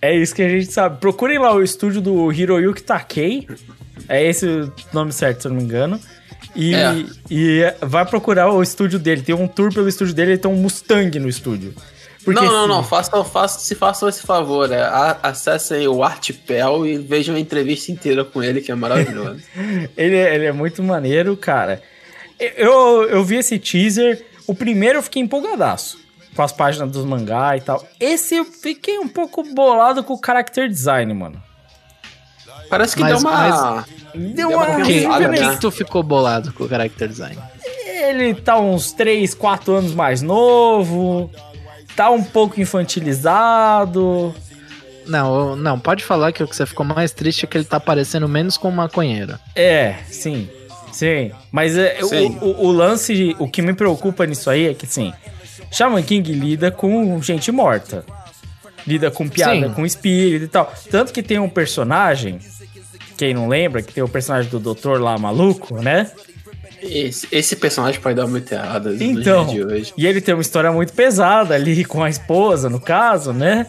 É 0.00 0.14
isso 0.16 0.34
que 0.34 0.42
a 0.42 0.48
gente 0.48 0.72
sabe. 0.72 1.00
Procurem 1.00 1.38
lá 1.38 1.54
o 1.54 1.62
estúdio 1.62 2.00
do 2.00 2.32
Hiroyuki 2.32 2.82
Takei. 2.82 3.46
É 4.08 4.24
esse 4.24 4.46
o 4.46 4.72
nome 4.92 5.12
certo, 5.12 5.42
se 5.42 5.48
eu 5.48 5.50
não 5.50 5.58
me 5.58 5.64
engano. 5.64 6.00
E, 6.54 6.74
É. 6.74 7.04
e 7.30 7.62
vai 7.82 8.04
procurar 8.06 8.50
o 8.52 8.62
estúdio 8.62 8.98
dele. 8.98 9.22
Tem 9.22 9.34
um 9.34 9.46
tour 9.48 9.72
pelo 9.72 9.88
estúdio 9.88 10.14
dele, 10.14 10.32
ele 10.32 10.38
tem 10.38 10.50
um 10.50 10.56
Mustang 10.56 11.18
no 11.18 11.28
estúdio. 11.28 11.74
Porque 12.24 12.40
não, 12.40 12.52
não, 12.52 12.62
se- 12.62 12.68
não. 12.68 12.84
Façam, 12.84 13.24
façam, 13.24 13.60
se 13.60 13.74
façam 13.74 14.08
esse 14.08 14.22
favor. 14.22 14.70
É, 14.70 14.82
a- 14.82 15.18
acessem 15.22 15.86
o 15.88 16.02
Artpel 16.02 16.86
e 16.86 16.98
vejam 16.98 17.34
a 17.36 17.40
entrevista 17.40 17.90
inteira 17.92 18.24
com 18.24 18.42
ele, 18.42 18.60
que 18.60 18.70
é 18.70 18.74
maravilhoso. 18.74 19.40
Ele, 19.96 20.16
é- 20.16 20.34
ele 20.34 20.44
é 20.46 20.52
muito 20.52 20.82
maneiro, 20.82 21.36
cara. 21.36 21.82
Eu, 22.38 23.04
eu 23.08 23.24
vi 23.24 23.36
esse 23.36 23.58
teaser. 23.58 24.24
O 24.46 24.54
primeiro 24.54 24.98
eu 24.98 25.02
fiquei 25.02 25.22
empolgadaço. 25.22 25.98
Com 26.38 26.42
as 26.44 26.52
páginas 26.52 26.88
dos 26.92 27.04
mangá 27.04 27.56
e 27.56 27.60
tal. 27.60 27.84
Esse 27.98 28.36
eu 28.36 28.44
fiquei 28.44 28.96
um 28.96 29.08
pouco 29.08 29.42
bolado 29.42 30.04
com 30.04 30.14
o 30.14 30.20
character 30.24 30.68
design, 30.68 31.12
mano. 31.12 31.42
Parece 32.70 32.94
que 32.94 33.00
Mas- 33.02 33.20
deu 33.20 33.28
uma. 33.28 33.84
Deu 34.14 34.32
Deu 34.34 34.48
uma 34.50 34.56
uma 34.68 34.74
Por 34.76 34.84
que, 34.84 35.00
né? 35.00 35.56
tu 35.60 35.68
ficou 35.72 36.00
bolado 36.00 36.52
com 36.52 36.62
o 36.62 36.68
character 36.68 37.08
design? 37.08 37.36
Ele 37.88 38.34
tá 38.34 38.56
uns 38.56 38.92
3, 38.92 39.34
4 39.34 39.74
anos 39.74 39.94
mais 39.94 40.22
novo. 40.22 41.28
Tá 41.96 42.08
um 42.08 42.22
pouco 42.22 42.60
infantilizado. 42.60 44.32
Não, 45.08 45.56
não, 45.56 45.76
pode 45.80 46.04
falar 46.04 46.30
que 46.30 46.40
o 46.44 46.46
que 46.46 46.54
você 46.54 46.66
ficou 46.66 46.86
mais 46.86 47.10
triste 47.10 47.46
é 47.46 47.48
que 47.48 47.58
ele 47.58 47.64
tá 47.64 47.80
parecendo 47.80 48.28
menos 48.28 48.56
com 48.56 48.68
um 48.68 48.72
maconheiro. 48.76 49.36
É, 49.56 49.96
sim. 50.08 50.48
Sim. 50.92 51.32
Mas 51.50 51.76
é, 51.76 51.98
o- 52.00 52.06
Sim. 52.06 52.38
O, 52.40 52.66
o 52.68 52.70
lance, 52.70 53.34
o 53.40 53.48
que 53.48 53.60
me 53.60 53.74
preocupa 53.74 54.24
nisso 54.24 54.48
aí 54.48 54.68
é 54.68 54.74
que, 54.74 54.86
assim, 54.86 55.12
Shaman 55.70 56.02
King 56.02 56.32
lida 56.32 56.70
com 56.70 57.20
gente 57.22 57.50
morta. 57.52 58.04
lida 58.86 59.10
com 59.10 59.28
piada, 59.28 59.68
Sim. 59.68 59.74
com 59.74 59.84
espírito 59.84 60.44
e 60.44 60.48
tal. 60.48 60.72
Tanto 60.90 61.12
que 61.12 61.22
tem 61.22 61.38
um 61.38 61.48
personagem, 61.48 62.38
quem 63.18 63.34
não 63.34 63.46
lembra, 63.48 63.82
que 63.82 63.92
tem 63.92 64.02
o 64.02 64.08
personagem 64.08 64.50
do 64.50 64.58
doutor 64.58 65.00
lá 65.00 65.18
maluco, 65.18 65.76
né? 65.82 66.10
Esse, 66.80 67.26
esse 67.32 67.56
personagem 67.56 68.00
pode 68.00 68.14
dar 68.16 68.26
muito 68.26 68.50
errado 68.52 68.90
nos 68.90 69.00
Então, 69.00 69.46
dias 69.46 69.66
de 69.68 69.74
hoje. 69.74 69.92
e 69.96 70.06
ele 70.06 70.20
tem 70.20 70.32
uma 70.34 70.40
história 70.40 70.70
muito 70.72 70.92
pesada 70.92 71.54
ali 71.54 71.84
com 71.86 72.02
a 72.02 72.08
esposa, 72.08 72.70
no 72.70 72.80
caso, 72.80 73.32
né? 73.32 73.66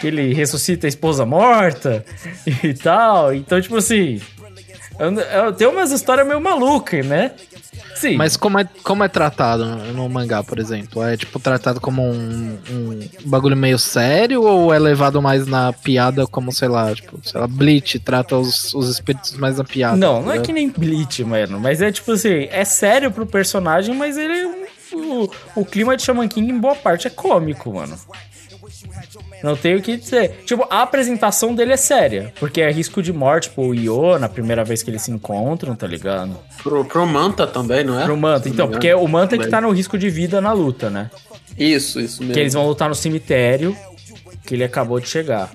Que 0.00 0.08
ele 0.08 0.34
ressuscita 0.34 0.86
a 0.86 0.88
esposa 0.88 1.24
morta 1.24 2.04
e 2.64 2.74
tal. 2.74 3.32
Então, 3.32 3.60
tipo 3.60 3.76
assim. 3.76 4.20
eu- 4.98 5.12
eu- 5.20 5.52
Tem 5.52 5.66
umas 5.68 5.90
histórias 5.92 6.26
meio 6.26 6.40
malucas, 6.40 7.06
né? 7.06 7.30
Sim. 7.94 8.16
Mas 8.16 8.36
como 8.36 8.58
é, 8.58 8.66
como 8.82 9.04
é 9.04 9.08
tratado 9.08 9.64
no, 9.64 10.08
mangá, 10.08 10.42
por 10.42 10.58
exemplo? 10.58 11.02
É 11.02 11.16
tipo 11.16 11.38
tratado 11.38 11.80
como 11.80 12.02
um, 12.02 12.58
um 12.70 13.00
bagulho 13.26 13.56
meio 13.56 13.78
sério 13.78 14.42
ou 14.42 14.72
é 14.72 14.78
levado 14.78 15.20
mais 15.20 15.46
na 15.46 15.72
piada 15.72 16.26
como, 16.26 16.50
sei 16.52 16.68
lá, 16.68 16.94
tipo, 16.94 17.20
sei 17.22 17.40
lá, 17.40 17.46
Bleach 17.46 17.98
trata 18.00 18.36
os, 18.36 18.72
os 18.74 18.88
espíritos 18.88 19.32
mais 19.36 19.58
na 19.58 19.64
piada? 19.64 19.96
Não, 19.96 20.20
tá 20.20 20.26
não 20.26 20.32
é 20.32 20.38
que 20.40 20.52
nem 20.52 20.68
Bleach, 20.68 21.22
mano. 21.24 21.60
Mas 21.60 21.80
é 21.82 21.92
tipo 21.92 22.12
assim, 22.12 22.48
é 22.50 22.64
sério 22.64 23.10
pro 23.10 23.26
personagem, 23.26 23.94
mas 23.94 24.16
ele 24.16 24.32
é 24.40 24.46
um- 24.46 24.60
o, 24.92 25.30
o 25.54 25.64
clima 25.64 25.96
de 25.96 26.02
Shaman 26.02 26.26
King, 26.26 26.50
em 26.50 26.58
boa 26.58 26.74
parte, 26.74 27.06
é 27.06 27.10
cômico, 27.10 27.72
mano. 27.72 27.96
Não 29.42 29.56
tenho 29.56 29.78
o 29.78 29.82
que 29.82 29.96
dizer. 29.96 30.42
Tipo, 30.46 30.66
a 30.70 30.82
apresentação 30.82 31.54
dele 31.54 31.72
é 31.72 31.76
séria. 31.76 32.32
Porque 32.38 32.60
é 32.60 32.70
risco 32.70 33.02
de 33.02 33.12
morte 33.12 33.50
pro 33.50 33.74
Io 33.74 34.18
na 34.18 34.28
primeira 34.28 34.64
vez 34.64 34.82
que 34.82 34.90
eles 34.90 35.02
se 35.02 35.10
encontram, 35.10 35.74
tá 35.74 35.86
ligado? 35.86 36.36
Pro, 36.62 36.84
pro 36.84 37.06
Manta 37.06 37.46
também, 37.46 37.84
não 37.84 38.00
é? 38.00 38.04
Pro 38.04 38.16
Manta. 38.16 38.48
Então, 38.48 38.68
porque 38.68 38.92
o 38.94 39.06
Manta 39.08 39.36
é 39.36 39.38
que 39.38 39.48
tá 39.48 39.60
no 39.60 39.70
risco 39.70 39.96
de 39.98 40.10
vida 40.10 40.40
na 40.40 40.52
luta, 40.52 40.90
né? 40.90 41.10
Isso, 41.58 42.00
isso 42.00 42.20
mesmo. 42.20 42.34
Que 42.34 42.40
eles 42.40 42.54
vão 42.54 42.66
lutar 42.66 42.88
no 42.88 42.94
cemitério 42.94 43.76
que 44.46 44.54
ele 44.54 44.64
acabou 44.64 44.98
de 44.98 45.08
chegar. 45.08 45.50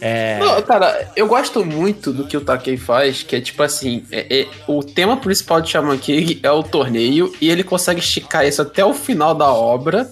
É. 0.00 0.38
Não, 0.38 0.60
cara, 0.62 1.10
eu 1.16 1.26
gosto 1.26 1.64
muito 1.64 2.12
do 2.12 2.26
que 2.26 2.36
o 2.36 2.40
Takei 2.40 2.76
faz, 2.76 3.22
que 3.22 3.36
é 3.36 3.40
tipo 3.40 3.62
assim, 3.62 4.04
é- 4.12 4.40
é- 4.40 4.46
o 4.66 4.82
tema 4.82 5.16
principal 5.16 5.60
de 5.60 5.70
Shaman 5.70 5.96
King 5.96 6.38
é 6.42 6.50
o 6.50 6.62
torneio, 6.62 7.32
e 7.40 7.48
ele 7.48 7.62
consegue 7.62 8.00
esticar 8.00 8.46
isso 8.46 8.60
até 8.60 8.84
o 8.84 8.92
final 8.92 9.34
da 9.34 9.50
obra. 9.50 10.10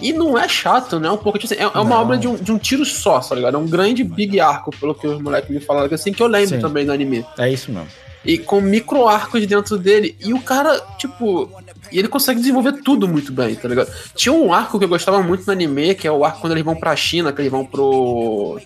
E 0.00 0.12
não 0.12 0.38
é 0.38 0.48
chato, 0.48 0.98
né? 0.98 1.10
Um 1.10 1.16
pouco 1.16 1.38
tipo 1.38 1.52
assim, 1.52 1.62
é, 1.62 1.66
é 1.66 1.80
uma 1.80 2.00
obra 2.00 2.16
de 2.16 2.26
um, 2.26 2.34
de 2.36 2.50
um 2.52 2.58
tiro 2.58 2.84
só, 2.84 3.20
tá 3.20 3.34
ligado? 3.34 3.56
É 3.56 3.58
um 3.58 3.66
grande 3.66 4.02
big 4.02 4.40
arco, 4.40 4.70
pelo 4.78 4.94
que 4.94 5.06
os 5.06 5.20
moleques 5.20 5.50
me 5.50 5.60
falaram, 5.60 5.92
assim, 5.94 6.12
que 6.12 6.22
eu 6.22 6.26
lembro 6.26 6.56
Sim. 6.56 6.60
também 6.60 6.86
do 6.86 6.92
anime. 6.92 7.24
É 7.38 7.50
isso 7.50 7.70
mesmo. 7.70 7.88
E 8.24 8.36
com 8.36 8.60
micro 8.60 9.08
arcos 9.08 9.46
dentro 9.46 9.78
dele. 9.78 10.14
E 10.20 10.34
o 10.34 10.40
cara, 10.42 10.78
tipo. 10.98 11.50
E 11.90 11.98
ele 11.98 12.06
consegue 12.08 12.38
desenvolver 12.40 12.72
tudo 12.82 13.08
muito 13.08 13.32
bem, 13.32 13.54
tá 13.54 13.66
ligado? 13.66 13.90
Tinha 14.14 14.32
um 14.32 14.52
arco 14.52 14.78
que 14.78 14.84
eu 14.84 14.88
gostava 14.90 15.22
muito 15.22 15.46
no 15.46 15.52
anime, 15.52 15.94
que 15.94 16.06
é 16.06 16.12
o 16.12 16.22
arco 16.24 16.40
quando 16.40 16.52
eles 16.52 16.64
vão 16.64 16.76
pra 16.76 16.94
China, 16.94 17.32
que 17.32 17.40
eles 17.40 17.50
vão 17.50 17.64
pro. 17.64 18.60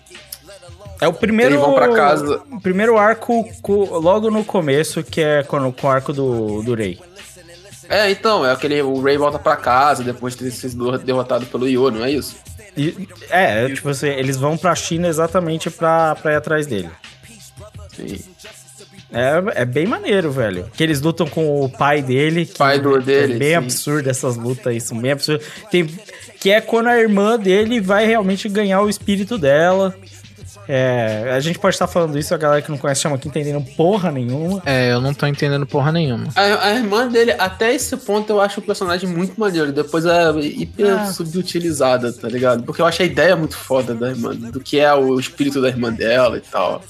É 0.99 1.07
o 1.07 1.13
primeiro. 1.13 1.53
Eles 1.55 1.65
vão 1.65 1.73
pra 1.73 1.89
casa. 1.93 2.41
O 2.51 2.59
primeiro 2.59 2.97
arco 2.97 3.45
co- 3.61 3.97
logo 3.97 4.29
no 4.29 4.43
começo, 4.43 5.01
que 5.03 5.21
é 5.21 5.43
quando, 5.43 5.71
com 5.71 5.87
o 5.87 5.89
arco 5.89 6.11
do, 6.11 6.61
do 6.61 6.73
Rei. 6.75 6.99
É, 7.89 8.09
então, 8.09 8.45
é 8.45 8.51
aquele. 8.51 8.81
O 8.81 9.01
Ray 9.01 9.17
volta 9.17 9.37
pra 9.39 9.55
casa 9.55 10.03
depois 10.03 10.35
de 10.35 10.43
ter 10.45 10.51
sido 10.51 10.97
derrotado 10.99 11.45
pelo 11.45 11.67
Io, 11.67 11.91
não 11.91 12.03
é 12.03 12.11
isso? 12.11 12.35
E- 12.77 13.07
é, 13.29 13.67
tipo 13.69 13.89
assim, 13.89 14.07
eles 14.09 14.37
vão 14.37 14.57
pra 14.57 14.75
China 14.75 15.07
exatamente 15.07 15.69
pra, 15.69 16.15
pra 16.15 16.33
ir 16.33 16.35
atrás 16.35 16.65
dele. 16.67 16.89
Sim. 17.95 18.19
É, 19.11 19.61
é 19.61 19.65
bem 19.65 19.85
maneiro, 19.85 20.29
velho. 20.31 20.69
Que 20.75 20.83
eles 20.83 20.99
lutam 20.99 21.25
com 21.27 21.61
o 21.63 21.69
pai 21.69 22.01
dele. 22.01 22.45
Que 22.45 22.57
Pai 22.57 22.79
do 22.79 22.99
dele, 23.01 23.35
É 23.35 23.37
bem 23.37 23.49
sim. 23.49 23.55
absurdo 23.55 24.09
essas 24.09 24.35
lutas 24.35 24.67
aí, 24.67 24.81
são 24.81 24.97
bem 24.99 25.11
absurdas. 25.11 25.45
Tem, 25.71 25.85
que 26.39 26.51
é 26.51 26.59
quando 26.59 26.87
a 26.87 26.97
irmã 26.99 27.37
dele 27.39 27.79
vai 27.79 28.05
realmente 28.05 28.49
ganhar 28.49 28.81
o 28.81 28.89
espírito 28.89 29.37
dela. 29.37 29.95
É, 30.67 31.31
a 31.35 31.39
gente 31.39 31.59
pode 31.59 31.75
estar 31.75 31.87
falando 31.87 32.17
isso, 32.17 32.33
a 32.33 32.37
galera 32.37 32.61
que 32.61 32.71
não 32.71 32.77
conhece 32.77 33.01
chama 33.01 33.15
aqui 33.15 33.27
entendendo 33.27 33.63
porra 33.75 34.11
nenhuma. 34.11 34.61
É, 34.65 34.91
eu 34.91 34.99
não 35.01 35.13
tô 35.13 35.25
entendendo 35.27 35.65
porra 35.65 35.91
nenhuma. 35.91 36.27
A, 36.35 36.67
a 36.67 36.73
irmã 36.75 37.07
dele, 37.07 37.31
até 37.37 37.73
esse 37.73 37.95
ponto, 37.97 38.29
eu 38.31 38.41
acho 38.41 38.59
o 38.59 38.63
personagem 38.63 39.07
muito 39.09 39.39
maneiro. 39.39 39.71
Depois 39.71 40.05
é 40.05 40.31
hiper 40.39 40.99
Ah. 40.99 41.05
subutilizada, 41.07 42.11
tá 42.11 42.27
ligado? 42.27 42.63
Porque 42.63 42.81
eu 42.81 42.85
acho 42.85 43.01
a 43.01 43.05
ideia 43.05 43.35
muito 43.35 43.55
foda 43.57 43.93
da 43.93 44.09
irmã, 44.09 44.35
do 44.35 44.59
que 44.59 44.79
é 44.79 44.93
o 44.93 45.19
espírito 45.19 45.61
da 45.61 45.67
irmã 45.67 45.91
dela 45.91 46.37
e 46.37 46.41
tal. 46.41 46.81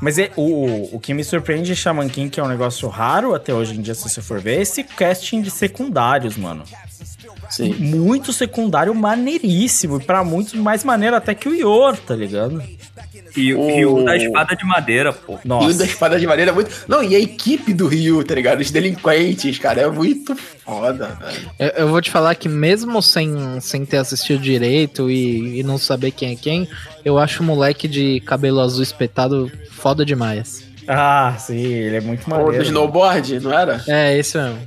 Mas 0.00 0.18
é, 0.18 0.30
o, 0.36 0.94
o 0.96 1.00
que 1.00 1.14
me 1.14 1.24
surpreende 1.24 1.72
em 1.72 1.74
Shaman 1.74 2.08
King, 2.08 2.28
que 2.30 2.40
é 2.40 2.42
um 2.42 2.48
negócio 2.48 2.88
raro 2.88 3.34
até 3.34 3.52
hoje 3.54 3.74
em 3.76 3.80
dia, 3.82 3.94
se 3.94 4.08
você 4.08 4.20
for 4.20 4.40
ver, 4.40 4.58
é 4.58 4.62
esse 4.62 4.82
casting 4.84 5.40
de 5.42 5.50
secundários, 5.50 6.36
mano. 6.36 6.64
Sim. 7.50 7.74
Muito 7.74 8.32
secundário 8.32 8.94
maneiríssimo. 8.94 9.98
E 10.00 10.04
pra 10.04 10.24
muitos 10.24 10.54
mais 10.54 10.82
maneiro 10.84 11.14
até 11.16 11.34
que 11.34 11.48
o 11.48 11.54
Yor, 11.54 11.96
tá 11.98 12.14
ligado? 12.16 12.62
E, 13.36 13.54
O- 13.54 13.96
o 14.00 14.04
da 14.04 14.16
espada 14.16 14.54
de 14.56 14.64
madeira, 14.64 15.12
pô. 15.12 15.34
E 15.34 15.36
o 15.36 15.48
Nossa. 15.48 15.78
da 15.78 15.84
espada 15.84 16.18
de 16.18 16.26
madeira 16.26 16.50
é 16.50 16.54
muito. 16.54 16.70
Não, 16.88 17.02
e 17.02 17.14
a 17.16 17.18
equipe 17.20 17.72
do 17.72 17.86
Rio, 17.86 18.22
tá 18.24 18.34
ligado? 18.34 18.60
Os 18.60 18.70
delinquentes, 18.70 19.58
cara, 19.58 19.80
é 19.82 19.88
muito 19.90 20.34
foda, 20.36 21.18
velho. 21.20 21.50
Eu, 21.58 21.68
eu 21.84 21.88
vou 21.88 22.00
te 22.00 22.10
falar 22.10 22.34
que 22.34 22.48
mesmo 22.48 23.00
sem, 23.02 23.60
sem 23.60 23.84
ter 23.84 23.98
assistido 23.98 24.40
direito 24.40 25.10
e, 25.10 25.60
e 25.60 25.62
não 25.62 25.78
saber 25.78 26.10
quem 26.10 26.32
é 26.32 26.36
quem, 26.36 26.68
eu 27.04 27.18
acho 27.18 27.42
o 27.42 27.46
moleque 27.46 27.86
de 27.88 28.20
cabelo 28.20 28.60
azul 28.60 28.82
espetado 28.82 29.50
foda 29.70 30.04
demais. 30.04 30.64
Ah, 30.88 31.34
sim, 31.38 31.56
ele 31.64 31.96
é 31.96 32.00
muito 32.00 32.26
O 32.26 32.30
maneiro. 32.30 32.56
do 32.58 32.62
snowboard, 32.64 33.40
não 33.40 33.52
era? 33.56 33.82
É, 33.86 34.18
esse 34.18 34.36
mesmo. 34.36 34.58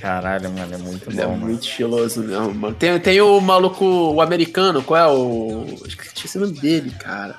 Caralho, 0.00 0.50
mano, 0.50 0.74
é 0.74 0.78
muito 0.78 1.08
Ele 1.10 1.20
é 1.20 1.24
bom, 1.24 1.32
mano. 1.32 1.46
muito 1.46 1.62
estiloso 1.62 2.20
mesmo, 2.22 2.52
mano. 2.54 2.74
Tem, 2.74 2.98
tem 2.98 3.20
o 3.20 3.40
maluco, 3.40 3.84
o 3.84 4.20
americano, 4.20 4.82
qual 4.82 5.00
é 5.00 5.06
o. 5.06 5.64
Esqueci 5.86 6.38
o 6.38 6.40
nome 6.40 6.58
dele, 6.58 6.90
cara. 6.98 7.36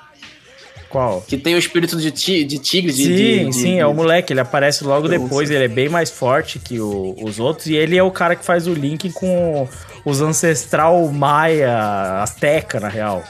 Qual? 0.94 1.22
Que 1.22 1.36
tem 1.36 1.56
o 1.56 1.58
espírito 1.58 1.96
de, 1.96 2.12
ti, 2.12 2.44
de 2.44 2.56
tigre, 2.60 2.92
de. 2.92 3.02
Sim, 3.02 3.14
de- 3.16 3.44
de- 3.46 3.52
sim, 3.52 3.80
é 3.80 3.86
o 3.86 3.92
moleque, 3.92 4.32
ele 4.32 4.38
aparece 4.38 4.84
logo 4.84 5.08
Nossa. 5.08 5.18
depois, 5.18 5.50
ele 5.50 5.64
é 5.64 5.68
bem 5.68 5.88
mais 5.88 6.08
forte 6.08 6.60
que 6.60 6.78
o- 6.78 7.16
os 7.20 7.40
outros, 7.40 7.66
e 7.66 7.74
ele 7.74 7.98
é 7.98 8.02
o 8.04 8.12
cara 8.12 8.36
que 8.36 8.44
faz 8.44 8.68
o 8.68 8.72
link 8.72 9.10
com 9.10 9.66
os 10.04 10.20
ancestral 10.22 11.04
maia, 11.08 12.22
azteca, 12.22 12.78
na 12.78 12.86
real. 12.88 13.24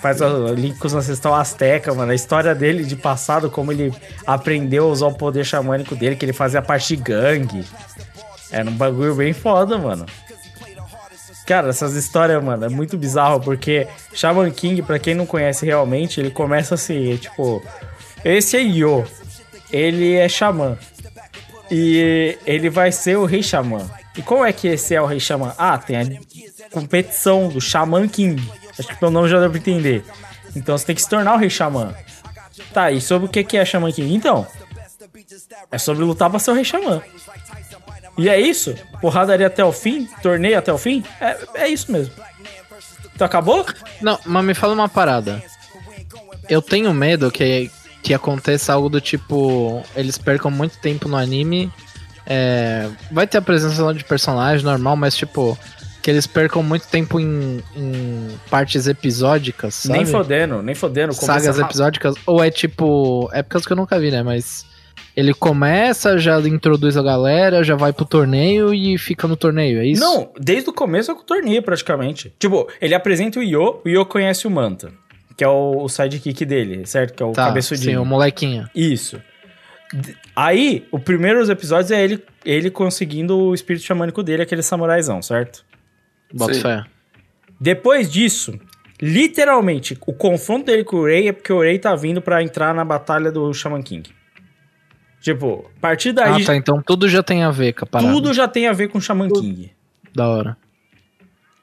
Faz 0.00 0.20
o 0.20 0.54
link 0.54 0.78
com 0.78 0.86
os 0.86 0.94
ancestral 0.94 1.34
azteca, 1.34 1.92
mano, 1.92 2.12
a 2.12 2.14
história 2.14 2.54
dele 2.54 2.84
de 2.84 2.94
passado, 2.94 3.50
como 3.50 3.72
ele 3.72 3.92
aprendeu 4.24 4.84
a 4.84 4.88
usar 4.88 5.06
o 5.08 5.12
poder 5.14 5.44
xamânico 5.44 5.96
dele, 5.96 6.14
que 6.14 6.24
ele 6.24 6.32
fazia 6.32 6.62
parte 6.62 6.94
de 6.94 7.02
gangue. 7.02 7.64
Era 8.52 8.70
um 8.70 8.74
bagulho 8.74 9.16
bem 9.16 9.32
foda, 9.32 9.76
mano. 9.76 10.06
Cara, 11.46 11.68
essas 11.68 11.94
histórias, 11.94 12.42
mano, 12.42 12.64
é 12.64 12.68
muito 12.68 12.98
bizarro, 12.98 13.40
porque 13.40 13.86
Shaman 14.12 14.50
King, 14.50 14.82
pra 14.82 14.98
quem 14.98 15.14
não 15.14 15.24
conhece 15.24 15.64
realmente, 15.64 16.20
ele 16.20 16.30
começa 16.30 16.74
assim, 16.74 17.16
tipo... 17.16 17.64
Esse 18.24 18.56
é 18.56 18.60
Yo. 18.60 19.04
Ele 19.70 20.14
é 20.14 20.28
xamã. 20.28 20.76
E 21.70 22.36
ele 22.44 22.68
vai 22.68 22.90
ser 22.90 23.16
o 23.16 23.24
rei 23.24 23.42
xamã. 23.42 23.88
E 24.16 24.22
como 24.22 24.44
é 24.44 24.52
que 24.52 24.66
esse 24.66 24.94
é 24.94 25.00
o 25.00 25.06
rei 25.06 25.20
xamã? 25.20 25.54
Ah, 25.56 25.78
tem 25.78 25.96
a 25.96 26.70
competição 26.70 27.48
do 27.48 27.60
Shaman 27.60 28.08
King. 28.08 28.42
Acho 28.76 28.88
que 28.88 28.96
pelo 28.96 29.12
nome 29.12 29.28
já 29.28 29.38
deu 29.38 29.50
pra 29.50 29.58
entender. 29.58 30.04
Então 30.56 30.76
você 30.76 30.86
tem 30.86 30.96
que 30.96 31.02
se 31.02 31.08
tornar 31.08 31.34
o 31.34 31.38
rei 31.38 31.50
xamã. 31.50 31.94
Tá, 32.72 32.90
e 32.90 33.00
sobre 33.00 33.26
o 33.26 33.30
que 33.30 33.56
é 33.56 33.64
Shaman 33.64 33.92
King? 33.92 34.14
Então, 34.14 34.46
é 35.70 35.78
sobre 35.78 36.04
lutar 36.04 36.28
pra 36.30 36.38
ser 36.38 36.50
o 36.50 36.54
rei 36.54 36.64
xamã. 36.64 37.02
E 38.18 38.28
é 38.28 38.40
isso? 38.40 38.74
Porradaria 39.00 39.46
até 39.46 39.64
o 39.64 39.72
fim? 39.72 40.06
Torneio 40.22 40.58
até 40.58 40.72
o 40.72 40.78
fim? 40.78 41.04
É, 41.20 41.36
é 41.54 41.68
isso 41.68 41.92
mesmo. 41.92 42.12
Então 43.14 43.26
acabou? 43.26 43.64
Não, 44.00 44.18
mas 44.24 44.44
me 44.44 44.54
fala 44.54 44.74
uma 44.74 44.88
parada. 44.88 45.42
Eu 46.48 46.62
tenho 46.62 46.92
medo 46.94 47.30
que, 47.30 47.70
que 48.02 48.14
aconteça 48.14 48.72
algo 48.72 48.88
do 48.88 49.00
tipo. 49.00 49.82
Eles 49.94 50.16
percam 50.18 50.50
muito 50.50 50.78
tempo 50.78 51.08
no 51.08 51.16
anime. 51.16 51.72
é, 52.26 52.88
vai 53.10 53.26
ter 53.26 53.38
a 53.38 53.42
presença 53.42 53.92
de 53.94 54.04
personagem 54.04 54.64
normal, 54.64 54.96
mas 54.96 55.16
tipo. 55.16 55.58
Que 56.02 56.10
eles 56.12 56.26
percam 56.26 56.62
muito 56.62 56.86
tempo 56.86 57.18
em, 57.18 57.60
em 57.74 58.28
partes 58.48 58.86
episódicas, 58.86 59.74
sabe? 59.74 59.98
Nem 59.98 60.06
fodendo, 60.06 60.62
nem 60.62 60.72
fodendo. 60.72 61.12
Sagas 61.12 61.58
episódicas. 61.58 62.14
Ou 62.24 62.44
é 62.44 62.48
tipo. 62.48 63.28
É 63.32 63.42
porque 63.42 63.66
que 63.66 63.72
eu 63.72 63.76
nunca 63.76 63.98
vi, 63.98 64.10
né? 64.12 64.22
Mas. 64.22 64.64
Ele 65.16 65.32
começa, 65.32 66.18
já 66.18 66.38
introduz 66.40 66.94
a 66.96 67.02
galera, 67.02 67.64
já 67.64 67.74
vai 67.74 67.90
pro 67.90 68.04
torneio 68.04 68.74
e 68.74 68.98
fica 68.98 69.26
no 69.26 69.34
torneio, 69.34 69.80
é 69.80 69.86
isso? 69.86 70.00
Não, 70.00 70.30
desde 70.38 70.68
o 70.68 70.72
começo 70.74 71.10
é 71.10 71.14
com 71.14 71.22
o 71.22 71.24
torneio, 71.24 71.62
praticamente. 71.62 72.34
Tipo, 72.38 72.68
ele 72.82 72.94
apresenta 72.94 73.40
o 73.40 73.42
Io, 73.42 73.80
o 73.82 73.88
Io 73.88 74.04
conhece 74.04 74.46
o 74.46 74.50
Manta, 74.50 74.92
que 75.34 75.42
é 75.42 75.48
o, 75.48 75.82
o 75.82 75.88
sidekick 75.88 76.44
dele, 76.44 76.84
certo? 76.84 77.14
Que 77.14 77.22
é 77.22 77.26
o 77.26 77.32
tá, 77.32 77.46
cabeçudinho. 77.46 77.92
sim, 77.92 77.96
o 77.96 78.04
molequinho. 78.04 78.68
Isso. 78.74 79.18
Aí, 80.34 80.86
os 80.92 81.00
primeiros 81.02 81.48
episódios 81.48 81.90
é 81.92 82.04
ele, 82.04 82.22
ele 82.44 82.70
conseguindo 82.70 83.38
o 83.38 83.54
espírito 83.54 83.86
xamânico 83.86 84.22
dele, 84.22 84.42
aquele 84.42 84.62
samuraizão, 84.62 85.22
certo? 85.22 85.64
Bota 86.30 86.52
fé. 86.54 86.84
Depois 87.58 88.12
disso, 88.12 88.58
literalmente, 89.00 89.96
o 90.06 90.12
confronto 90.12 90.66
dele 90.66 90.84
com 90.84 90.96
o 90.96 91.06
Rei 91.06 91.28
é 91.28 91.32
porque 91.32 91.52
o 91.52 91.62
Rei 91.62 91.78
tá 91.78 91.94
vindo 91.96 92.20
pra 92.20 92.42
entrar 92.42 92.74
na 92.74 92.84
batalha 92.84 93.32
do 93.32 93.50
Shaman 93.54 93.82
King. 93.82 94.10
Tipo, 95.26 95.68
a 95.76 95.80
partir 95.80 96.12
daí, 96.12 96.40
ah, 96.40 96.46
tá. 96.46 96.54
Então 96.54 96.80
tudo 96.80 97.08
já 97.08 97.20
tem 97.20 97.42
a 97.42 97.50
ver 97.50 97.72
com 97.72 97.84
a 97.84 97.88
parada. 97.88 98.12
tudo 98.12 98.32
já 98.32 98.46
tem 98.46 98.68
a 98.68 98.72
ver 98.72 98.86
com 98.86 98.98
o 98.98 99.00
Shaman 99.00 99.28
King. 99.28 99.72
Da 100.14 100.28
hora. 100.28 100.56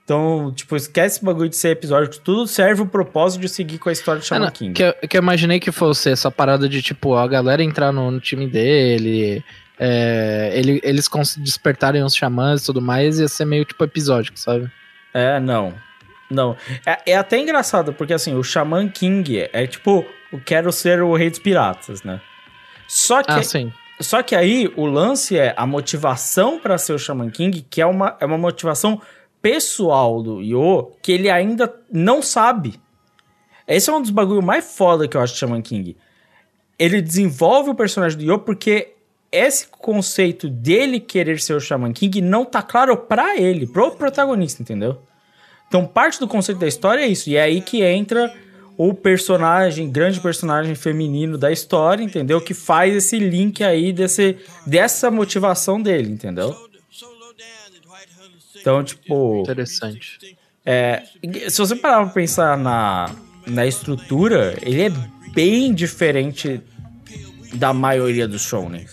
Então, 0.03 0.51
tipo, 0.53 0.75
esquece 0.75 1.15
esse 1.15 1.25
bagulho 1.25 1.47
de 1.47 1.55
ser 1.55 1.69
episódio, 1.69 2.19
tudo 2.19 2.45
serve 2.45 2.81
o 2.81 2.85
propósito 2.85 3.39
de 3.39 3.47
seguir 3.47 3.77
com 3.77 3.87
a 3.87 3.93
história 3.93 4.19
de 4.19 4.25
Ah, 4.25 4.27
Shaman 4.27 4.45
não, 4.47 4.51
King. 4.51 4.73
que, 4.73 4.83
eu, 4.83 4.93
que 5.07 5.15
eu 5.15 5.21
imaginei 5.21 5.61
que 5.61 5.71
fosse 5.71 6.09
essa 6.11 6.29
parada 6.29 6.67
de, 6.67 6.81
tipo, 6.81 7.15
a 7.15 7.25
galera 7.25 7.63
entrar 7.63 7.93
no, 7.93 8.11
no 8.11 8.19
time 8.19 8.45
dele, 8.45 9.41
é, 9.79 10.51
ele- 10.53 10.81
eles 10.83 11.09
despertarem 11.37 12.03
os 12.03 12.13
xamãs 12.13 12.63
e 12.63 12.65
tudo 12.65 12.81
mais, 12.81 13.17
ia 13.17 13.29
ser 13.29 13.45
meio, 13.45 13.63
tipo, 13.63 13.81
episódico, 13.81 14.37
sabe? 14.37 14.69
É, 15.13 15.39
não. 15.39 15.73
Não. 16.29 16.57
É, 16.85 17.11
é 17.13 17.15
até 17.15 17.39
engraçado, 17.39 17.93
porque 17.93 18.11
assim, 18.13 18.35
o 18.35 18.43
Shaman 18.43 18.89
King 18.89 19.47
é 19.53 19.65
tipo, 19.67 20.05
o 20.33 20.37
quero 20.37 20.69
ser 20.73 21.01
o 21.01 21.15
rei 21.15 21.29
dos 21.29 21.39
piratas, 21.39 22.03
né? 22.03 22.19
Só 22.87 23.23
que, 23.23 23.31
Ah, 23.31 24.03
só 24.03 24.21
que 24.23 24.35
aí 24.35 24.71
o 24.75 24.85
lance 24.85 25.37
é 25.37 25.53
a 25.57 25.65
motivação 25.65 26.59
pra 26.59 26.77
ser 26.77 26.93
o 26.93 26.99
Shaman 26.99 27.29
King, 27.29 27.65
que 27.69 27.81
é 27.81 27.85
uma, 27.85 28.17
é 28.19 28.25
uma 28.25 28.37
motivação 28.37 29.01
pessoal 29.41 30.21
do 30.21 30.41
Yo, 30.41 30.91
que 31.01 31.11
ele 31.11 31.29
ainda 31.29 31.73
não 31.91 32.21
sabe. 32.21 32.79
Esse 33.67 33.89
é 33.89 33.93
um 33.93 34.01
dos 34.01 34.11
bagulho 34.11 34.41
mais 34.41 34.75
foda 34.75 35.07
que 35.07 35.15
eu 35.15 35.21
acho 35.21 35.33
de 35.33 35.39
Shaman 35.39 35.61
King. 35.61 35.97
Ele 36.77 37.01
desenvolve 37.01 37.69
o 37.69 37.75
personagem 37.75 38.17
do 38.17 38.23
Yo 38.23 38.39
porque 38.39 38.93
esse 39.31 39.67
conceito 39.67 40.47
dele 40.47 40.99
querer 40.99 41.39
ser 41.39 41.53
o 41.55 41.59
Shaman 41.59 41.91
King 41.91 42.21
não 42.21 42.45
tá 42.45 42.61
claro 42.61 42.95
pra 42.95 43.37
ele, 43.37 43.65
pro 43.65 43.91
protagonista, 43.91 44.61
entendeu? 44.61 45.01
Então, 45.67 45.85
parte 45.87 46.19
do 46.19 46.27
conceito 46.27 46.59
da 46.59 46.67
história 46.67 47.01
é 47.01 47.07
isso. 47.07 47.29
E 47.29 47.35
é 47.35 47.41
aí 47.41 47.59
que 47.59 47.81
entra 47.81 48.31
o 48.77 48.93
personagem, 48.93 49.91
grande 49.91 50.19
personagem 50.19 50.75
feminino 50.75 51.37
da 51.37 51.51
história, 51.51 52.03
entendeu? 52.03 52.41
Que 52.41 52.53
faz 52.53 52.95
esse 52.95 53.19
link 53.19 53.63
aí 53.63 53.93
desse, 53.93 54.37
dessa 54.65 55.11
motivação 55.11 55.81
dele, 55.81 56.11
entendeu? 56.11 56.55
Então, 58.59 58.83
tipo. 58.83 59.41
Interessante. 59.41 60.37
É, 60.65 61.03
se 61.49 61.57
você 61.57 61.75
parar 61.75 62.05
pra 62.05 62.13
pensar 62.13 62.57
na, 62.57 63.13
na 63.45 63.67
estrutura, 63.67 64.57
ele 64.61 64.83
é 64.83 64.91
bem 65.33 65.73
diferente 65.73 66.61
da 67.53 67.73
maioria 67.73 68.27
dos 68.27 68.41
shonen. 68.41 68.87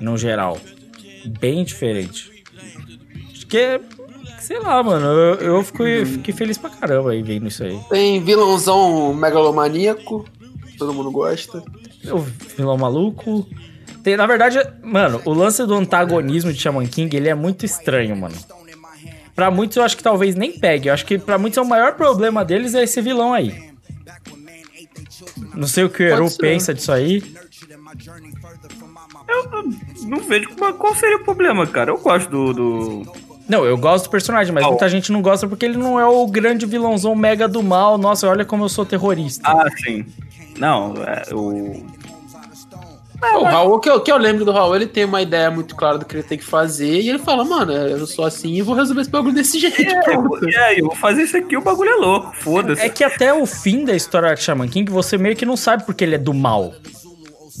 No 0.00 0.16
geral. 0.16 0.60
Bem 1.40 1.64
diferente. 1.64 2.30
Acho 3.32 3.46
que 3.46 3.58
é. 3.58 3.80
Sei 4.50 4.58
lá, 4.58 4.82
mano. 4.82 5.06
Eu, 5.06 5.34
eu 5.36 5.62
fiquei, 5.62 6.04
fiquei 6.04 6.34
feliz 6.34 6.58
pra 6.58 6.68
caramba 6.70 7.12
aí 7.12 7.22
vendo 7.22 7.46
isso 7.46 7.62
aí. 7.62 7.78
Tem 7.88 8.20
vilãozão 8.20 9.14
megalomaníaco, 9.14 10.24
todo 10.76 10.92
mundo 10.92 11.08
gosta. 11.12 11.62
O 12.10 12.18
vilão 12.56 12.76
maluco. 12.76 13.46
Tem, 14.02 14.16
na 14.16 14.26
verdade, 14.26 14.58
mano, 14.82 15.22
o 15.24 15.32
lance 15.32 15.64
do 15.64 15.74
antagonismo 15.74 16.52
de 16.52 16.58
Shaman 16.60 16.84
King, 16.88 17.16
ele 17.16 17.28
é 17.28 17.34
muito 17.34 17.64
estranho, 17.64 18.16
mano. 18.16 18.34
Pra 19.36 19.52
muitos 19.52 19.76
eu 19.76 19.84
acho 19.84 19.96
que 19.96 20.02
talvez 20.02 20.34
nem 20.34 20.58
pegue. 20.58 20.88
Eu 20.88 20.94
acho 20.94 21.06
que 21.06 21.16
pra 21.16 21.38
muitos 21.38 21.56
é 21.56 21.60
o 21.60 21.64
maior 21.64 21.94
problema 21.94 22.44
deles 22.44 22.74
é 22.74 22.82
esse 22.82 23.00
vilão 23.00 23.32
aí. 23.32 23.70
Não 25.54 25.68
sei 25.68 25.84
o 25.84 25.88
que 25.90 26.02
o 26.02 26.06
Eru 26.06 26.28
pensa 26.38 26.74
disso 26.74 26.90
aí. 26.90 27.22
Não 30.08 30.18
vejo 30.22 30.48
qual 30.56 30.74
qual 30.74 30.92
seria 30.96 31.18
o 31.18 31.24
problema, 31.24 31.68
cara. 31.68 31.92
Eu 31.92 31.98
gosto 31.98 32.28
do. 32.28 32.52
do- 32.52 33.29
Não, 33.50 33.64
eu 33.64 33.76
gosto 33.76 34.04
do 34.04 34.10
personagem, 34.10 34.54
mas 34.54 34.64
Ah, 34.64 34.68
muita 34.68 34.88
gente 34.88 35.10
não 35.10 35.20
gosta 35.20 35.48
porque 35.48 35.66
ele 35.66 35.76
não 35.76 35.98
é 35.98 36.06
o 36.06 36.24
grande 36.28 36.64
vilãozão 36.66 37.16
mega 37.16 37.48
do 37.48 37.60
mal. 37.64 37.98
Nossa, 37.98 38.28
olha 38.28 38.44
como 38.44 38.62
eu 38.64 38.68
sou 38.68 38.86
terrorista. 38.86 39.42
Ah, 39.44 39.66
sim. 39.84 40.06
Não, 40.56 40.94
é, 41.04 41.34
o. 41.34 41.84
o 43.40 43.42
Raul, 43.42 43.74
o 43.74 43.80
que 43.80 43.90
eu, 43.90 44.00
que 44.00 44.12
eu 44.12 44.16
lembro 44.16 44.44
do 44.44 44.52
Raul, 44.52 44.76
ele 44.76 44.86
tem 44.86 45.04
uma 45.04 45.20
ideia 45.20 45.50
muito 45.50 45.74
clara 45.74 45.98
do 45.98 46.04
que 46.04 46.14
ele 46.14 46.22
tem 46.22 46.38
que 46.38 46.44
fazer, 46.44 47.00
e 47.00 47.08
ele 47.08 47.18
fala, 47.18 47.44
mano, 47.44 47.72
eu 47.72 48.06
sou 48.06 48.24
assim 48.24 48.52
e 48.52 48.62
vou 48.62 48.74
resolver 48.76 49.00
esse 49.00 49.10
bagulho 49.10 49.34
desse 49.34 49.58
jeito. 49.60 50.00
pronto. 50.04 50.48
É, 50.48 50.80
eu 50.80 50.86
vou 50.86 50.94
fazer 50.94 51.22
isso 51.22 51.36
aqui, 51.36 51.56
o 51.56 51.60
bagulho 51.60 51.90
é 51.90 51.96
louco, 51.96 52.32
foda-se. 52.36 52.80
É 52.82 52.88
que 52.88 53.02
até 53.02 53.34
o 53.34 53.44
fim 53.46 53.84
da 53.84 53.96
história 53.96 54.32
de 54.32 54.40
Shaman 54.42 54.68
King, 54.68 54.90
você 54.92 55.18
meio 55.18 55.34
que 55.34 55.44
não 55.44 55.56
sabe 55.56 55.84
porque 55.84 56.04
ele 56.04 56.14
é 56.14 56.18
do 56.18 56.32
mal. 56.32 56.72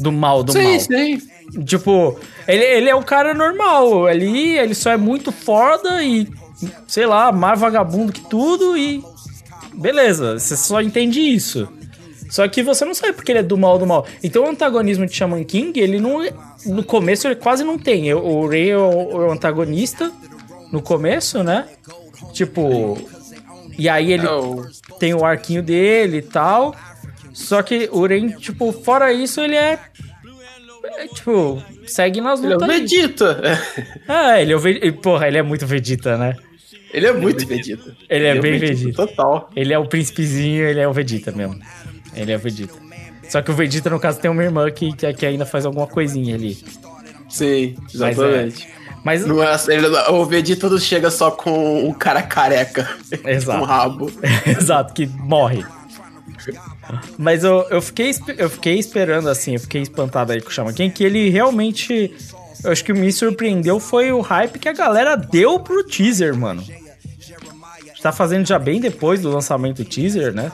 Do 0.00 0.10
mal, 0.10 0.42
do 0.42 0.52
sim, 0.52 0.62
mal. 0.62 0.80
sim. 0.80 1.22
Tipo, 1.64 2.18
ele, 2.48 2.64
ele 2.64 2.88
é 2.88 2.94
um 2.94 3.02
cara 3.02 3.34
normal. 3.34 4.06
Ali, 4.06 4.56
ele 4.58 4.74
só 4.74 4.90
é 4.92 4.96
muito 4.96 5.30
foda 5.32 6.02
e, 6.02 6.28
sei 6.86 7.06
lá, 7.06 7.30
mais 7.32 7.58
vagabundo 7.60 8.12
que 8.12 8.20
tudo 8.28 8.76
e. 8.76 9.02
Beleza, 9.74 10.38
você 10.38 10.56
só 10.56 10.80
entende 10.80 11.20
isso. 11.20 11.68
Só 12.30 12.46
que 12.46 12.62
você 12.62 12.84
não 12.84 12.94
sabe 12.94 13.12
porque 13.12 13.32
ele 13.32 13.40
é 13.40 13.42
do 13.42 13.58
mal 13.58 13.78
do 13.78 13.86
mal. 13.86 14.06
Então 14.22 14.44
o 14.44 14.48
antagonismo 14.48 15.04
de 15.06 15.12
Shaman 15.14 15.42
King, 15.44 15.78
ele 15.80 15.98
não. 16.00 16.20
No 16.64 16.84
começo 16.84 17.26
ele 17.26 17.34
quase 17.36 17.64
não 17.64 17.76
tem. 17.78 18.06
Eu- 18.06 18.24
O 18.24 18.46
Rei 18.46 18.70
é 18.70 18.76
o, 18.76 19.16
o 19.16 19.30
antagonista 19.32 20.12
no 20.72 20.80
começo, 20.80 21.42
né? 21.42 21.66
Tipo. 22.32 22.96
E 23.78 23.88
aí 23.88 24.12
ele 24.12 24.26
É 24.26 24.30
o- 24.30 24.64
tem 24.98 25.14
o 25.14 25.24
arquinho 25.24 25.62
dele 25.62 26.18
e 26.18 26.22
tal. 26.22 26.74
Só 27.32 27.62
que 27.62 27.88
o 27.92 28.06
Ren, 28.06 28.30
tipo, 28.30 28.72
fora 28.72 29.12
isso, 29.12 29.40
ele 29.40 29.56
é. 29.56 29.78
é, 30.84 31.06
tipo, 31.08 31.62
segue 31.86 32.20
nas 32.20 32.42
Ele 32.42 32.52
é 32.52 32.56
o 32.56 32.60
lutas. 32.60 32.76
Vegeta. 32.76 33.40
Ah, 34.08 34.40
ele 34.40 34.52
é 34.52 34.56
o 34.56 34.58
Vegeta. 34.58 34.92
Porra, 35.00 35.28
ele 35.28 35.38
é 35.38 35.42
muito 35.42 35.66
Vegeta, 35.66 36.16
né? 36.16 36.36
Ele 36.92 37.06
é 37.06 37.12
muito 37.12 37.46
Vegeta. 37.46 37.96
Ele 38.08 38.26
é 38.26 38.34
o 38.34 38.42
bem 38.42 38.58
Vegeta. 38.58 39.06
Total. 39.06 39.50
Ele 39.54 39.72
é 39.72 39.78
o 39.78 39.86
príncipezinho, 39.86 40.64
ele 40.64 40.80
é 40.80 40.88
o 40.88 40.92
Vegeta 40.92 41.30
mesmo. 41.30 41.58
Ele 42.14 42.32
é 42.32 42.36
o 42.36 42.38
Vegeta. 42.38 42.74
Só 43.28 43.40
que 43.40 43.50
o 43.50 43.54
Vegeta, 43.54 43.88
no 43.88 44.00
caso, 44.00 44.18
tem 44.18 44.30
uma 44.30 44.42
irmã 44.42 44.68
que, 44.70 44.92
que, 44.92 45.12
que 45.14 45.24
ainda 45.24 45.46
faz 45.46 45.64
alguma 45.64 45.86
coisinha 45.86 46.34
ali. 46.34 46.58
Sim, 47.28 47.76
Mas 47.80 47.94
exatamente. 47.94 48.68
Mas. 49.04 49.24
Não 49.24 49.42
é, 49.42 49.56
ele, 49.68 49.86
o 49.86 50.24
Vegeta 50.24 50.68
não 50.68 50.78
chega 50.78 51.10
só 51.10 51.30
com 51.30 51.88
um 51.88 51.92
cara 51.92 52.22
careca. 52.22 52.88
Exato. 53.24 53.58
Com 53.58 53.64
um 53.64 53.66
rabo. 53.66 54.12
Exato, 54.46 54.92
que 54.92 55.06
morre. 55.06 55.64
Mas 57.18 57.44
eu, 57.44 57.66
eu, 57.70 57.82
fiquei, 57.82 58.14
eu 58.36 58.50
fiquei 58.50 58.78
esperando, 58.78 59.28
assim, 59.28 59.54
eu 59.54 59.60
fiquei 59.60 59.82
espantado 59.82 60.32
aí 60.32 60.40
com 60.40 60.48
o 60.48 60.52
Shaman 60.52 60.72
King, 60.72 60.92
que 60.92 61.04
ele 61.04 61.28
realmente. 61.28 62.14
Eu 62.62 62.72
acho 62.72 62.84
que 62.84 62.92
me 62.92 63.10
surpreendeu 63.10 63.80
foi 63.80 64.12
o 64.12 64.20
hype 64.20 64.58
que 64.58 64.68
a 64.68 64.72
galera 64.72 65.16
deu 65.16 65.58
pro 65.60 65.84
teaser, 65.84 66.36
mano. 66.36 66.62
Tá 68.02 68.12
fazendo 68.12 68.46
já 68.46 68.58
bem 68.58 68.80
depois 68.80 69.20
do 69.20 69.30
lançamento 69.30 69.82
do 69.82 69.84
teaser, 69.84 70.32
né? 70.32 70.52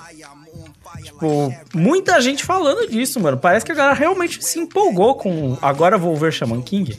Tipo, 1.02 1.54
muita 1.74 2.20
gente 2.20 2.44
falando 2.44 2.88
disso, 2.88 3.18
mano. 3.20 3.36
Parece 3.36 3.64
que 3.64 3.72
a 3.72 3.74
galera 3.74 3.96
realmente 3.96 4.44
se 4.44 4.58
empolgou 4.58 5.14
com. 5.14 5.56
Agora 5.62 5.96
vou 5.96 6.14
ver 6.16 6.32
Shaman 6.32 6.62
King. 6.62 6.96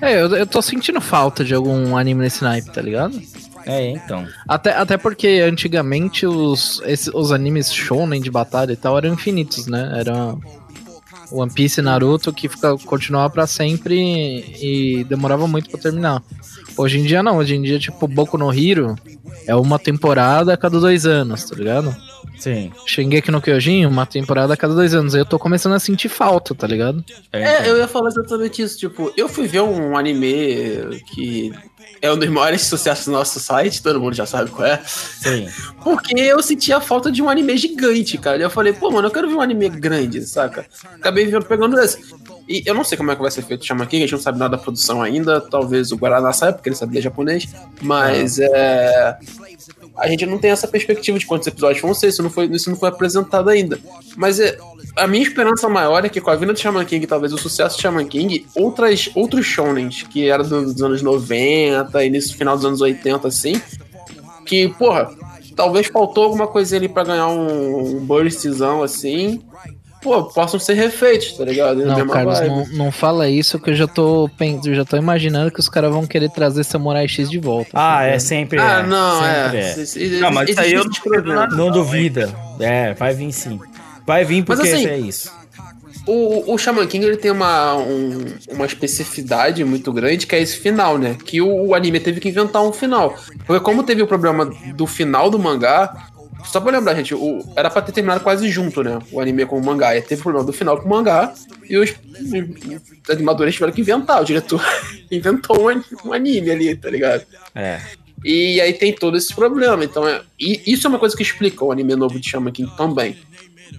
É, 0.00 0.20
eu, 0.20 0.34
eu 0.34 0.46
tô 0.46 0.60
sentindo 0.60 1.00
falta 1.00 1.44
de 1.44 1.54
algum 1.54 1.96
anime 1.96 2.22
nesse 2.22 2.42
naipe, 2.42 2.70
tá 2.72 2.82
ligado? 2.82 3.20
É, 3.66 3.90
então. 3.90 4.26
Até, 4.46 4.76
até 4.76 4.96
porque 4.96 5.42
antigamente 5.46 6.26
os, 6.26 6.80
esses, 6.84 7.08
os 7.14 7.32
animes 7.32 7.72
shonen 7.72 8.20
de 8.20 8.30
batalha 8.30 8.72
e 8.72 8.76
tal 8.76 8.96
eram 8.96 9.12
infinitos, 9.12 9.66
né? 9.66 9.92
Era 9.96 10.34
One 11.30 11.50
Piece 11.50 11.80
e 11.80 11.82
Naruto 11.82 12.32
que 12.32 12.48
fica, 12.48 12.76
continuava 12.78 13.30
pra 13.30 13.46
sempre 13.46 14.44
e, 14.60 15.04
demorava 15.04 15.46
muito 15.46 15.70
pra 15.70 15.80
terminar. 15.80 16.22
Hoje 16.76 16.98
em 16.98 17.04
dia 17.04 17.22
não, 17.22 17.38
hoje 17.38 17.54
em 17.54 17.62
dia, 17.62 17.78
tipo, 17.78 18.06
Boku 18.06 18.38
no 18.38 18.52
Hero 18.52 18.94
é 19.46 19.54
uma 19.54 19.78
temporada 19.78 20.52
a 20.52 20.56
cada 20.56 20.78
dois 20.78 21.06
anos, 21.06 21.44
tá 21.44 21.56
ligado? 21.56 21.94
Sim. 22.38 22.72
Shingeki 22.86 23.30
no 23.30 23.40
Kyojin, 23.40 23.86
uma 23.86 24.04
temporada 24.04 24.52
a 24.54 24.56
cada 24.56 24.74
dois 24.74 24.92
anos. 24.94 25.14
Aí 25.14 25.20
eu 25.20 25.24
tô 25.24 25.38
começando 25.38 25.74
a 25.74 25.78
sentir 25.78 26.08
falta, 26.08 26.54
tá 26.54 26.66
ligado? 26.66 27.04
É, 27.32 27.68
eu 27.68 27.76
ia 27.76 27.86
falar 27.86 28.08
exatamente 28.08 28.62
isso. 28.62 28.76
Tipo, 28.78 29.12
eu 29.16 29.28
fui 29.28 29.46
ver 29.46 29.60
um 29.60 29.96
anime 29.96 31.00
que 31.14 31.52
é 32.02 32.12
um 32.12 32.18
dos 32.18 32.28
maiores 32.28 32.62
sucessos 32.62 33.06
do 33.06 33.12
nosso 33.12 33.38
site, 33.38 33.80
todo 33.80 34.00
mundo 34.00 34.12
já 34.12 34.26
sabe 34.26 34.50
qual 34.50 34.66
é. 34.66 34.82
Sim. 34.84 35.48
Porque 35.84 36.18
eu 36.18 36.42
sentia 36.42 36.80
falta 36.80 37.12
de 37.12 37.22
um 37.22 37.30
anime 37.30 37.56
gigante, 37.56 38.18
cara. 38.18 38.38
E 38.38 38.42
eu 38.42 38.50
falei, 38.50 38.72
pô, 38.72 38.90
mano, 38.90 39.06
eu 39.06 39.12
quero 39.12 39.28
ver 39.28 39.36
um 39.36 39.40
anime 39.40 39.68
grande, 39.68 40.20
saca? 40.26 40.66
Acabei 40.96 41.30
pegando 41.42 41.78
esse. 41.78 42.02
E 42.52 42.62
eu 42.66 42.74
não 42.74 42.84
sei 42.84 42.98
como 42.98 43.10
é 43.10 43.16
que 43.16 43.22
vai 43.22 43.30
ser 43.30 43.40
feito 43.40 43.62
o 43.62 43.64
Chama 43.64 43.84
aqui, 43.84 43.96
a 43.96 44.00
gente 44.00 44.12
não 44.12 44.20
sabe 44.20 44.38
nada 44.38 44.58
da 44.58 44.62
produção 44.62 45.00
ainda. 45.00 45.40
Talvez 45.40 45.90
o 45.90 45.96
Guaraná 45.96 46.34
saiba, 46.34 46.52
porque 46.52 46.68
ele 46.68 46.76
sabia 46.76 47.00
japonês. 47.00 47.48
Mas 47.80 48.38
é. 48.38 49.16
A 49.96 50.06
gente 50.06 50.26
não 50.26 50.36
tem 50.36 50.50
essa 50.50 50.68
perspectiva 50.68 51.18
de 51.18 51.24
quantos 51.24 51.46
episódios 51.46 51.80
vão 51.80 51.94
ser, 51.94 52.08
isso 52.08 52.22
não 52.22 52.30
foi, 52.30 52.46
isso 52.46 52.68
não 52.68 52.76
foi 52.76 52.90
apresentado 52.90 53.48
ainda. 53.48 53.78
Mas 54.16 54.38
é, 54.38 54.58
a 54.96 55.06
minha 55.06 55.22
esperança 55.22 55.66
maior 55.68 56.04
é 56.04 56.08
que 56.08 56.20
com 56.20 56.30
a 56.30 56.36
vinda 56.36 56.52
de 56.52 56.60
Shaman 56.60 56.84
King, 56.84 57.06
talvez 57.06 57.32
o 57.32 57.38
sucesso 57.38 57.76
de 57.76 57.82
Shaman 57.82 58.06
King, 58.06 58.46
outras, 58.54 59.10
outros 59.14 59.46
shonens, 59.46 60.02
que 60.02 60.28
era 60.28 60.42
dos 60.42 60.82
anos 60.82 61.02
90, 61.02 62.04
início 62.04 62.36
final 62.36 62.56
dos 62.56 62.64
anos 62.64 62.80
80, 62.80 63.28
assim, 63.28 63.60
que, 64.46 64.68
porra, 64.68 65.10
talvez 65.54 65.86
faltou 65.86 66.24
alguma 66.24 66.46
coisa 66.46 66.76
ali 66.76 66.88
pra 66.88 67.04
ganhar 67.04 67.28
um, 67.28 67.96
um 67.96 68.00
burstzão 68.00 68.82
assim. 68.82 69.42
Pô, 70.02 70.24
possam 70.24 70.58
ser 70.58 70.74
refeitos, 70.74 71.32
tá 71.32 71.44
ligado? 71.44 71.84
Não, 71.86 72.06
Carlos, 72.08 72.40
não, 72.40 72.66
não 72.72 72.92
fala 72.92 73.28
isso 73.28 73.58
que 73.58 73.70
eu 73.70 73.74
já 73.74 73.86
tô, 73.86 74.28
eu 74.64 74.74
já 74.74 74.84
tô 74.84 74.96
imaginando 74.96 75.50
que 75.52 75.60
os 75.60 75.68
caras 75.68 75.92
vão 75.92 76.06
querer 76.06 76.28
trazer 76.30 76.64
Samurai 76.64 77.06
X 77.06 77.30
de 77.30 77.38
volta. 77.38 77.70
Ah, 77.72 77.98
tá 77.98 78.04
é 78.06 78.18
sempre. 78.18 78.58
Ah, 78.58 78.80
é, 78.80 78.86
não, 78.86 79.20
sempre 79.20 79.58
é. 79.58 80.16
é. 80.16 80.20
Não, 80.20 80.30
mas 80.32 80.48
esse- 80.50 80.60
aí 80.60 80.72
eu 80.72 80.84
não. 81.24 81.46
Não 81.48 81.70
duvida. 81.70 82.28
É, 82.58 82.94
vai 82.94 83.14
vir 83.14 83.32
sim. 83.32 83.60
Vai 84.04 84.24
vir 84.24 84.44
porque 84.44 84.62
Mas 84.62 84.72
assim- 84.72 84.86
é 84.86 84.98
isso. 84.98 85.30
O, 86.04 86.52
o 86.52 86.58
Shaman 86.58 86.84
King 86.88 87.06
ele 87.06 87.16
tem 87.16 87.30
uma, 87.30 87.76
um- 87.76 88.24
uma 88.50 88.66
especificidade 88.66 89.62
muito 89.64 89.92
grande 89.92 90.26
que 90.26 90.34
é 90.34 90.40
esse 90.40 90.56
final, 90.56 90.98
né? 90.98 91.16
Que 91.24 91.40
o, 91.40 91.66
o 91.68 91.74
anime 91.76 92.00
teve 92.00 92.18
que 92.18 92.28
inventar 92.28 92.60
um 92.62 92.72
final. 92.72 93.14
Porque 93.46 93.62
como 93.62 93.84
teve 93.84 94.02
o 94.02 94.06
problema 94.08 94.50
do 94.74 94.84
final 94.86 95.30
do 95.30 95.38
mangá, 95.38 96.08
só 96.44 96.60
pra 96.60 96.72
lembrar, 96.72 96.94
gente, 96.94 97.14
o, 97.14 97.44
era 97.56 97.70
pra 97.70 97.82
ter 97.82 97.92
terminado 97.92 98.22
quase 98.22 98.48
junto, 98.50 98.82
né? 98.82 98.98
O 99.10 99.20
anime 99.20 99.46
com 99.46 99.58
o 99.58 99.64
mangá. 99.64 99.96
E 99.96 100.02
teve 100.02 100.22
problema 100.22 100.44
do 100.44 100.52
final 100.52 100.78
com 100.78 100.86
o 100.86 100.90
mangá 100.90 101.32
e 101.68 101.76
os, 101.76 101.90
os 101.90 103.10
animadores 103.10 103.54
tiveram 103.54 103.72
que 103.72 103.80
inventar. 103.80 104.20
O 104.20 104.24
diretor 104.24 104.62
inventou 105.10 105.70
um, 105.70 105.82
um 106.04 106.12
anime 106.12 106.50
ali, 106.50 106.76
tá 106.76 106.90
ligado? 106.90 107.24
É. 107.54 107.80
E 108.24 108.60
aí 108.60 108.72
tem 108.72 108.94
todo 108.94 109.16
esse 109.16 109.34
problema. 109.34 109.84
Então, 109.84 110.06
é, 110.06 110.22
e 110.38 110.62
isso 110.66 110.86
é 110.86 110.90
uma 110.90 110.98
coisa 110.98 111.16
que 111.16 111.22
explica 111.22 111.64
o 111.64 111.72
anime 111.72 111.96
novo 111.96 112.18
de 112.18 112.28
Shaman 112.28 112.52
King 112.52 112.76
também. 112.76 113.16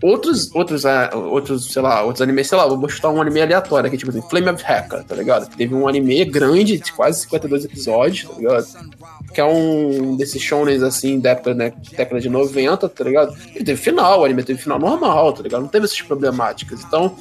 Outros, 0.02 0.54
outros, 0.54 0.86
ah, 0.86 1.12
outros, 1.14 1.72
sei 1.72 1.82
lá, 1.82 2.04
outros 2.04 2.22
animes, 2.22 2.48
sei 2.48 2.58
lá, 2.58 2.68
vou 2.68 2.90
chutar 2.90 3.10
um 3.10 3.22
anime 3.22 3.42
aleatório 3.42 3.88
aqui, 3.88 3.98
tipo 3.98 4.12
assim, 4.12 4.22
Flame 4.22 4.50
of 4.50 4.64
Hacker, 4.64 5.04
tá 5.04 5.16
ligado? 5.16 5.50
Teve 5.56 5.74
um 5.74 5.88
anime 5.88 6.26
grande, 6.26 6.78
de 6.78 6.92
quase 6.92 7.22
52 7.22 7.66
episódios, 7.66 8.28
tá 8.28 8.36
ligado? 8.36 8.68
Que 9.34 9.40
é 9.40 9.46
um 9.46 10.16
desses 10.18 10.42
shonens, 10.42 10.84
assim, 10.84 11.20
da 11.20 11.32
época, 11.32 11.54
né, 11.54 11.74
década 11.96 12.20
de 12.20 12.30
90, 12.30 12.90
tá 12.90 13.04
ligado? 13.04 13.36
E 13.56 13.64
teve 13.64 13.78
final, 13.78 14.22
o 14.22 14.26
anime 14.26 14.44
teve 14.44 14.62
final 14.62 14.80
normal, 14.80 15.34
tá 15.34 15.44
ligado? 15.44 15.62
Não 15.62 15.70
teve 15.70 15.86
essas 15.86 16.02
problemáticas. 16.02 16.84
Então, 16.84 17.16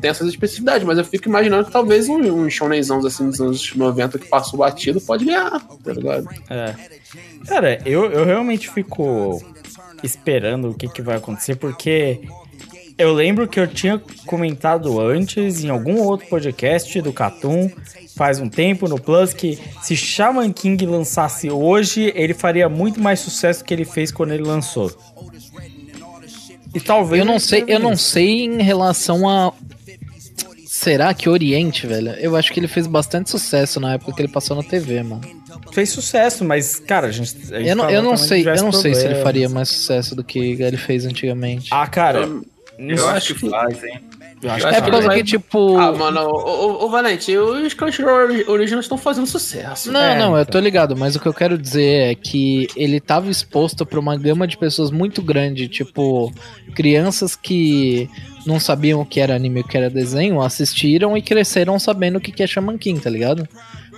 tem 0.00 0.10
essas 0.10 0.28
especificidades, 0.28 0.86
mas 0.86 0.98
eu 0.98 1.04
fico 1.04 1.28
imaginando 1.28 1.66
que 1.66 1.72
talvez 1.72 2.08
um, 2.08 2.18
um 2.18 2.48
shonenzão, 2.48 3.04
assim, 3.04 3.28
dos 3.28 3.40
anos 3.40 3.74
90 3.74 4.18
que 4.18 4.28
passou 4.28 4.58
batido 4.58 5.00
pode 5.00 5.24
ganhar, 5.24 5.60
tá 5.84 5.92
ligado? 5.92 6.28
É. 6.48 6.74
Cara, 7.46 7.82
eu, 7.84 8.10
eu 8.10 8.24
realmente 8.24 8.70
fico 8.70 9.42
esperando 10.02 10.70
o 10.70 10.74
que, 10.74 10.88
que 10.88 11.02
vai 11.02 11.16
acontecer, 11.16 11.56
porque 11.56 12.20
eu 12.98 13.12
lembro 13.12 13.48
que 13.48 13.58
eu 13.58 13.66
tinha 13.66 14.00
comentado 14.26 15.00
antes, 15.00 15.64
em 15.64 15.70
algum 15.70 16.00
outro 16.00 16.26
podcast 16.28 17.00
do 17.00 17.12
Catum, 17.12 17.70
faz 18.14 18.38
um 18.38 18.48
tempo 18.48 18.88
no 18.88 19.00
Plus, 19.00 19.32
que 19.32 19.58
se 19.82 19.96
Shaman 19.96 20.52
King 20.52 20.84
lançasse 20.86 21.50
hoje, 21.50 22.12
ele 22.14 22.34
faria 22.34 22.68
muito 22.68 23.00
mais 23.00 23.20
sucesso 23.20 23.64
que 23.64 23.72
ele 23.72 23.84
fez 23.84 24.12
quando 24.12 24.32
ele 24.32 24.44
lançou. 24.44 24.90
E 26.74 26.80
talvez. 26.80 27.20
Eu 27.20 27.26
não 27.26 27.38
sei, 27.38 27.64
eu 27.66 27.78
não 27.78 27.96
sei 27.96 28.44
em 28.44 28.62
relação 28.62 29.28
a. 29.28 29.52
Será 30.82 31.14
que 31.14 31.28
Oriente, 31.28 31.86
velho? 31.86 32.10
Eu 32.14 32.34
acho 32.34 32.52
que 32.52 32.58
ele 32.58 32.66
fez 32.66 32.88
bastante 32.88 33.30
sucesso 33.30 33.78
na 33.78 33.94
época 33.94 34.12
que 34.12 34.20
ele 34.20 34.32
passou 34.32 34.56
na 34.56 34.64
TV, 34.64 35.00
mano. 35.04 35.20
Fez 35.72 35.90
sucesso, 35.90 36.44
mas, 36.44 36.80
cara, 36.80 37.06
a 37.06 37.10
gente. 37.12 37.36
a 37.54 37.58
gente 37.60 37.68
Eu 37.68 37.76
não, 37.76 37.88
eu 37.88 38.02
não 38.02 38.16
sei, 38.16 38.44
eu 38.48 38.62
não 38.64 38.72
sei 38.72 38.92
se 38.92 39.02
ele 39.02 39.14
problemas. 39.14 39.22
faria 39.22 39.48
mais 39.48 39.68
sucesso 39.68 40.16
do 40.16 40.24
que 40.24 40.60
ele 40.60 40.76
fez 40.76 41.06
antigamente. 41.06 41.68
Ah, 41.70 41.86
cara. 41.86 42.28
Eu 42.76 43.08
acho 43.10 43.36
que 43.36 43.48
faz, 43.48 43.84
hein? 43.84 44.00
Eu 44.42 44.50
acho 44.50 44.66
é 44.66 44.74
que 44.74 44.82
por 44.82 44.90
causa 44.90 45.14
que, 45.14 45.22
tipo. 45.22 45.76
Ah, 45.78 45.92
mano, 45.92 46.20
ô, 46.22 46.34
ô, 46.82 46.84
ô, 46.84 46.90
Valente, 46.90 47.36
os 47.36 47.74
Crunchyroll 47.74 48.24
Ori- 48.24 48.44
Originals 48.48 48.86
estão 48.86 48.98
fazendo 48.98 49.26
sucesso. 49.26 49.92
Não, 49.92 50.00
É, 50.00 50.18
não, 50.18 50.34
eu 50.34 50.42
então. 50.42 50.52
tô 50.52 50.58
ligado, 50.60 50.96
mas 50.96 51.14
o 51.14 51.20
que 51.20 51.26
eu 51.28 51.34
quero 51.34 51.56
dizer 51.56 52.10
é 52.10 52.14
que 52.14 52.66
ele 52.74 52.98
tava 53.00 53.30
exposto 53.30 53.86
pra 53.86 54.00
uma 54.00 54.16
gama 54.16 54.46
de 54.46 54.56
pessoas 54.56 54.90
muito 54.90 55.22
grande, 55.22 55.68
tipo, 55.68 56.32
crianças 56.74 57.36
que 57.36 58.08
não 58.44 58.58
sabiam 58.58 59.00
o 59.00 59.06
que 59.06 59.20
era 59.20 59.36
anime 59.36 59.60
e 59.60 59.62
o 59.62 59.66
que 59.66 59.76
era 59.76 59.88
desenho, 59.88 60.40
assistiram 60.40 61.16
e 61.16 61.22
cresceram 61.22 61.78
sabendo 61.78 62.16
o 62.16 62.20
que 62.20 62.42
é 62.42 62.46
Shaman 62.46 62.76
King, 62.78 62.98
tá 63.00 63.08
ligado? 63.10 63.46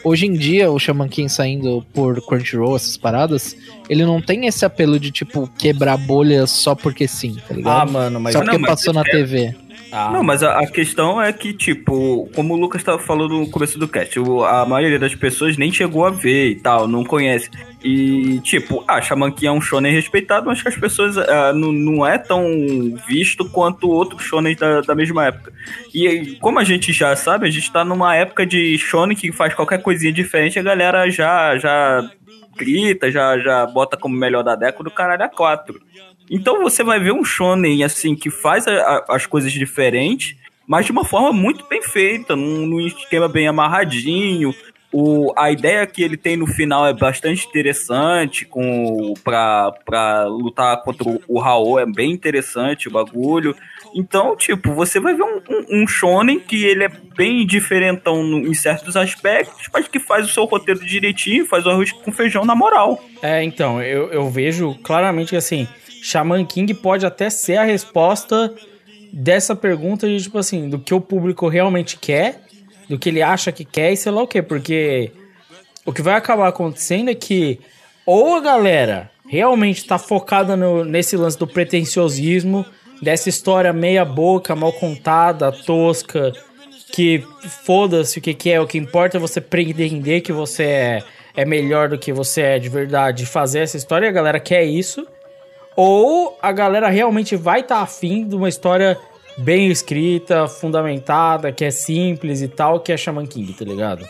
Hoje 0.05 0.27
em 0.27 0.35
dia, 0.35 0.71
o 0.71 0.79
Shaman 0.79 1.09
King 1.09 1.31
saindo 1.31 1.83
por 1.95 2.21
Crunchyroll, 2.27 2.77
essas 2.77 2.95
paradas, 2.99 3.57
ele 3.89 4.05
não 4.05 4.21
tem 4.21 4.45
esse 4.47 4.63
apelo 4.63 5.01
de, 5.01 5.11
tipo, 5.11 5.49
quebrar 5.57 5.97
bolhas 5.97 6.51
só 6.51 6.75
porque 6.75 7.09
sim, 7.09 7.37
tá 7.37 7.43
Ah, 7.51 7.55
ligado? 7.55 7.93
mano, 7.93 8.21
mas. 8.21 8.35
só 8.35 8.41
não, 8.41 8.47
porque 8.47 8.59
mas 8.59 8.71
passou 8.71 8.93
na 8.93 9.01
é- 9.01 9.05
TV. 9.11 9.57
Ah, 9.97 10.11
Não, 10.11 10.25
mas 10.25 10.43
a, 10.43 10.59
a 10.59 10.67
questão 10.67 11.23
é 11.23 11.33
que, 11.33 11.53
tipo, 11.53 12.29
como 12.35 12.55
o 12.55 12.57
Lucas 12.57 12.83
tava 12.83 12.99
falando 12.99 13.39
no 13.39 13.49
começo 13.49 13.79
do 13.79 13.87
cast, 13.87 14.19
a 14.49 14.67
maioria 14.67 14.99
das 14.99 15.15
pessoas 15.15 15.57
nem 15.57 15.71
chegou 15.71 16.05
a 16.05 16.11
ver 16.11 16.49
e 16.49 16.57
tal, 16.57 16.89
não 16.89 17.05
conhece. 17.05 17.49
E, 17.81 18.41
tipo, 18.41 18.83
ah, 18.89 19.01
Shaman 19.01 19.31
King 19.31 19.47
é 19.47 19.53
um 19.53 19.61
shonen 19.61 19.93
respeitado, 19.93 20.47
mas 20.47 20.61
que 20.61 20.69
as 20.69 20.77
pessoas 20.77 21.17
ah, 21.17 21.53
não, 21.53 21.71
não 21.71 22.05
é 22.05 22.19
tão 22.19 22.45
visto 23.07 23.49
quanto 23.49 23.89
outros 23.89 24.23
shonen 24.25 24.57
da, 24.57 24.81
da 24.81 24.97
mesma 24.97 25.27
época. 25.27 25.53
E 25.95 26.37
como 26.41 26.59
a 26.59 26.65
gente 26.65 26.93
já 26.93 27.15
sabe, 27.15 27.47
a 27.47 27.51
gente 27.51 27.71
tá 27.71 27.85
numa 27.85 28.17
época 28.17 28.45
de 28.45 28.77
shonen 28.77 29.17
que 29.17 29.31
faz 29.31 29.55
qualquer 29.55 29.81
coisinha 29.81 30.13
diferente, 30.13 30.59
a 30.59 30.63
galera 30.63 31.09
já, 31.09 31.57
já 31.57 32.11
grita, 32.57 33.13
já, 33.13 33.39
já 33.39 33.65
bota 33.67 33.97
como 33.97 34.17
melhor 34.17 34.43
da 34.43 34.57
década 34.57 34.89
o 34.89 34.93
caralho 34.93 35.23
a 35.23 35.29
quatro. 35.29 35.81
Então 36.31 36.63
você 36.63 36.83
vai 36.83 36.99
ver 37.01 37.13
um 37.13 37.25
shonen 37.25 37.83
assim 37.85 38.15
que 38.15 38.31
faz 38.31 38.67
a- 38.67 38.73
a- 38.73 39.05
as 39.17 39.27
coisas 39.27 39.53
diferentes, 39.53 40.37
mas 40.67 40.87
de 40.87 40.93
uma 40.93 41.05
forma 41.05 41.33
muito 41.33 41.67
bem 41.69 41.83
feita, 41.83 42.35
num, 42.35 42.67
num 42.67 42.81
esquema 42.81 43.29
bem 43.29 43.47
amarradinho. 43.47 44.55
O, 44.97 45.33
a 45.37 45.51
ideia 45.51 45.85
que 45.89 46.03
ele 46.05 46.17
tem 46.17 46.37
no 46.37 46.47
final 46.47 46.87
é 46.87 46.93
bastante 46.93 47.45
interessante, 47.49 48.45
com 48.45 49.13
pra 49.25 50.25
lutar 50.29 50.81
contra 50.83 51.09
o, 51.09 51.21
o 51.27 51.41
Raul 51.41 51.81
é 51.81 51.85
bem 51.87 52.13
interessante 52.13 52.87
o 52.87 52.93
bagulho. 52.93 53.57
Então, 53.93 54.37
tipo, 54.37 54.73
você 54.73 55.01
vai 55.01 55.15
ver 55.15 55.25
um, 55.25 55.41
um, 55.51 55.83
um 55.83 55.87
shonen 55.87 56.39
que 56.39 56.65
ele 56.65 56.85
é 56.85 56.89
bem 57.17 57.45
diferentão 57.45 58.23
no- 58.23 58.47
em 58.47 58.55
certos 58.55 58.97
aspectos, 58.97 59.69
mas 59.73 59.89
que 59.89 59.99
faz 59.99 60.27
o 60.27 60.33
seu 60.33 60.45
roteiro 60.45 60.85
direitinho, 60.85 61.45
faz 61.45 61.67
o 61.67 61.71
arroz 61.71 61.91
com 61.91 62.13
feijão 62.13 62.45
na 62.45 62.55
moral. 62.55 63.03
É, 63.21 63.43
então, 63.43 63.83
eu, 63.83 64.13
eu 64.13 64.31
vejo 64.31 64.77
claramente 64.83 65.31
que 65.31 65.37
assim, 65.37 65.67
Shaman 66.05 66.45
King 66.45 66.75
pode 66.75 67.07
até 67.07 67.31
ser 67.31 67.57
a 67.57 67.65
resposta 67.65 68.55
dessa 69.11 69.57
pergunta 69.57 70.07
de 70.07 70.23
tipo 70.23 70.37
assim, 70.37 70.69
do 70.69 70.79
que 70.79 70.93
o 70.93 71.01
público 71.01 71.49
realmente 71.49 71.97
quer, 71.97 72.43
do 72.87 72.99
que 72.99 73.09
ele 73.09 73.23
acha 73.23 73.51
que 73.51 73.65
quer 73.65 73.91
e 73.91 73.97
sei 73.97 74.13
lá 74.13 74.23
o 74.23 74.27
quê, 74.27 74.43
porque 74.43 75.11
o 75.87 75.95
que 75.95 76.03
vai 76.03 76.15
acabar 76.15 76.49
acontecendo 76.49 77.09
é 77.09 77.15
que 77.15 77.59
ou 78.05 78.37
a 78.37 78.41
galera 78.41 79.11
realmente 79.27 79.87
tá 79.87 79.97
focada 79.97 80.55
no, 80.55 80.85
nesse 80.85 81.17
lance 81.17 81.39
do 81.39 81.47
pretenciosismo, 81.47 82.67
dessa 83.01 83.31
história 83.31 83.73
meia 83.73 84.05
boca, 84.05 84.55
mal 84.55 84.75
contada, 84.75 85.51
tosca, 85.51 86.35
que 86.93 87.25
foda-se 87.65 88.19
o 88.19 88.21
que, 88.21 88.35
que 88.35 88.51
é, 88.51 88.61
o 88.61 88.67
que 88.67 88.77
importa 88.77 89.17
é 89.17 89.21
você 89.21 89.41
pretender 89.41 90.21
que 90.21 90.35
você 90.35 90.65
é, 90.65 91.03
é 91.35 91.45
melhor 91.47 91.89
do 91.89 91.97
que 91.97 92.13
você 92.13 92.43
é 92.43 92.59
de 92.59 92.69
verdade, 92.69 93.25
fazer 93.25 93.61
essa 93.61 93.79
história, 93.79 94.05
e 94.05 94.11
a 94.11 94.13
galera 94.13 94.39
quer 94.39 94.65
isso, 94.65 95.07
ou 95.77 96.39
a 96.41 96.53
galera 96.53 96.89
realmente 96.89 97.37
vai 97.37 97.61
estar 97.61 97.81
afim 97.81 98.27
de 98.27 98.35
uma 98.35 98.49
história 98.49 98.99
bem 99.39 99.69
escrita, 99.69 100.47
fundamentada, 100.47 101.53
que 101.53 101.65
é 101.65 101.71
simples 101.71 102.41
e 102.41 102.49
tal, 102.49 102.81
que 102.81 102.93
é 102.93 102.97
Shaman 102.97 103.27
King, 103.27 103.53
tá 103.53 103.65
ligado? 103.65 104.07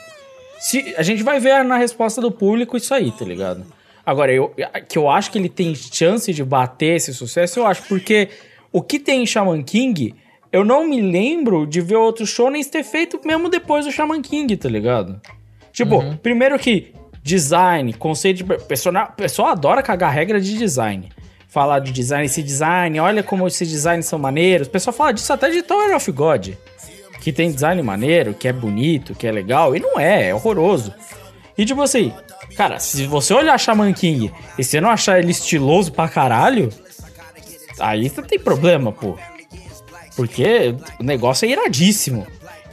Se, 0.58 0.94
a 0.96 1.02
gente 1.02 1.22
vai 1.22 1.40
ver 1.40 1.64
na 1.64 1.76
resposta 1.76 2.20
do 2.20 2.30
público 2.30 2.76
isso 2.76 2.92
aí, 2.92 3.10
tá 3.10 3.24
ligado? 3.24 3.64
Agora, 4.04 4.32
eu, 4.32 4.54
que 4.88 4.98
eu 4.98 5.08
acho 5.08 5.30
que 5.30 5.38
ele 5.38 5.48
tem 5.48 5.74
chance 5.74 6.32
de 6.32 6.44
bater 6.44 6.96
esse 6.96 7.14
sucesso, 7.14 7.60
eu 7.60 7.66
acho, 7.66 7.82
porque 7.88 8.28
o 8.70 8.82
que 8.82 8.98
tem 8.98 9.22
em 9.22 9.26
Shaman 9.26 9.62
King, 9.62 10.14
eu 10.52 10.64
não 10.64 10.86
me 10.86 11.00
lembro 11.00 11.66
de 11.66 11.80
ver 11.80 11.96
outros 11.96 12.28
shonens 12.28 12.66
ter 12.66 12.84
feito 12.84 13.18
mesmo 13.24 13.48
depois 13.48 13.86
do 13.86 13.92
Shaman 13.92 14.20
King, 14.20 14.56
tá 14.56 14.68
ligado? 14.68 15.20
Tipo, 15.72 16.16
primeiro 16.22 16.58
que 16.58 16.92
design, 17.22 17.92
conceito 17.94 18.36
de 18.38 18.44
personagem, 18.44 19.10
o 19.12 19.16
pessoal 19.16 19.48
adora 19.48 19.82
cagar 19.82 20.12
regra 20.12 20.38
de 20.38 20.56
design. 20.58 21.08
Falar 21.54 21.78
de 21.78 21.92
design, 21.92 22.26
esse 22.26 22.42
design, 22.42 22.98
olha 22.98 23.22
como 23.22 23.46
esses 23.46 23.70
designs 23.70 24.06
são 24.06 24.18
maneiros. 24.18 24.66
O 24.66 24.70
pessoal 24.72 24.92
fala 24.92 25.12
disso 25.12 25.32
até 25.32 25.48
de 25.48 25.62
Tower 25.62 25.94
of 25.94 26.10
God. 26.10 26.48
Que 27.20 27.32
tem 27.32 27.52
design 27.52 27.80
maneiro, 27.80 28.34
que 28.34 28.48
é 28.48 28.52
bonito, 28.52 29.14
que 29.14 29.24
é 29.24 29.30
legal. 29.30 29.76
E 29.76 29.78
não 29.78 30.00
é, 30.00 30.30
é 30.30 30.34
horroroso. 30.34 30.92
E 31.56 31.64
tipo 31.64 31.80
assim, 31.80 32.12
cara, 32.56 32.80
se 32.80 33.06
você 33.06 33.32
olhar 33.32 33.56
Shaman 33.56 33.92
King 33.92 34.32
e 34.58 34.64
você 34.64 34.80
não 34.80 34.90
achar 34.90 35.20
ele 35.20 35.30
estiloso 35.30 35.92
pra 35.92 36.08
caralho, 36.08 36.70
aí 37.78 38.10
você 38.10 38.20
tem 38.22 38.40
problema, 38.40 38.90
pô. 38.90 39.16
Porque 40.16 40.74
o 40.98 41.04
negócio 41.04 41.46
é 41.46 41.50
iradíssimo. 41.50 42.26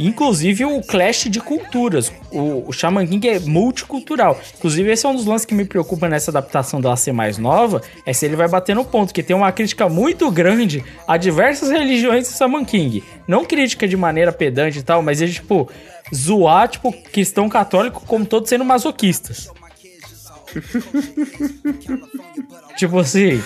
Inclusive 0.07 0.65
o 0.65 0.81
clash 0.81 1.29
de 1.29 1.39
culturas. 1.39 2.11
O, 2.31 2.67
o 2.67 2.73
Shaman 2.73 3.07
King 3.07 3.29
é 3.29 3.39
multicultural. 3.39 4.39
Inclusive, 4.57 4.91
esse 4.91 5.05
é 5.05 5.09
um 5.09 5.15
dos 5.15 5.25
lances 5.25 5.45
que 5.45 5.53
me 5.53 5.65
preocupa 5.65 6.09
nessa 6.09 6.31
adaptação 6.31 6.81
da 6.81 6.95
ser 6.95 7.11
mais 7.11 7.37
nova. 7.37 7.81
É 8.05 8.13
se 8.13 8.25
ele 8.25 8.35
vai 8.35 8.47
bater 8.47 8.75
no 8.75 8.83
ponto, 8.83 9.13
que 9.13 9.21
tem 9.21 9.35
uma 9.35 9.51
crítica 9.51 9.87
muito 9.87 10.29
grande 10.31 10.83
a 11.07 11.17
diversas 11.17 11.69
religiões 11.69 12.27
do 12.27 12.37
Shaman 12.37 12.65
King. 12.65 13.03
Não 13.27 13.45
crítica 13.45 13.87
de 13.87 13.95
maneira 13.95 14.31
pedante 14.31 14.79
e 14.79 14.83
tal, 14.83 15.01
mas 15.01 15.21
ele, 15.21 15.33
tipo, 15.33 15.69
zoar, 16.13 16.67
tipo, 16.67 16.91
cristão 17.11 17.47
católico 17.47 18.03
como 18.05 18.25
todos 18.25 18.49
sendo 18.49 18.65
masoquistas. 18.65 19.49
tipo 22.75 22.99
assim. 22.99 23.41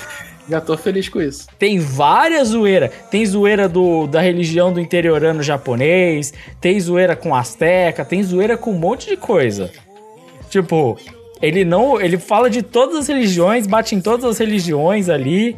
Já 0.47 0.61
tô 0.61 0.77
feliz 0.77 1.09
com 1.09 1.21
isso. 1.21 1.47
Tem 1.57 1.79
várias 1.79 2.49
zoeira. 2.49 2.91
Tem 3.09 3.25
zoeira 3.25 3.67
do, 3.67 4.05
da 4.05 4.21
religião 4.21 4.71
do 4.71 4.79
interiorano 4.79 5.41
japonês, 5.41 6.33
tem 6.61 6.79
zoeira 6.79 7.15
com 7.15 7.33
asteca, 7.33 8.05
tem 8.05 8.21
zoeira 8.23 8.57
com 8.57 8.71
um 8.71 8.77
monte 8.77 9.09
de 9.09 9.17
coisa. 9.17 9.71
Tipo, 10.49 10.97
ele 11.41 11.65
não, 11.65 11.99
ele 11.99 12.17
fala 12.17 12.49
de 12.49 12.61
todas 12.61 12.95
as 12.95 13.07
religiões, 13.07 13.67
bate 13.67 13.95
em 13.95 14.01
todas 14.01 14.25
as 14.25 14.37
religiões 14.37 15.09
ali. 15.09 15.55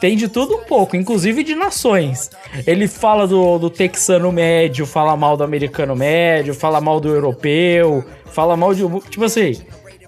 tem 0.00 0.16
de 0.16 0.28
tudo 0.28 0.56
um 0.56 0.64
pouco, 0.64 0.96
inclusive 0.96 1.44
de 1.44 1.54
nações. 1.54 2.30
Ele 2.66 2.88
fala 2.88 3.26
do, 3.26 3.58
do 3.58 3.68
texano 3.68 4.32
médio, 4.32 4.86
fala 4.86 5.16
mal 5.16 5.36
do 5.36 5.44
americano 5.44 5.94
médio, 5.94 6.54
fala 6.54 6.80
mal 6.80 6.98
do 6.98 7.08
europeu, 7.08 8.04
fala 8.26 8.56
mal 8.56 8.74
de. 8.74 8.82
Tipo 9.10 9.24
assim, 9.24 9.60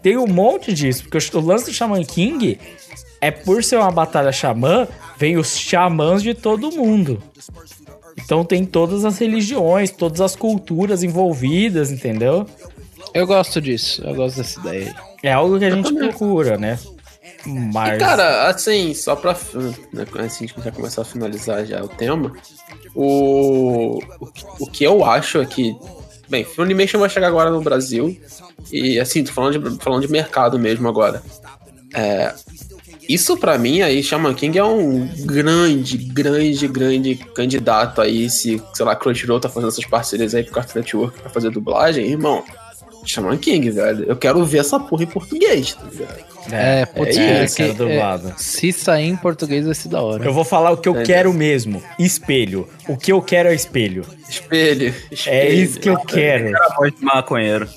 tem 0.03 0.17
um 0.17 0.27
monte 0.27 0.73
disso, 0.73 1.03
porque 1.05 1.19
o, 1.37 1.41
lance 1.41 1.65
do 1.65 1.73
Shaman 1.73 2.05
King 2.05 2.59
é 3.25 3.31
por 3.31 3.65
ser 3.65 3.77
uma 3.77 3.91
batalha 3.91 4.31
xamã, 4.31 4.87
vem 5.17 5.39
os 5.39 5.57
xamãs 5.57 6.23
de 6.23 6.35
todo 6.35 6.71
mundo. 6.73 7.23
Então 8.23 8.45
tem 8.45 8.67
todas 8.67 9.03
as 9.07 9.19
religiões, 9.19 9.91
todas 9.91 10.21
as 10.21 10.37
culturas 10.37 11.03
envolvidas, 11.03 11.91
entendeu? 11.91 12.47
Eu 13.15 13.27
gosto 13.27 13.63
disso, 13.63 14.03
eu 14.05 14.15
gosto 14.15 14.37
dessa 14.37 14.61
ideia. 14.61 14.95
É 15.23 15.33
algo 15.33 15.59
que 15.59 15.65
a 15.65 15.71
gente 15.71 15.95
procura, 15.95 16.59
né? 16.59 16.79
Mas. 17.47 17.97
E, 17.97 17.99
cara, 17.99 18.49
assim, 18.49 18.93
só 18.93 19.17
pra. 19.17 19.33
Né, 19.93 20.05
assim, 20.19 20.45
a 20.45 20.49
gente 20.49 20.61
já 20.63 20.71
começar 20.71 21.01
a 21.01 21.07
finalizar 21.07 21.65
já 21.65 21.83
o 21.83 21.89
tema. 21.89 22.31
O, 22.95 24.01
o, 24.21 24.33
o 24.61 24.67
que 24.67 24.85
eu 24.85 25.03
acho 25.03 25.39
é 25.41 25.47
que. 25.47 25.75
Bem, 26.29 26.45
Funimation 26.45 26.99
vai 26.99 27.09
chegar 27.09 27.29
agora 27.29 27.51
no 27.51 27.63
Brasil. 27.63 28.19
E 28.71 29.01
assim, 29.01 29.25
tô 29.25 29.33
falando 29.33 29.59
de, 29.59 29.83
falando 29.83 30.07
de 30.07 30.13
mercado 30.13 30.59
mesmo 30.59 30.89
agora. 30.89 31.23
É, 31.95 32.35
isso 33.09 33.37
para 33.37 33.57
mim 33.59 33.83
aí, 33.83 34.03
Shaman 34.03 34.35
King 34.35 34.59
é 34.59 34.65
um 34.65 35.09
grande, 35.25 35.97
grande, 35.99 36.67
grande 36.69 37.15
candidato 37.35 38.01
aí. 38.01 38.29
Se, 38.31 38.63
sei 38.73 38.85
lá, 38.85 38.95
Crunchyroll 38.97 39.41
tá 39.41 39.49
fazendo 39.49 39.69
essas 39.71 39.85
parcerias 39.87 40.35
aí 40.35 40.43
pro 40.45 40.53
Cartoon 40.55 40.79
Network 40.81 41.21
pra 41.21 41.31
fazer 41.31 41.51
dublagem, 41.51 42.07
irmão. 42.07 42.43
Shaman 43.07 43.37
King, 43.37 43.71
velho. 43.71 44.05
Eu 44.09 44.17
quero 44.17 44.43
ver 44.47 44.59
essa 44.59 44.81
porra 44.81 45.03
em 45.03 45.07
português, 45.07 45.75
tá 45.75 45.83
ligado? 45.93 46.25
É, 46.51 46.85
putz, 46.87 47.17
é, 47.17 47.41
é, 47.41 47.45
isso, 47.45 47.57
que- 47.57 47.63
é 47.63 47.73
dublado. 47.73 48.29
é, 48.29 48.33
se 48.37 48.73
sair 48.73 49.09
em 49.09 49.17
português 49.17 49.65
vai 49.67 49.75
ser 49.75 49.89
da 49.89 50.01
hora. 50.03 50.25
Eu 50.25 50.33
vou 50.33 50.45
falar 50.45 50.71
o 50.73 50.77
que 50.79 50.89
eu 50.89 50.97
É. 50.99 51.03
quero 51.03 51.33
mesmo. 51.33 51.83
Espelho. 51.99 52.69
O 52.89 52.97
que 52.97 53.13
eu 53.13 53.21
quero 53.21 53.49
é 53.51 53.55
espelho. 53.55 54.05
Espelho. 54.29 54.95
É 55.11 55.15
espelho. 55.15 55.55
isso 55.63 55.81
que 55.81 55.89
eu 55.89 55.99
quero. 55.99 56.49
Era 56.49 56.75
voz 56.77 56.93
de 56.99 57.05
maconheiro. 57.05 57.69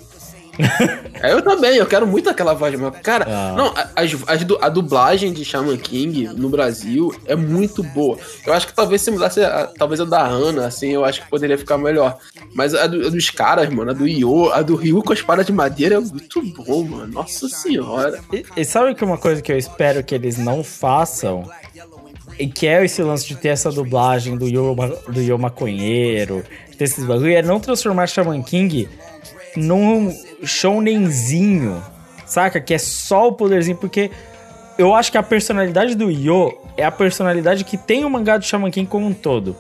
É, 1.20 1.34
eu 1.34 1.42
também, 1.42 1.78
eu 1.78 1.86
quero 1.88 2.06
muito 2.06 2.30
aquela 2.30 2.54
voz 2.54 2.72
de. 2.80 2.92
Cara, 3.02 3.26
Ah. 3.28 3.54
não, 3.58 3.68
a, 3.76 3.90
as- 3.96 4.16
as 4.28 4.44
du- 4.46 4.60
a 4.62 4.70
dublagem 4.70 5.34
de 5.34 5.44
Shaman 5.44 5.76
King 5.78 6.28
no 6.28 6.48
Brasil 6.48 7.12
é 7.26 7.36
muito 7.36 7.82
boa. 7.82 8.20
Eu 8.46 8.54
acho 8.54 8.68
que 8.68 8.74
talvez 8.76 9.02
se 9.02 9.10
mudasse, 9.10 9.42
a, 9.44 9.66
talvez 9.66 10.00
a 10.00 10.06
da 10.06 10.22
Ana, 10.22 10.68
assim, 10.68 10.90
eu 10.92 11.04
acho 11.04 11.24
que 11.24 11.28
poderia 11.30 11.58
ficar 11.58 11.80
melhor. 11.80 12.20
Mas 12.54 12.76
a, 12.76 12.86
do- 12.86 13.08
a 13.08 13.10
dos 13.10 13.30
caras, 13.32 13.68
mano, 13.70 13.90
a 13.90 13.94
do 13.96 14.08
Io, 14.08 14.52
a 14.52 14.62
do 14.62 14.76
Ryu 14.76 15.02
com 15.02 15.12
a 15.12 15.16
espada 15.16 15.44
de 15.44 15.52
madeira 15.52 15.96
é 15.96 16.00
muito 16.00 16.40
bom, 16.64 16.84
mano. 16.84 17.08
Nossa 17.14 17.50
senhora. 17.50 18.20
E, 18.32 18.46
e 18.56 18.64
sabe 18.64 18.94
que 18.94 19.04
uma 19.04 19.18
coisa 19.18 19.42
que 19.42 19.52
eu 19.52 19.58
espero 19.58 20.04
que 20.04 20.14
eles 20.14 20.38
não 20.38 20.64
façam? 20.64 21.50
E 22.38 22.46
que 22.46 22.68
é 22.68 22.86
esse 22.86 23.02
lance 23.02 23.26
de 23.28 23.36
ter 23.36 23.48
essa 23.50 23.72
dublagem 23.72 24.38
do 24.38 24.48
Yo, 24.48 24.76
do 25.10 25.20
Yo 25.20 25.36
Maconheiro, 25.40 26.44
ter 26.78 26.84
esses 26.84 27.04
bagulho, 27.04 27.32
é 27.36 27.42
não 27.42 27.60
transformar 27.60 28.06
Shaman 28.06 28.44
King 28.44 28.88
num 29.58 30.14
shounenzinho, 30.44 31.84
saca? 32.26 32.62
Que 32.62 32.76
é 32.76 32.78
só 32.78 33.28
o 33.28 33.34
poderzinho, 33.34 33.78
porque 33.78 34.12
eu 34.78 34.94
acho 34.94 35.12
que 35.12 35.18
a 35.18 35.24
personalidade 35.24 35.96
do 35.96 36.12
Yo 36.12 36.54
é 36.78 36.86
a 36.86 36.92
personalidade 36.92 37.64
que 37.64 37.78
tem 37.78 38.06
o 38.06 38.10
mangá 38.10 38.38
do 38.38 38.46
Shaman 38.46 38.72
King 38.72 38.88
como 38.88 39.08
um 39.08 39.14
todo. 39.14 39.56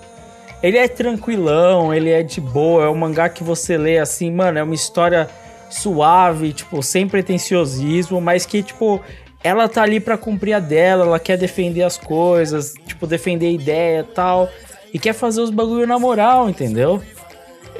Ele 0.61 0.77
é 0.77 0.87
tranquilão, 0.87 1.93
ele 1.93 2.09
é 2.09 2.23
de 2.23 2.39
boa, 2.39 2.85
é 2.85 2.89
um 2.89 2.95
mangá 2.95 3.29
que 3.29 3.43
você 3.43 3.77
lê 3.77 3.97
assim, 3.97 4.31
mano, 4.31 4.57
é 4.57 4.63
uma 4.63 4.75
história 4.75 5.29
suave, 5.69 6.53
tipo, 6.53 6.81
sem 6.81 7.07
pretenciosismo, 7.07 8.21
mas 8.21 8.45
que, 8.45 8.63
tipo, 8.63 9.01
ela 9.43 9.67
tá 9.67 9.83
ali 9.83 9.99
pra 9.99 10.17
cumprir 10.17 10.53
a 10.53 10.59
dela, 10.59 11.05
ela 11.05 11.19
quer 11.19 11.37
defender 11.37 11.83
as 11.83 11.97
coisas, 11.97 12.73
tipo, 12.85 13.05
defender 13.05 13.47
a 13.47 13.51
ideia 13.51 13.99
e 13.99 14.13
tal, 14.15 14.49
e 14.93 14.99
quer 14.99 15.13
fazer 15.13 15.41
os 15.41 15.49
bagulho 15.49 15.85
na 15.85 15.99
moral, 15.99 16.49
entendeu? 16.49 17.01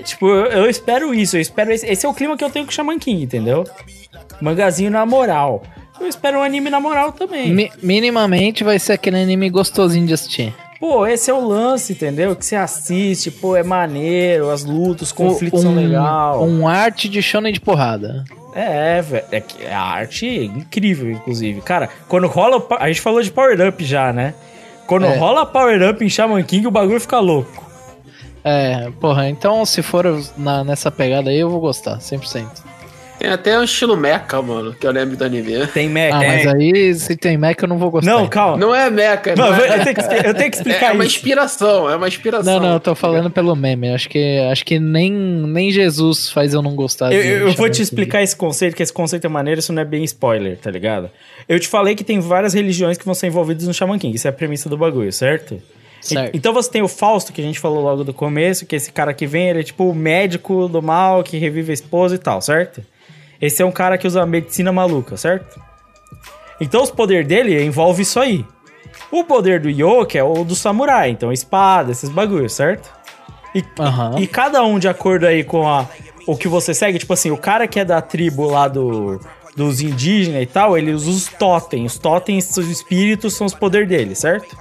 Tipo, 0.03 0.27
eu, 0.27 0.45
eu 0.63 0.69
espero 0.69 1.13
isso, 1.13 1.37
eu 1.37 1.41
espero 1.41 1.71
esse, 1.71 1.85
esse 1.85 2.05
é 2.05 2.09
o 2.09 2.13
clima 2.13 2.37
que 2.37 2.43
eu 2.43 2.49
tenho 2.49 2.65
com 2.65 2.71
o 2.71 2.73
Shaman 2.73 2.99
King, 2.99 3.23
entendeu? 3.23 3.65
Mangazinho 4.41 4.91
na 4.91 5.05
moral. 5.05 5.63
Eu 5.99 6.07
espero 6.07 6.39
um 6.39 6.43
anime 6.43 6.69
na 6.69 6.79
moral 6.79 7.11
também. 7.11 7.51
Mi- 7.51 7.71
minimamente 7.81 8.63
vai 8.63 8.77
ser 8.77 8.93
aquele 8.93 9.17
anime 9.17 9.49
gostosinho 9.49 10.05
de 10.05 10.13
assistir. 10.13 10.53
Pô, 10.79 11.07
esse 11.07 11.31
é 11.31 11.33
o 11.33 11.43
lance, 11.43 11.93
entendeu? 11.93 12.35
Que 12.35 12.45
você 12.45 12.55
assiste, 12.55 13.31
pô, 13.31 13.55
é 13.55 13.63
maneiro, 13.63 14.51
as 14.51 14.63
lutas, 14.63 15.07
os 15.07 15.11
conflitos 15.11 15.61
um, 15.61 15.63
são 15.63 15.75
legal. 15.75 16.43
Um 16.45 16.67
arte 16.67 17.09
de 17.09 17.19
shonen 17.21 17.51
de 17.51 17.59
porrada. 17.59 18.23
É, 18.53 19.01
velho. 19.01 19.25
É 19.31 19.41
que 19.41 19.65
a 19.65 19.81
arte 19.81 20.27
é 20.27 20.43
incrível, 20.43 21.09
inclusive. 21.11 21.61
Cara, 21.61 21.89
quando 22.07 22.27
rola. 22.27 22.63
A 22.79 22.87
gente 22.89 23.01
falou 23.01 23.21
de 23.23 23.31
Power 23.31 23.67
Up 23.67 23.83
já, 23.83 24.13
né? 24.13 24.35
Quando 24.85 25.05
É. 25.07 25.17
rola 25.17 25.45
Power 25.47 25.89
Up 25.89 26.05
em 26.05 26.09
Shaman 26.09 26.43
King, 26.43 26.67
o 26.67 26.71
bagulho 26.71 26.99
fica 27.01 27.19
louco. 27.19 27.66
É, 28.47 28.89
porra, 28.99 29.27
então 29.29 29.65
se 29.65 29.81
for 29.81 30.05
na- 30.37 30.63
nessa 30.63 30.89
pegada 30.89 31.29
aí 31.29 31.39
eu 31.39 31.49
vou 31.49 31.59
gostar, 31.59 31.99
100%. 31.99 32.65
Tem 33.19 33.31
até 33.31 33.57
um 33.57 33.63
estilo 33.63 33.97
mecha, 33.97 34.39
mano, 34.43 34.75
que 34.75 34.85
eu 34.85 34.91
lembro 34.91 35.17
do 35.17 35.23
anime. 35.25 35.65
Tem 35.73 35.89
mecha. 35.89 36.15
Ah, 36.15 36.19
mas 36.19 36.45
aí 36.45 36.93
se 36.93 37.15
tem 37.17 37.35
Mac 37.35 37.59
eu 37.59 37.67
não 37.67 37.79
vou 37.79 37.89
gostar. 37.89 38.11
Não, 38.11 38.27
calma. 38.27 38.57
Não 38.57 38.75
é 38.75 38.91
mecha, 38.91 39.35
Não, 39.35 39.49
não, 39.49 39.57
eu, 39.57 39.65
é... 39.73 39.83
tenho 39.83 39.95
que, 39.95 40.01
eu 40.27 40.33
tenho 40.35 40.51
que 40.51 40.57
explicar 40.57 40.89
é 40.89 40.91
uma 40.93 41.03
isso. 41.03 41.15
inspiração, 41.15 41.89
é 41.89 41.95
uma 41.95 42.07
inspiração. 42.07 42.53
Não, 42.53 42.59
não, 42.61 42.73
eu 42.75 42.79
tô 42.79 42.93
falando 42.93 43.31
pelo 43.31 43.55
meme. 43.55 43.89
Acho 43.91 44.07
que, 44.07 44.37
acho 44.51 44.63
que 44.63 44.79
nem, 44.79 45.11
nem 45.11 45.71
Jesus 45.71 46.29
faz 46.29 46.53
eu 46.53 46.61
não 46.61 46.75
gostar 46.75 47.11
Eu, 47.11 47.19
eu- 47.23 47.47
eu 47.47 47.53
vou 47.53 47.67
te 47.71 47.81
explicar 47.81 48.21
esse 48.21 48.35
conceito, 48.35 48.75
que 48.75 48.83
esse 48.83 48.93
conceito 48.93 49.25
é 49.25 49.29
maneiro, 49.29 49.59
isso 49.61 49.73
não 49.73 49.81
é 49.81 49.85
bem 49.85 50.03
spoiler, 50.03 50.55
tá 50.55 50.69
ligado? 50.69 51.09
Eu 51.49 51.59
te 51.59 51.67
falei 51.67 51.95
que 51.95 52.03
tem 52.03 52.19
várias 52.19 52.53
religiões 52.53 52.99
que 52.99 53.05
vão 53.05 53.15
ser 53.15 53.25
envolvidas 53.25 53.65
no 53.65 53.73
Shaman 53.73 53.97
King, 53.97 54.15
isso 54.15 54.27
é 54.27 54.29
a 54.29 54.33
premissa 54.33 54.69
do 54.69 54.77
bagulho, 54.77 55.11
certo? 55.11 55.59
Certo. 56.01 56.35
Então 56.35 56.53
você 56.53 56.69
tem 56.69 56.81
o 56.81 56.87
Fausto, 56.87 57.33
que 57.33 57.41
a 57.41 57.43
gente 57.43 57.59
falou 57.59 57.83
logo 57.83 58.03
do 58.03 58.13
começo, 58.13 58.65
que 58.65 58.75
esse 58.75 58.91
cara 58.91 59.13
que 59.13 59.25
vem, 59.25 59.49
ele 59.49 59.59
é 59.59 59.63
tipo 59.63 59.89
o 59.89 59.95
médico 59.95 60.67
do 60.67 60.81
mal, 60.81 61.23
que 61.23 61.37
revive 61.37 61.71
a 61.71 61.73
esposa 61.73 62.15
e 62.15 62.17
tal, 62.17 62.41
certo? 62.41 62.83
Esse 63.41 63.61
é 63.61 63.65
um 63.65 63.71
cara 63.71 63.97
que 63.97 64.07
usa 64.07 64.25
medicina 64.25 64.71
maluca, 64.71 65.17
certo? 65.17 65.59
Então 66.59 66.81
os 66.81 66.91
poderes 66.91 67.27
dele 67.27 67.63
envolve 67.63 68.01
isso 68.01 68.19
aí. 68.19 68.45
O 69.11 69.23
poder 69.23 69.59
do 69.59 69.69
Yoke 69.69 70.17
é 70.17 70.23
o 70.23 70.43
do 70.43 70.55
samurai, 70.55 71.09
então 71.09 71.31
espada, 71.31 71.91
esses 71.91 72.09
bagulhos, 72.09 72.53
certo? 72.53 72.91
E, 73.53 73.63
Aham. 73.79 74.19
e 74.19 74.27
cada 74.27 74.63
um 74.63 74.77
de 74.79 74.87
acordo 74.87 75.25
aí 75.25 75.43
com 75.43 75.67
a, 75.67 75.87
o 76.27 76.35
que 76.35 76.47
você 76.47 76.73
segue, 76.73 76.99
tipo 76.99 77.13
assim, 77.13 77.31
o 77.31 77.37
cara 77.37 77.67
que 77.67 77.79
é 77.79 77.85
da 77.85 78.01
tribo 78.01 78.47
lá 78.47 78.67
do, 78.67 79.19
dos 79.55 79.81
indígenas 79.81 80.43
e 80.43 80.45
tal, 80.45 80.77
ele 80.77 80.91
usa 80.91 81.09
os 81.09 81.27
totens. 81.27 81.93
Os 81.93 81.99
totens, 81.99 82.55
os 82.57 82.69
espíritos, 82.69 83.33
são 83.33 83.47
os 83.47 83.53
poderes 83.53 83.87
dele, 83.87 84.13
certo? 84.13 84.55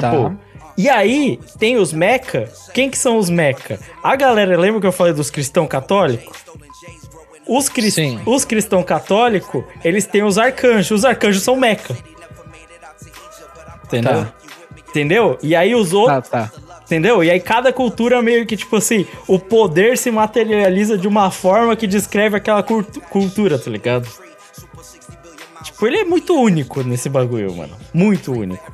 Tipo, 0.00 0.30
Tá. 0.30 0.34
e 0.76 0.88
aí 0.88 1.38
tem 1.58 1.76
os 1.76 1.92
meca. 1.92 2.48
Quem 2.72 2.90
que 2.90 2.98
são 2.98 3.16
os 3.16 3.28
meca? 3.30 3.78
A 4.02 4.14
galera, 4.16 4.56
lembra 4.58 4.80
que 4.80 4.86
eu 4.86 4.92
falei 4.92 5.12
dos 5.12 5.30
cristãos 5.30 5.68
católicos? 5.68 6.36
Os, 7.46 7.66
Sim. 7.92 8.20
os 8.24 8.44
cristãos 8.44 8.84
católicos, 8.84 9.62
eles 9.84 10.06
têm 10.06 10.22
os 10.22 10.38
arcanjos. 10.38 10.90
Os 10.90 11.04
arcanjos 11.04 11.42
são 11.42 11.56
meca. 11.56 11.94
Entendeu? 13.84 14.24
Tá. 14.24 14.32
Entendeu? 14.88 15.38
E 15.42 15.54
aí 15.54 15.74
os 15.74 15.92
outros. 15.92 16.28
Tá, 16.28 16.48
tá. 16.48 16.52
Entendeu? 16.86 17.24
E 17.24 17.30
aí 17.30 17.40
cada 17.40 17.72
cultura 17.72 18.20
meio 18.22 18.46
que, 18.46 18.56
tipo 18.56 18.76
assim, 18.76 19.06
o 19.26 19.38
poder 19.38 19.96
se 19.96 20.10
materializa 20.10 20.98
de 20.98 21.08
uma 21.08 21.30
forma 21.30 21.74
que 21.76 21.86
descreve 21.86 22.36
aquela 22.36 22.62
cultu- 22.62 23.00
cultura, 23.02 23.58
tá 23.58 23.70
ligado? 23.70 24.06
Tipo, 25.62 25.86
ele 25.86 25.98
é 25.98 26.04
muito 26.04 26.34
único 26.38 26.82
nesse 26.82 27.08
bagulho, 27.08 27.54
mano. 27.54 27.74
Muito 27.92 28.32
único. 28.32 28.72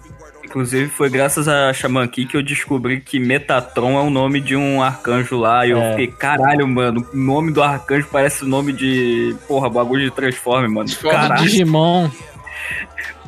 Inclusive, 0.51 0.91
foi 0.91 1.09
graças 1.09 1.47
a 1.47 1.73
Shaman 1.73 2.09
King 2.09 2.27
que 2.29 2.37
eu 2.37 2.43
descobri 2.43 3.01
que 3.01 3.21
Metatron 3.21 3.97
é 3.97 4.03
o 4.03 4.11
nome 4.11 4.41
de 4.41 4.57
um 4.57 4.83
arcanjo 4.83 5.39
lá. 5.39 5.65
E 5.65 5.71
eu 5.71 5.79
É. 5.81 5.91
fiquei, 5.93 6.09
caralho, 6.09 6.67
mano, 6.67 7.07
o 7.15 7.17
nome 7.17 7.53
do 7.53 7.63
arcanjo 7.63 8.09
parece 8.11 8.43
o 8.43 8.49
nome 8.49 8.73
de. 8.73 9.37
Porra, 9.47 9.71
bagulho 9.71 10.03
de 10.05 10.11
Transforme, 10.11 10.67
mano. 10.67 10.89
Transforme 10.89 11.17
Caralho, 11.17 11.43
Digimon. 11.43 12.11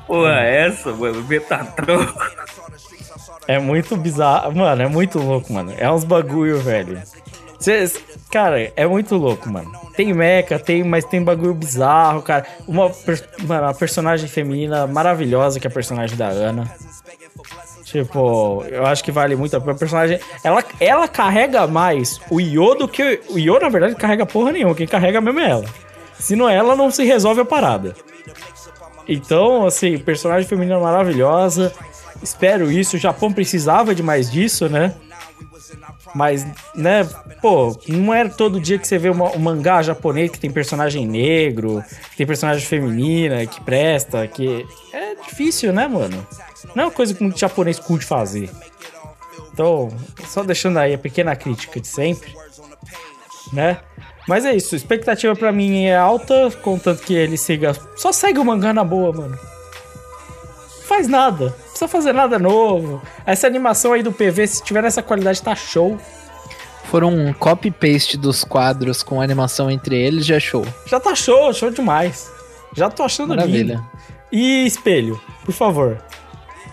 porra, 0.04 0.40
é 0.40 0.66
essa, 0.66 0.92
mano? 0.92 1.22
Metatron. 1.22 2.06
É 3.46 3.58
muito 3.60 3.96
bizarro. 3.96 4.54
Mano, 4.56 4.82
é 4.82 4.88
muito 4.88 5.18
louco, 5.20 5.52
mano. 5.52 5.72
É 5.78 5.88
uns 5.90 6.02
bagulho, 6.04 6.58
velho. 6.60 7.00
Cês- 7.60 8.02
cara, 8.32 8.72
é 8.74 8.84
muito 8.86 9.14
louco, 9.16 9.48
mano. 9.48 9.70
Tem 9.96 10.12
mecha, 10.12 10.58
tem, 10.58 10.82
mas 10.82 11.04
tem 11.04 11.22
bagulho 11.22 11.54
bizarro, 11.54 12.20
cara. 12.22 12.44
Uma, 12.66 12.90
per- 12.90 13.28
mano, 13.44 13.62
uma 13.66 13.74
personagem 13.74 14.28
feminina 14.28 14.86
maravilhosa, 14.88 15.60
que 15.60 15.66
é 15.68 15.70
a 15.70 15.72
personagem 15.72 16.16
da 16.16 16.26
Ana. 16.28 16.68
Tipo, 17.92 18.64
eu 18.70 18.86
acho 18.86 19.04
que 19.04 19.12
vale 19.12 19.36
muito 19.36 19.54
a 19.54 19.60
pena. 19.60 19.72
A 19.72 19.76
personagem. 19.76 20.18
Ela, 20.42 20.64
ela 20.80 21.06
carrega 21.06 21.66
mais 21.66 22.18
o 22.30 22.40
Io 22.40 22.74
do 22.74 22.88
que. 22.88 23.20
O 23.28 23.38
Io, 23.38 23.60
na 23.60 23.68
verdade, 23.68 23.94
carrega 23.94 24.24
porra 24.24 24.50
nenhuma. 24.50 24.74
Quem 24.74 24.86
carrega 24.86 25.20
mesmo 25.20 25.40
é 25.40 25.50
ela. 25.50 25.64
Se 26.18 26.34
não 26.34 26.48
é 26.48 26.56
ela, 26.56 26.74
não 26.74 26.90
se 26.90 27.04
resolve 27.04 27.42
a 27.42 27.44
parada. 27.44 27.94
Então, 29.06 29.66
assim, 29.66 29.98
personagem 29.98 30.48
feminina 30.48 30.78
maravilhosa. 30.78 31.70
Espero 32.22 32.72
isso. 32.72 32.96
O 32.96 32.98
Japão 32.98 33.30
precisava 33.32 33.94
de 33.94 34.02
mais 34.02 34.30
disso, 34.30 34.68
né? 34.70 34.94
Mas, 36.14 36.46
né, 36.74 37.08
pô, 37.40 37.76
não 37.88 38.12
é 38.12 38.28
todo 38.28 38.60
dia 38.60 38.78
que 38.78 38.86
você 38.86 38.98
vê 38.98 39.08
uma- 39.08 39.34
um 39.34 39.38
mangá 39.38 39.82
japonês 39.82 40.30
que 40.30 40.38
tem 40.38 40.50
personagem 40.50 41.06
negro, 41.06 41.82
que 42.10 42.16
tem 42.18 42.26
personagem 42.26 42.64
feminina, 42.66 43.44
que 43.46 43.60
presta, 43.62 44.26
que. 44.28 44.66
É 44.92 45.14
difícil, 45.26 45.72
né, 45.72 45.88
mano? 45.88 46.26
Não 46.74 46.84
é 46.84 46.86
uma 46.86 46.92
coisa 46.92 47.14
que 47.14 47.22
muito 47.22 47.38
japonês 47.38 47.78
curte 47.78 48.04
fazer. 48.04 48.50
Então, 49.52 49.88
só 50.26 50.42
deixando 50.42 50.78
aí 50.78 50.94
a 50.94 50.98
pequena 50.98 51.36
crítica 51.36 51.80
de 51.80 51.86
sempre, 51.86 52.34
né? 53.52 53.78
Mas 54.26 54.44
é 54.44 54.54
isso, 54.54 54.76
expectativa 54.76 55.34
pra 55.34 55.52
mim 55.52 55.84
é 55.84 55.96
alta, 55.96 56.50
contanto 56.62 57.02
que 57.02 57.12
ele 57.14 57.36
siga. 57.36 57.76
Só 57.96 58.12
segue 58.12 58.38
o 58.38 58.44
mangá 58.44 58.72
na 58.72 58.84
boa, 58.84 59.12
mano. 59.12 59.36
Não 59.36 60.86
faz 60.86 61.08
nada, 61.08 61.46
não 61.46 61.52
precisa 61.52 61.88
fazer 61.88 62.12
nada 62.12 62.38
novo. 62.38 63.02
Essa 63.26 63.46
animação 63.46 63.92
aí 63.92 64.02
do 64.02 64.12
PV, 64.12 64.46
se 64.46 64.62
tiver 64.62 64.82
nessa 64.82 65.02
qualidade, 65.02 65.42
tá 65.42 65.54
show. 65.54 65.98
Foram 66.84 67.08
um 67.08 67.32
copy-paste 67.32 68.16
dos 68.16 68.44
quadros 68.44 69.02
com 69.02 69.20
animação 69.20 69.70
entre 69.70 69.96
eles, 69.96 70.26
já 70.26 70.36
é 70.36 70.40
show. 70.40 70.64
Já 70.86 71.00
tá 71.00 71.14
show, 71.14 71.52
show 71.52 71.70
demais. 71.70 72.30
Já 72.74 72.90
tô 72.90 73.02
achando 73.02 73.30
Maravilha. 73.30 73.74
lindo. 73.74 73.90
E 74.30 74.66
espelho, 74.66 75.20
por 75.44 75.52
favor. 75.52 75.98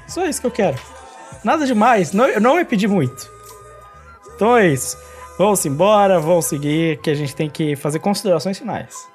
Só 0.09 0.25
isso 0.25 0.41
que 0.41 0.47
eu 0.47 0.51
quero. 0.51 0.77
Nada 1.43 1.65
demais, 1.65 2.11
não, 2.11 2.27
eu 2.27 2.41
não 2.41 2.57
ia 2.57 2.65
pedir 2.65 2.87
muito. 2.87 3.29
Então 4.35 4.57
é 4.57 4.67
isso. 4.67 4.97
Vamos 5.37 5.65
embora, 5.65 6.19
vamos 6.19 6.45
seguir, 6.45 6.99
que 6.99 7.09
a 7.09 7.13
gente 7.13 7.33
tem 7.35 7.49
que 7.49 7.75
fazer 7.75 7.99
considerações 7.99 8.57
finais. 8.57 9.07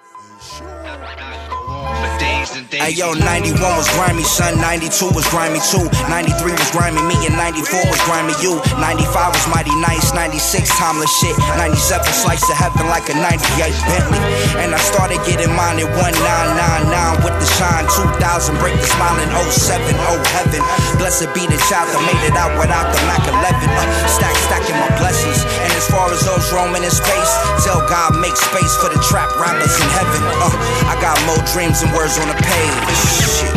Hey 2.74 2.90
yo, 2.90 3.14
91 3.14 3.54
was 3.78 3.86
grimy, 3.94 4.26
son. 4.26 4.58
92 4.58 5.14
was 5.14 5.22
grimy 5.30 5.62
too. 5.70 5.86
93 6.10 6.58
was 6.58 6.70
grimy 6.74 6.98
me, 7.06 7.14
and 7.22 7.38
94 7.38 7.86
was 7.86 8.02
grimy 8.02 8.34
you. 8.42 8.58
95 8.82 9.30
was 9.30 9.46
mighty 9.46 9.70
nice. 9.78 10.10
96 10.10 10.66
timeless 10.74 11.12
shit. 11.22 11.38
97 11.54 12.02
sliced 12.10 12.50
to 12.50 12.54
heaven 12.58 12.90
like 12.90 13.06
a 13.06 13.14
98 13.14 13.70
Bentley. 13.86 14.18
And 14.58 14.74
I 14.74 14.80
started 14.82 15.22
getting 15.22 15.54
mine 15.54 15.78
at 15.78 15.86
1999 15.94 17.22
with 17.22 17.36
the 17.38 17.48
shine. 17.54 17.86
2000 18.18 18.58
break 18.58 18.74
the 18.74 18.88
smile 18.90 19.22
in 19.22 19.30
07. 19.30 19.94
Oh 20.10 20.18
heaven, 20.34 20.62
blessed 20.98 21.30
be 21.30 21.46
the 21.46 21.60
child 21.70 21.86
that 21.94 22.02
made 22.10 22.26
it 22.26 22.34
out 22.34 22.58
without 22.58 22.90
the 22.90 22.98
Mac 23.06 23.22
11. 23.22 23.38
Uh, 23.38 23.86
stack 24.10 24.34
stacking 24.50 24.78
my 24.82 24.90
blessings. 24.98 25.46
And 25.84 25.92
as 25.92 25.98
far 25.98 26.12
as 26.12 26.24
those 26.24 26.52
roaming 26.52 26.82
in 26.82 26.90
space, 26.90 27.64
tell 27.64 27.80
God 27.88 28.18
make 28.20 28.36
space 28.36 28.76
for 28.76 28.88
the 28.88 29.00
trap 29.08 29.28
rappers 29.36 29.74
in 29.76 29.88
heaven. 29.90 30.22
Uh, 30.40 30.50
I 30.88 30.96
got 31.00 31.20
more 31.26 31.36
dreams 31.52 31.80
than 31.80 31.92
words 31.92 32.18
on 32.18 32.30
a 32.30 32.34
page. 32.34 32.96
Shit. 33.20 33.54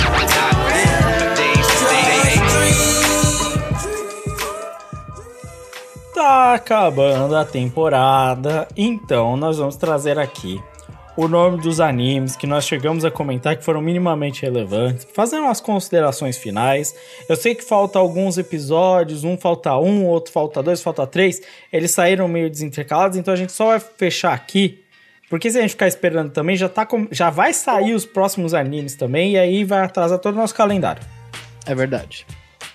Tá 6.13 6.55
acabando 6.55 7.35
a 7.35 7.45
temporada, 7.45 8.67
então 8.75 9.37
nós 9.37 9.59
vamos 9.59 9.75
trazer 9.75 10.17
aqui 10.17 10.61
o 11.17 11.27
nome 11.27 11.57
dos 11.59 11.79
animes 11.79 12.35
que 12.35 12.45
nós 12.47 12.63
chegamos 12.65 13.03
a 13.03 13.09
comentar 13.11 13.57
que 13.57 13.65
foram 13.65 13.81
minimamente 13.81 14.43
relevantes, 14.43 15.07
fazendo 15.13 15.43
umas 15.43 15.59
considerações 15.59 16.37
finais. 16.37 16.95
Eu 17.27 17.35
sei 17.35 17.55
que 17.55 17.63
falta 17.63 17.97
alguns 17.99 18.37
episódios, 18.37 19.23
um 19.23 19.35
falta 19.35 19.75
um, 19.77 20.05
outro 20.05 20.31
falta 20.31 20.61
dois, 20.61 20.81
falta 20.81 21.05
três. 21.07 21.41
Eles 21.73 21.91
saíram 21.91 22.27
meio 22.27 22.49
desintercalados, 22.49 23.17
então 23.17 23.33
a 23.33 23.37
gente 23.37 23.51
só 23.51 23.65
vai 23.67 23.79
fechar 23.79 24.31
aqui. 24.33 24.83
Porque 25.29 25.51
se 25.51 25.57
a 25.57 25.61
gente 25.61 25.71
ficar 25.71 25.87
esperando 25.87 26.31
também, 26.31 26.55
já, 26.55 26.69
tá 26.69 26.85
com- 26.85 27.07
já 27.11 27.29
vai 27.29 27.51
sair 27.51 27.93
os 27.93 28.05
próximos 28.05 28.53
animes 28.53 28.95
também, 28.95 29.33
e 29.33 29.37
aí 29.37 29.63
vai 29.65 29.79
atrasar 29.83 30.19
todo 30.19 30.35
o 30.35 30.37
nosso 30.37 30.55
calendário. 30.55 31.01
É 31.65 31.75
verdade. 31.75 32.25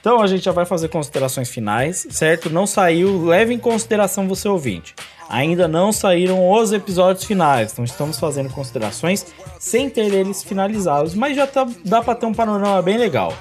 Então 0.02 0.20
a 0.20 0.26
gente 0.26 0.44
já 0.44 0.50
vai 0.50 0.66
fazer 0.66 0.88
considerações 0.88 1.48
finais, 1.48 2.08
certo? 2.10 2.50
Não 2.50 2.66
saiu, 2.66 3.24
leve 3.24 3.54
em 3.54 3.58
consideração 3.58 4.26
você 4.26 4.48
ouvinte. 4.48 4.96
Ainda 5.28 5.68
não 5.68 5.92
saíram 5.92 6.50
os 6.50 6.72
episódios 6.72 7.24
finais, 7.24 7.72
então 7.72 7.84
estamos 7.84 8.18
fazendo 8.18 8.50
considerações 8.50 9.24
sem 9.60 9.88
ter 9.88 10.12
eles 10.12 10.42
finalizados, 10.42 11.14
mas 11.14 11.36
já 11.36 11.46
tá, 11.46 11.68
dá 11.84 12.02
pra 12.02 12.16
ter 12.16 12.26
um 12.26 12.34
panorama 12.34 12.82
bem 12.82 12.98
legal, 12.98 13.32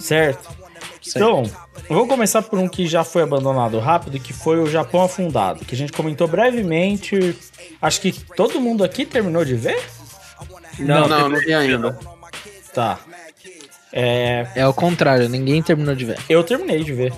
certo? 0.00 0.50
Então, 1.06 1.44
eu 1.88 1.94
vou 1.94 2.08
começar 2.08 2.42
por 2.42 2.58
um 2.58 2.68
que 2.68 2.84
já 2.88 3.04
foi 3.04 3.22
abandonado 3.22 3.78
rápido, 3.78 4.18
que 4.18 4.32
foi 4.32 4.58
o 4.58 4.66
Japão 4.66 5.02
Afundado, 5.02 5.64
que 5.64 5.76
a 5.76 5.78
gente 5.78 5.92
comentou 5.92 6.26
brevemente. 6.26 7.36
Acho 7.80 8.00
que 8.00 8.12
todo 8.12 8.60
mundo 8.60 8.82
aqui 8.82 9.06
terminou 9.06 9.44
de 9.44 9.54
ver? 9.54 9.80
Não, 10.80 11.06
não, 11.06 11.28
não 11.28 11.38
vi 11.38 11.54
ainda. 11.54 11.96
Tá. 12.74 12.98
É, 13.92 14.46
É 14.54 14.66
o 14.66 14.72
contrário, 14.72 15.28
ninguém 15.28 15.62
terminou 15.62 15.94
de 15.94 16.04
ver. 16.04 16.18
eu 16.28 16.42
terminei 16.42 16.82
de 16.82 16.92
ver. 16.92 17.12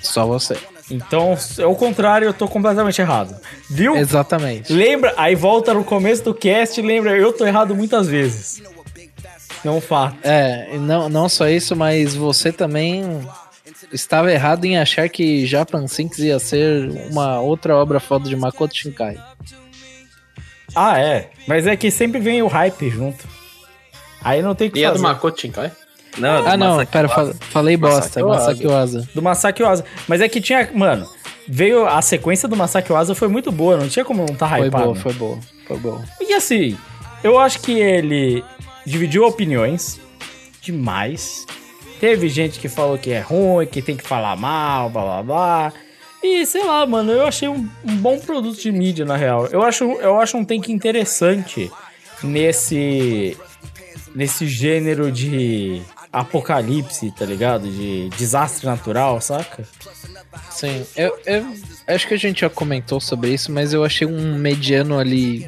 Só 0.00 0.26
você. 0.26 0.56
Então, 0.90 1.36
ao 1.62 1.74
contrário, 1.74 2.26
eu 2.26 2.34
tô 2.34 2.46
completamente 2.46 3.00
errado. 3.00 3.34
Viu? 3.70 3.96
Exatamente. 3.96 4.70
Lembra, 4.72 5.14
aí 5.16 5.34
volta 5.34 5.72
no 5.72 5.82
começo 5.82 6.22
do 6.24 6.34
cast, 6.34 6.80
lembra, 6.82 7.16
eu 7.16 7.32
tô 7.32 7.46
errado 7.46 7.74
muitas 7.74 8.06
vezes. 8.06 8.62
Não 9.64 9.80
fato. 9.80 10.16
É, 10.22 10.76
não, 10.76 11.08
não 11.08 11.26
só 11.28 11.48
isso, 11.48 11.74
mas 11.74 12.14
você 12.14 12.52
também 12.52 13.02
estava 13.90 14.30
errado 14.30 14.66
em 14.66 14.76
achar 14.76 15.08
que 15.08 15.46
Japan 15.46 15.86
Sinks 15.88 16.18
ia 16.18 16.38
ser 16.38 16.90
uma 17.10 17.40
outra 17.40 17.74
obra 17.74 17.98
foda 17.98 18.28
de 18.28 18.36
Makoto 18.36 18.76
Shinkai. 18.76 19.16
Ah, 20.74 21.00
é. 21.00 21.30
Mas 21.48 21.66
é 21.66 21.74
que 21.76 21.90
sempre 21.90 22.20
vem 22.20 22.42
o 22.42 22.46
hype 22.46 22.90
junto. 22.90 23.26
Aí 24.24 24.42
não 24.42 24.54
tem 24.54 24.70
que 24.70 24.78
E 24.78 24.84
é 24.84 24.86
do 24.88 24.92
fazer. 24.94 25.02
Makoto 25.02 25.40
Shinkai? 25.40 25.70
Não, 26.18 26.46
Ah, 26.46 26.56
não, 26.56 26.70
Masaki 26.76 26.92
pera, 26.92 27.08
falei 27.08 27.76
bosta, 27.76 28.20
é 28.20 28.22
Masaki. 28.22 28.62
Do 29.14 29.22
Masaki. 29.22 29.62
Mas 30.08 30.20
é 30.20 30.28
que 30.28 30.40
tinha, 30.40 30.70
mano, 30.72 31.08
veio 31.48 31.86
a 31.86 32.00
sequência 32.00 32.48
do 32.48 32.56
Masaki 32.56 32.88
foi 33.14 33.28
muito 33.28 33.50
boa, 33.52 33.76
não 33.76 33.88
tinha 33.88 34.04
como 34.04 34.24
não 34.24 34.34
tá 34.34 34.48
Foi 34.48 34.68
hypado. 34.68 34.84
boa, 34.84 34.94
foi 34.96 35.12
boa, 35.12 35.38
foi 35.66 35.76
boa. 35.78 36.02
E 36.20 36.32
assim, 36.34 36.76
eu 37.22 37.38
acho 37.38 37.60
que 37.60 37.72
ele 37.72 38.44
dividiu 38.86 39.24
opiniões 39.26 40.00
demais. 40.62 41.44
Teve 42.00 42.28
gente 42.28 42.58
que 42.60 42.68
falou 42.68 42.96
que 42.98 43.10
é 43.10 43.20
ruim, 43.20 43.66
que 43.66 43.82
tem 43.82 43.96
que 43.96 44.06
falar 44.06 44.36
mal, 44.36 44.88
blá 44.90 45.02
blá 45.02 45.22
blá. 45.22 45.72
E 46.22 46.46
sei 46.46 46.64
lá, 46.64 46.86
mano, 46.86 47.12
eu 47.12 47.26
achei 47.26 47.48
um, 47.48 47.68
um 47.84 47.96
bom 47.96 48.18
produto 48.18 48.58
de 48.60 48.72
mídia, 48.72 49.04
na 49.04 49.16
real. 49.16 49.46
Eu 49.46 49.62
acho, 49.62 49.84
eu 49.84 50.18
acho 50.20 50.36
um 50.36 50.44
take 50.44 50.72
interessante 50.72 51.70
nesse. 52.22 53.36
Nesse 54.14 54.46
gênero 54.46 55.10
de 55.10 55.82
apocalipse, 56.12 57.10
tá 57.10 57.24
ligado? 57.24 57.68
De 57.68 58.08
desastre 58.10 58.66
natural, 58.66 59.20
saca? 59.20 59.64
Sim, 60.50 60.84
eu, 60.96 61.16
eu 61.26 61.46
acho 61.88 62.06
que 62.08 62.14
a 62.14 62.18
gente 62.18 62.40
já 62.42 62.50
comentou 62.50 63.00
sobre 63.00 63.32
isso, 63.32 63.52
mas 63.52 63.72
eu 63.72 63.84
achei 63.84 64.06
um 64.06 64.36
mediano 64.38 64.98
ali. 64.98 65.46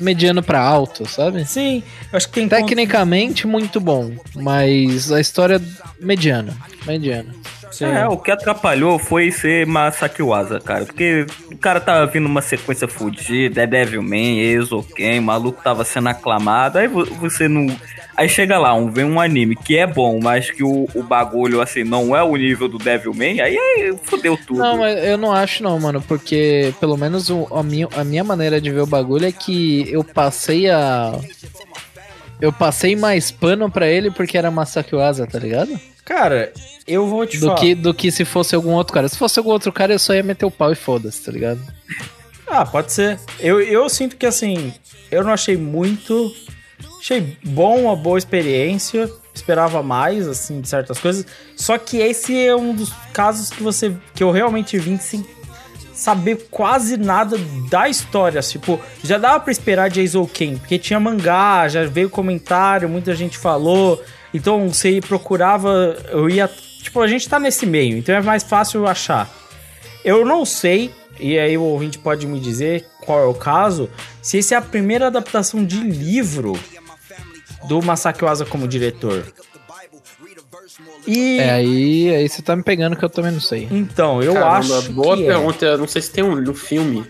Mediano 0.00 0.42
pra 0.42 0.60
alto, 0.60 1.06
sabe? 1.08 1.44
Sim, 1.44 1.82
eu 2.12 2.16
acho 2.16 2.26
que 2.28 2.34
tem 2.34 2.48
Tecnicamente 2.48 3.46
muito 3.46 3.78
bom, 3.80 4.12
mas 4.34 5.12
a 5.12 5.20
história 5.20 5.60
mediana. 6.00 6.56
Mediana. 6.86 7.32
É, 7.80 8.06
o 8.06 8.18
que 8.18 8.30
atrapalhou 8.30 8.98
foi 8.98 9.30
ser 9.30 9.66
Masaki 9.66 10.22
Wasa, 10.22 10.60
cara. 10.60 10.84
Porque 10.84 11.24
o 11.50 11.56
cara 11.56 11.80
tava 11.80 12.04
vindo 12.06 12.26
uma 12.26 12.42
sequência 12.42 12.86
fudida, 12.86 13.62
é 13.62 13.66
Devilman, 13.66 14.40
Exoken, 14.40 15.18
o 15.18 15.22
maluco 15.22 15.62
tava 15.62 15.82
sendo 15.84 16.08
aclamado, 16.10 16.78
aí 16.78 16.86
vo- 16.86 17.06
você 17.14 17.48
não. 17.48 17.66
Aí 18.16 18.28
chega 18.28 18.58
lá, 18.58 18.74
um, 18.74 18.90
vem 18.90 19.04
um 19.04 19.18
anime 19.20 19.56
que 19.56 19.76
é 19.78 19.86
bom, 19.86 20.20
mas 20.22 20.50
que 20.50 20.62
o, 20.62 20.86
o 20.94 21.02
bagulho, 21.02 21.60
assim, 21.62 21.82
não 21.82 22.14
é 22.14 22.22
o 22.22 22.36
nível 22.36 22.68
do 22.68 22.76
Devilman, 22.78 23.40
aí, 23.40 23.56
aí 23.56 23.94
fudeu 24.02 24.36
tudo. 24.46 24.58
Não, 24.60 24.78
mas 24.78 25.02
eu 25.02 25.16
não 25.16 25.32
acho 25.32 25.62
não, 25.62 25.78
mano, 25.80 26.02
porque 26.06 26.74
pelo 26.78 26.96
menos 26.96 27.30
o- 27.30 27.48
a, 27.50 27.62
minha, 27.62 27.88
a 27.96 28.04
minha 28.04 28.22
maneira 28.22 28.60
de 28.60 28.70
ver 28.70 28.80
o 28.82 28.86
bagulho 28.86 29.26
é 29.26 29.32
que 29.32 29.86
eu 29.90 30.04
passei 30.04 30.68
a. 30.70 31.18
Eu 32.40 32.52
passei 32.52 32.96
mais 32.96 33.30
pano 33.30 33.70
pra 33.70 33.86
ele 33.88 34.10
porque 34.10 34.36
era 34.36 34.50
Masaki 34.50 34.94
Uasa, 34.96 35.26
tá 35.26 35.38
ligado? 35.38 35.78
Cara, 36.04 36.52
eu 36.86 37.06
vou 37.06 37.24
te 37.24 37.38
Do 37.38 37.46
falar. 37.46 37.60
que, 37.60 37.74
do 37.74 37.94
que 37.94 38.10
se 38.10 38.24
fosse 38.24 38.54
algum 38.54 38.72
outro 38.72 38.92
cara. 38.92 39.08
Se 39.08 39.16
fosse 39.16 39.38
algum 39.38 39.52
outro 39.52 39.72
cara, 39.72 39.92
eu 39.92 39.98
só 39.98 40.12
ia 40.12 40.22
meter 40.24 40.44
o 40.44 40.50
pau 40.50 40.72
e 40.72 40.74
foda-se, 40.74 41.24
tá 41.24 41.30
ligado? 41.30 41.60
Ah, 42.48 42.66
pode 42.66 42.92
ser. 42.92 43.18
Eu, 43.38 43.60
eu 43.60 43.88
sinto 43.88 44.16
que 44.16 44.26
assim, 44.26 44.74
eu 45.10 45.22
não 45.22 45.32
achei 45.32 45.56
muito. 45.56 46.34
Achei 47.02 47.36
bom, 47.42 47.80
uma 47.80 47.96
boa 47.96 48.16
experiência. 48.16 49.10
Esperava 49.34 49.82
mais, 49.82 50.28
assim, 50.28 50.60
de 50.60 50.68
certas 50.68 51.00
coisas. 51.00 51.26
Só 51.56 51.76
que 51.76 51.96
esse 51.96 52.46
é 52.46 52.54
um 52.54 52.72
dos 52.72 52.92
casos 53.12 53.50
que 53.50 53.60
você. 53.60 53.92
que 54.14 54.22
eu 54.22 54.30
realmente 54.30 54.78
vim 54.78 54.96
sem 54.96 55.26
saber 55.92 56.46
quase 56.48 56.96
nada 56.96 57.36
da 57.68 57.88
história. 57.88 58.40
Tipo, 58.40 58.78
já 59.02 59.18
dava 59.18 59.40
pra 59.40 59.50
esperar 59.50 59.90
de 59.90 60.00
Ken, 60.32 60.56
porque 60.58 60.78
tinha 60.78 61.00
mangá, 61.00 61.66
já 61.66 61.84
veio 61.86 62.08
comentário, 62.08 62.88
muita 62.88 63.16
gente 63.16 63.36
falou. 63.36 64.00
Então 64.32 64.68
você 64.68 65.00
procurava, 65.00 65.96
eu 66.08 66.30
ia. 66.30 66.48
Tipo, 66.84 67.00
a 67.00 67.08
gente 67.08 67.28
tá 67.28 67.40
nesse 67.40 67.66
meio, 67.66 67.96
então 67.96 68.14
é 68.14 68.22
mais 68.22 68.44
fácil 68.44 68.86
achar. 68.86 69.28
Eu 70.04 70.24
não 70.24 70.44
sei, 70.44 70.92
e 71.18 71.36
aí 71.36 71.58
o 71.58 71.62
ouvinte 71.62 71.98
pode 71.98 72.28
me 72.28 72.38
dizer 72.38 72.86
qual 73.04 73.18
é 73.18 73.26
o 73.26 73.34
caso, 73.34 73.90
se 74.20 74.38
esse 74.38 74.54
é 74.54 74.56
a 74.56 74.62
primeira 74.62 75.08
adaptação 75.08 75.64
de 75.64 75.78
livro 75.78 76.56
do 77.66 77.82
Masaki 77.82 78.24
Oasa 78.24 78.44
como 78.44 78.66
diretor. 78.68 79.24
E 81.06 81.38
É, 81.38 81.50
aí, 81.50 82.14
aí 82.14 82.28
você 82.28 82.42
tá 82.42 82.54
me 82.54 82.62
pegando 82.62 82.96
que 82.96 83.04
eu 83.04 83.10
também 83.10 83.32
não 83.32 83.40
sei. 83.40 83.68
então, 83.70 84.22
eu 84.22 84.34
Caramba, 84.34 84.78
acho 84.78 84.92
boa 84.92 85.16
que 85.16 85.24
é. 85.24 85.26
pergunta. 85.26 85.76
Não 85.76 85.88
sei 85.88 86.02
se 86.02 86.10
tem 86.10 86.22
um, 86.24 86.38
um 86.38 86.54
filme. 86.54 87.04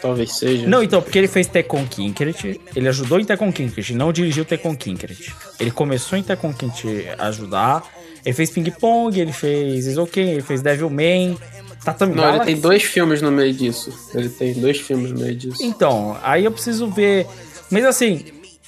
Talvez 0.00 0.32
seja. 0.36 0.66
Não, 0.66 0.82
então, 0.82 1.00
porque 1.00 1.18
ele 1.18 1.28
fez 1.28 1.46
Tekken 1.46 1.86
Kinkeret, 1.86 2.60
ele 2.76 2.88
ajudou 2.88 3.18
em 3.20 3.24
Tekken 3.24 3.50
Kinkeret, 3.50 3.94
não 3.94 4.12
dirigiu 4.12 4.44
Tekken 4.44 4.74
Kinkeret. 4.74 5.32
Ele 5.58 5.70
começou 5.70 6.18
em 6.18 6.22
Tekken 6.22 6.52
Kinkeret 6.52 7.08
a 7.18 7.28
ajudar, 7.28 7.82
Ele 8.24 8.34
fez 8.34 8.50
Ping 8.50 8.70
Pong, 8.70 9.18
ele 9.18 9.32
fez 9.32 9.86
Isoken, 9.86 10.32
ele 10.32 10.42
fez 10.42 10.62
Devilman, 10.62 11.38
Tatami 11.84 12.14
Não, 12.14 12.36
ele 12.36 12.44
tem 12.44 12.56
dois 12.58 12.82
filmes 12.82 13.20
no 13.20 13.30
meio 13.30 13.52
disso. 13.52 13.92
Ele 14.14 14.28
tem 14.28 14.54
dois 14.54 14.80
filmes 14.80 15.12
no 15.12 15.20
meio 15.20 15.34
disso. 15.36 15.62
Então, 15.62 16.16
aí 16.22 16.44
eu 16.44 16.50
preciso 16.50 16.86
ver. 16.90 17.26
Mas 17.70 17.84
assim, 17.84 18.24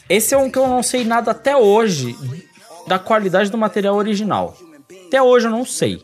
esse 0.08 0.34
é 0.34 0.38
um 0.38 0.50
que 0.50 0.58
eu 0.58 0.66
não 0.66 0.82
sei 0.82 1.04
nada 1.04 1.30
até 1.30 1.56
hoje 1.56 2.16
da 2.86 2.98
qualidade 2.98 3.50
do 3.50 3.58
material 3.58 3.96
original. 3.96 4.56
Até 5.06 5.20
hoje 5.20 5.46
eu 5.46 5.50
não 5.50 5.64
sei. 5.64 6.02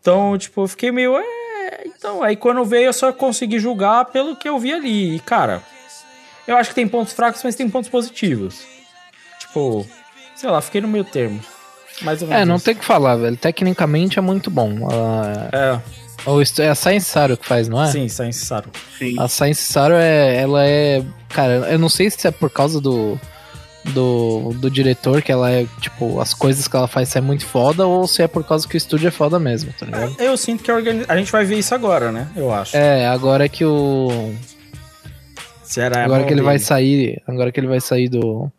Então, 0.00 0.36
tipo, 0.38 0.62
eu 0.62 0.68
fiquei 0.68 0.90
meio. 0.90 1.16
É... 1.16 1.82
Então, 1.86 2.22
aí 2.22 2.36
quando 2.36 2.64
veio 2.64 2.86
eu 2.86 2.92
só 2.92 3.12
consegui 3.12 3.58
julgar 3.58 4.06
pelo 4.06 4.36
que 4.36 4.48
eu 4.48 4.58
vi 4.58 4.72
ali. 4.72 5.16
E, 5.16 5.20
cara, 5.20 5.62
eu 6.46 6.56
acho 6.56 6.70
que 6.70 6.74
tem 6.74 6.88
pontos 6.88 7.12
fracos, 7.12 7.42
mas 7.42 7.54
tem 7.54 7.68
pontos 7.68 7.90
positivos. 7.90 8.62
Tipo, 9.38 9.86
sei 10.34 10.48
lá, 10.48 10.60
fiquei 10.60 10.80
no 10.80 10.88
meio 10.88 11.04
termo. 11.04 11.40
Mais 12.02 12.22
ou 12.22 12.28
menos. 12.28 12.42
É, 12.42 12.44
não 12.46 12.56
isso. 12.56 12.64
tem 12.64 12.74
o 12.74 12.78
que 12.78 12.84
falar, 12.84 13.16
velho. 13.16 13.36
Tecnicamente 13.36 14.18
é 14.18 14.22
muito 14.22 14.50
bom. 14.50 14.88
Ah, 14.90 15.48
É, 15.52 15.80
o 16.34 16.42
estu- 16.42 16.62
é 16.62 16.68
a 16.68 16.74
Science 16.74 17.06
Saru 17.06 17.36
que 17.36 17.46
faz, 17.46 17.68
não 17.68 17.82
é? 17.82 17.86
sim, 17.90 18.08
Science 18.08 18.44
Saru. 18.44 18.70
Sim. 18.98 19.14
A 19.18 19.28
Science 19.28 19.62
Saru 19.62 19.94
é, 19.94 20.36
ela 20.36 20.64
é, 20.66 21.02
cara, 21.28 21.52
eu 21.70 21.78
não 21.78 21.88
sei 21.88 22.10
se 22.10 22.26
é 22.26 22.30
por 22.30 22.50
causa 22.50 22.80
do 22.80 23.18
do, 23.94 24.52
do 24.54 24.70
diretor 24.70 25.22
que 25.22 25.32
ela 25.32 25.50
é, 25.50 25.64
tipo, 25.80 26.20
as 26.20 26.34
coisas 26.34 26.68
que 26.68 26.76
ela 26.76 26.86
faz 26.88 27.14
é 27.16 27.20
muito 27.22 27.46
foda 27.46 27.86
ou 27.86 28.06
se 28.06 28.22
é 28.22 28.28
por 28.28 28.44
causa 28.44 28.68
que 28.68 28.74
o 28.74 28.76
estúdio 28.76 29.08
é 29.08 29.10
foda 29.10 29.38
mesmo, 29.38 29.72
tá 29.78 29.86
ligado? 29.86 30.14
Eu 30.18 30.36
sinto 30.36 30.62
que 30.62 30.70
a, 30.70 30.74
organi- 30.74 31.06
a 31.08 31.16
gente 31.16 31.32
vai 31.32 31.44
ver 31.46 31.58
isso 31.58 31.74
agora, 31.74 32.12
né? 32.12 32.28
Eu 32.36 32.52
acho. 32.52 32.76
É, 32.76 33.06
agora 33.06 33.48
que 33.48 33.64
o 33.64 34.34
Se 35.62 35.80
era 35.80 36.00
a 36.00 36.04
agora 36.04 36.24
que 36.24 36.32
ele 36.34 36.42
vai 36.42 36.56
dele. 36.56 36.64
sair, 36.66 37.22
agora 37.26 37.50
que 37.50 37.60
ele 37.60 37.66
vai 37.66 37.80
sair 37.80 38.08
do 38.10 38.50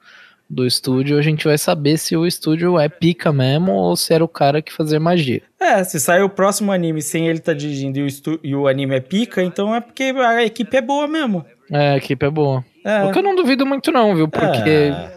do 0.50 0.66
estúdio, 0.66 1.18
a 1.18 1.22
gente 1.22 1.46
vai 1.46 1.58
saber 1.58 1.98
se 1.98 2.18
o 2.18 2.26
estúdio 2.26 2.80
é 2.80 2.90
pica 2.90 3.32
mesmo 3.32 3.72
ou 3.74 3.96
se 3.96 4.14
era 4.14 4.24
o 4.24 4.28
cara 4.28 4.62
que 4.62 4.74
fazia 4.74 5.00
magia. 5.00 5.42
É, 5.60 5.84
se 5.84 6.00
sair 6.00 6.24
o 6.24 6.30
próximo 6.30 6.72
anime 6.72 7.02
sem 7.02 7.28
ele 7.28 7.40
tá 7.40 7.54
dirigindo 7.54 8.00
e 8.00 8.02
o, 8.04 8.08
estu- 8.08 8.40
e 8.44 8.56
o 8.56 8.68
anime 8.68 8.96
é 8.96 9.00
pica, 9.00 9.44
então 9.44 9.76
é 9.76 9.80
porque 9.80 10.04
a 10.06 10.44
equipe 10.44 10.76
é 10.76 10.82
boa 10.82 11.08
mesmo. 11.08 11.46
É, 11.72 11.92
a 11.92 11.98
equipe 11.98 12.26
é 12.26 12.30
boa. 12.32 12.66
É. 12.84 13.04
O 13.04 13.12
que 13.12 13.20
eu 13.20 13.24
não 13.24 13.36
duvido 13.36 13.66
muito 13.66 13.92
não, 13.92 14.16
viu? 14.16 14.28
Porque 14.28 14.70
É, 14.70 15.12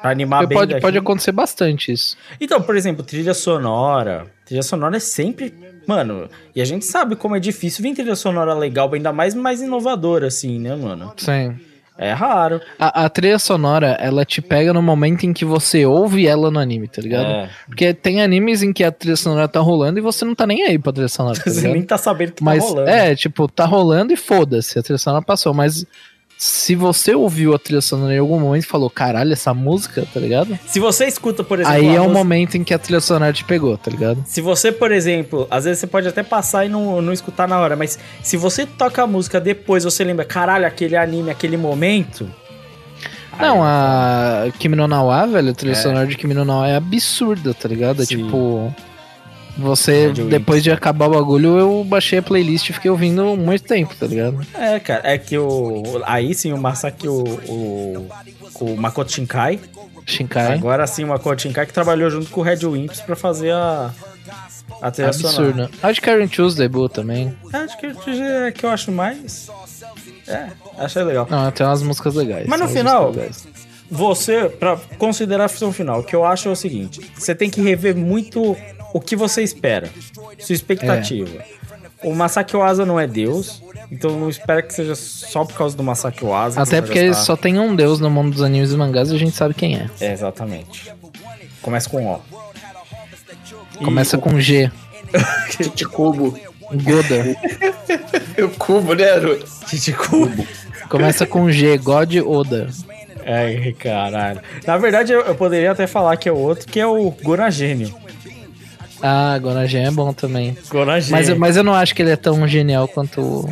pra 0.00 0.10
animar 0.10 0.46
bem 0.46 0.56
pode, 0.56 0.80
pode 0.80 0.98
acontecer 0.98 1.32
bastante 1.32 1.90
isso. 1.90 2.16
Então, 2.40 2.62
por 2.62 2.76
exemplo, 2.76 3.02
trilha 3.02 3.34
sonora. 3.34 4.26
Trilha 4.44 4.62
sonora 4.62 4.96
é 4.98 5.00
sempre. 5.00 5.52
Mano, 5.86 6.28
e 6.54 6.60
a 6.60 6.64
gente 6.64 6.84
sabe 6.84 7.16
como 7.16 7.34
é 7.36 7.40
difícil 7.40 7.82
vir 7.82 7.94
trilha 7.94 8.14
sonora 8.14 8.54
legal, 8.54 8.92
ainda 8.92 9.12
mais 9.12 9.34
mais 9.34 9.60
inovadora, 9.60 10.26
assim, 10.28 10.60
né, 10.60 10.76
mano? 10.76 11.12
Sim. 11.16 11.56
É 11.98 12.12
raro. 12.12 12.60
A, 12.78 13.04
a 13.04 13.08
trilha 13.08 13.38
sonora, 13.38 13.96
ela 14.00 14.24
te 14.24 14.42
pega 14.42 14.72
no 14.72 14.82
momento 14.82 15.24
em 15.24 15.32
que 15.32 15.44
você 15.44 15.86
ouve 15.86 16.26
ela 16.26 16.50
no 16.50 16.58
anime, 16.58 16.88
tá 16.88 17.00
ligado? 17.00 17.26
É. 17.26 17.50
Porque 17.66 17.94
tem 17.94 18.20
animes 18.22 18.62
em 18.62 18.72
que 18.72 18.84
a 18.84 18.92
trilha 18.92 19.16
sonora 19.16 19.48
tá 19.48 19.60
rolando 19.60 19.98
e 19.98 20.02
você 20.02 20.24
não 20.24 20.34
tá 20.34 20.46
nem 20.46 20.62
aí 20.64 20.78
pra 20.78 20.92
trilha 20.92 21.08
sonora, 21.08 21.38
tá 21.38 21.44
Você 21.50 21.68
nem 21.68 21.82
tá 21.82 21.96
sabendo 21.96 22.32
que 22.32 22.44
Mas 22.44 22.62
tá 22.62 22.68
rolando. 22.70 22.90
é, 22.90 23.14
tipo, 23.16 23.48
tá 23.48 23.64
rolando 23.64 24.12
e 24.12 24.16
foda-se, 24.16 24.78
a 24.78 24.82
trilha 24.82 24.98
sonora 24.98 25.24
passou. 25.24 25.54
Mas 25.54 25.86
se 26.38 26.74
você 26.74 27.14
ouviu 27.14 27.54
a 27.54 27.58
trilha 27.58 27.80
sonora 27.80 28.14
em 28.14 28.18
algum 28.18 28.38
momento 28.38 28.64
e 28.64 28.66
falou, 28.66 28.90
caralho, 28.90 29.32
essa 29.32 29.54
música, 29.54 30.06
tá 30.12 30.20
ligado? 30.20 30.58
Se 30.66 30.78
você 30.78 31.06
escuta, 31.06 31.42
por 31.42 31.60
exemplo. 31.60 31.76
Aí 31.78 31.86
é 31.86 31.92
o 32.00 32.04
música- 32.04 32.12
momento 32.18 32.56
em 32.56 32.64
que 32.64 32.74
a 32.74 32.78
trilha 32.78 33.00
sonora 33.00 33.32
te 33.32 33.42
pegou, 33.44 33.76
tá 33.78 33.90
ligado? 33.90 34.22
Se 34.26 34.40
você, 34.42 34.70
por 34.70 34.92
exemplo, 34.92 35.46
às 35.50 35.64
vezes 35.64 35.78
você 35.80 35.86
pode 35.86 36.06
até 36.08 36.22
passar 36.22 36.66
e 36.66 36.68
não, 36.68 37.00
não 37.00 37.12
escutar 37.12 37.48
na 37.48 37.58
hora, 37.58 37.74
mas 37.76 37.98
se 38.22 38.36
você 38.36 38.66
toca 38.66 39.02
a 39.02 39.06
música 39.06 39.40
depois, 39.40 39.84
você 39.84 40.04
lembra, 40.04 40.24
caralho, 40.26 40.66
aquele 40.66 40.96
anime, 40.96 41.30
aquele 41.30 41.56
momento. 41.56 42.28
Não, 43.38 43.62
a 43.62 44.46
Kimi 44.58 44.76
no 44.76 44.86
Nawa, 44.88 45.26
velho, 45.26 45.50
a 45.50 45.54
trilha 45.54 45.72
É. 45.72 45.74
sonora 45.74 46.06
de 46.06 46.16
Kimi 46.16 46.32
no 46.32 46.44
Nawa 46.44 46.68
é 46.68 46.76
absurda, 46.76 47.52
tá 47.52 47.68
ligado? 47.68 48.02
É 48.02 48.06
tipo. 48.06 48.74
Você, 49.58 50.12
depois 50.12 50.62
de 50.62 50.70
acabar 50.70 51.06
o 51.06 51.10
bagulho, 51.10 51.58
eu 51.58 51.84
baixei 51.84 52.18
a 52.18 52.22
playlist 52.22 52.68
e 52.68 52.72
fiquei 52.72 52.90
ouvindo 52.90 53.36
muito 53.36 53.64
tempo, 53.64 53.94
tá 53.98 54.06
ligado? 54.06 54.46
É, 54.54 54.78
cara, 54.78 55.00
é 55.04 55.16
que 55.16 55.38
o. 55.38 56.02
Aí 56.04 56.34
sim, 56.34 56.52
o 56.52 56.58
Masaki, 56.58 57.08
o. 57.08 57.22
O, 57.48 58.08
o 58.60 58.76
Makoto 58.76 59.12
Shinkai. 59.12 59.58
Shinkai. 60.04 60.54
Agora 60.54 60.86
sim, 60.86 61.04
o 61.04 61.08
Makoto 61.08 61.42
Shinkai 61.42 61.66
que 61.66 61.72
trabalhou 61.72 62.10
junto 62.10 62.30
com 62.30 62.40
o 62.40 62.44
Red 62.44 62.64
Wimps 62.64 63.00
pra 63.00 63.16
fazer 63.16 63.52
a. 63.52 63.92
A 64.82 64.90
trilha. 64.90 65.08
Absurdo. 65.08 65.70
Acho 65.82 66.00
que 66.00 66.06
Karen 66.06 66.26
Tuesday 66.28 66.68
boa 66.68 66.88
também. 66.88 67.34
É, 67.52 67.56
Acho 67.56 67.78
que 67.78 67.86
é 67.86 68.52
que 68.52 68.66
eu 68.66 68.70
acho 68.70 68.92
mais. 68.92 69.48
É, 70.26 70.48
achei 70.76 71.02
legal. 71.02 71.26
Não, 71.30 71.50
tem 71.50 71.64
umas 71.66 71.82
músicas 71.82 72.14
legais. 72.14 72.46
Mas 72.46 72.60
no 72.60 72.68
final-. 72.68 73.14
Você, 73.88 74.48
pra 74.48 74.76
considerar 74.98 75.44
a 75.44 75.48
função 75.48 75.72
final, 75.72 76.00
o 76.00 76.02
que 76.02 76.14
eu 76.14 76.24
acho 76.24 76.48
é 76.48 76.52
o 76.52 76.56
seguinte: 76.56 77.00
você 77.16 77.34
tem 77.34 77.48
que 77.48 77.60
rever 77.60 77.96
muito 77.96 78.56
o 78.96 79.00
que 79.00 79.14
você 79.16 79.42
espera, 79.42 79.88
sua 80.38 80.54
expectativa. 80.54 81.28
O 82.02 82.14
Masaki 82.14 82.56
Oasa 82.56 82.84
não 82.86 82.98
é 83.00 83.06
Deus, 83.06 83.62
então 83.90 84.18
não 84.18 84.28
espera 84.28 84.62
que 84.62 84.72
seja 84.72 84.94
só 84.94 85.44
por 85.44 85.56
causa 85.56 85.76
do 85.76 85.82
Masaki 85.82 86.24
Oasa. 86.24 86.60
Até 86.62 86.80
porque 86.80 87.12
só 87.14 87.36
tem 87.36 87.58
um 87.58 87.74
deus 87.74 88.00
no 88.00 88.10
mundo 88.10 88.32
dos 88.32 88.42
animes 88.42 88.72
e 88.72 88.76
mangás 88.76 89.10
e 89.10 89.14
a 89.14 89.18
gente 89.18 89.34
sabe 89.36 89.54
quem 89.54 89.76
é. 89.76 89.86
É, 90.00 90.12
exatamente. 90.12 90.92
Começa 91.62 91.88
com 91.88 92.06
O. 92.06 92.20
E 93.80 93.84
Começa 93.84 94.16
o- 94.16 94.20
com 94.20 94.38
G. 94.40 94.70
Tite 95.50 95.84
Cubo. 95.86 96.38
Goda. 96.72 97.36
O 98.42 98.48
cubo, 98.58 98.92
né, 98.94 99.10
Aru? 99.12 99.42
Chichiku. 99.66 100.30
Começa 100.90 101.26
com 101.26 101.50
G. 101.50 101.78
God 101.78 102.14
Oda. 102.16 102.68
Ai, 103.24 103.72
caralho. 103.78 104.40
Na 104.66 104.76
verdade, 104.76 105.10
eu, 105.10 105.20
eu 105.22 105.34
poderia 105.34 105.70
até 105.72 105.86
falar 105.86 106.16
que 106.18 106.28
é 106.28 106.32
o 106.32 106.36
outro, 106.36 106.66
que 106.66 106.78
é 106.78 106.86
o 106.86 107.10
Gonagênio. 107.10 107.94
Ah, 109.02 109.38
Gonagen 109.38 109.86
é 109.86 109.90
bom 109.90 110.12
também. 110.12 110.56
Mas, 111.10 111.28
eu- 111.28 111.38
mas 111.38 111.56
eu 111.56 111.62
não 111.64 111.74
acho 111.74 111.94
que 111.94 112.02
ele 112.02 112.10
é 112.10 112.16
tão 112.16 112.46
genial 112.48 112.88
quanto. 112.88 113.20
o- 113.20 113.48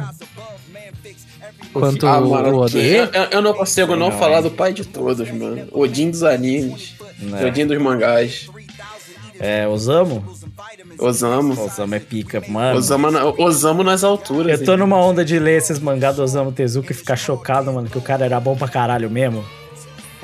Quanto 1.73 2.07
Ah, 2.07 2.19
o 2.21 2.31
mano, 2.31 2.57
Oda. 2.61 2.79
eu, 2.79 3.05
eu- 3.07 3.25
eu 3.33 3.43
não 3.43 3.53
consigo 3.53 3.97
não, 3.97 4.13
falar 4.13 4.41
do 4.41 4.51
pai 4.51 4.73
de 4.73 4.85
todos, 4.85 5.29
mano. 5.33 5.67
Odin 5.73 6.09
dos 6.11 6.23
animes. 6.23 6.95
Né. 7.19 7.45
Odin 7.47 7.67
dos 7.67 7.79
mangás. 7.79 8.49
É, 9.41 9.67
Osamu? 9.67 10.25
Osamu. 10.99 11.61
Osamu 11.65 11.95
é 11.97 11.99
pica, 11.99 12.41
mano. 12.47 12.79
Osamu, 12.79 13.11
na- 13.11 13.25
Osamu 13.27 13.83
nas 13.83 14.05
alturas. 14.05 14.61
Eu 14.61 14.65
tô 14.65 14.77
numa 14.77 14.97
onda 14.99 15.25
de 15.25 15.37
ler 15.39 15.59
esses 15.59 15.81
mangá 15.81 16.13
do 16.13 16.23
Osamu 16.23 16.53
Tezuka 16.53 16.93
e 16.93 16.95
ficar 16.95 17.17
chocado, 17.17 17.73
mano, 17.73 17.89
que 17.91 17.99
o 17.99 18.03
cara 18.03 18.25
era 18.25 18.39
bom 18.39 18.55
pra 18.57 18.69
caralho 18.69 19.11
mesmo. 19.11 19.45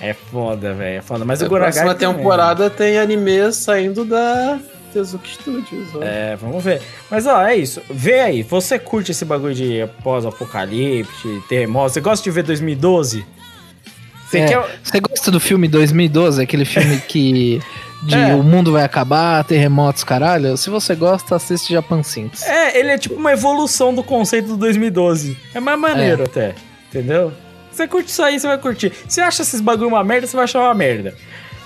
É 0.01 0.15
foda, 0.15 0.73
velho. 0.73 0.99
É 0.99 1.03
foda. 1.03 1.25
Mas 1.25 1.43
o 1.43 1.47
A 1.47 1.49
Gonagai 1.49 1.73
próxima 1.73 1.95
também. 1.97 2.17
temporada 2.17 2.71
tem 2.71 2.97
anime 2.99 3.53
saindo 3.53 4.05
da 4.05 4.59
Tezuka 4.93 5.27
Studios. 5.27 5.89
ó. 5.95 6.03
É, 6.03 6.37
vamos 6.37 6.63
ver. 6.63 6.81
Mas 7.11 7.27
ó, 7.27 7.43
é 7.47 7.57
isso. 7.57 7.81
Vê 7.91 8.21
aí. 8.21 8.43
Você 8.43 8.79
curte 8.79 9.11
esse 9.13 9.25
bagulho 9.25 9.55
de 9.55 9.87
pós-apocalipse, 10.03 11.43
terremoto? 11.49 11.91
Você 11.95 12.01
gosta 12.01 12.23
de 12.25 12.31
ver 12.31 12.43
2012? 12.43 13.25
Você 14.29 14.39
É, 14.39 14.47
quer. 14.47 14.81
Você 14.83 15.01
gosta 15.01 15.31
do 15.31 15.41
filme 15.41 15.69
2012? 15.69 16.43
Aquele 16.43 16.65
filme 16.65 17.01
que. 17.09 17.61
De 18.03 18.15
É. 18.15 18.35
o 18.35 18.43
mundo 18.43 18.73
vai 18.73 18.83
acabar, 18.83 19.45
terremotos, 19.45 20.03
caralho. 20.05 20.57
Se 20.57 20.71
você 20.71 20.95
gosta, 20.95 21.37
assiste 21.37 21.71
Japan 21.75 22.03
Sinks. 22.03 22.43
É, 22.45 22.79
ele 22.79 22.89
é 22.93 22.97
tipo 22.97 23.15
uma 23.15 23.33
evolução 23.33 23.95
do 23.95 24.03
conceito 24.03 24.49
do 24.49 24.57
2012. 24.57 25.37
É 25.55 25.61
mais 25.61 25.79
maneiro 25.79 26.25
até. 26.25 26.55
Entendeu? 26.89 27.31
Você 27.71 27.87
curte 27.87 28.09
isso 28.09 28.23
aí, 28.23 28.41
você 28.41 28.47
vai 28.47 28.57
curtir. 28.57 28.91
Se 29.07 29.21
acha 29.21 29.43
esses 29.43 29.61
bagulho 29.61 29.89
uma 29.89 30.03
merda, 30.03 30.27
você 30.27 30.35
vai 30.35 30.45
achar 30.45 30.61
uma 30.61 30.73
merda. 30.75 31.15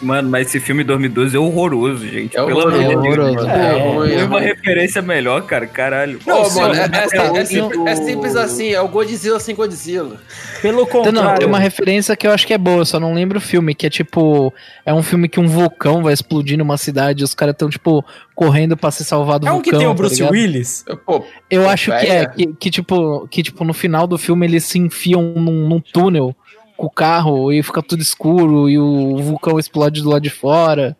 Mano, 0.04 0.28
mas 0.30 0.46
esse 0.48 0.60
filme 0.60 0.84
2012 0.84 1.34
é 1.36 1.38
horroroso, 1.38 2.06
gente. 2.06 2.36
É 2.36 2.42
horroroso, 2.42 2.78
Deus, 2.78 2.94
horroroso. 2.94 3.34
mano. 3.34 3.50
É 3.50 3.80
Pô, 3.94 4.04
é 4.04 4.08
Tem 4.10 4.24
uma 4.24 4.40
referência 4.40 5.02
melhor, 5.02 5.42
cara. 5.42 5.66
Caralho. 5.66 6.18
Não, 6.26 6.36
mano, 6.50 6.74
sim, 6.74 6.80
é, 6.80 7.16
é- 7.16 7.30
o- 7.30 7.36
é 7.36 7.44
simples, 7.44 7.86
é 7.86 7.96
simples 7.96 8.36
assim, 8.36 8.72
é 8.72 8.80
o 8.80 8.88
Godzilla 8.88 9.40
sem 9.40 9.54
Godzilla. 9.54 10.16
Pelo 10.60 10.82
Então, 10.82 10.86
contrário. 11.04 11.30
não, 11.30 11.34
tem 11.36 11.46
uma 11.48 11.58
referência 11.58 12.14
que 12.16 12.26
eu 12.26 12.30
acho 12.32 12.46
que 12.46 12.52
é 12.54 12.58
boa, 12.58 12.78
eu 12.78 12.84
só 12.84 13.00
não 13.00 13.14
lembro 13.14 13.38
o 13.38 13.40
filme, 13.40 13.74
que 13.74 13.86
é 13.86 13.90
tipo. 13.90 14.52
É 14.86 14.92
um 14.92 15.02
filme 15.02 15.28
que 15.28 15.40
um 15.40 15.46
vulcão 15.46 16.02
vai 16.02 16.12
explodir 16.12 16.58
numa 16.58 16.76
cidade 16.76 17.22
e 17.22 17.24
os 17.24 17.34
caras 17.34 17.54
estão, 17.54 17.68
tipo, 17.70 18.04
correndo 18.34 18.76
pra 18.76 18.90
se 18.90 19.04
salvar 19.04 19.38
do 19.38 19.46
É 19.46 19.50
um 19.50 19.54
vulcão. 19.54 19.72
que 19.72 19.78
tem 19.78 19.86
o 19.86 19.90
tá 19.90 19.94
Bruce 19.96 20.14
ligado? 20.16 20.32
Willis? 20.32 20.84
Pô, 21.06 21.24
Eu 21.50 21.62
Pô, 21.64 21.68
acho 21.68 21.90
que 21.90 22.06
é, 22.06 22.26
que, 22.26 22.46
que, 22.54 22.70
tipo, 22.70 23.26
que 23.28 23.42
tipo, 23.42 23.64
no 23.64 23.72
final 23.72 24.06
do 24.06 24.18
filme 24.18 24.46
eles 24.46 24.64
se 24.64 24.78
enfiam 24.78 25.22
num, 25.22 25.68
num 25.68 25.80
túnel 25.80 26.34
com 26.76 26.86
o 26.86 26.90
carro 26.90 27.52
e 27.52 27.62
fica 27.62 27.82
tudo 27.82 28.02
escuro 28.02 28.68
e 28.68 28.78
o 28.78 29.16
vulcão 29.18 29.58
explode 29.58 30.02
do 30.02 30.10
lado 30.10 30.22
de 30.22 30.30
fora. 30.30 30.96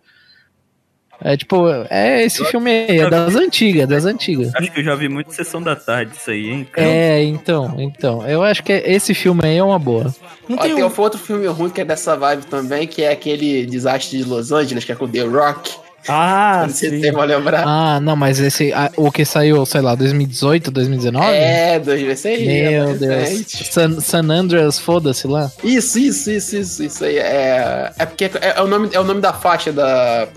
É 1.21 1.37
tipo, 1.37 1.67
é 1.89 2.23
esse 2.25 2.45
filme 2.45 2.71
aí, 2.71 2.99
é 2.99 3.09
das 3.09 3.35
antigas, 3.35 3.89
das 3.89 4.05
antigas. 4.05 4.55
Acho 4.55 4.71
que 4.71 4.81
eu 4.81 4.85
já 4.85 4.95
vi 4.95 5.09
muito 5.09 5.33
Sessão 5.33 5.63
da 5.63 5.75
Tarde 5.75 6.15
isso 6.15 6.31
aí, 6.31 6.51
hein? 6.51 6.69
cara? 6.71 6.87
É, 6.87 7.23
então, 7.23 7.75
então. 7.79 8.29
Eu 8.29 8.43
acho 8.43 8.63
que 8.63 8.73
esse 8.73 9.15
filme 9.15 9.41
aí 9.43 9.57
é 9.57 9.63
uma 9.63 9.79
boa. 9.79 10.15
Não 10.49 10.59
Ó, 10.59 10.61
tem 10.61 10.75
tem 10.75 10.85
um... 10.85 10.93
outro 10.99 11.19
filme 11.19 11.47
ruim 11.47 11.71
que 11.71 11.81
é 11.81 11.85
dessa 11.85 12.17
vibe 12.17 12.47
também, 12.47 12.87
que 12.87 13.03
é 13.03 13.13
aquele 13.13 13.65
desastre 13.65 14.19
de 14.19 14.25
Los 14.25 14.53
Angeles, 14.53 14.85
que 14.85 14.93
é 14.93 14.95
com 14.95 15.09
The 15.09 15.23
Rock. 15.23 15.84
Ah, 16.09 16.67
se 16.69 16.91
sim. 16.91 17.13
vão 17.13 17.25
lembrar. 17.25 17.65
Ah, 17.67 18.01
não, 18.01 18.15
mas 18.15 18.39
esse. 18.39 18.73
ah, 18.73 18.91
o 18.97 19.11
que 19.11 19.25
saiu, 19.25 19.65
sei 19.65 19.81
lá, 19.81 19.95
2018, 19.95 20.71
2019? 20.71 21.27
É, 21.27 21.79
dois 21.79 22.03
vezes 22.03 22.27
aí. 22.27 22.49
é 22.49 22.71
Meu 22.71 22.87
mais 22.89 22.99
Deus. 22.99 23.69
San, 23.71 24.01
San 24.01 24.31
Andreas, 24.31 24.79
foda-se 24.79 25.27
lá. 25.27 25.51
Isso, 25.63 25.99
isso, 25.99 26.31
isso, 26.31 26.57
isso, 26.57 26.83
isso 26.83 27.05
aí. 27.05 27.19
É, 27.19 27.93
é 27.99 28.07
porque 28.07 28.25
é, 28.25 28.55
é 28.57 28.63
o 28.63 28.67
nome, 28.67 28.91
é 28.93 29.01
o 29.01 29.05
nome 29.05 29.21
da 29.21 29.33
faixa 29.33 29.73
da, 29.73 30.29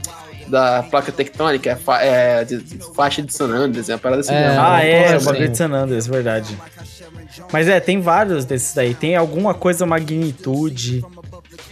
da 0.48 0.84
placa 0.84 1.12
tectônica, 1.12 1.70
é, 1.70 1.76
fa 1.76 2.02
é 2.02 2.44
de, 2.46 2.64
faixa 2.96 3.22
de 3.22 3.34
San 3.34 3.50
Andreas, 3.50 3.90
é 3.90 3.94
uma 3.94 4.00
parada 4.00 4.22
assim. 4.22 4.34
É. 4.34 4.48
mesmo. 4.48 4.62
Ah, 4.62 4.84
é, 4.84 5.04
porra, 5.04 5.18
o 5.18 5.24
bagulho 5.26 5.50
de 5.50 5.58
San 5.58 5.72
Andreas, 5.72 6.08
verdade. 6.08 6.58
Mas 7.52 7.68
é, 7.68 7.80
tem 7.80 8.00
vários 8.00 8.46
desses 8.46 8.74
daí. 8.74 8.94
Tem 8.94 9.16
alguma 9.16 9.54
coisa 9.54 9.86
magnitude 9.86 11.04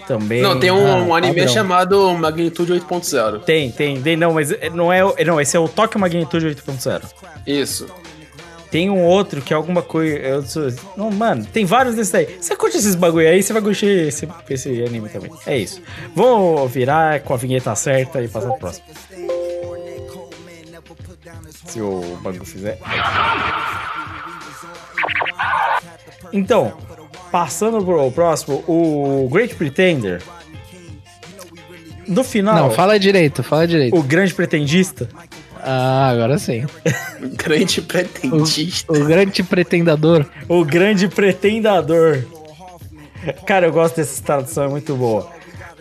também. 0.07 0.41
Não, 0.41 0.59
tem 0.59 0.71
um, 0.71 0.87
Ah, 0.87 0.95
um 1.03 1.15
anime 1.15 1.35
padrão. 1.35 1.53
chamado 1.53 2.13
Magnitude 2.13 2.73
8.0. 2.73 3.39
Tem, 3.43 3.71
tem, 3.71 4.01
tem. 4.01 4.15
Não, 4.15 4.33
mas 4.33 4.49
não 4.73 4.91
é. 4.91 5.01
Não, 5.25 5.39
esse 5.41 5.55
é 5.55 5.59
o 5.59 5.67
Tokyo 5.67 5.99
Magnitude 5.99 6.45
8.0. 6.47 7.01
Isso. 7.45 7.87
Tem 8.71 8.89
um 8.89 9.03
outro 9.03 9.41
que 9.41 9.53
é 9.53 9.55
alguma 9.55 9.81
coisa. 9.81 10.17
eu 10.17 10.41
sou- 10.43 10.73
Não, 10.97 11.09
mano, 11.09 11.45
tem 11.45 11.63
vários 11.65 11.95
desses 11.95 12.13
aí. 12.13 12.37
Você 12.41 12.55
curte 12.55 12.75
esses 12.77 12.95
bagulho 12.95 13.27
aí, 13.29 13.41
você 13.41 13.53
vai 13.53 13.61
curtir 13.61 13.85
esse, 13.85 14.27
esse 14.49 14.83
anime 14.83 15.07
também. 15.07 15.31
É 15.45 15.57
isso. 15.57 15.81
Vou 16.13 16.67
virar 16.67 17.21
com 17.21 17.33
a 17.33 17.37
vinheta 17.37 17.73
certa 17.75 18.21
e 18.21 18.27
passar 18.27 18.49
pro 18.49 18.59
próximo. 18.59 18.85
Se 21.67 21.79
o 21.81 22.17
bagulho 22.21 22.43
fizer. 22.45 22.77
Então, 26.33 26.73
passando 27.35 27.83
pro 27.83 28.09
próximo, 28.11 28.63
o 28.65 29.27
Great 29.29 29.55
Pretender. 29.55 30.21
No 32.07 32.23
final, 32.23 32.55
Não, 32.55 32.71
fala 32.71 32.97
direito, 32.97 33.43
fala 33.43 33.67
direito. 33.67 33.93
o 33.93 34.01
grande 34.01 34.33
pretendista. 34.33 35.09
Ah, 35.61 36.07
agora 36.11 36.37
sim. 36.37 36.65
Grande 37.35 37.81
pretendista. 37.81 38.93
O 38.93 39.03
grande 39.03 39.43
pretendador. 39.43 40.25
O 40.47 40.63
grande 40.63 41.09
pretendador. 41.09 42.25
Cara, 43.45 43.65
eu 43.65 43.73
gosto 43.73 43.97
dessa 43.97 44.23
tradução, 44.23 44.65
é 44.65 44.67
muito 44.69 44.95
boa. 44.95 45.29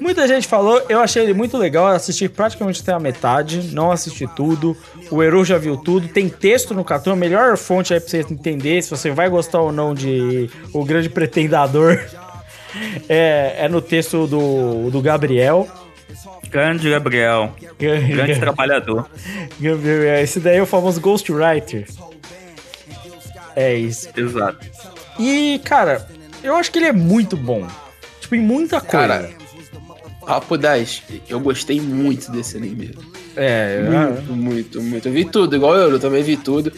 Muita 0.01 0.27
gente 0.27 0.49
falou, 0.49 0.83
eu 0.89 1.01
achei 1.01 1.23
ele 1.23 1.33
muito 1.33 1.57
legal, 1.57 1.89
eu 1.89 1.95
assisti 1.95 2.29
praticamente 2.29 2.83
até 2.83 2.93
a 2.93 2.99
metade, 2.99 3.73
não 3.73 3.93
assisti 3.93 4.27
tudo. 4.35 4.77
O 5.11 5.23
Eru 5.23 5.45
já 5.45 5.57
viu 5.57 5.77
tudo, 5.77 6.09
tem 6.09 6.29
texto 6.29 6.75
no 6.75 6.85
cartão, 6.85 7.13
a 7.13 7.17
melhor 7.17 7.57
fonte 7.57 7.95
aí 7.95 8.01
pra 8.01 8.09
você 8.09 8.19
entender 8.21 8.83
se 8.83 8.91
você 8.91 9.11
vai 9.11 9.29
gostar 9.29 9.61
ou 9.61 9.71
não 9.71 9.95
de 9.95 10.51
O 10.73 10.85
Grande 10.85 11.09
Pretendador. 11.09 12.01
É, 13.09 13.55
é 13.59 13.69
no 13.69 13.81
texto 13.81 14.27
do, 14.27 14.91
do 14.91 15.01
Gabriel. 15.01 15.69
Grande 16.51 16.91
Gabriel. 16.91 17.53
Grande 17.79 18.41
trabalhador. 18.41 19.09
Gabriel, 19.61 20.21
Esse 20.21 20.41
daí 20.41 20.57
é 20.57 20.63
o 20.63 20.67
famoso 20.67 21.01
Ghostwriter. 21.01 21.87
É 23.55 23.75
isso. 23.75 24.09
Exato. 24.17 24.67
E, 25.21 25.61
cara, 25.65 26.05
eu 26.43 26.57
acho 26.57 26.73
que 26.73 26.79
ele 26.79 26.87
é 26.87 26.93
muito 26.93 27.37
bom. 27.37 27.65
Tipo, 28.21 28.35
em 28.35 28.41
muita 28.41 28.81
coisa. 28.81 28.91
Cara, 28.91 29.31
Papo 30.27 30.57
10, 30.57 31.03
eu 31.29 31.39
gostei 31.41 31.81
muito 31.81 32.31
desse 32.31 32.57
anime. 32.57 32.97
é, 33.37 33.83
Muito, 33.83 34.33
muito, 34.33 34.83
muito. 34.83 35.09
Eu 35.09 35.13
vi 35.13 35.25
tudo, 35.25 35.55
igual 35.57 35.75
eu, 35.77 35.91
eu 35.91 36.01
também 36.01 36.23
vi 36.23 36.37
tudo. 36.37 36.73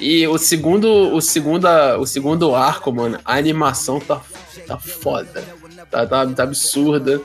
E 0.00 0.26
o 0.26 0.36
segundo, 0.38 1.14
o 1.14 1.20
segundo, 1.20 1.66
o 1.98 2.06
segundo 2.06 2.54
arco, 2.54 2.92
mano, 2.92 3.18
a 3.24 3.36
animação 3.36 4.00
tá, 4.00 4.20
tá 4.66 4.78
foda. 4.78 5.44
Tá, 5.90 6.06
tá, 6.06 6.26
tá 6.26 6.42
absurda. 6.42 7.20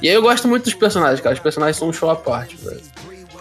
E 0.00 0.08
aí 0.08 0.14
eu 0.14 0.22
gosto 0.22 0.46
muito 0.48 0.64
dos 0.64 0.74
personagens, 0.74 1.20
cara. 1.20 1.34
Os 1.34 1.40
personagens 1.40 1.76
são 1.76 1.88
um 1.88 1.92
show 1.92 2.10
à 2.10 2.16
parte, 2.16 2.56
velho. 2.56 2.80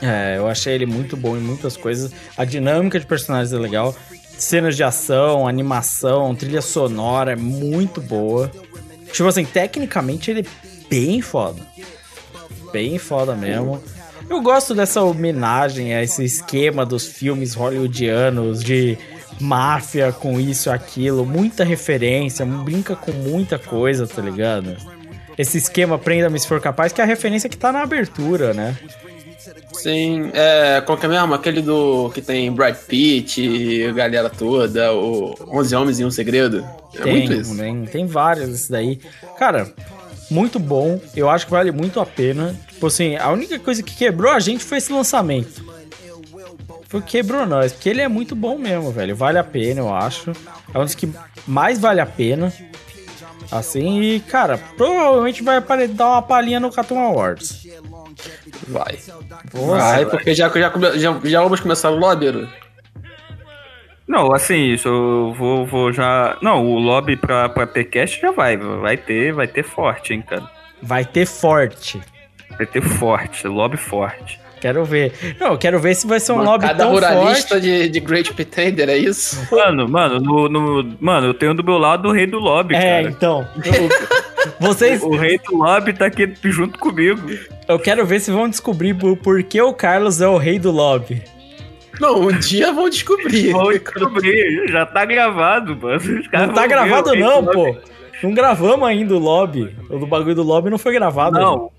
É, 0.01 0.37
eu 0.37 0.47
achei 0.47 0.73
ele 0.73 0.85
muito 0.85 1.15
bom 1.15 1.37
em 1.37 1.39
muitas 1.39 1.77
coisas. 1.77 2.11
A 2.37 2.43
dinâmica 2.43 2.99
de 2.99 3.05
personagens 3.05 3.53
é 3.53 3.57
legal. 3.57 3.95
Cenas 4.37 4.75
de 4.75 4.83
ação, 4.83 5.47
animação, 5.47 6.35
trilha 6.35 6.61
sonora 6.61 7.31
é 7.31 7.35
muito 7.35 8.01
boa. 8.01 8.51
Tipo 9.13 9.29
assim, 9.29 9.45
tecnicamente 9.45 10.29
ele 10.31 10.45
bem 10.89 11.21
foda. 11.21 11.61
Bem 12.71 12.97
foda 12.97 13.35
mesmo. 13.35 13.81
Eu 14.29 14.41
gosto 14.41 14.73
dessa 14.73 15.01
homenagem 15.03 15.93
a 15.93 16.03
esse 16.03 16.23
esquema 16.23 16.85
dos 16.85 17.07
filmes 17.07 17.53
hollywoodianos 17.53 18.63
de 18.63 18.97
máfia 19.39 20.11
com 20.11 20.39
isso 20.39 20.69
e 20.69 20.71
aquilo. 20.71 21.25
Muita 21.25 21.63
referência, 21.63 22.45
brinca 22.45 22.95
com 22.95 23.11
muita 23.11 23.59
coisa, 23.59 24.07
tá 24.07 24.21
ligado? 24.21 24.75
Esse 25.37 25.57
esquema 25.57 25.99
Prenda-me 25.99 26.39
se 26.39 26.47
for 26.47 26.59
capaz, 26.61 26.91
que 26.91 27.01
é 27.01 27.03
a 27.03 27.07
referência 27.07 27.49
que 27.49 27.57
tá 27.57 27.71
na 27.71 27.81
abertura, 27.83 28.53
né? 28.53 28.75
Sim, 29.73 30.31
é. 30.33 30.81
Qual 30.81 30.97
que 30.97 31.05
é 31.05 31.09
mesmo? 31.09 31.33
Aquele 31.33 31.61
do. 31.61 32.09
que 32.13 32.21
tem 32.21 32.51
Brad 32.51 32.75
Pitt 32.75 33.41
e 33.41 33.85
a 33.85 33.91
galera 33.91 34.29
toda, 34.29 34.93
o 34.93 35.35
11 35.47 35.75
Homens 35.75 35.99
e 35.99 36.05
um 36.05 36.11
Segredo. 36.11 36.65
É 36.95 37.03
tem, 37.03 37.13
muito 37.13 37.33
isso. 37.33 37.57
Tem, 37.57 37.85
tem 37.85 38.07
vários 38.07 38.49
desses 38.49 38.69
daí. 38.69 38.99
Cara, 39.37 39.71
muito 40.29 40.59
bom. 40.59 40.99
Eu 41.15 41.29
acho 41.29 41.45
que 41.45 41.51
vale 41.51 41.71
muito 41.71 41.99
a 41.99 42.05
pena. 42.05 42.55
Tipo 42.71 42.87
assim, 42.87 43.15
a 43.15 43.29
única 43.29 43.57
coisa 43.59 43.81
que 43.83 43.95
quebrou 43.95 44.31
a 44.31 44.39
gente 44.39 44.63
foi 44.63 44.77
esse 44.79 44.91
lançamento. 44.91 45.63
Foi 46.87 46.99
o 46.99 47.03
que 47.03 47.11
quebrou 47.11 47.45
nós. 47.45 47.71
Porque 47.73 47.89
ele 47.89 48.01
é 48.01 48.07
muito 48.07 48.35
bom 48.35 48.57
mesmo, 48.57 48.91
velho. 48.91 49.15
Vale 49.15 49.37
a 49.37 49.43
pena, 49.43 49.81
eu 49.81 49.93
acho. 49.93 50.31
É 50.73 50.79
um 50.79 50.83
dos 50.85 50.95
que 50.95 51.09
mais 51.47 51.79
vale 51.79 51.99
a 52.01 52.05
pena. 52.05 52.53
Assim, 53.51 54.01
e, 54.01 54.19
cara, 54.21 54.57
provavelmente 54.75 55.43
vai 55.43 55.61
dar 55.87 56.07
uma 56.09 56.21
palhinha 56.21 56.59
no 56.59 56.71
Cartoon 56.71 56.99
Awards. 56.99 57.65
Vai. 58.67 58.97
Boa, 59.53 59.77
Vai, 59.77 60.05
porque 60.05 60.33
já, 60.33 60.49
já, 60.49 60.69
come- 60.69 60.97
já, 60.97 61.19
já 61.23 61.41
vamos 61.41 61.59
começar 61.59 61.91
o 61.91 61.95
lobby. 61.97 62.47
Não, 64.07 64.31
assim, 64.33 64.73
isso 64.73 64.87
eu 64.87 65.33
vou, 65.37 65.65
vou 65.65 65.91
já. 65.91 66.37
Não, 66.41 66.63
o 66.65 66.77
lobby 66.79 67.15
pra, 67.15 67.49
pra 67.49 67.65
PCast 67.65 68.21
já 68.21 68.31
vai. 68.31 68.55
Vai 68.55 68.97
ter, 68.97 69.33
vai 69.33 69.47
ter 69.47 69.63
forte, 69.63 70.13
hein, 70.13 70.21
cara. 70.27 70.43
Vai 70.81 71.03
ter 71.03 71.25
forte. 71.25 71.99
Vai 72.57 72.65
ter 72.67 72.81
forte, 72.81 73.47
lobby 73.47 73.77
forte. 73.77 74.39
Quero 74.61 74.85
ver. 74.85 75.13
Não, 75.39 75.51
eu 75.51 75.57
quero 75.57 75.79
ver 75.79 75.93
se 75.95 76.07
vai 76.07 76.19
ser 76.19 76.31
um 76.31 76.41
lobby 76.41 76.67
tão 76.75 76.91
ruralista 76.91 77.49
forte. 77.55 77.61
de, 77.63 77.89
de 77.89 77.99
Great 77.99 78.33
Pretender, 78.33 78.89
é 78.89 78.97
isso? 78.97 79.47
Mano, 79.53 79.87
mano, 79.87 80.19
no, 80.19 80.47
no- 80.49 80.97
mano, 80.99 81.27
eu 81.27 81.33
tenho 81.33 81.53
do 81.53 81.63
meu 81.63 81.77
lado 81.77 82.07
o 82.07 82.11
rei 82.11 82.25
do 82.25 82.39
lobby, 82.39 82.73
É, 82.75 82.79
cara. 82.79 83.09
então. 83.09 83.47
eu- 83.63 83.89
vocês, 84.59 85.03
O 85.03 85.15
rei 85.15 85.37
do 85.39 85.57
lobby 85.57 85.93
tá 85.93 86.05
aqui 86.05 86.31
junto 86.45 86.79
comigo. 86.79 87.21
Eu 87.67 87.77
quero 87.79 88.05
ver 88.05 88.19
se 88.21 88.31
vão 88.31 88.47
descobrir 88.49 88.93
por, 88.93 89.17
por 89.17 89.43
que 89.43 89.61
o 89.61 89.73
Carlos 89.73 90.21
é 90.21 90.27
o 90.27 90.37
rei 90.37 90.57
do 90.57 90.71
lobby. 90.71 91.21
Não, 91.99 92.19
um 92.21 92.31
dia 92.39 92.71
vão 92.73 92.89
descobrir. 92.89 93.51
Vou 93.51 93.71
descobrir, 93.71 94.67
já 94.67 94.85
tá 94.85 95.05
gravado, 95.05 95.75
mano. 95.75 95.97
Os 95.97 96.27
caras 96.27 96.47
Não 96.47 96.53
tá 96.53 96.61
vão 96.61 96.69
ver 96.69 96.75
gravado 96.75 97.09
o 97.09 97.13
rei 97.13 97.21
não, 97.21 97.45
pô. 97.45 97.75
Não 98.23 98.33
gravamos 98.33 98.87
ainda 98.87 99.13
o 99.15 99.19
lobby. 99.19 99.75
O 99.89 99.97
do 99.99 100.07
bagulho 100.07 100.35
do 100.35 100.43
lobby 100.43 100.69
não 100.69 100.77
foi 100.77 100.93
gravado. 100.93 101.37
Não, 101.37 101.69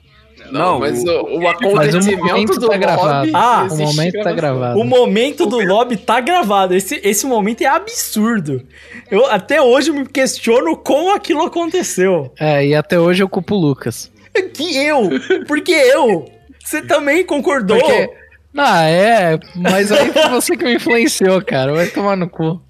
Não, 0.51 0.53
Não, 0.53 0.79
mas 0.79 1.03
o- 1.03 1.09
o, 1.09 1.37
o 1.39 1.43
Mas 1.43 1.45
o 1.45 1.49
acontecimento 1.49 2.25
momento 2.25 2.61
do 2.61 2.69
tá 2.69 2.77
gravado. 2.77 3.09
lobby 3.19 3.31
Ah, 3.35 3.67
O 3.71 3.77
momento 3.79 4.23
tá 4.23 4.33
gravado. 4.33 4.79
O 4.81 4.85
momento 4.85 5.47
do 5.47 5.59
lobby 5.65 5.97
tá 5.97 6.21
gravado. 6.21 6.75
Esse, 6.75 7.01
esse 7.03 7.27
momento 7.27 7.63
é 7.63 7.67
absurdo. 7.67 8.63
Eu 9.11 9.27
até 9.27 9.61
hoje 9.63 9.91
me 9.91 10.07
questiono 10.07 10.77
como 10.77 11.15
aquilo 11.15 11.43
aconteceu. 11.47 12.31
É, 12.39 12.65
e 12.67 12.75
até 12.75 13.01
hoje 13.01 13.23
eu 13.23 13.29
culpo 13.29 13.55
o 13.55 13.59
Lucas. 13.59 14.13
Que 14.55 14.77
eu? 14.77 15.09
Por 15.49 15.61
que 15.63 15.73
eu? 15.73 16.27
Você 16.63 16.83
também 16.83 17.25
concordou? 17.25 17.79
Porque. 17.79 18.11
Ah, 18.57 18.85
é, 18.89 19.39
mas 19.55 19.93
aí 19.93 20.13
foi 20.13 20.29
você 20.31 20.57
que 20.57 20.65
me 20.65 20.77
influenciou, 20.77 21.43
cara. 21.45 21.73
Vai 21.75 21.87
tomar 21.89 22.17
no 22.17 22.29
cu. 22.29 22.61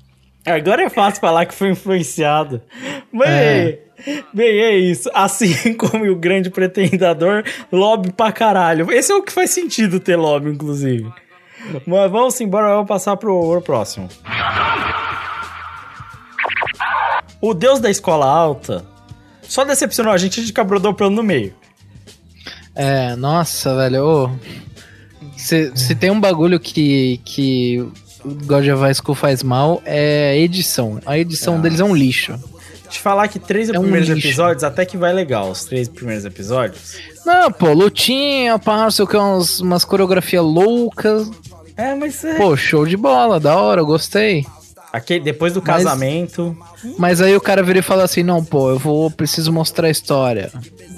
Agora 0.45 0.83
é 0.85 0.91
fácil 0.91 1.21
falar 1.21 1.47
que 1.47 1.55
foi 1.55 1.71
influenciado. 1.71 2.61
Mas, 3.13 3.29
É. 3.29 3.79
bem, 4.33 4.61
é 4.61 4.77
isso. 4.77 5.11
Assim 5.15 5.75
como 5.75 6.05
o 6.11 6.17
grande 6.17 6.51
pretendador, 6.51 7.45
lobby 7.73 8.13
pra 8.13 8.31
caralho. 8.33 8.91
Esse 8.93 9.13
é 9.13 9.15
o 9.15 9.23
que 9.23 9.33
faz 9.33 9.51
sentido 9.51 9.99
ter 10.01 10.17
lobby, 10.17 10.51
inclusive. 10.51 11.13
Mas 11.87 12.11
vamos 12.11 12.41
embora, 12.41 12.69
vamos 12.75 12.87
passar 12.89 13.17
pro, 13.17 13.61
próximo. 13.63 14.09
O 17.41 17.53
deus 17.55 17.81
da 17.81 17.91
escola 17.91 18.27
alta 18.27 18.85
só 19.43 19.65
decepcionou 19.65 20.13
a 20.13 20.17
gente 20.19 20.45
de 20.45 20.53
Cabrodor 20.53 20.95
pelo 20.95 21.11
no 21.11 21.23
meio. 21.23 21.55
É, 22.75 23.15
nossa, 23.17 23.75
velho. 23.77 24.05
ô, 24.05 24.31
se, 25.37 25.73
se 25.75 25.95
tem 25.95 26.11
um 26.11 26.21
bagulho 26.21 26.59
que, 26.59 27.21
que 27.25 27.85
God 28.25 28.67
of 28.69 28.81
High 28.83 28.95
School 28.95 29.15
faz 29.15 29.43
mal, 29.43 29.83
é 29.85 30.31
a 30.33 30.37
edição. 30.37 31.01
A 31.07 31.19
edição 31.19 31.61
deles 31.61 31.81
é 31.81 31.85
um 31.85 31.95
lixo. 31.95 32.35
Te 32.89 33.01
falar 33.01 33.27
que 33.29 33.39
três 33.39 33.69
É 33.69 33.79
um 33.79 33.83
primeiros 33.83 34.09
lixo. 34.09 34.29
episódios 34.29 34.63
até 34.63 34.85
que 34.85 34.97
vai 34.97 35.13
legal, 35.13 35.51
os 35.51 35.65
três 35.65 35.89
primeiros 35.89 36.25
episódios. 36.25 36.97
Não, 37.25 37.51
pô, 37.51 37.73
lutinha, 37.73 38.59
pá, 38.59 38.85
não 38.85 38.91
sei 38.91 39.05
o 39.05 39.09
que, 39.09 39.17
umas, 39.17 39.61
umas 39.61 39.85
coreografias 39.85 40.45
loucas. 40.45 41.29
É, 41.77 41.95
mas 41.95 42.25
é. 42.25 42.35
Pô, 42.37 42.57
show 42.57 42.87
de 42.87 42.97
bola, 42.97 43.39
da 43.41 43.57
hora, 43.57 43.81
eu 43.81 43.87
gostei. 43.87 44.47
Aquele, 44.93 45.21
depois 45.21 45.53
do 45.53 45.63
Mas- 45.65 45.85
casamento. 45.85 46.57
Mas 46.99 47.21
aí 47.21 47.37
o 47.37 47.41
cara 47.41 47.63
vira 47.63 47.81
e 47.81 47.83
fala 47.83 48.05
assim: 48.05 48.23
não, 48.23 48.45
pô, 48.45 48.71
eu 48.71 48.79
vou, 48.79 49.11
preciso 49.11 49.53
mostrar 49.53 49.89
a 49.89 49.91
história. 49.91 50.51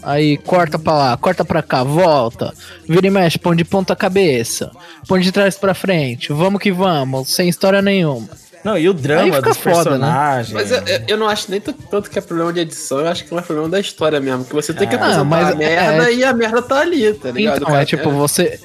Aí 0.02 0.36
corta 0.36 0.78
pra 0.78 0.92
lá, 0.92 1.16
corta 1.16 1.44
pra 1.44 1.62
cá, 1.62 1.82
volta. 1.82 2.52
Vira 2.88 3.06
e 3.06 3.10
mexe, 3.10 3.38
põe 3.38 3.56
de 3.56 3.64
ponta 3.64 3.96
cabeça. 3.96 4.70
Põe 5.08 5.20
de 5.20 5.32
trás 5.32 5.56
pra 5.56 5.74
frente. 5.74 6.32
Vamos 6.32 6.60
que 6.60 6.70
vamos, 6.70 7.34
sem 7.34 7.48
história 7.48 7.82
nenhuma. 7.82 8.28
Não, 8.64 8.76
e 8.76 8.88
o 8.88 8.92
drama 8.92 9.40
dos 9.40 9.56
foda, 9.56 9.96
né? 9.96 10.06
personagens. 10.06 10.52
Mas 10.52 10.70
eu, 10.72 10.78
eu- 10.78 11.00
eu 11.08 11.16
não 11.16 11.28
acho 11.28 11.48
nem 11.50 11.60
tanto- 11.60 12.10
que 12.10 12.18
é 12.18 12.22
problema 12.22 12.52
de 12.52 12.60
edição, 12.60 12.98
eu 12.98 13.08
acho 13.08 13.24
que 13.24 13.32
é 13.32 13.34
mais 13.34 13.46
problema 13.46 13.68
da 13.70 13.78
história 13.80 14.20
mesmo. 14.20 14.44
Que 14.44 14.52
você 14.52 14.74
tem 14.74 14.86
que 14.88 14.94
Ah, 14.96 14.98
apresentar 14.98 15.24
mas 15.24 15.52
a 15.52 15.54
merda 15.54 16.10
é- 16.10 16.14
e 16.14 16.24
a 16.24 16.32
merda 16.34 16.60
tá 16.60 16.80
ali, 16.80 17.12
tá 17.14 17.30
ligado? 17.30 17.62
Então, 17.62 17.76
é 17.76 17.84
tipo, 17.84 18.10
você. 18.10 18.60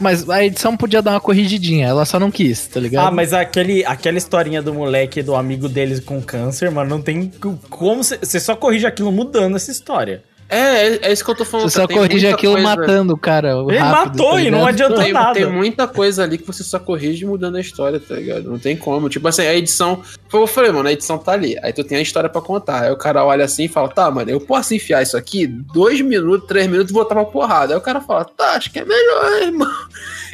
Mas 0.00 0.28
a 0.28 0.44
edição 0.44 0.76
podia 0.76 1.00
dar 1.00 1.12
uma 1.12 1.20
corrigidinha, 1.20 1.86
ela 1.86 2.04
só 2.04 2.18
não 2.20 2.30
quis, 2.30 2.66
tá 2.66 2.78
ligado? 2.78 3.06
Ah, 3.06 3.10
mas 3.10 3.32
aquele, 3.32 3.84
aquela 3.84 4.18
historinha 4.18 4.60
do 4.60 4.74
moleque, 4.74 5.22
do 5.22 5.34
amigo 5.34 5.68
deles 5.68 6.00
com 6.00 6.20
câncer, 6.20 6.70
mano, 6.70 6.90
não 6.90 7.02
tem 7.02 7.30
como... 7.70 8.02
Você 8.04 8.38
só 8.38 8.54
corrige 8.54 8.86
aquilo 8.86 9.10
mudando 9.10 9.56
essa 9.56 9.70
história. 9.70 10.22
É, 10.48 10.58
é, 10.58 10.98
é 11.02 11.12
isso 11.12 11.24
que 11.24 11.30
eu 11.30 11.34
tô 11.34 11.44
falando. 11.44 11.68
Você 11.68 11.80
só 11.80 11.86
tem 11.86 11.96
corrige 11.96 12.26
muita 12.26 12.36
aquilo 12.36 12.52
coisa- 12.54 12.68
matando 12.76 13.14
o 13.14 13.18
cara. 13.18 13.50
Ele 13.68 13.78
rápido, 13.78 14.18
matou 14.22 14.32
tá 14.34 14.40
e 14.42 14.50
não 14.50 14.66
adiantou 14.66 15.02
Tem, 15.02 15.12
nada. 15.12 15.32
tem 15.34 15.46
muita 15.50 15.88
coisa 15.88 16.22
ali 16.22 16.38
que 16.38 16.46
você 16.46 16.62
só 16.62 16.78
corrige 16.78 17.26
mudando 17.26 17.56
a 17.56 17.60
história, 17.60 17.98
tá 17.98 18.14
ligado? 18.14 18.48
Não 18.50 18.58
tem 18.58 18.76
como. 18.76 19.08
Tipo 19.08 19.26
assim, 19.26 19.42
a 19.42 19.54
edição. 19.54 20.02
Foi 20.28 20.40
eu 20.40 20.46
falei, 20.46 20.70
mano, 20.70 20.88
a 20.88 20.92
edição 20.92 21.18
tá 21.18 21.32
ali. 21.32 21.56
Aí 21.62 21.72
tu 21.72 21.82
tem 21.82 21.98
a 21.98 22.02
história 22.02 22.28
pra 22.30 22.40
contar. 22.40 22.82
Aí 22.84 22.92
o 22.92 22.96
cara 22.96 23.24
olha 23.24 23.44
assim 23.44 23.64
e 23.64 23.68
fala: 23.68 23.88
tá, 23.88 24.08
mano, 24.10 24.30
eu 24.30 24.40
posso 24.40 24.72
enfiar 24.74 25.02
isso 25.02 25.16
aqui 25.16 25.46
dois 25.46 26.00
minutos, 26.00 26.46
três 26.46 26.66
minutos 26.68 26.90
e 26.90 26.94
botar 26.94 27.14
pra 27.16 27.24
porrada. 27.24 27.74
Aí 27.74 27.78
o 27.78 27.82
cara 27.82 28.00
fala: 28.00 28.24
tá, 28.24 28.52
acho 28.52 28.70
que 28.70 28.78
é 28.78 28.84
melhor, 28.84 29.42
irmão. 29.42 29.72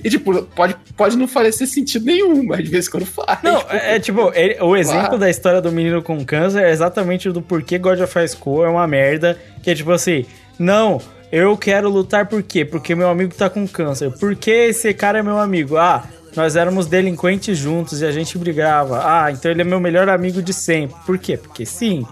E 0.04 0.10
tipo, 0.10 0.42
pode, 0.42 0.74
pode 0.96 1.16
não 1.16 1.28
parecer 1.28 1.66
sentido 1.66 2.04
nenhum, 2.06 2.42
mas 2.44 2.58
de 2.64 2.70
vez 2.70 2.88
em 2.88 2.90
quando 2.90 3.06
faz. 3.06 3.38
Não, 3.42 3.58
Tipo, 3.60 3.72
é, 3.74 3.94
é 3.96 4.00
tipo, 4.00 4.32
ele- 4.34 4.58
o 4.60 4.76
exemplo 4.76 5.00
Claro. 5.02 5.18
da 5.18 5.30
história 5.30 5.60
do 5.60 5.70
menino 5.70 6.02
com 6.02 6.24
câncer 6.24 6.64
é 6.64 6.70
exatamente 6.72 7.30
do 7.30 7.40
porquê 7.40 7.78
God 7.78 8.00
of 8.00 8.12
High 8.12 8.26
School 8.28 8.64
é 8.64 8.68
uma 8.68 8.86
merda. 8.86 9.38
Que 9.62 9.70
é 9.70 9.74
tipo 9.74 9.92
assim, 9.92 10.26
não, 10.58 11.00
eu 11.30 11.56
quero 11.56 11.88
lutar 11.88 12.26
por 12.26 12.42
quê? 12.42 12.64
Porque 12.64 12.94
meu 12.94 13.08
amigo 13.08 13.34
tá 13.34 13.48
com 13.48 13.66
câncer. 13.66 14.10
Por 14.18 14.36
que 14.36 14.50
esse 14.50 14.92
cara 14.92 15.20
é 15.20 15.22
meu 15.22 15.38
amigo? 15.38 15.76
Ah, 15.76 16.04
nós 16.36 16.56
éramos 16.56 16.86
delinquentes 16.86 17.56
juntos 17.56 18.00
e 18.00 18.06
a 18.06 18.12
gente 18.12 18.36
brigava. 18.36 19.02
Ah, 19.04 19.30
então 19.30 19.50
ele 19.50 19.62
é 19.62 19.64
meu 19.64 19.80
melhor 19.80 20.08
amigo 20.08 20.42
de 20.42 20.52
sempre. 20.52 20.96
Por 21.06 21.18
quê? 21.18 21.36
Porque 21.36 21.64
sim. 21.64 22.06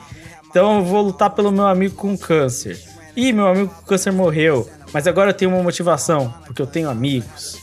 Então 0.48 0.78
eu 0.78 0.84
vou 0.84 1.02
lutar 1.02 1.30
pelo 1.30 1.52
meu 1.52 1.66
amigo 1.66 1.94
com 1.94 2.16
câncer. 2.16 2.78
Ih, 3.16 3.32
meu 3.32 3.46
amigo 3.46 3.68
com 3.68 3.86
câncer 3.86 4.12
morreu. 4.12 4.68
Mas 4.92 5.06
agora 5.06 5.30
eu 5.30 5.34
tenho 5.34 5.50
uma 5.50 5.62
motivação, 5.62 6.32
porque 6.46 6.60
eu 6.60 6.66
tenho 6.66 6.90
amigos. 6.90 7.58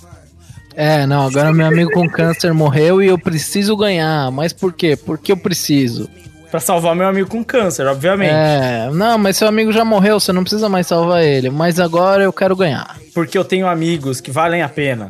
É, 0.75 1.07
não, 1.07 1.25
agora 1.25 1.51
meu 1.51 1.65
amigo 1.65 1.91
com 1.91 2.07
câncer 2.07 2.53
morreu 2.53 3.01
e 3.01 3.07
eu 3.07 3.17
preciso 3.17 3.75
ganhar. 3.75 4.31
Mas 4.31 4.53
por 4.53 4.71
quê? 4.73 4.95
Porque 4.95 5.31
eu 5.31 5.37
preciso. 5.37 6.09
Pra 6.57 6.61
salvar 6.61 6.95
meu 6.95 7.07
amigo 7.07 7.29
com 7.29 7.43
câncer, 7.43 7.85
obviamente. 7.85 8.33
É, 8.33 8.89
não, 8.91 9.15
mas 9.15 9.37
seu 9.37 9.47
amigo 9.47 9.71
já 9.71 9.85
morreu, 9.85 10.19
você 10.19 10.33
não 10.33 10.41
precisa 10.41 10.67
mais 10.67 10.87
salvar 10.87 11.23
ele. 11.23 11.51
Mas 11.51 11.79
agora 11.79 12.23
eu 12.23 12.33
quero 12.33 12.55
ganhar. 12.55 12.97
Porque 13.13 13.37
eu 13.37 13.45
tenho 13.45 13.67
amigos 13.67 14.19
que 14.19 14.31
valem 14.31 14.63
a 14.63 14.67
pena. 14.67 15.07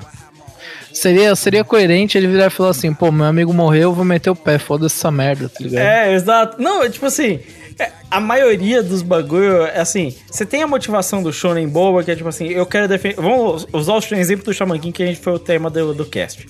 Seria, 0.91 1.34
seria 1.38 1.64
coerente 1.64 2.18
ele 2.18 2.28
virar 2.28 2.48
e 2.48 2.49
falar 2.49 2.72
assim: 2.72 2.94
pô, 2.94 3.14
meu 3.14 3.26
amigo 3.26 3.53
morreu, 3.53 3.84
eu 3.84 3.94
vou 3.94 4.03
meter 4.03 4.30
o 4.30 4.36
pé, 4.36 4.60
foda-se 4.60 4.98
essa 4.98 5.10
merda, 5.10 5.48
tá 5.48 5.64
ligado? 5.64 5.82
É, 5.82 6.14
exato. 6.14 6.61
Não, 6.61 6.84
é 6.84 6.90
tipo 6.90 7.06
assim, 7.06 7.40
é, 7.80 7.91
a 8.11 8.19
maioria 8.19 8.84
dos 8.84 9.02
bagulho 9.02 9.64
é 9.68 9.80
assim, 9.80 10.14
você 10.30 10.45
tem 10.45 10.64
a 10.64 10.68
motivação 10.68 11.24
do 11.24 11.32
shonen 11.32 11.69
boba, 11.69 12.03
que 12.03 12.11
é 12.11 12.15
tipo 12.18 12.28
assim, 12.28 12.48
eu 12.48 12.65
quero 12.65 12.90
defender... 12.90 13.15
Vamos 13.22 13.65
usar 13.72 13.94
o 13.94 14.15
exemplo 14.15 14.44
do 14.44 14.53
Shaman 14.53 14.80
King, 14.80 14.91
que 14.91 15.03
a 15.03 15.06
gente 15.06 15.22
foi 15.22 15.32
o 15.32 15.40
tema 15.40 15.69
do, 15.69 15.94
do 15.94 16.06
cast. 16.06 16.45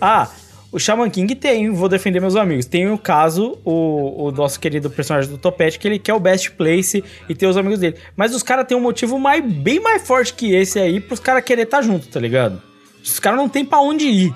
Ah, 0.00 0.26
o 0.70 0.78
Shaman 0.78 1.08
King 1.08 1.34
tem, 1.34 1.70
vou 1.70 1.88
defender 1.88 2.20
meus 2.20 2.36
amigos. 2.36 2.66
Tem 2.66 2.90
o 2.90 2.98
caso, 2.98 3.58
o, 3.64 4.26
o 4.26 4.32
nosso 4.32 4.60
querido 4.60 4.90
personagem 4.90 5.30
do 5.30 5.38
Topete, 5.38 5.78
que 5.78 5.88
ele 5.88 5.98
quer 5.98 6.12
o 6.12 6.20
best 6.20 6.50
place 6.52 7.02
e 7.28 7.34
ter 7.34 7.46
os 7.46 7.56
amigos 7.56 7.78
dele. 7.78 7.96
Mas 8.14 8.34
os 8.34 8.42
caras 8.42 8.66
têm 8.66 8.76
um 8.76 8.80
motivo 8.80 9.18
mais, 9.18 9.42
bem 9.44 9.80
mais 9.80 10.06
forte 10.06 10.34
que 10.34 10.54
esse 10.54 10.78
aí, 10.78 11.00
pros 11.00 11.20
caras 11.20 11.42
querer 11.42 11.62
estar 11.62 11.80
junto, 11.80 12.08
tá 12.08 12.20
ligado? 12.20 12.60
Os 13.02 13.18
caras 13.18 13.38
não 13.38 13.48
tem 13.48 13.64
pra 13.64 13.80
onde 13.80 14.06
ir. 14.06 14.34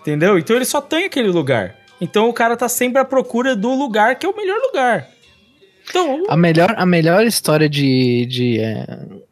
Entendeu? 0.00 0.38
Então 0.38 0.54
ele 0.54 0.64
só 0.64 0.80
tem 0.80 1.06
aquele 1.06 1.28
lugar. 1.28 1.76
Então 2.00 2.28
o 2.28 2.32
cara 2.32 2.56
tá 2.56 2.68
sempre 2.68 3.00
à 3.00 3.04
procura 3.04 3.56
do 3.56 3.74
lugar 3.74 4.16
que 4.16 4.26
é 4.26 4.28
o 4.28 4.36
melhor 4.36 4.58
lugar. 4.60 5.08
Então, 5.88 6.24
A 6.28 6.36
melhor, 6.36 6.74
a 6.76 6.86
melhor 6.86 7.26
história 7.26 7.68
de, 7.68 8.26
de 8.26 8.60
é, 8.60 8.86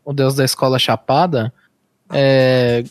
O 0.04 0.12
Deus 0.12 0.34
da 0.34 0.44
Escola 0.44 0.78
Chapada 0.78 1.52
é 2.12 2.84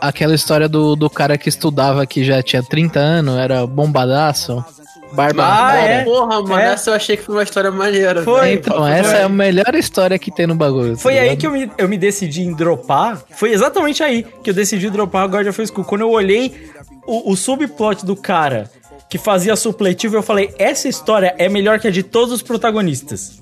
aquela 0.00 0.34
história 0.34 0.68
do, 0.68 0.96
do 0.96 1.08
cara 1.10 1.36
que 1.38 1.48
estudava 1.48 2.06
que 2.06 2.24
já 2.24 2.42
tinha 2.42 2.62
30 2.62 2.98
anos, 2.98 3.36
era 3.38 3.66
bombadaço, 3.66 4.64
barba 5.12 5.42
Ah, 5.46 5.76
é? 5.76 6.04
Porra, 6.04 6.40
mano, 6.42 6.58
É. 6.58 6.72
essa 6.72 6.90
eu 6.90 6.94
achei 6.94 7.16
que 7.16 7.22
foi 7.24 7.34
uma 7.36 7.42
história 7.42 7.70
maneira. 7.70 8.22
Foi. 8.22 8.40
velho. 8.40 8.58
Então, 8.60 8.86
essa 8.86 9.16
é 9.16 9.22
a 9.24 9.28
melhor 9.28 9.74
história 9.74 10.18
que 10.18 10.30
tem 10.30 10.46
no 10.46 10.54
bagulho. 10.54 10.94
tá 10.94 10.98
foi 11.02 11.18
aí 11.18 11.30
ligado? 11.30 11.38
que 11.40 11.46
eu 11.46 11.50
me, 11.52 11.70
eu 11.78 11.88
me 11.88 11.98
decidi 11.98 12.42
em 12.42 12.52
dropar. 12.54 13.20
Foi 13.30 13.52
exatamente 13.52 14.02
aí 14.02 14.24
que 14.42 14.50
eu 14.50 14.54
decidi 14.54 14.88
dropar 14.90 15.28
God 15.28 15.46
of 15.46 15.60
War 15.60 15.68
School. 15.68 15.84
Quando 15.84 16.02
eu 16.02 16.10
olhei 16.10 16.70
o, 17.06 17.32
o 17.32 17.36
subplot 17.36 18.04
do 18.06 18.14
cara 18.16 18.70
que 19.08 19.18
fazia 19.18 19.56
supletivo, 19.56 20.16
eu 20.16 20.22
falei: 20.22 20.54
essa 20.58 20.88
história 20.88 21.34
é 21.38 21.48
melhor 21.48 21.80
que 21.80 21.88
a 21.88 21.90
de 21.90 22.02
todos 22.04 22.32
os 22.32 22.42
protagonistas. 22.42 23.40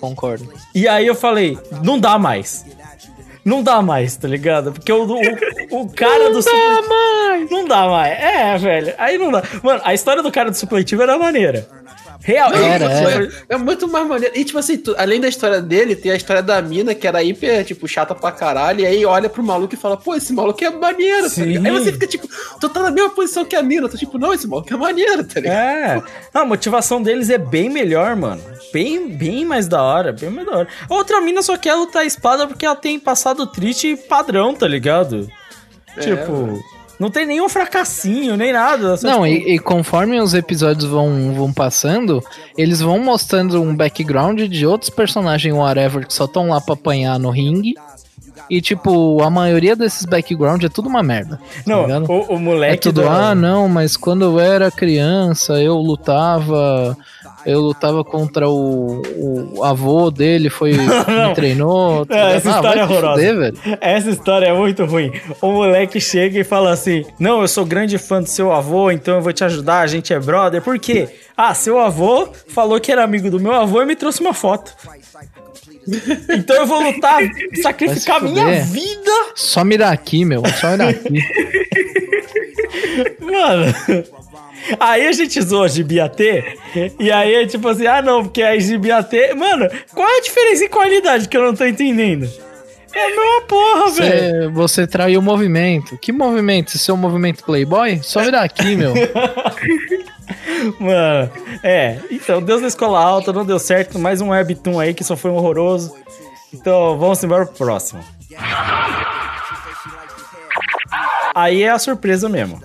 Concordo. 0.00 0.52
E 0.74 0.88
aí 0.88 1.06
eu 1.06 1.14
falei: 1.14 1.56
não 1.84 1.98
dá 1.98 2.18
mais. 2.18 2.64
Não 3.44 3.62
dá 3.62 3.82
mais, 3.82 4.16
tá 4.16 4.28
ligado? 4.28 4.72
Porque 4.72 4.92
o, 4.92 5.04
o, 5.04 5.80
o 5.82 5.88
cara 5.92 6.30
do 6.30 6.40
supletivo. 6.42 6.88
mais! 6.88 7.50
Não 7.50 7.64
dá 7.64 7.88
mais. 7.88 8.18
É, 8.18 8.58
velho. 8.58 8.94
Aí 8.98 9.18
não 9.18 9.32
dá. 9.32 9.42
Mano, 9.62 9.80
a 9.84 9.92
história 9.92 10.22
do 10.22 10.30
cara 10.30 10.50
do 10.50 10.56
supletivo 10.56 11.02
era 11.02 11.18
maneira. 11.18 11.66
Real. 12.22 12.52
Era, 12.54 12.84
era. 12.84 13.28
É 13.48 13.56
muito 13.56 13.88
mais 13.88 14.06
maneiro. 14.06 14.34
E, 14.36 14.44
tipo 14.44 14.58
assim, 14.58 14.76
tu- 14.76 14.94
além 14.96 15.20
da 15.20 15.28
história 15.28 15.60
dele, 15.60 15.96
tem 15.96 16.12
a 16.12 16.16
história 16.16 16.42
da 16.42 16.62
mina, 16.62 16.94
que 16.94 17.06
era 17.06 17.22
hiper, 17.22 17.64
tipo, 17.64 17.88
chata 17.88 18.14
pra 18.14 18.30
caralho. 18.30 18.80
E 18.80 18.86
aí 18.86 19.04
olha 19.04 19.28
pro 19.28 19.42
maluco 19.42 19.74
e 19.74 19.76
fala, 19.76 19.96
pô, 19.96 20.14
esse 20.14 20.32
maluco 20.32 20.64
é 20.64 20.70
maneiro, 20.70 21.28
tá 21.28 21.44
ligado? 21.44 21.66
Aí 21.66 21.72
você 21.72 21.92
fica, 21.92 22.06
tipo, 22.06 22.28
tu 22.60 22.68
tá 22.68 22.80
na 22.82 22.90
mesma 22.90 23.10
posição 23.10 23.44
que 23.44 23.56
a 23.56 23.62
mina. 23.62 23.88
Tu, 23.88 23.98
tipo, 23.98 24.18
não, 24.18 24.32
esse 24.32 24.46
maluco 24.46 24.72
é 24.72 24.76
maneiro, 24.76 25.24
tá 25.24 25.40
ligado? 25.40 25.56
É. 25.56 26.02
Não, 26.32 26.42
a 26.42 26.46
motivação 26.46 27.02
deles 27.02 27.28
é 27.28 27.38
bem 27.38 27.68
melhor, 27.68 28.14
mano. 28.14 28.42
Bem, 28.72 29.08
bem 29.08 29.44
mais 29.44 29.66
da 29.66 29.82
hora, 29.82 30.12
bem 30.12 30.30
mais 30.30 30.46
da 30.46 30.56
hora. 30.58 30.68
A 30.88 30.94
outra 30.94 31.20
mina 31.20 31.42
só 31.42 31.56
quer 31.56 31.74
lutar 31.74 32.02
a 32.02 32.06
espada 32.06 32.46
porque 32.46 32.64
ela 32.64 32.76
tem 32.76 32.98
passado 33.00 33.46
triste 33.46 33.96
padrão, 33.96 34.54
tá 34.54 34.66
ligado? 34.68 35.28
tipo, 36.00 36.62
não 36.98 37.10
tem 37.10 37.26
nenhum 37.26 37.48
fracassinho, 37.48 38.36
nem 38.36 38.52
nada. 38.52 38.96
Não, 39.02 39.24
tipo, 39.24 39.26
e, 39.26 39.54
e 39.54 39.58
conforme 39.58 40.20
os 40.20 40.34
episódios 40.34 40.84
vão, 40.88 41.32
vão 41.34 41.52
passando, 41.52 42.22
eles 42.56 42.80
vão 42.80 42.98
mostrando 42.98 43.60
um 43.60 43.74
background 43.74 44.40
de 44.42 44.66
outros 44.66 44.90
personagens, 44.90 45.54
whatever, 45.54 46.06
que 46.06 46.12
só 46.14 46.26
estão 46.26 46.48
lá 46.48 46.60
pra 46.60 46.74
apanhar 46.74 47.18
no 47.18 47.30
ringue. 47.30 47.74
E, 48.50 48.60
tipo, 48.60 49.22
a 49.22 49.30
maioria 49.30 49.74
desses 49.76 50.04
background 50.04 50.62
é 50.64 50.68
tudo 50.68 50.88
uma 50.88 51.02
merda. 51.02 51.36
tá 51.36 51.62
Não, 51.66 51.82
ligado? 51.82 52.10
o, 52.10 52.32
o 52.32 52.36
É 52.36 52.38
moleque. 52.38 52.82
tudo, 52.82 53.02
do- 53.02 53.08
ah, 53.08 53.34
não, 53.34 53.68
mas 53.68 53.96
quando 53.96 54.24
eu 54.24 54.38
era 54.40 54.70
criança, 54.70 55.60
eu 55.60 55.76
lutava. 55.76 56.96
Eu 57.44 57.60
lutava 57.60 58.04
contra 58.04 58.48
o, 58.48 59.02
o 59.56 59.64
avô 59.64 60.10
dele, 60.10 60.48
foi 60.48 60.72
me 60.76 61.34
treinou. 61.34 62.06
É, 62.08 62.36
essa 62.36 62.50
Ah, 62.50 62.54
história 62.56 62.80
é 62.80 62.84
horrorosa. 62.84 63.14
fuder, 63.14 63.36
velho. 63.38 63.58
Essa 63.80 64.10
história 64.10 64.46
é 64.46 64.52
muito 64.52 64.84
ruim. 64.84 65.12
O 65.40 65.50
moleque 65.52 66.00
chega 66.00 66.38
e 66.38 66.44
fala 66.44 66.70
assim: 66.70 67.04
Não, 67.18 67.40
eu 67.40 67.48
sou 67.48 67.64
grande 67.64 67.98
fã 67.98 68.20
do 68.22 68.28
seu 68.28 68.52
avô, 68.52 68.90
então 68.90 69.16
eu 69.16 69.22
vou 69.22 69.32
te 69.32 69.42
ajudar, 69.44 69.80
a 69.80 69.86
gente 69.86 70.12
é 70.14 70.20
brother. 70.20 70.62
Por 70.62 70.78
quê? 70.78 71.08
Ah, 71.36 71.54
seu 71.54 71.78
avô 71.78 72.28
falou 72.48 72.80
que 72.80 72.92
era 72.92 73.02
amigo 73.02 73.30
do 73.30 73.40
meu 73.40 73.52
avô 73.52 73.82
e 73.82 73.86
me 73.86 73.96
trouxe 73.96 74.20
uma 74.20 74.34
foto. 74.34 74.74
Então 76.28 76.56
eu 76.56 76.66
vou 76.66 76.80
lutar, 76.80 77.22
sacrificar 77.60 78.22
minha 78.22 78.62
vida. 78.62 79.10
Só 79.34 79.64
mirar 79.64 79.92
aqui, 79.92 80.24
meu. 80.24 80.42
Só 80.60 80.70
mirar 80.70 80.90
aqui. 80.90 81.18
Mano. 83.20 83.74
Aí 84.78 85.06
a 85.06 85.12
gente 85.12 85.40
zoa 85.42 85.66
a 85.66 85.68
GBAT, 85.68 86.20
e 86.98 87.10
aí 87.10 87.34
é 87.34 87.46
tipo 87.46 87.66
assim, 87.66 87.86
ah 87.86 88.00
não, 88.00 88.22
porque 88.22 88.42
a 88.42 88.56
GBAT. 88.56 89.34
Mano, 89.34 89.68
qual 89.92 90.08
é 90.08 90.18
a 90.18 90.22
diferença 90.22 90.64
em 90.64 90.68
qualidade 90.68 91.28
que 91.28 91.36
eu 91.36 91.42
não 91.42 91.54
tô 91.54 91.66
entendendo? 91.66 92.30
É 92.94 93.06
a 93.06 93.08
mesma 93.08 93.40
porra, 93.48 93.90
velho. 93.90 94.52
Você, 94.52 94.86
traiu 94.86 95.18
o 95.20 95.22
movimento. 95.22 95.96
Que 95.98 96.12
movimento? 96.12 96.78
Seu 96.78 96.96
movimento 96.96 97.42
Playboy? 97.42 98.00
Só 98.02 98.20
virar 98.22 98.42
aqui, 98.42 98.76
meu. 98.76 98.92
Mano, 100.78 101.30
é. 101.62 101.98
Então, 102.10 102.42
Deus 102.42 102.60
da 102.60 102.68
Escola 102.68 102.98
Alta, 102.98 103.32
não 103.32 103.44
deu 103.44 103.58
certo. 103.58 103.98
Mais 103.98 104.20
um 104.20 104.30
webtoon 104.30 104.78
aí 104.78 104.94
que 104.94 105.04
só 105.04 105.16
foi 105.16 105.30
um 105.30 105.36
horroroso. 105.36 105.94
Então, 106.52 106.98
vamos 106.98 107.22
embora 107.22 107.46
pro 107.46 107.54
próximo. 107.54 108.04
Aí 111.34 111.62
é 111.62 111.70
a 111.70 111.78
surpresa 111.78 112.28
mesmo. 112.28 112.62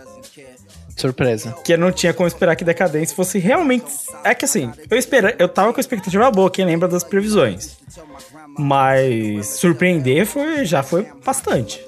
Surpresa. 0.96 1.56
Que 1.64 1.74
eu 1.74 1.78
não 1.78 1.92
tinha 1.92 2.14
como 2.14 2.28
esperar 2.28 2.56
que 2.56 2.66
Decadência 2.66 3.16
fosse 3.16 3.38
realmente. 3.38 3.86
É 4.24 4.34
que 4.34 4.46
assim, 4.46 4.72
eu 4.90 4.98
espera, 4.98 5.36
eu 5.38 5.48
tava 5.48 5.72
com 5.72 5.80
a 5.80 5.82
expectativa 5.82 6.30
boa, 6.32 6.50
quem 6.50 6.66
lembra 6.66 6.88
das 6.88 7.04
previsões. 7.04 7.78
Mas 8.58 9.48
surpreender 9.60 10.26
foi, 10.26 10.66
já 10.66 10.82
foi 10.82 11.08
bastante. 11.24 11.80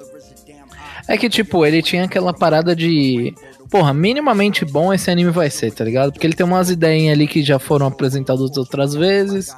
É 1.08 1.18
que, 1.18 1.28
tipo, 1.28 1.66
ele 1.66 1.82
tinha 1.82 2.04
aquela 2.04 2.32
parada 2.32 2.74
de. 2.74 3.34
Porra, 3.70 3.94
minimamente 3.94 4.64
bom 4.64 4.92
esse 4.92 5.10
anime 5.10 5.30
vai 5.30 5.48
ser, 5.48 5.70
tá 5.72 5.84
ligado? 5.84 6.12
Porque 6.12 6.26
ele 6.26 6.34
tem 6.34 6.44
umas 6.44 6.70
ideias 6.70 7.12
ali 7.12 7.26
que 7.28 7.42
já 7.42 7.58
foram 7.58 7.86
apresentadas 7.86 8.56
outras 8.56 8.94
vezes. 8.94 9.54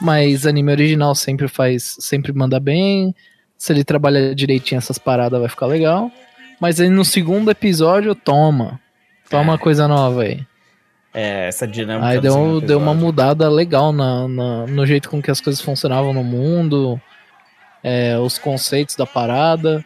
Mas 0.00 0.46
anime 0.46 0.72
original 0.72 1.14
sempre 1.14 1.46
faz. 1.46 1.96
Sempre 2.00 2.32
manda 2.32 2.58
bem. 2.58 3.14
Se 3.58 3.72
ele 3.72 3.84
trabalha 3.84 4.34
direitinho 4.34 4.78
essas 4.78 4.96
paradas, 4.96 5.38
vai 5.38 5.48
ficar 5.48 5.66
legal. 5.66 6.10
Mas 6.58 6.80
aí 6.80 6.88
no 6.88 7.04
segundo 7.04 7.50
episódio, 7.50 8.14
toma. 8.14 8.80
Toma 9.28 9.58
coisa 9.58 9.86
nova 9.86 10.22
aí. 10.22 10.40
é, 11.12 11.48
essa 11.48 11.66
dinâmica. 11.68 12.06
Aí 12.06 12.20
deu, 12.20 12.60
deu 12.66 12.78
uma 12.78 12.94
mudada 12.94 13.48
legal 13.50 13.92
na, 13.92 14.26
na- 14.26 14.66
no 14.66 14.86
jeito 14.86 15.10
com 15.10 15.20
que 15.20 15.30
as 15.30 15.40
coisas 15.40 15.60
funcionavam 15.60 16.12
no 16.14 16.24
mundo, 16.24 17.00
é, 17.82 18.18
os 18.18 18.38
conceitos 18.38 18.96
da 18.96 19.04
parada. 19.06 19.84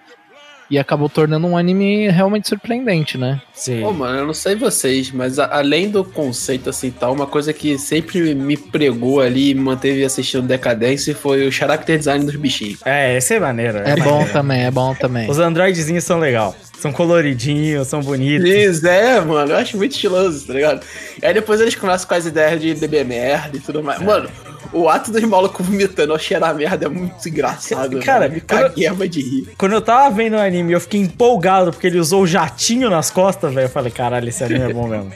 E 0.74 0.78
acabou 0.78 1.08
tornando 1.08 1.46
um 1.46 1.56
anime 1.56 2.08
realmente 2.10 2.48
surpreendente, 2.48 3.16
né? 3.16 3.40
Sim. 3.52 3.80
Pô, 3.82 3.92
mano, 3.92 4.18
eu 4.18 4.26
não 4.26 4.34
sei 4.34 4.56
vocês, 4.56 5.12
mas 5.12 5.38
a- 5.38 5.48
além 5.56 5.88
do 5.88 6.02
conceito 6.04 6.68
assim 6.68 6.90
tal, 6.90 7.12
uma 7.12 7.28
coisa 7.28 7.52
que 7.52 7.78
sempre 7.78 8.34
me 8.34 8.56
pregou 8.56 9.20
ali 9.20 9.50
e 9.50 9.54
me 9.54 9.60
manteve 9.60 10.04
assistindo 10.04 10.42
Decadência 10.48 11.14
foi 11.14 11.46
o 11.46 11.52
character 11.52 11.96
design 11.96 12.24
dos 12.26 12.34
bichinhos. 12.34 12.80
É, 12.84 13.16
esse 13.16 13.34
é 13.34 13.38
maneiro. 13.40 13.78
É 13.78 13.94
bom 13.94 14.26
também, 14.32 14.64
é 14.64 14.70
bom 14.70 14.94
também. 14.96 15.30
Os 15.30 15.38
androidezinhos 15.38 16.02
são 16.02 16.18
legal. 16.18 16.56
São 16.80 16.92
coloridinhos, 16.92 17.86
são 17.86 18.00
bonitos. 18.02 18.48
Isso, 18.48 18.86
é, 18.88 19.20
mano, 19.20 19.52
eu 19.52 19.56
acho 19.56 19.76
muito 19.76 19.92
estiloso, 19.92 20.46
tá 20.46 20.52
ligado? 20.52 20.84
E 21.22 21.24
aí 21.24 21.32
depois 21.32 21.60
eles 21.60 21.76
começam 21.76 22.08
com 22.08 22.14
as 22.14 22.26
ideias 22.26 22.60
de 22.60 22.74
beber 22.74 23.04
merda 23.04 23.56
e 23.56 23.60
tudo 23.60 23.80
mais. 23.82 24.00
Mano, 24.02 24.28
o 24.74 24.88
ato 24.88 25.10
dos 25.12 25.22
malucos 25.22 25.64
vomitando 25.64 26.12
ao 26.12 26.18
cheirar 26.18 26.54
merda 26.54 26.86
é 26.86 26.88
muito 26.88 27.28
engraçado. 27.28 27.98
Cara, 28.00 28.22
mano. 28.22 28.34
me 28.34 28.40
quando- 28.40 28.60
caguei 28.74 29.08
de 29.08 29.20
rir. 29.22 29.48
Quando 29.56 29.72
eu 29.72 29.80
tava 29.80 30.10
vendo 30.14 30.34
o 30.34 30.40
anime, 30.40 30.72
eu 30.72 30.80
fiquei 30.80 31.00
empolgado 31.00 31.70
porque 31.72 31.86
ele 31.86 31.98
usou 31.98 32.22
o 32.22 32.26
jatinho 32.26 32.90
nas 32.90 33.10
costas, 33.10 33.52
velho. 33.54 33.66
Eu 33.66 33.70
falei, 33.70 33.90
caralho, 33.92 34.28
esse 34.28 34.42
anime 34.44 34.70
é 34.70 34.72
bom 34.72 34.86
mesmo. 34.88 35.12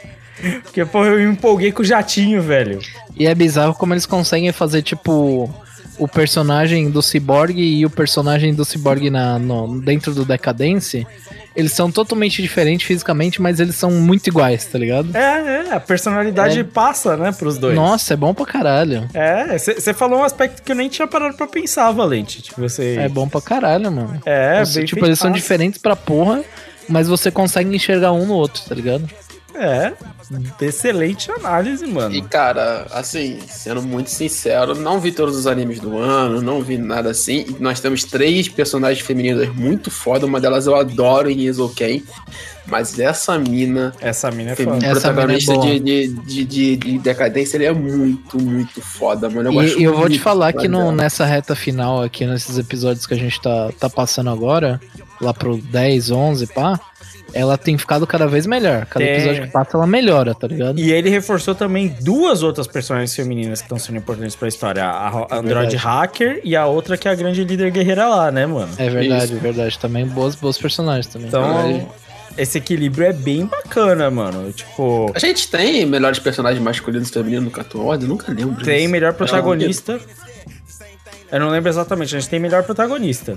Porque, 0.62 0.85
pô, 0.85 1.05
eu 1.05 1.18
me 1.18 1.24
empolguei 1.32 1.72
com 1.72 1.82
o 1.82 1.85
jatinho, 1.85 2.40
velho. 2.40 2.78
E 3.16 3.26
é 3.26 3.35
bizarro 3.35 3.74
como 3.74 3.93
eles 3.93 4.06
conseguem 4.06 4.52
fazer, 4.52 4.82
tipo, 4.82 5.52
o 5.99 6.07
personagem 6.09 6.91
do 6.91 7.03
Cyborg 7.03 7.59
e 7.61 7.85
o 7.85 7.91
personagem 7.91 8.55
do 8.55 8.65
Cyborg 8.65 9.11
na, 9.11 9.39
no- 9.39 9.81
dentro 9.81 10.15
do 10.15 10.25
Decadence. 10.25 11.07
Eles 11.57 11.73
são 11.73 11.91
totalmente 11.91 12.41
diferentes 12.41 12.87
fisicamente, 12.87 13.43
mas 13.43 13.59
eles 13.59 13.75
são 13.75 13.91
muito 13.91 14.29
iguais, 14.29 14.65
tá 14.66 14.79
ligado? 14.79 15.16
É, 15.16 15.66
é, 15.69 15.73
a 15.75 15.81
personalidade 15.81 16.61
É. 16.61 16.62
passa, 16.65 17.16
né, 17.16 17.33
pros 17.33 17.59
dois. 17.59 17.75
Nossa, 17.75 18.15
é 18.15 18.16
bom 18.16 18.33
pra 18.33 18.47
caralho. 18.47 19.09
É, 19.12 19.59
você 19.59 19.93
falou 19.93 20.20
um 20.20 20.25
aspecto 20.25 20.62
que 20.62 20.70
eu 20.70 20.77
nem 20.77 20.89
tinha 20.89 21.09
parado 21.09 21.37
pra 21.37 21.49
pensar, 21.49 21.91
Valente. 21.91 22.43
Tipo, 22.43 22.61
você. 22.61 22.97
É 23.01 23.09
bom 23.09 23.29
pra 23.29 23.41
caralho, 23.41 23.91
mano. 23.91 24.20
É, 24.25 24.65
Você, 24.65 24.79
bem 24.81 24.87
tipo, 24.87 25.05
eles 25.05 25.19
são 25.19 25.29
feitaço. 25.31 25.43
diferentes 25.43 25.81
pra 25.81 25.97
porra, 25.97 26.45
mas 26.89 27.09
você 27.09 27.29
consegue 27.29 27.75
enxergar 27.75 28.12
um 28.12 28.25
no 28.25 28.35
outro, 28.35 28.62
tá 28.69 28.75
ligado? 28.75 29.09
É, 29.59 29.93
excelente 30.60 31.30
análise, 31.32 31.86
mano. 31.86 32.14
E 32.14 32.22
cara, 32.22 32.86
assim, 32.93 33.39
sendo 33.48 33.82
muito 33.82 34.10
sincero, 34.10 34.74
não 34.74 35.01
vi 35.01 35.10
todos 35.12 35.36
os 35.36 35.47
animes 35.47 35.80
do 35.80 35.97
ano, 35.98 36.40
não 36.40 36.62
vi 36.62 36.78
nada 36.78 37.10
assim. 37.10 37.44
E 37.48 37.56
nós 37.62 37.80
temos 37.80 38.05
três 38.05 38.48
personagens 38.48 39.05
femininas 39.05 39.48
muito 39.55 39.90
foda, 39.90 40.26
uma 40.26 40.40
delas 40.40 40.66
eu 40.66 40.74
adoro 40.76 41.30
em 41.30 41.40
Isoken. 41.40 42.02
Mas 42.66 42.98
essa 42.98 43.39
mina, 43.39 43.94
Essa 43.98 44.30
mina 44.30 44.51
é 44.51 44.55
foda. 44.56 44.85
Essa 44.86 45.10
protagonista 45.10 45.52
mina 45.52 45.66
é 45.70 45.78
de, 45.78 46.09
de, 46.09 46.09
de, 46.09 46.44
de, 46.44 46.76
de 46.76 46.98
decadência, 46.98 47.56
ele 47.56 47.64
é 47.64 47.72
muito, 47.72 48.39
muito 48.39 48.82
foda, 48.82 49.30
mano. 49.30 49.51
Eu 49.51 49.62
E, 49.62 49.80
e 49.80 49.85
eu 49.85 49.97
vou 49.97 50.06
te 50.09 50.18
falar 50.18 50.52
que 50.52 50.68
no- 50.68 50.93
nessa 50.93 51.24
reta 51.24 51.56
final 51.56 52.02
aqui, 52.02 52.26
nesses 52.26 52.59
episódios 52.59 53.06
que 53.06 53.14
a 53.14 53.16
gente 53.16 53.40
tá, 53.40 53.70
tá 53.80 53.89
passando 53.89 54.28
agora, 54.28 54.78
lá 55.18 55.32
pro 55.32 55.56
10, 55.56 56.10
11, 56.10 56.47
pá, 56.48 56.78
ela 57.33 57.59
tem 57.59 57.77
ficado 57.77 58.07
cada 58.07 58.27
vez 58.27 58.47
melhor. 58.47 58.87
Cada 58.87 59.05
Tem. 59.05 59.15
episódio 59.15 59.43
que 59.43 59.49
passa, 59.49 59.77
ela 59.77 59.87
melhora, 59.87 60.35
tá 60.35 60.47
ligado? 60.47 60.79
E 60.79 60.93
ele 60.93 61.11
reforçou 61.11 61.55
também 61.55 61.95
duas 62.01 62.43
outras 62.43 62.67
personagens 62.67 63.15
femininas 63.15 63.61
que 63.61 63.67
estão 63.67 63.79
sendo 63.79 63.99
importantes 63.99 64.35
pra 64.35 64.49
história. 64.49 64.85
A, 64.85 65.09
a 65.09 65.37
Android 65.37 65.71
verdade. 65.71 65.77
Hacker 65.77 66.41
e 66.43 66.57
a 66.57 66.67
outra 66.67 66.97
que 66.97 67.07
é 67.07 67.11
a 67.11 67.15
grande 67.15 67.45
líder 67.45 67.71
guerreira 67.71 68.09
lá, 68.09 68.31
né, 68.31 68.47
mano? 68.47 68.73
É 68.79 68.89
verdade, 68.89 69.35
é 69.35 69.39
verdade. 69.39 69.79
Também 69.79 70.07
boas, 70.07 70.35
boas 70.35 70.57
personagens 70.59 71.07
também. 71.07 71.29
Então, 71.29 71.89
esse 72.37 72.59
equilíbrio 72.59 73.07
é 73.07 73.13
bem 73.13 73.47
bacana, 73.47 74.11
mano. 74.11 74.51
Tipo, 74.53 75.13
A 75.15 75.19
gente 75.19 75.51
tem 75.51 75.85
melhores 75.85 76.19
personagens 76.19 76.63
masculinos 76.63 77.09
e 77.09 77.13
femininos 77.13 77.45
no 77.45 77.51
Cartoon 77.51 77.81
World? 77.81 78.05
Eu 78.05 78.09
nunca 78.09 78.33
lembro. 78.33 78.65
tem 78.65 78.79
disso. 78.79 78.91
melhor 78.91 79.13
protagonista. 79.13 80.01
Eu 81.31 81.41
não 81.41 81.51
lembro 81.51 81.69
exatamente, 81.69 82.17
a 82.17 82.19
gente 82.21 82.31
tem 82.31 82.41
melhor 82.41 82.63
protagonista. 82.63 83.37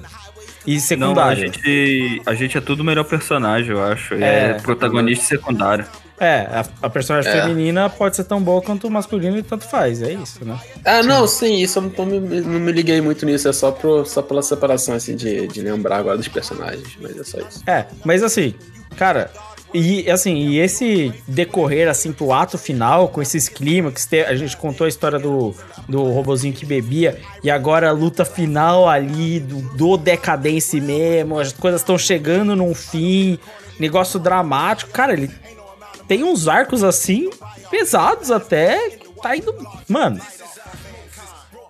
E 0.66 0.72
Não, 0.74 0.78
a 0.78 0.82
secundário. 0.82 1.38
gente, 1.38 2.22
a 2.26 2.34
gente 2.36 2.58
é 2.58 2.62
tudo 2.62 2.84
melhor 2.84 3.04
personagem, 3.06 3.72
eu 3.72 3.84
acho. 3.84 4.14
É, 4.16 4.52
É. 4.52 4.54
protagonista 4.56 5.24
e 5.24 5.28
secundário. 5.28 5.86
É, 6.20 6.42
a, 6.52 6.66
a 6.84 6.90
personagem 6.90 7.32
É. 7.32 7.42
feminina 7.42 7.90
pode 7.90 8.16
ser 8.16 8.26
tão 8.26 8.40
boa 8.40 8.62
quanto 8.62 8.86
o 8.88 8.92
masculino 8.92 9.40
e 9.40 9.42
tanto 9.42 9.68
faz, 9.68 10.04
é 10.04 10.14
isso, 10.14 10.46
né? 10.46 10.56
Ah, 10.86 11.02
não, 11.02 11.26
sim, 11.26 11.56
isso 11.60 11.80
eu 11.80 11.92
não, 11.98 12.06
me, 12.06 12.42
não 12.42 12.60
me 12.60 12.72
liguei 12.72 13.02
muito 13.02 13.26
nisso, 13.26 13.48
é 13.50 13.54
só, 13.54 13.72
pro, 13.72 14.06
só 14.06 14.22
pela 14.22 14.44
separação, 14.44 14.94
assim, 14.94 15.16
de, 15.16 15.48
de 15.48 15.62
lembrar 15.62 15.98
agora 15.98 16.18
dos 16.18 16.28
personagens, 16.28 16.96
mas 17.02 17.18
é 17.20 17.24
só 17.24 17.40
isso. 17.40 17.64
É, 17.66 17.88
mas 18.06 18.22
assim, 18.22 18.54
cara, 18.96 19.32
e 19.74 20.10
assim, 20.10 20.36
e 20.36 20.60
esse 20.60 21.14
decorrer 21.28 21.88
assim 21.88 22.12
pro 22.12 22.34
ato 22.34 22.58
final, 22.58 23.08
com 23.08 23.22
esses 23.22 23.48
clímax, 23.48 24.08
a 24.28 24.36
gente 24.36 24.58
contou 24.58 24.86
a 24.86 24.88
história 24.90 25.18
do, 25.18 25.56
do 25.88 26.04
robozinho 26.12 26.54
que 26.54 26.66
bebia, 26.66 27.20
e 27.44 27.50
agora 27.50 27.90
a 27.90 27.92
luta 27.92 28.26
final 28.26 28.88
ali 28.88 29.40
do, 29.40 29.62
do 29.76 29.98
decadência 29.98 30.82
mesmo, 30.82 31.40
as 31.40 31.54
coisas 31.54 31.82
estão 31.82 31.98
chegando 31.98 32.56
num 32.56 32.76
fim, 32.76 33.40
negócio 33.80 34.20
dramático, 34.20 34.92
cara, 34.92 35.14
ele 35.14 35.30
tem 36.08 36.24
uns 36.24 36.48
arcos 36.48 36.84
assim, 36.84 37.30
pesados 37.70 38.30
até, 38.30 38.98
tá 39.22 39.38
indo, 39.38 39.56
mano, 39.88 40.20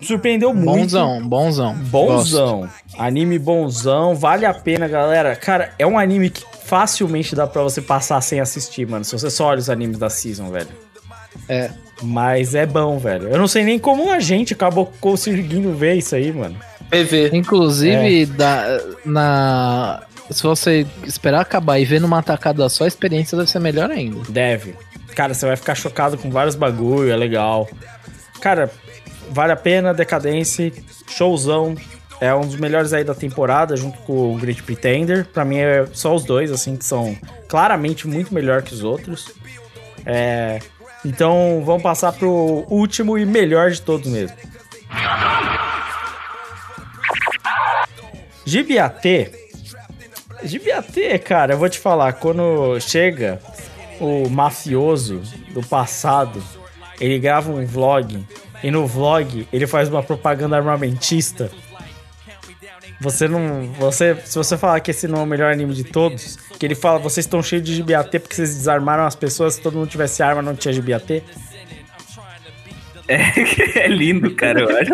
surpreendeu 0.01 0.53
muito. 0.53 0.81
Bonzão, 0.81 1.21
bonzão. 1.21 1.75
Bonzão. 1.75 2.69
Anime 2.97 3.37
bonzão, 3.39 4.15
vale 4.15 4.45
a 4.45 4.53
pena, 4.53 4.87
galera. 4.87 5.35
Cara, 5.35 5.73
é 5.77 5.85
um 5.85 5.97
anime 5.97 6.29
que 6.29 6.43
facilmente 6.71 7.35
dá 7.35 7.45
pra 7.45 7.61
você 7.61 7.81
passar 7.81 8.21
sem 8.21 8.39
assistir, 8.39 8.87
mano. 8.87 9.03
Se 9.03 9.11
você 9.11 9.29
só 9.29 9.47
olha 9.47 9.59
os 9.59 9.69
animes 9.69 9.97
da 9.97 10.09
season, 10.09 10.49
velho. 10.49 10.69
É. 11.49 11.69
Mas 12.01 12.55
é 12.55 12.65
bom, 12.65 12.97
velho. 12.97 13.27
Eu 13.27 13.37
não 13.37 13.47
sei 13.47 13.65
nem 13.65 13.77
como 13.77 14.09
a 14.09 14.21
gente 14.21 14.53
acabou 14.53 14.85
conseguindo 15.01 15.73
ver 15.73 15.95
isso 15.95 16.15
aí, 16.15 16.31
mano. 16.31 16.55
PV. 16.89 17.31
Inclusive, 17.33 18.23
É. 18.23 18.25
da, 18.25 18.79
na, 19.03 20.03
se 20.29 20.41
você 20.43 20.87
esperar 21.03 21.41
acabar 21.41 21.77
e 21.77 21.83
ver 21.83 21.99
numa 21.99 22.23
tacada 22.23 22.69
só, 22.69 22.85
a 22.85 22.87
experiência 22.87 23.37
deve 23.37 23.49
ser 23.51 23.59
melhor 23.59 23.91
ainda. 23.91 24.21
Deve. 24.29 24.73
Cara, 25.13 25.33
você 25.33 25.45
vai 25.45 25.57
ficar 25.57 25.75
chocado 25.75 26.17
com 26.17 26.31
vários 26.31 26.55
bagulho, 26.55 27.11
é 27.11 27.17
legal. 27.17 27.67
Cara, 28.39 28.71
vale 29.29 29.51
a 29.51 29.57
pena, 29.57 29.93
Decadência, 29.93 30.71
showzão. 31.09 31.75
É 32.21 32.33
um 32.35 32.41
dos 32.41 32.55
melhores 32.55 32.93
aí 32.93 33.03
da 33.03 33.15
temporada, 33.15 33.75
junto 33.75 33.97
com 34.01 34.35
o 34.35 34.37
Great 34.37 34.61
Pretender. 34.61 35.25
Pra 35.25 35.43
mim 35.43 35.57
é 35.57 35.87
só 35.91 36.13
os 36.15 36.23
dois, 36.23 36.51
assim, 36.51 36.77
que 36.77 36.85
são 36.85 37.17
claramente 37.47 38.07
muito 38.07 38.31
melhor 38.33 38.61
que 38.61 38.73
os 38.73 38.83
outros. 38.83 39.33
É, 40.05 40.59
Então 41.03 41.63
vamos 41.65 41.81
passar 41.81 42.11
pro 42.13 42.63
último 42.69 43.17
e 43.17 43.25
melhor 43.25 43.71
de 43.71 43.81
todos 43.81 44.07
mesmo. 44.09 44.37
Gibiatê. 48.45 49.31
Gibiatê, 50.43 51.17
cara, 51.19 51.53
eu 51.53 51.57
vou 51.57 51.69
te 51.69 51.79
falar, 51.79 52.13
quando 52.13 52.79
chega 52.79 53.39
o 53.99 54.27
mafioso 54.29 55.21
do 55.53 55.61
passado, 55.63 56.41
ele 56.99 57.19
grava 57.19 57.51
um 57.51 57.65
vlog 57.65 58.25
e 58.63 58.71
no 58.71 58.87
vlog 58.87 59.47
ele 59.53 59.67
faz 59.67 59.89
uma 59.89 60.01
propaganda 60.01 60.57
armamentista. 60.57 61.51
Você 63.01 63.27
não, 63.27 63.63
você, 63.79 64.15
se 64.23 64.35
você 64.35 64.55
falar 64.55 64.79
que 64.79 64.91
esse 64.91 65.07
não 65.07 65.21
é 65.21 65.23
o 65.23 65.25
melhor 65.25 65.51
anime 65.51 65.73
de 65.73 65.83
todos, 65.83 66.37
que 66.59 66.63
ele 66.63 66.75
fala, 66.75 66.99
vocês 66.99 67.25
estão 67.25 67.41
cheios 67.41 67.65
de 67.65 67.73
gibiatê 67.73 68.19
porque 68.19 68.35
vocês 68.35 68.53
desarmaram 68.53 69.05
as 69.07 69.15
pessoas, 69.15 69.55
se 69.55 69.61
todo 69.61 69.75
mundo 69.75 69.89
tivesse 69.89 70.21
arma 70.21 70.39
não 70.39 70.55
tinha 70.55 70.71
gibiatê. 70.71 71.23
É, 73.07 73.17
é 73.85 73.87
lindo, 73.87 74.35
cara, 74.35 74.61
eu 74.61 74.69
acho. 74.69 74.93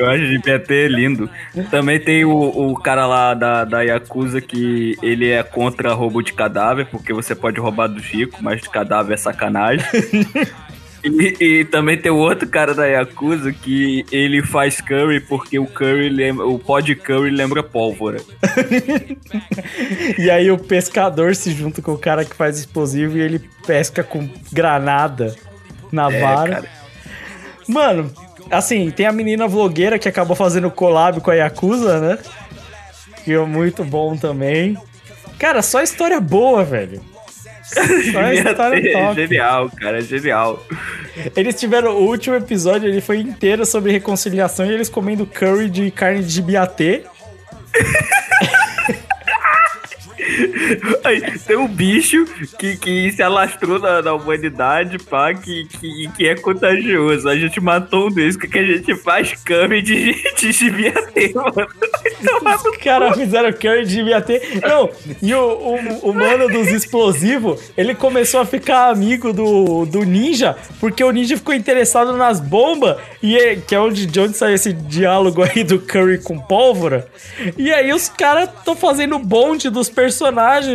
Eu 0.00 0.10
acho 0.10 0.26
de 0.26 0.38
PT 0.40 0.88
lindo. 0.88 1.30
Também 1.70 2.00
tem 2.00 2.24
o, 2.24 2.32
o 2.32 2.74
cara 2.74 3.06
lá 3.06 3.34
da, 3.34 3.64
da 3.64 3.82
Yakuza 3.82 4.40
que 4.40 4.96
ele 5.00 5.30
é 5.30 5.40
contra 5.44 5.94
roubo 5.94 6.20
de 6.22 6.32
cadáver, 6.32 6.86
porque 6.86 7.12
você 7.12 7.36
pode 7.36 7.60
roubar 7.60 7.86
do 7.86 8.02
Chico, 8.02 8.42
mas 8.42 8.60
de 8.60 8.68
cadáver 8.68 9.14
é 9.14 9.16
sacanagem. 9.16 9.86
E, 11.04 11.36
e 11.40 11.64
também 11.64 11.96
tem 11.96 12.10
o 12.10 12.16
outro 12.16 12.48
cara 12.48 12.74
da 12.74 12.84
Yakuza 12.86 13.52
que 13.52 14.04
ele 14.10 14.42
faz 14.42 14.80
curry 14.80 15.20
porque 15.20 15.58
o 15.58 15.66
curry 15.66 16.08
lembra, 16.08 16.46
o 16.46 16.58
pó 16.58 16.80
de 16.80 16.94
curry 16.96 17.30
lembra 17.30 17.62
pólvora. 17.62 18.20
E 20.18 20.30
aí 20.30 20.50
o 20.50 20.58
pescador 20.58 21.34
se 21.34 21.52
junta 21.52 21.80
com 21.80 21.92
o 21.92 21.98
cara 21.98 22.24
que 22.24 22.34
faz 22.34 22.58
explosivo 22.58 23.16
e 23.16 23.20
ele 23.20 23.38
pesca 23.66 24.02
com 24.02 24.28
granada 24.52 25.34
na 25.92 26.10
É, 26.12 26.20
vara. 26.20 26.50
cara. 26.54 26.68
Mano, 27.68 28.12
assim, 28.50 28.90
tem 28.90 29.06
a 29.06 29.12
menina 29.12 29.46
vlogueira 29.46 29.98
que 29.98 30.08
acabou 30.08 30.34
fazendo 30.34 30.70
collab 30.70 31.20
com 31.20 31.30
a 31.30 31.34
Yakuza, 31.34 32.00
né? 32.00 32.18
Que 33.24 33.32
é 33.34 33.38
muito 33.40 33.84
bom 33.84 34.16
também. 34.16 34.76
Cara, 35.38 35.62
só 35.62 35.82
história 35.82 36.20
boa, 36.20 36.64
velho. 36.64 37.00
Só 37.74 38.32
história 38.32 38.88
É 38.88 38.92
top. 38.92 39.14
genial, 39.20 39.70
cara, 39.70 39.98
é 39.98 40.00
genial. 40.02 40.66
Eles 41.36 41.54
tiveram 41.58 41.92
o 41.96 42.06
último 42.08 42.36
episódio, 42.36 42.88
ele 42.88 43.00
foi 43.00 43.18
inteiro 43.20 43.66
sobre 43.66 43.92
reconciliação 43.92 44.66
e 44.66 44.72
eles 44.72 44.88
comendo 44.88 45.26
curry 45.26 45.68
de 45.68 45.90
carne 45.90 46.22
de 46.22 46.40
biatê. 46.42 47.02
Aí, 51.04 51.20
tem 51.46 51.56
um 51.56 51.68
bicho 51.68 52.24
que, 52.58 52.76
que 52.76 53.12
se 53.12 53.22
alastrou 53.22 53.78
na, 53.78 54.02
na 54.02 54.14
humanidade, 54.14 54.98
pá, 54.98 55.32
que, 55.34 55.64
que, 55.66 56.10
que 56.16 56.28
é 56.28 56.34
contagioso. 56.34 57.28
A 57.28 57.36
gente 57.36 57.60
matou 57.60 58.08
um 58.08 58.10
deles, 58.10 58.36
o 58.36 58.38
que, 58.38 58.48
que 58.48 58.58
a 58.58 58.64
gente 58.64 58.94
faz? 58.96 59.32
Came 59.44 59.80
de, 59.82 60.12
de 60.36 60.52
GBAT, 60.52 61.34
mano. 61.34 61.68
Os 62.70 62.76
caras 62.78 63.16
fizeram 63.16 63.52
curry 63.52 63.84
de 63.84 64.00
IBAT. 64.00 64.40
Não, 64.66 64.90
e 65.22 65.34
o, 65.34 65.40
o, 65.40 66.10
o 66.10 66.14
mano 66.14 66.48
dos 66.48 66.68
explosivos, 66.68 67.70
ele 67.76 67.94
começou 67.94 68.40
a 68.40 68.44
ficar 68.46 68.90
amigo 68.90 69.32
do, 69.32 69.84
do 69.86 70.04
ninja, 70.04 70.56
porque 70.80 71.02
o 71.02 71.10
ninja 71.10 71.36
ficou 71.36 71.54
interessado 71.54 72.16
nas 72.16 72.40
bombas, 72.40 72.96
e 73.22 73.36
é- 73.36 73.56
que 73.56 73.74
é 73.74 73.80
onde, 73.80 74.06
de 74.06 74.20
onde 74.20 74.36
saiu 74.36 74.54
esse 74.54 74.72
diálogo 74.72 75.42
aí 75.42 75.62
do 75.64 75.78
curry 75.78 76.18
com 76.18 76.38
pólvora. 76.38 77.06
E 77.56 77.72
aí 77.72 77.92
os 77.92 78.08
caras 78.08 78.48
estão 78.58 78.74
fazendo 78.74 79.18
bonde 79.18 79.70
dos 79.70 79.88
personagens, 79.88 80.17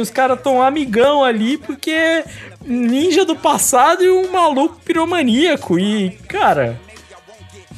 os 0.01 0.09
caras 0.09 0.37
estão 0.37 0.61
amigão 0.61 1.23
ali, 1.23 1.57
porque 1.57 1.91
é 1.91 2.25
ninja 2.65 3.25
do 3.25 3.35
passado 3.35 4.03
e 4.03 4.09
um 4.09 4.31
maluco 4.31 4.79
piromaníaco. 4.83 5.77
E, 5.79 6.11
cara. 6.27 6.79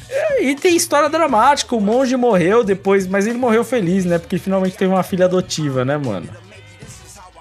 é, 0.08 0.44
E 0.44 0.54
tem 0.54 0.76
história 0.76 1.08
dramática, 1.08 1.74
o 1.74 1.80
monge 1.80 2.16
morreu 2.16 2.62
depois, 2.62 3.06
mas 3.06 3.26
ele 3.26 3.38
morreu 3.38 3.64
feliz, 3.64 4.04
né? 4.04 4.18
Porque 4.18 4.38
finalmente 4.38 4.76
teve 4.76 4.92
uma 4.92 5.02
filha 5.02 5.26
adotiva, 5.26 5.84
né, 5.84 5.96
mano? 5.96 6.28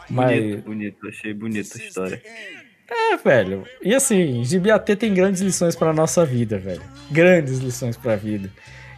Mas. 0.09 0.39
Bonito, 0.39 0.63
bonito, 0.65 1.07
achei 1.07 1.33
bonita 1.33 1.77
a 1.77 1.81
história. 1.81 2.21
É, 2.87 3.17
velho. 3.17 3.63
E 3.81 3.95
assim, 3.95 4.43
GBAT 4.43 4.95
tem 4.95 5.13
grandes 5.13 5.41
lições 5.41 5.75
pra 5.75 5.91
nossa 5.91 6.23
vida, 6.25 6.57
velho. 6.59 6.81
Grandes 7.09 7.57
lições 7.59 7.97
pra 7.97 8.15
vida. 8.15 8.49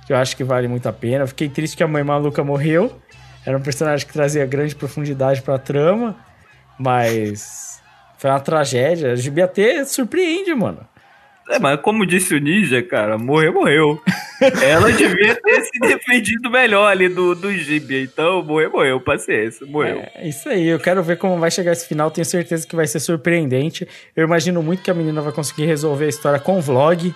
Que 0.06 0.14
eu 0.14 0.18
acho 0.18 0.36
que 0.36 0.44
vale 0.44 0.68
muito 0.68 0.88
a 0.88 0.94
pena. 0.94 1.26
Fiquei 1.28 1.48
triste 1.50 1.78
que 1.78 1.84
a 1.84 1.88
mãe 1.88 2.04
maluca 2.04 2.44
morreu. 2.44 2.98
Era 3.48 3.58
um 3.58 3.62
personagem 3.62 4.06
que 4.06 4.12
trazia 4.12 4.46
grande 4.46 4.76
profundidade 4.76 5.42
pra 5.42 5.58
trama. 5.58 6.18
Mas. 6.78 7.82
Foi 8.18 8.30
uma 8.30 8.42
tragédia. 8.42 9.16
GBAT 9.16 9.86
surpreende, 9.86 10.54
mano. 10.54 10.86
É, 11.50 11.58
mas 11.58 11.80
como 11.80 12.06
disse 12.06 12.36
o 12.36 12.40
Ninja, 12.42 12.84
cara, 12.84 13.18
morreu, 13.18 13.54
morreu. 13.54 14.02
Ela 14.62 14.92
devia 14.92 15.34
ter 15.34 15.62
se 15.62 15.80
defendido 15.80 16.50
melhor 16.50 16.92
ali 16.92 17.08
do, 17.08 17.34
do 17.34 17.54
Gibi. 17.54 18.04
Então, 18.04 18.44
morreu, 18.44 18.70
morreu. 18.70 19.00
Paciência, 19.00 19.66
morreu. 19.66 20.06
É 20.14 20.28
isso 20.28 20.50
aí, 20.50 20.68
eu 20.68 20.78
quero 20.78 21.02
ver 21.02 21.18
como 21.18 21.40
vai 21.40 21.50
chegar 21.50 21.72
esse 21.72 21.88
final. 21.88 22.12
Tenho 22.12 22.26
certeza 22.26 22.68
que 22.68 22.76
vai 22.76 22.86
ser 22.86 23.00
surpreendente. 23.00 23.88
Eu 24.14 24.26
imagino 24.26 24.62
muito 24.62 24.84
que 24.84 24.92
a 24.92 24.94
menina 24.94 25.22
vai 25.22 25.32
conseguir 25.32 25.66
resolver 25.68 26.06
a 26.06 26.10
história 26.10 26.40
com 26.40 26.60
vlog. 26.60 27.16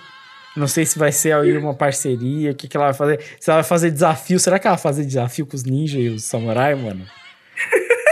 Não 0.56 0.66
sei 0.68 0.84
se 0.84 0.98
vai 0.98 1.10
ser 1.12 1.34
aí 1.34 1.56
uma 1.56 1.74
parceria, 1.74 2.50
o 2.50 2.54
que, 2.54 2.68
que 2.68 2.76
ela 2.76 2.86
vai 2.86 2.94
fazer. 2.94 3.20
Se 3.40 3.50
ela 3.50 3.60
vai 3.62 3.68
fazer 3.68 3.90
desafio. 3.90 4.38
Será 4.38 4.58
que 4.58 4.66
ela 4.66 4.76
vai 4.76 4.82
fazer 4.82 5.04
desafio 5.04 5.46
com 5.46 5.56
os 5.56 5.64
ninjas 5.64 6.00
e 6.00 6.08
os 6.08 6.24
samurai, 6.24 6.74
mano? 6.74 7.06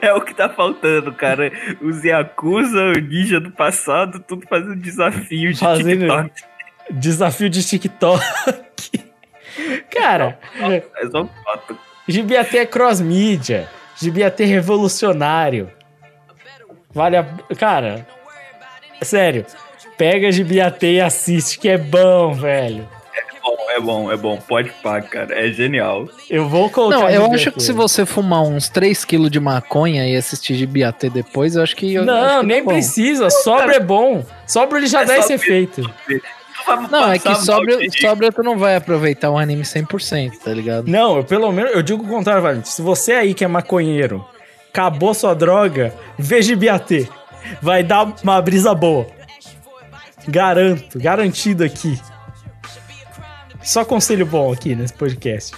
É 0.00 0.12
o 0.14 0.20
que 0.20 0.32
tá 0.32 0.48
faltando, 0.48 1.12
cara. 1.12 1.50
Os 1.82 2.04
Yakuza, 2.04 2.80
o 2.80 2.92
Ninja 2.92 3.40
do 3.40 3.50
passado, 3.50 4.20
tudo 4.20 4.46
fazendo 4.48 4.76
desafio 4.76 5.52
de 5.52 5.58
Fazendo- 5.58 6.00
TikTok. 6.06 6.30
Desafio 6.92 7.50
de 7.50 7.64
TikTok. 7.66 8.22
Cara, 9.90 10.38
É 10.60 10.82
só 11.10 11.26
foto. 11.26 11.78
GBAT 12.08 12.56
é 12.58 12.66
cross-mídia. 12.66 13.68
GBAT 14.00 14.40
é 14.42 14.46
revolucionário. 14.46 15.70
Vale 16.92 17.16
a... 17.16 17.24
Cara, 17.58 18.06
sério. 19.02 19.44
Pega 19.96 20.30
GBAT 20.30 20.82
e 20.86 21.00
assiste, 21.00 21.58
que 21.58 21.68
é 21.68 21.78
bom, 21.78 22.34
velho. 22.34 22.86
É 23.16 23.40
bom, 23.40 23.56
é 23.70 23.80
bom, 23.80 24.12
é 24.12 24.16
bom. 24.16 24.38
Pode 24.38 24.70
pá, 24.82 25.00
cara. 25.00 25.38
É 25.38 25.50
genial. 25.52 26.08
Eu 26.28 26.48
vou 26.48 26.68
colocar. 26.70 26.96
Não, 26.98 27.08
eu 27.10 27.22
GBAT. 27.22 27.34
acho 27.34 27.52
que 27.52 27.62
se 27.62 27.72
você 27.72 28.04
fumar 28.04 28.42
uns 28.42 28.68
3kg 28.70 29.28
de 29.28 29.38
maconha 29.38 30.06
e 30.08 30.16
assistir 30.16 30.56
de 30.56 30.66
BAT 30.66 31.08
depois, 31.10 31.54
eu 31.54 31.62
acho 31.62 31.76
que. 31.76 31.94
eu- 31.94 32.04
Não, 32.04 32.14
acho 32.14 32.40
que 32.40 32.46
nem 32.46 32.64
tá 32.64 32.70
precisa. 32.72 33.30
Sobra 33.30 33.76
é 33.76 33.80
bom. 33.80 34.24
Sobra 34.46 34.78
ele 34.78 34.86
já 34.86 35.02
É 35.02 35.06
dá 35.06 35.18
esse 35.18 35.32
efeito. 35.32 35.82
Não, 36.90 37.12
é 37.12 37.18
que 37.18 37.34
sobra, 38.00 38.32
tu 38.32 38.42
não 38.42 38.56
vai 38.56 38.74
aproveitar 38.76 39.30
o 39.30 39.36
anime 39.36 39.64
100%, 39.64 40.38
tá 40.42 40.50
ligado? 40.50 40.88
Não, 40.88 41.18
eu 41.18 41.24
pelo 41.24 41.52
menos 41.52 41.72
eu 41.72 41.82
digo 41.82 42.02
o 42.02 42.08
contrário, 42.08 42.42
Valente. 42.42 42.68
Se 42.70 42.80
você 42.80 43.12
aí 43.12 43.34
que 43.34 43.44
é 43.44 43.48
maconheiro, 43.48 44.24
acabou 44.72 45.12
sua 45.12 45.34
droga, 45.34 45.92
vê 46.18 46.40
GBAT. 46.40 47.08
Vai 47.60 47.82
dar 47.82 48.14
uma 48.22 48.40
brisa 48.40 48.74
boa. 48.74 49.06
Garanto, 50.28 50.98
garantido 50.98 51.64
aqui. 51.64 52.00
Só 53.62 53.84
conselho 53.84 54.26
bom 54.26 54.52
aqui 54.52 54.74
nesse 54.74 54.92
podcast. 54.92 55.56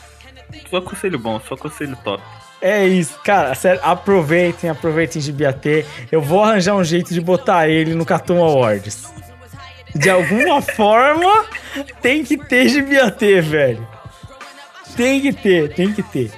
Só 0.70 0.80
conselho 0.80 1.18
bom, 1.18 1.40
só 1.40 1.56
conselho 1.56 1.96
top. 2.04 2.22
É 2.60 2.86
isso, 2.86 3.18
cara, 3.22 3.54
sério, 3.54 3.80
aproveitem, 3.82 4.70
aproveitem 4.70 5.20
GBAT. 5.20 5.84
Eu 6.10 6.22
vou 6.22 6.42
arranjar 6.42 6.74
um 6.74 6.84
jeito 6.84 7.12
de 7.12 7.20
botar 7.20 7.68
ele 7.68 7.94
no 7.94 8.04
Cartoon 8.04 8.42
Awards. 8.42 9.12
De 9.94 10.08
alguma 10.08 10.62
forma, 10.62 11.44
tem 12.00 12.24
que 12.24 12.36
ter 12.36 12.68
GBAT, 12.68 13.40
velho. 13.42 13.86
Tem 14.96 15.20
que 15.20 15.32
ter, 15.32 15.74
tem 15.74 15.92
que 15.92 16.02
ter. 16.02 16.32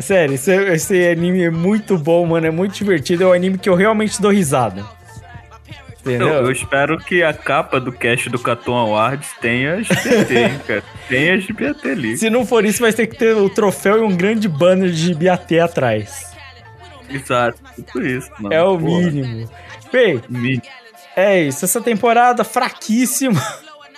Sério, 0.00 0.34
esse, 0.34 0.52
esse 0.52 1.08
anime 1.08 1.44
é 1.44 1.50
muito 1.50 1.96
bom, 1.96 2.26
mano, 2.26 2.46
é 2.46 2.50
muito 2.50 2.74
divertido. 2.74 3.24
É 3.24 3.26
um 3.28 3.32
anime 3.32 3.58
que 3.58 3.68
eu 3.68 3.74
realmente 3.74 4.20
dou 4.20 4.32
risada. 4.32 4.84
Entendeu? 6.04 6.28
Eu, 6.28 6.44
eu 6.44 6.52
espero 6.52 6.98
que 6.98 7.22
a 7.22 7.32
capa 7.32 7.80
do 7.80 7.90
cast 7.90 8.28
do 8.28 8.38
Caton 8.38 8.76
Awards 8.76 9.30
tenha 9.40 9.82
GBT, 9.82 10.38
hein, 10.38 10.60
cara. 10.66 10.82
Tenha 11.08 11.40
GBT 11.40 11.90
ali. 11.90 12.18
Se 12.18 12.28
não 12.28 12.44
for 12.44 12.62
isso, 12.62 12.82
vai 12.82 12.92
ter 12.92 13.06
que 13.06 13.16
ter 13.16 13.34
o 13.34 13.48
troféu 13.48 13.98
e 13.98 14.00
um 14.02 14.14
grande 14.14 14.46
banner 14.46 14.90
de 14.90 15.14
GBAT 15.14 15.58
atrás. 15.60 16.30
Exato, 17.08 17.58
por 17.90 18.04
isso, 18.04 18.30
mano. 18.38 18.54
É 18.54 18.62
o 18.62 18.78
Porra, 18.78 19.00
mínimo. 19.00 19.50
Bem, 19.90 20.22
mínimo. 20.28 20.62
É 21.16 21.40
isso, 21.40 21.64
essa 21.64 21.80
temporada 21.80 22.44
fraquíssima. 22.44 23.40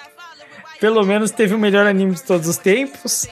Pelo 0.78 1.02
menos 1.04 1.32
teve 1.32 1.54
o 1.54 1.58
melhor 1.58 1.86
anime 1.86 2.14
de 2.14 2.22
todos 2.22 2.46
os 2.46 2.56
tempos. 2.56 3.26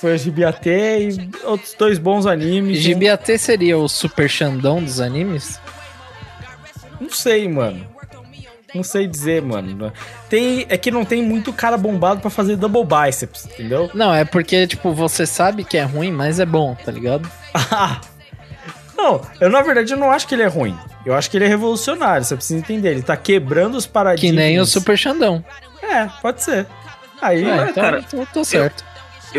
Foi 0.00 0.16
o 0.16 0.18
GBAT 0.18 0.66
e 0.66 1.30
outros 1.44 1.74
dois 1.74 1.98
bons 1.98 2.26
animes. 2.26 2.84
GBAT 2.84 3.38
seria 3.38 3.78
o 3.78 3.88
super 3.88 4.28
Xandão 4.28 4.82
dos 4.82 5.00
animes? 5.00 5.60
Não 7.00 7.10
sei, 7.10 7.48
mano. 7.48 7.86
Não 8.74 8.82
sei 8.82 9.06
dizer, 9.06 9.40
mano. 9.42 9.92
Tem, 10.28 10.66
é 10.68 10.76
que 10.76 10.90
não 10.90 11.04
tem 11.04 11.22
muito 11.22 11.52
cara 11.52 11.76
bombado 11.76 12.20
pra 12.20 12.28
fazer 12.30 12.56
double 12.56 12.84
biceps, 12.84 13.46
entendeu? 13.46 13.90
Não, 13.94 14.14
é 14.14 14.24
porque, 14.24 14.66
tipo, 14.66 14.92
você 14.92 15.24
sabe 15.26 15.64
que 15.64 15.76
é 15.78 15.82
ruim, 15.84 16.12
mas 16.12 16.38
é 16.38 16.44
bom, 16.46 16.74
tá 16.74 16.92
ligado? 16.92 17.30
Não, 18.96 19.22
eu 19.40 19.48
na 19.48 19.62
verdade 19.62 19.92
eu 19.92 19.96
não 19.96 20.10
acho 20.10 20.26
que 20.26 20.34
ele 20.34 20.42
é 20.42 20.48
ruim. 20.48 20.76
Eu 21.06 21.14
acho 21.14 21.30
que 21.30 21.36
ele 21.36 21.44
é 21.44 21.48
revolucionário, 21.48 22.24
você 22.24 22.34
precisa 22.34 22.58
entender. 22.58 22.90
Ele 22.90 23.02
tá 23.02 23.16
quebrando 23.16 23.76
os 23.76 23.86
Que 23.86 23.92
paradigmas. 23.92 24.34
nem 24.44 24.58
o 24.58 24.66
super 24.66 24.98
Xandão. 24.98 25.42
É, 25.80 26.06
pode 26.20 26.42
ser. 26.42 26.66
Aí, 27.22 27.48
É, 27.48 27.62
então, 27.70 27.74
cara, 27.74 28.00
então 28.00 28.26
tô 28.26 28.44
certo. 28.44 28.82
Eu 28.82 28.87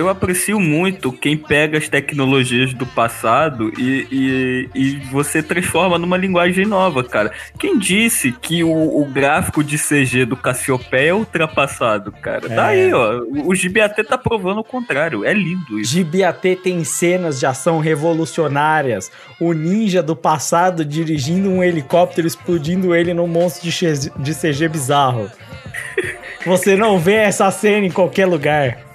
aprecio 0.07 0.59
muito 0.59 1.11
quem 1.11 1.35
pega 1.35 1.77
as 1.77 1.89
tecnologias 1.89 2.73
do 2.73 2.85
passado 2.85 3.71
e, 3.77 4.07
e, 4.11 4.69
e 4.76 4.95
você 5.11 5.41
transforma 5.41 5.97
numa 5.97 6.15
linguagem 6.15 6.65
nova, 6.65 7.03
cara. 7.03 7.31
Quem 7.57 7.77
disse 7.77 8.31
que 8.31 8.63
o, 8.63 9.01
o 9.01 9.05
gráfico 9.05 9.63
de 9.63 9.77
CG 9.77 10.26
do 10.26 10.38
Cassiopeia 10.38 11.09
é 11.09 11.13
ultrapassado, 11.13 12.11
cara? 12.11 12.45
É. 12.45 12.55
Daí, 12.55 12.93
ó, 12.93 13.19
o 13.19 13.53
GBAT 13.53 14.03
tá 14.03 14.17
provando 14.17 14.59
o 14.59 14.63
contrário. 14.63 15.26
É 15.26 15.34
lindo 15.34 15.80
isso. 15.80 15.97
GBAT 15.97 16.55
tem 16.63 16.84
cenas 16.84 17.39
de 17.39 17.45
ação 17.45 17.80
revolucionárias. 17.80 19.11
O 19.39 19.53
ninja 19.53 20.03
do 20.03 20.15
passado 20.15 20.85
dirigindo 20.85 21.49
um 21.49 21.63
helicóptero, 21.63 22.27
explodindo 22.27 22.93
ele 22.93 23.13
num 23.13 23.27
monstro 23.27 23.69
de 23.69 24.34
CG 24.35 24.67
bizarro. 24.67 25.30
Você 26.45 26.76
não 26.76 26.97
vê 26.97 27.15
essa 27.15 27.49
cena 27.51 27.85
em 27.85 27.91
qualquer 27.91 28.26
lugar. 28.26 28.89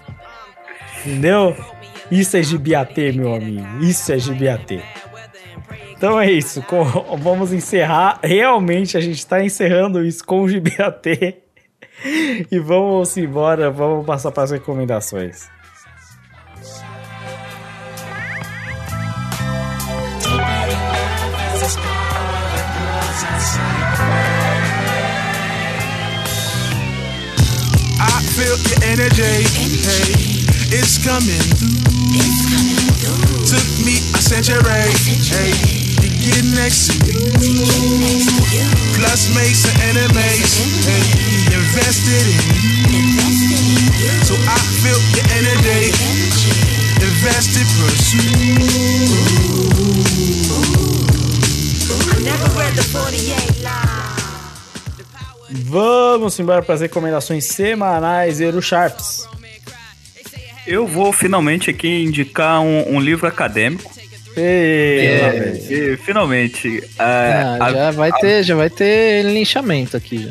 Entendeu? 1.04 1.56
Isso 2.10 2.36
é 2.36 2.42
GBAT, 2.42 3.12
meu 3.14 3.34
amigo. 3.34 3.66
Isso 3.82 4.12
é 4.12 4.18
GBAT. 4.18 4.82
Então 5.96 6.20
é 6.20 6.30
isso. 6.30 6.62
com- 6.62 6.84
vamos 7.18 7.52
encerrar. 7.52 8.18
Realmente 8.22 8.96
a 8.96 9.00
gente 9.00 9.24
tá 9.26 9.42
encerrando 9.42 10.04
isso 10.04 10.24
com 10.24 10.42
o 10.42 10.48
GBAT. 10.48 11.36
E 12.50 12.58
vamos 12.58 13.16
embora. 13.16 13.70
Vamos 13.70 14.04
passar 14.04 14.30
para 14.30 14.42
as 14.44 14.50
recomendações. 14.50 15.48
I 28.00 28.20
feel 28.34 28.56
your 28.56 28.84
energy. 28.84 29.44
Hey, 29.86 30.53
it's 30.74 30.98
coming 30.98 31.38
through. 31.54 31.70
Took 33.46 33.68
me 33.86 34.02
a 34.10 34.18
century. 34.18 34.90
Hey, 35.30 35.54
to 36.02 36.08
get 36.10 36.42
next 36.58 36.90
to 36.90 37.14
you. 37.14 37.62
Plus 38.98 39.30
make 39.38 39.54
some 39.54 39.78
enemies. 39.86 40.58
Hey, 40.82 41.06
invested 41.54 42.26
in 42.90 43.06
you. 43.06 43.30
So 44.26 44.34
I 44.34 44.58
feel 44.82 44.98
your 45.14 45.26
energy. 45.38 45.94
Invested 46.98 47.68
pursue. 47.78 49.14
Vamos 55.66 56.38
embora 56.38 56.62
para 56.62 56.74
as 56.74 56.80
recomendações 56.80 57.44
semanais 57.44 58.40
Eru 58.40 58.60
Sharps. 58.62 59.33
Eu 60.66 60.86
vou 60.86 61.12
finalmente 61.12 61.70
aqui 61.70 62.02
indicar 62.04 62.60
um, 62.60 62.94
um 62.96 63.00
livro 63.00 63.26
acadêmico. 63.26 63.92
Ei, 64.36 65.62
E, 65.70 65.96
finalmente. 65.98 66.82
é, 66.98 67.02
Ah, 67.02 67.56
a- 67.60 67.72
já, 67.72 67.90
vai 67.92 68.12
ter, 68.12 68.42
já 68.42 68.54
vai 68.56 68.70
ter 68.70 69.22
linchamento 69.24 69.96
aqui. 69.96 70.18
Já. 70.18 70.30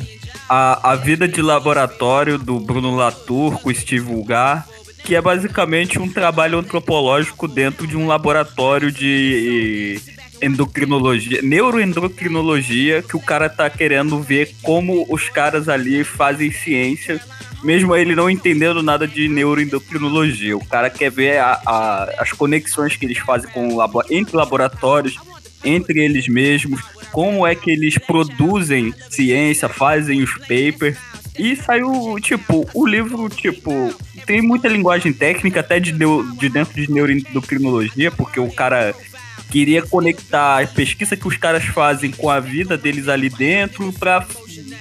a, 0.49 0.91
a 0.91 0.95
vida 0.95 1.27
de 1.27 1.41
laboratório 1.41 2.38
do 2.38 2.60
Bruno 2.60 2.95
Latour 2.95 3.60
com 3.61 3.73
Steve 3.73 4.11
Ulgar, 4.11 4.68
que 5.05 5.15
é 5.15 5.22
basicamente 5.22 5.99
um 5.99 6.10
trabalho 6.11 6.57
antropológico 6.60 7.47
dentro 7.47 7.88
de 7.88 7.95
um 7.95 8.05
laboratório 8.07 8.91
de 8.91 9.99
endocrinologia, 10.41 11.41
neuroendocrinologia, 11.41 13.01
que 13.01 13.15
o 13.15 13.19
cara 13.22 13.47
tá 13.49 13.69
querendo 13.69 14.19
ver 14.19 14.53
como 14.61 15.05
os 15.10 15.30
caras 15.30 15.69
ali 15.69 16.03
fazem 16.03 16.51
ciência, 16.51 17.22
mesmo 17.64 17.95
ele 17.95 18.15
não 18.15 18.30
entendendo 18.30 18.81
nada 18.84 19.07
de 19.07 19.27
neuroendocrinologia. 19.27 20.56
O 20.57 20.65
cara 20.65 20.90
quer 20.90 21.10
ver 21.11 21.38
a- 21.40 21.60
a- 21.65 22.10
as 22.19 22.31
conexões 22.31 22.95
que 22.95 23.06
eles 23.06 23.18
fazem 23.18 23.49
com 23.52 23.76
labo- 23.76 24.03
entre 24.10 24.35
laboratórios, 24.35 25.15
entre 25.64 26.03
eles 26.03 26.27
mesmos, 26.27 26.81
como 27.11 27.45
é 27.48 27.56
que 27.56 27.72
eles 27.72 27.98
produzem 27.98 28.94
ciência, 29.10 29.69
fazem 29.69 30.22
os 30.22 30.34
papers. 30.40 30.98
E 31.40 31.56
saiu, 31.56 32.15
tipo, 32.22 32.68
o 32.73 32.85
livro, 32.85 33.27
tipo, 33.30 33.94
tem 34.26 34.41
muita 34.41 34.68
linguagem 34.68 35.11
técnica, 35.11 35.61
até 35.61 35.80
de, 35.80 35.91
de 35.91 36.49
dentro 36.49 36.73
de 36.73 36.91
neuroendocrinologia, 36.91 38.11
porque 38.11 38.40
o 38.40 38.52
cara 38.52 38.94
queria 39.49 39.81
conectar 39.84 40.61
a 40.64 40.68
pesquisa 40.68 41.15
que 41.15 41.27
os 41.27 41.38
caras 41.38 41.64
fazem 41.65 42.11
com 42.11 42.30
a 42.30 42.40
vida 42.40 42.77
deles 42.77 43.07
ali 43.07 43.30
dentro 43.30 43.91
pra 43.94 44.26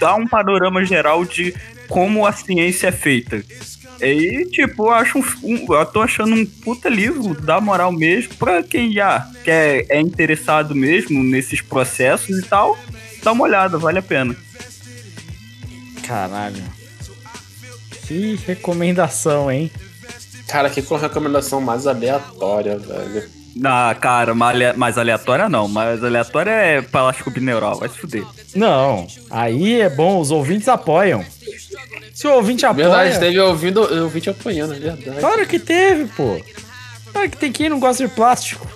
dar 0.00 0.14
um 0.14 0.26
panorama 0.26 0.84
geral 0.84 1.24
de 1.24 1.54
como 1.92 2.24
a 2.26 2.32
ciência 2.32 2.86
é 2.88 2.92
feita. 2.92 3.44
E, 4.00 4.46
tipo, 4.50 4.84
eu 4.86 4.90
acho 4.92 5.18
um, 5.18 5.24
um- 5.44 5.74
eu 5.74 5.84
tô 5.86 6.00
achando 6.00 6.34
um 6.34 6.46
puta 6.46 6.88
livro, 6.88 7.34
dá 7.40 7.60
moral 7.60 7.92
mesmo, 7.92 8.34
pra 8.36 8.62
quem 8.62 8.90
já 8.92 9.30
quer, 9.44 9.84
é 9.90 10.00
interessado 10.00 10.74
mesmo 10.74 11.22
nesses 11.22 11.60
processos 11.60 12.38
e 12.38 12.42
tal, 12.42 12.78
dá 13.22 13.30
uma 13.32 13.44
olhada, 13.44 13.76
vale 13.78 13.98
a 13.98 14.02
pena. 14.02 14.34
Caralho. 16.06 16.62
Que 18.06 18.36
recomendação, 18.46 19.50
hein? 19.50 19.70
Cara, 20.48 20.68
que 20.68 20.82
com 20.82 20.96
recomendação 20.96 21.60
mais 21.60 21.86
aleatória, 21.86 22.78
velho. 22.78 23.28
Ah, 23.64 23.94
cara, 24.00 24.34
mais 24.34 24.54
ale- 24.54 24.72
mais 24.76 24.96
aleatória 24.98 25.48
não, 25.48 25.68
mais 25.68 26.02
aleatória 26.02 26.50
é 26.50 26.80
plástico 26.82 27.30
bineural, 27.30 27.76
vai 27.78 27.88
se 27.88 27.98
fuder. 27.98 28.24
Não, 28.54 29.06
aí 29.30 29.80
é 29.80 29.88
bom, 29.90 30.18
os 30.20 30.30
ouvintes 30.30 30.68
apoiam. 30.68 31.24
Se 32.14 32.26
o 32.26 32.34
ouvinte 32.34 32.64
apoia. 32.64 32.88
Verdade, 32.88 33.18
teve 33.20 33.40
ouvindo, 33.40 33.80
ouvinte 34.02 34.30
apanhando, 34.30 34.74
é 34.74 34.78
verdade. 34.78 35.20
Claro 35.20 35.46
que 35.46 35.58
teve, 35.58 36.06
pô. 36.16 36.40
Claro 37.12 37.28
que 37.30 37.36
tem 37.36 37.52
quem 37.52 37.68
não 37.68 37.78
gosta 37.80 38.06
de 38.06 38.14
plástico. 38.14 38.66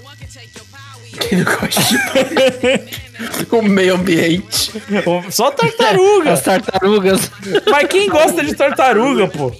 Quem 1.28 1.38
não 1.38 1.44
gosta 1.44 1.80
de 1.82 3.46
o 3.56 3.62
meio 3.62 3.94
ambiente. 3.94 4.72
Só 5.30 5.50
tartaruga. 5.50 6.32
As 6.32 6.42
tartarugas. 6.42 7.30
Mas 7.70 7.88
quem 7.88 8.08
gosta 8.08 8.44
de 8.44 8.54
tartaruga, 8.54 9.26
pô? 9.28 9.50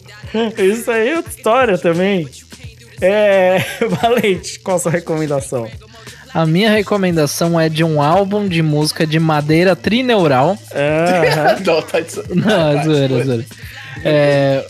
Isso 0.63 0.91
aí 0.91 1.09
é 1.11 1.17
outra 1.17 1.33
história 1.33 1.79
também. 1.79 2.29
É. 3.01 3.59
Valente, 4.01 4.59
qual 4.61 4.77
a 4.77 4.81
sua 4.81 4.93
recomendação? 4.93 5.69
A 6.33 6.45
minha 6.45 6.71
recomendação 6.71 7.59
é 7.59 7.69
de 7.69 7.83
um 7.83 8.03
álbum 8.03 8.47
de 8.47 8.63
música 8.63 9.07
de 9.07 9.19
madeira 9.19 9.75
trineural. 9.75 10.59
Aham. 10.75 11.61
Não, 11.65 11.83
tá 11.83 12.01
de 12.01 12.35
Não, 12.35 12.79
é 12.79 12.85
zoeira, 12.85 13.15
é 13.15 13.25
zoeira. 13.25 13.47
É, 14.05 14.67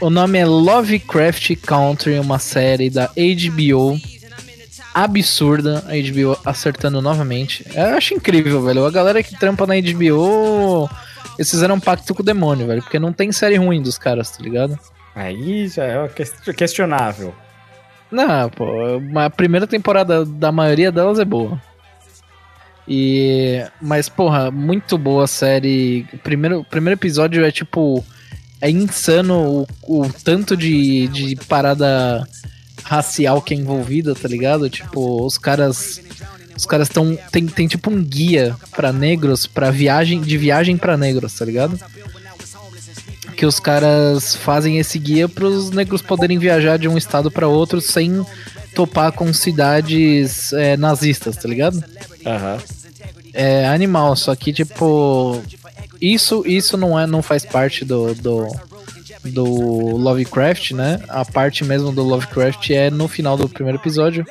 o 0.00 0.08
nome 0.08 0.38
é 0.38 0.46
Lovecraft 0.46 1.56
Country, 1.66 2.18
uma 2.18 2.38
série 2.38 2.90
da 2.90 3.06
HBO. 3.06 3.98
Absurda, 4.94 5.82
a 5.88 5.94
HBO 5.94 6.38
acertando 6.44 7.02
novamente. 7.02 7.64
Eu 7.74 7.96
acho 7.96 8.14
incrível, 8.14 8.62
velho. 8.62 8.84
A 8.86 8.90
galera 8.90 9.22
que 9.22 9.36
trampa 9.36 9.66
na 9.66 9.74
HBO, 9.74 10.88
eles 11.36 11.50
fizeram 11.50 11.74
um 11.74 11.80
pacto 11.80 12.14
com 12.14 12.22
o 12.22 12.24
demônio, 12.24 12.66
velho. 12.68 12.82
Porque 12.82 13.00
não 13.00 13.12
tem 13.12 13.32
série 13.32 13.56
ruim 13.56 13.82
dos 13.82 13.98
caras, 13.98 14.30
tá 14.30 14.40
ligado? 14.40 14.78
Aí 15.14 15.66
já 15.66 15.84
é 15.84 16.08
questionável. 16.56 17.34
Não, 18.14 18.48
pô, 18.48 18.64
a 19.18 19.28
primeira 19.28 19.66
temporada 19.66 20.24
da 20.24 20.52
maioria 20.52 20.92
delas 20.92 21.18
é 21.18 21.24
boa. 21.24 21.60
E. 22.86 23.60
Mas, 23.82 24.08
porra, 24.08 24.52
muito 24.52 24.96
boa 24.96 25.24
a 25.24 25.26
série. 25.26 26.06
O 26.12 26.18
primeiro, 26.18 26.64
primeiro 26.64 26.98
episódio 26.98 27.44
é 27.44 27.50
tipo. 27.50 28.04
É 28.60 28.70
insano 28.70 29.66
o, 29.82 30.00
o 30.02 30.12
tanto 30.12 30.56
de, 30.56 31.08
de 31.08 31.36
parada 31.48 32.26
racial 32.84 33.42
que 33.42 33.52
é 33.52 33.56
envolvida, 33.56 34.14
tá 34.14 34.28
ligado? 34.28 34.70
Tipo, 34.70 35.26
os 35.26 35.36
caras. 35.36 36.00
Os 36.56 36.66
caras 36.66 36.86
estão. 36.86 37.18
Tem, 37.32 37.46
tem 37.46 37.66
tipo 37.66 37.90
um 37.90 38.00
guia 38.00 38.54
pra 38.76 38.92
negros, 38.92 39.44
pra 39.44 39.72
viagem. 39.72 40.20
De 40.20 40.38
viagem 40.38 40.76
pra 40.76 40.96
negros, 40.96 41.34
tá 41.34 41.44
ligado? 41.44 41.76
Que 43.34 43.44
os 43.44 43.60
caras 43.60 44.34
fazem 44.34 44.78
esse 44.78 44.98
guia 44.98 45.28
para 45.28 45.44
os 45.44 45.70
negros 45.70 46.02
poderem 46.02 46.38
viajar 46.38 46.78
de 46.78 46.88
um 46.88 46.96
estado 46.96 47.30
para 47.30 47.48
outro 47.48 47.80
sem 47.80 48.24
topar 48.74 49.12
com 49.12 49.32
cidades 49.32 50.52
é, 50.52 50.76
nazistas, 50.76 51.36
tá 51.36 51.48
ligado? 51.48 51.82
Aham. 52.26 52.58
É 53.32 53.66
animal, 53.66 54.14
só 54.14 54.34
que 54.36 54.52
tipo 54.52 55.42
isso 56.00 56.44
isso 56.46 56.76
não 56.76 56.98
é 56.98 57.06
não 57.06 57.20
faz 57.20 57.44
parte 57.44 57.84
do, 57.84 58.14
do 58.14 58.48
do 59.24 59.44
Lovecraft, 59.44 60.72
né? 60.72 61.00
A 61.08 61.24
parte 61.24 61.64
mesmo 61.64 61.90
do 61.92 62.02
Lovecraft 62.02 62.70
é 62.70 62.90
no 62.90 63.08
final 63.08 63.36
do 63.36 63.48
primeiro 63.48 63.78
episódio, 63.78 64.24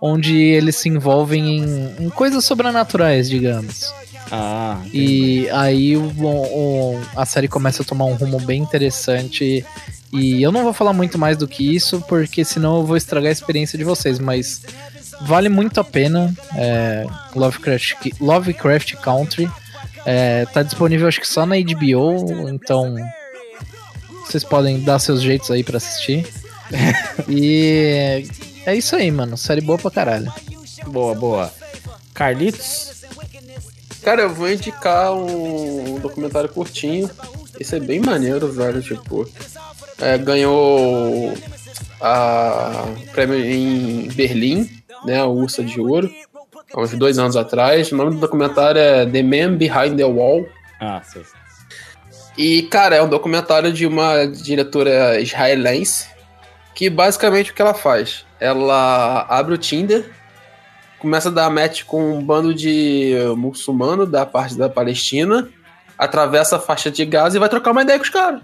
onde 0.00 0.36
eles 0.36 0.76
se 0.76 0.88
envolvem 0.88 1.58
em, 1.58 2.04
em 2.04 2.10
coisas 2.10 2.44
sobrenaturais, 2.44 3.28
digamos. 3.28 3.92
Ah, 4.30 4.80
E 4.92 5.48
aí 5.50 5.96
o, 5.96 6.04
o- 6.18 7.00
a 7.16 7.24
série 7.26 7.48
começa 7.48 7.82
a 7.82 7.86
tomar 7.86 8.06
um 8.06 8.14
rumo 8.14 8.38
bem 8.40 8.62
interessante. 8.62 9.64
E 10.12 10.42
eu 10.42 10.52
não 10.52 10.62
vou 10.62 10.72
falar 10.72 10.92
muito 10.92 11.18
mais 11.18 11.36
do 11.36 11.48
que 11.48 11.74
isso, 11.74 12.00
porque 12.08 12.44
senão 12.44 12.76
eu 12.78 12.86
vou 12.86 12.96
estragar 12.96 13.28
a 13.30 13.32
experiência 13.32 13.76
de 13.76 13.82
vocês, 13.84 14.18
mas 14.18 14.62
vale 15.22 15.48
muito 15.48 15.80
a 15.80 15.84
pena. 15.84 16.32
É, 16.56 17.04
Lovecraft, 17.34 18.12
Lovecraft 18.20 18.94
Country. 18.96 19.50
É, 20.06 20.46
tá 20.46 20.62
disponível 20.62 21.08
acho 21.08 21.20
que 21.20 21.26
só 21.28 21.44
na 21.46 21.56
HBO, 21.56 22.48
então 22.48 22.94
vocês 24.26 24.44
podem 24.44 24.80
dar 24.80 24.98
seus 24.98 25.20
jeitos 25.22 25.50
aí 25.50 25.64
pra 25.64 25.78
assistir. 25.78 26.26
e 27.28 28.24
é 28.66 28.74
isso 28.76 28.94
aí, 28.96 29.10
mano. 29.10 29.36
Série 29.36 29.60
boa 29.60 29.78
pra 29.78 29.90
caralho. 29.90 30.32
boa, 30.86 31.14
boa. 31.14 31.52
Carlitos? 32.12 33.03
Cara, 34.04 34.22
eu 34.22 34.30
vou 34.30 34.50
indicar 34.50 35.14
um 35.14 35.98
documentário 35.98 36.50
curtinho. 36.50 37.10
Esse 37.58 37.76
é 37.76 37.80
bem 37.80 38.00
maneiro, 38.00 38.52
velho. 38.52 38.82
Tipo, 38.82 39.26
é, 39.98 40.18
ganhou 40.18 41.32
a 42.00 42.84
prêmio 43.12 43.42
em 43.42 44.08
Berlim, 44.08 44.68
né? 45.06 45.24
O 45.24 45.30
Ursa 45.30 45.64
de 45.64 45.80
Ouro, 45.80 46.10
há 46.74 46.80
uns 46.80 46.92
dois 46.92 47.18
anos 47.18 47.34
atrás. 47.34 47.90
O 47.92 47.96
nome 47.96 48.10
do 48.12 48.20
documentário 48.20 48.78
é 48.78 49.06
The 49.06 49.22
Man 49.22 49.56
Behind 49.56 49.96
the 49.96 50.04
Wall. 50.04 50.46
Ah, 50.78 51.00
sei. 51.02 51.22
E, 52.36 52.62
cara, 52.64 52.96
é 52.96 53.02
um 53.02 53.08
documentário 53.08 53.72
de 53.72 53.86
uma 53.86 54.26
diretora 54.26 55.18
israelense 55.18 56.08
que 56.74 56.90
basicamente 56.90 57.52
o 57.52 57.54
que 57.54 57.62
ela 57.62 57.72
faz? 57.72 58.26
Ela 58.38 59.24
abre 59.30 59.54
o 59.54 59.58
Tinder, 59.58 60.10
começa 61.04 61.28
a 61.28 61.32
dar 61.32 61.50
match 61.50 61.84
com 61.84 62.16
um 62.16 62.24
bando 62.24 62.54
de 62.54 63.12
muçulmano 63.36 64.06
da 64.06 64.24
parte 64.24 64.56
da 64.56 64.70
Palestina, 64.70 65.50
atravessa 65.98 66.56
a 66.56 66.58
faixa 66.58 66.90
de 66.90 67.04
Gaza 67.04 67.36
e 67.36 67.40
vai 67.40 67.48
trocar 67.50 67.72
uma 67.72 67.82
ideia 67.82 67.98
com 67.98 68.04
os 68.04 68.10
caras. 68.10 68.40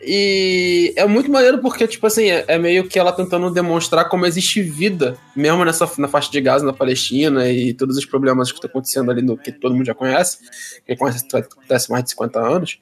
E 0.00 0.94
é 0.96 1.04
muito 1.06 1.30
maneiro 1.30 1.58
porque, 1.58 1.86
tipo 1.86 2.06
assim, 2.06 2.30
é, 2.30 2.46
é 2.48 2.58
meio 2.58 2.88
que 2.88 2.98
ela 2.98 3.12
tentando 3.12 3.50
demonstrar 3.50 4.08
como 4.08 4.24
existe 4.24 4.62
vida, 4.62 5.18
mesmo 5.36 5.62
nessa 5.62 5.86
na 5.98 6.08
faixa 6.08 6.30
de 6.30 6.40
Gaza, 6.40 6.64
na 6.64 6.72
Palestina, 6.72 7.46
e 7.50 7.74
todos 7.74 7.98
os 7.98 8.06
problemas 8.06 8.50
que 8.50 8.56
estão 8.56 8.70
acontecendo 8.70 9.10
ali, 9.10 9.20
no, 9.20 9.36
que 9.36 9.52
todo 9.52 9.74
mundo 9.74 9.84
já 9.84 9.94
conhece, 9.94 10.38
que 10.86 10.92
acontece 10.94 11.86
há 11.86 11.92
mais 11.92 12.04
de 12.04 12.10
50 12.12 12.40
anos. 12.40 12.78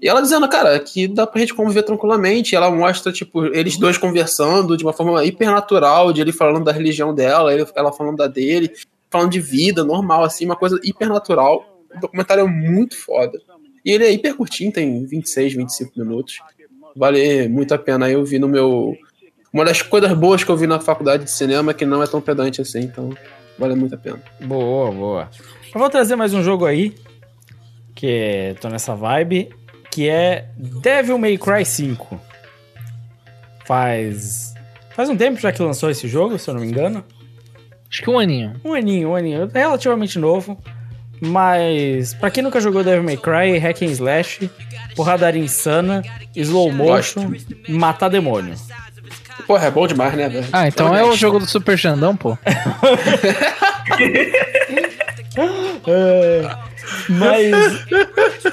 E 0.00 0.08
ela 0.08 0.22
dizendo, 0.22 0.48
cara, 0.48 0.78
que 0.78 1.06
dá 1.06 1.26
pra 1.26 1.40
gente 1.40 1.54
conviver 1.54 1.82
tranquilamente. 1.82 2.52
E 2.52 2.56
ela 2.56 2.70
mostra, 2.70 3.12
tipo, 3.12 3.44
eles 3.46 3.76
dois 3.76 3.98
conversando 3.98 4.76
de 4.76 4.84
uma 4.84 4.92
forma 4.92 5.24
hiper 5.24 5.50
natural, 5.50 6.12
de 6.12 6.20
ele 6.20 6.32
falando 6.32 6.64
da 6.64 6.72
religião 6.72 7.14
dela, 7.14 7.52
ela 7.52 7.92
falando 7.92 8.16
da 8.16 8.26
dele, 8.26 8.72
falando 9.10 9.30
de 9.30 9.40
vida 9.40 9.84
normal, 9.84 10.24
assim, 10.24 10.44
uma 10.44 10.56
coisa 10.56 10.80
hiper 10.82 11.08
natural. 11.08 11.64
O 11.94 12.00
documentário 12.00 12.42
é 12.42 12.46
muito 12.46 12.96
foda. 12.96 13.38
E 13.84 13.90
ele 13.90 14.04
é 14.04 14.12
hiper 14.12 14.34
curtinho, 14.34 14.72
tem 14.72 15.04
26, 15.04 15.54
25 15.54 15.92
minutos. 15.96 16.38
Vale 16.96 17.48
muito 17.48 17.74
a 17.74 17.78
pena. 17.78 18.06
Aí 18.06 18.14
eu 18.14 18.24
vi 18.24 18.38
no 18.38 18.48
meu. 18.48 18.96
Uma 19.52 19.64
das 19.64 19.82
coisas 19.82 20.12
boas 20.12 20.44
que 20.44 20.50
eu 20.50 20.56
vi 20.56 20.66
na 20.66 20.78
faculdade 20.78 21.24
de 21.24 21.30
cinema 21.30 21.72
é 21.72 21.74
que 21.74 21.84
não 21.84 22.02
é 22.02 22.06
tão 22.06 22.20
pedante 22.20 22.60
assim, 22.60 22.80
então 22.80 23.10
Vale 23.60 23.74
muito 23.74 23.94
a 23.94 23.98
pena. 23.98 24.18
Boa, 24.40 24.90
boa. 24.90 25.30
Eu 25.74 25.78
vou 25.78 25.90
trazer 25.90 26.16
mais 26.16 26.32
um 26.32 26.42
jogo 26.42 26.64
aí, 26.64 26.94
que 27.94 28.56
tô 28.58 28.70
nessa 28.70 28.94
vibe, 28.94 29.50
que 29.90 30.08
é 30.08 30.46
Devil 30.56 31.18
May 31.18 31.36
Cry 31.36 31.64
5. 31.64 32.20
Faz 33.66 34.54
faz 34.94 35.08
um 35.08 35.16
tempo 35.16 35.40
já 35.40 35.52
que 35.52 35.62
lançou 35.62 35.90
esse 35.90 36.06
jogo, 36.08 36.38
se 36.38 36.48
eu 36.48 36.54
não 36.54 36.60
me 36.60 36.66
engano. 36.66 37.04
Acho 37.90 38.02
que 38.02 38.10
um 38.10 38.18
aninho. 38.18 38.60
Um 38.64 38.74
aninho, 38.74 39.10
um 39.10 39.16
aninho, 39.16 39.50
relativamente 39.52 40.18
novo. 40.18 40.58
Mas 41.20 42.14
pra 42.14 42.30
quem 42.30 42.42
nunca 42.42 42.60
jogou 42.60 42.82
Devil 42.82 43.02
May 43.02 43.16
Cry, 43.16 43.58
hack 43.58 43.82
and 43.82 43.86
slash, 43.86 44.50
porradaria 44.96 45.42
insana, 45.42 46.02
slow 46.34 46.72
motion, 46.72 47.32
matar 47.68 48.08
demônio. 48.08 48.54
Porra, 49.46 49.66
é 49.66 49.70
bom 49.70 49.86
demais, 49.86 50.14
né, 50.14 50.28
velho? 50.28 50.46
Ah, 50.52 50.66
então 50.68 50.96
é 50.96 51.04
o 51.04 51.14
jogo 51.14 51.38
do 51.38 51.46
Super 51.46 51.76
Xandão, 51.76 52.16
pô. 52.16 52.38
É, 55.86 56.69
mas 57.08 57.86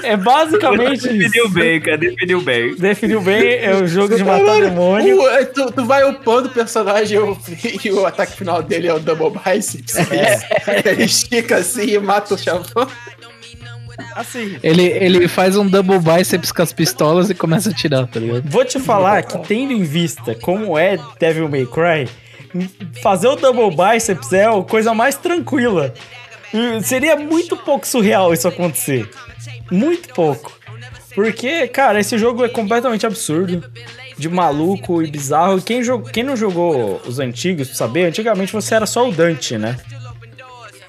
é 0.04 0.16
basicamente 0.18 1.08
isso. 1.08 1.18
Definiu 1.18 1.50
bem, 1.50 1.82
cara. 1.82 1.98
Definiu 1.98 2.42
bem. 2.42 2.76
Definiu 2.76 3.22
bem, 3.22 3.56
é 3.60 3.76
o 3.76 3.88
jogo 3.88 4.16
de 4.16 4.24
matar 4.24 4.62
demônio. 4.62 5.20
O- 5.22 5.30
é, 5.30 5.46
tu, 5.46 5.72
tu 5.72 5.86
vai 5.86 6.04
upando 6.10 6.48
o 6.50 6.52
personagem 6.52 7.18
e 7.84 7.92
o, 7.92 8.06
ataque 8.06 8.34
final 8.38 8.62
dele 8.62 8.88
é 8.88 8.94
o 8.94 9.00
Double 9.00 9.32
Biceps. 9.40 9.96
Ele 10.86 11.04
estica 11.04 11.58
assim 11.58 11.86
e 11.92 12.00
mata 12.00 12.34
o 12.34 12.38
chavão. 12.38 12.88
Assim, 14.16 14.58
Ele, 14.62 14.84
ele 14.84 15.28
faz 15.28 15.58
um 15.58 15.68
double 15.68 15.98
biceps 16.00 16.52
com 16.52 16.62
as 16.62 16.72
pistolas 16.72 17.32
e 17.32 17.34
começa 17.34 17.72
a 17.72 17.74
tirar, 17.74 18.06
tá 18.08 18.20
ligado? 18.20 18.44
vou 18.48 18.64
te 18.64 18.80
falar 18.80 19.24
que 19.24 19.38
tendo 19.40 19.74
em 19.74 19.82
vista 19.84 20.36
como 20.36 20.78
é 20.78 21.00
Devil 21.20 21.50
May 21.50 21.66
Cry, 21.66 22.08
fazer 23.02 23.28
o 23.28 23.36
double 23.36 23.76
biceps 23.76 24.32
é 24.34 24.46
a 24.46 24.62
coisa 24.62 24.94
mais 24.94 25.16
tranquila. 25.16 25.94
Seria 26.84 27.16
muito 27.16 27.56
pouco 27.58 27.86
surreal 27.88 28.34
isso 28.34 28.48
acontecer. 28.48 29.10
Muito 29.72 30.14
pouco. 30.14 30.52
Porque, 31.14 31.68
cara, 31.68 32.00
esse 32.00 32.18
jogo 32.18 32.46
é 32.46 32.50
completamente 32.50 33.06
absurdo. 33.06 33.64
De 34.18 34.28
maluco 34.30 35.02
e 35.04 35.12
bizarro. 35.12 35.62
Quem, 35.62 35.82
jo- 35.84 36.02
quem 36.02 36.24
não 36.24 36.36
jogou 36.36 37.00
os 37.06 37.20
antigos, 37.20 37.68
pra 37.68 37.78
saber, 37.78 38.06
antigamente 38.06 38.52
você 38.52 38.74
era 38.76 38.86
só 38.88 39.08
o 39.08 39.12
Dante, 39.12 39.58
né? 39.58 39.78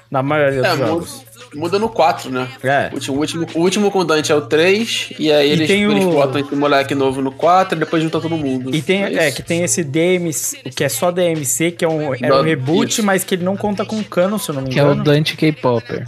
Na 0.09 0.23
maioria 0.23 0.61
dos 0.63 0.71
É, 0.71 0.77
jogos. 0.77 1.23
Muda 1.53 1.79
no 1.79 1.89
4, 1.89 2.29
né? 2.31 2.47
É. 2.63 2.89
O 2.91 2.95
último, 2.95 3.15
o 3.15 3.19
último, 3.19 3.47
o 3.55 3.59
último 3.59 3.91
com 3.91 3.99
o 3.99 4.03
Dante 4.05 4.31
é 4.31 4.35
o 4.35 4.41
3, 4.41 5.13
e 5.17 5.31
aí 5.31 5.49
E 5.49 5.51
eles, 5.51 5.67
tem 5.67 5.83
eles 5.83 6.05
o- 6.05 6.11
botam 6.11 6.39
esse 6.41 6.55
moleque 6.55 6.93
novo 6.95 7.21
no 7.21 7.31
4 7.31 7.75
e 7.75 7.79
depois 7.79 8.03
junta 8.03 8.19
todo 8.19 8.35
mundo. 8.37 8.75
E 8.75 8.81
tem, 8.81 9.03
é, 9.03 9.27
isso. 9.27 9.37
que 9.37 9.43
tem 9.43 9.63
esse 9.63 9.83
DMC, 9.83 10.57
que 10.75 10.83
é 10.83 10.89
só 10.89 11.11
DMC, 11.11 11.71
que 11.71 11.83
é 11.83 11.87
um, 11.87 12.13
é 12.13 12.33
um 12.33 12.41
reboot, 12.41 12.91
isso. 12.91 13.03
mas 13.03 13.23
que 13.23 13.35
ele 13.35 13.43
não 13.43 13.57
conta 13.57 13.83
com 13.85 14.03
canon, 14.03 14.37
se 14.37 14.49
eu 14.49 14.55
não 14.55 14.61
me 14.63 14.69
Que 14.69 14.79
é 14.79 14.83
o 14.83 14.87
engano. 14.87 15.03
Dante 15.03 15.35
K-Popper. 15.35 16.05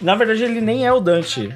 Na 0.00 0.14
verdade, 0.14 0.42
ele 0.44 0.60
nem 0.60 0.86
é 0.86 0.92
o 0.92 0.98
Dante. 1.00 1.50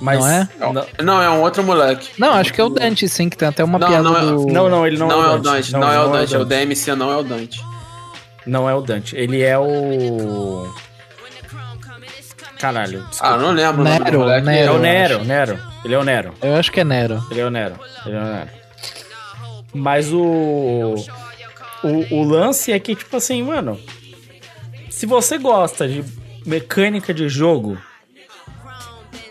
Mas, 0.00 0.18
Não 0.20 0.28
é? 0.28 0.48
Não, 0.60 0.72
não, 1.02 1.22
é 1.22 1.30
um 1.30 1.40
outro 1.40 1.62
moleque. 1.64 2.10
Não, 2.18 2.32
acho 2.34 2.52
que 2.52 2.60
é 2.60 2.64
o 2.64 2.68
Dante, 2.68 3.08
sim, 3.08 3.28
que 3.28 3.36
tem 3.36 3.48
até 3.48 3.64
uma 3.64 3.78
Não, 3.78 3.88
piada 3.88 4.02
não 4.02 4.16
é- 4.16 4.20
do. 4.20 4.46
Não, 4.46 4.68
não, 4.68 4.86
ele 4.86 4.96
não, 4.98 5.08
Não, 5.08 5.22
é, 5.22 5.26
é 5.26 5.30
o 5.30 5.34
o 5.34 5.38
Dante, 5.40 5.72
não, 5.72 5.92
é 5.92 6.00
o 6.00 6.08
Dante, 6.08 6.34
é 6.34 6.38
o 6.38 6.44
DMC, 6.44 6.94
não 6.94 7.12
é 7.12 7.16
o 7.16 7.22
Dante. 7.22 7.60
Não 8.46 8.68
é 8.68 8.74
o 8.74 8.80
Dante. 8.80 9.16
Ele 9.16 9.40
é 9.42 9.58
o. 9.58 10.68
Caralho. 12.58 13.02
desculpa. 13.08 13.34
Ah, 13.34 13.36
não 13.36 13.50
lembro 13.50 13.82
o 13.82 13.84
Nero, 13.84 14.18
moleque. 14.20 14.48
é 14.48 14.52
Nero. 14.52 14.74
o 14.74 14.78
Nero, 14.78 15.24
Nero. 15.24 15.58
Ele 15.84 15.94
é 15.94 15.98
o 15.98 16.04
Nero. 16.04 16.34
Eu 16.42 16.54
acho 16.56 16.72
que 16.72 16.80
é 16.80 16.84
Nero. 16.84 17.22
Ele 17.30 17.40
é 17.40 17.44
o 17.46 17.50
Nero. 17.50 17.78
Ele 18.06 18.16
é 18.16 18.18
o 18.20 18.24
Nero. 18.24 18.50
Mas 19.72 20.12
o, 20.12 20.94
o. 21.82 22.14
O 22.14 22.22
lance 22.24 22.72
é 22.72 22.78
que, 22.78 22.94
tipo 22.94 23.16
assim, 23.16 23.42
mano. 23.42 23.78
Se 24.88 25.04
você 25.06 25.36
gosta 25.36 25.86
de 25.88 26.04
mecânica 26.46 27.12
de 27.12 27.28
jogo. 27.28 27.76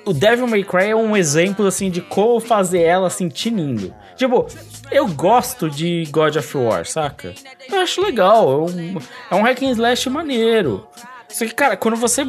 O 0.05 0.13
Devil 0.13 0.45
May 0.47 0.63
Cry 0.65 0.89
é 0.89 0.95
um 0.95 1.15
exemplo, 1.15 1.65
assim, 1.65 1.89
de 1.89 2.01
como 2.01 2.39
fazer 2.41 2.81
ela 2.81 3.09
sentir 3.09 3.51
lindo. 3.51 3.93
Tipo, 4.17 4.45
eu 4.91 5.07
gosto 5.07 5.69
de 5.69 6.05
God 6.11 6.35
of 6.35 6.57
War, 6.57 6.85
saca? 6.85 7.33
Eu 7.71 7.79
acho 7.79 8.01
legal. 8.01 8.51
É 8.51 8.71
um, 8.71 8.97
é 9.31 9.35
um 9.35 9.43
hack 9.43 9.61
and 9.63 9.71
slash 9.71 10.09
maneiro. 10.09 10.85
Só 11.29 11.45
que, 11.45 11.53
cara, 11.53 11.77
quando 11.77 11.95
você 11.95 12.25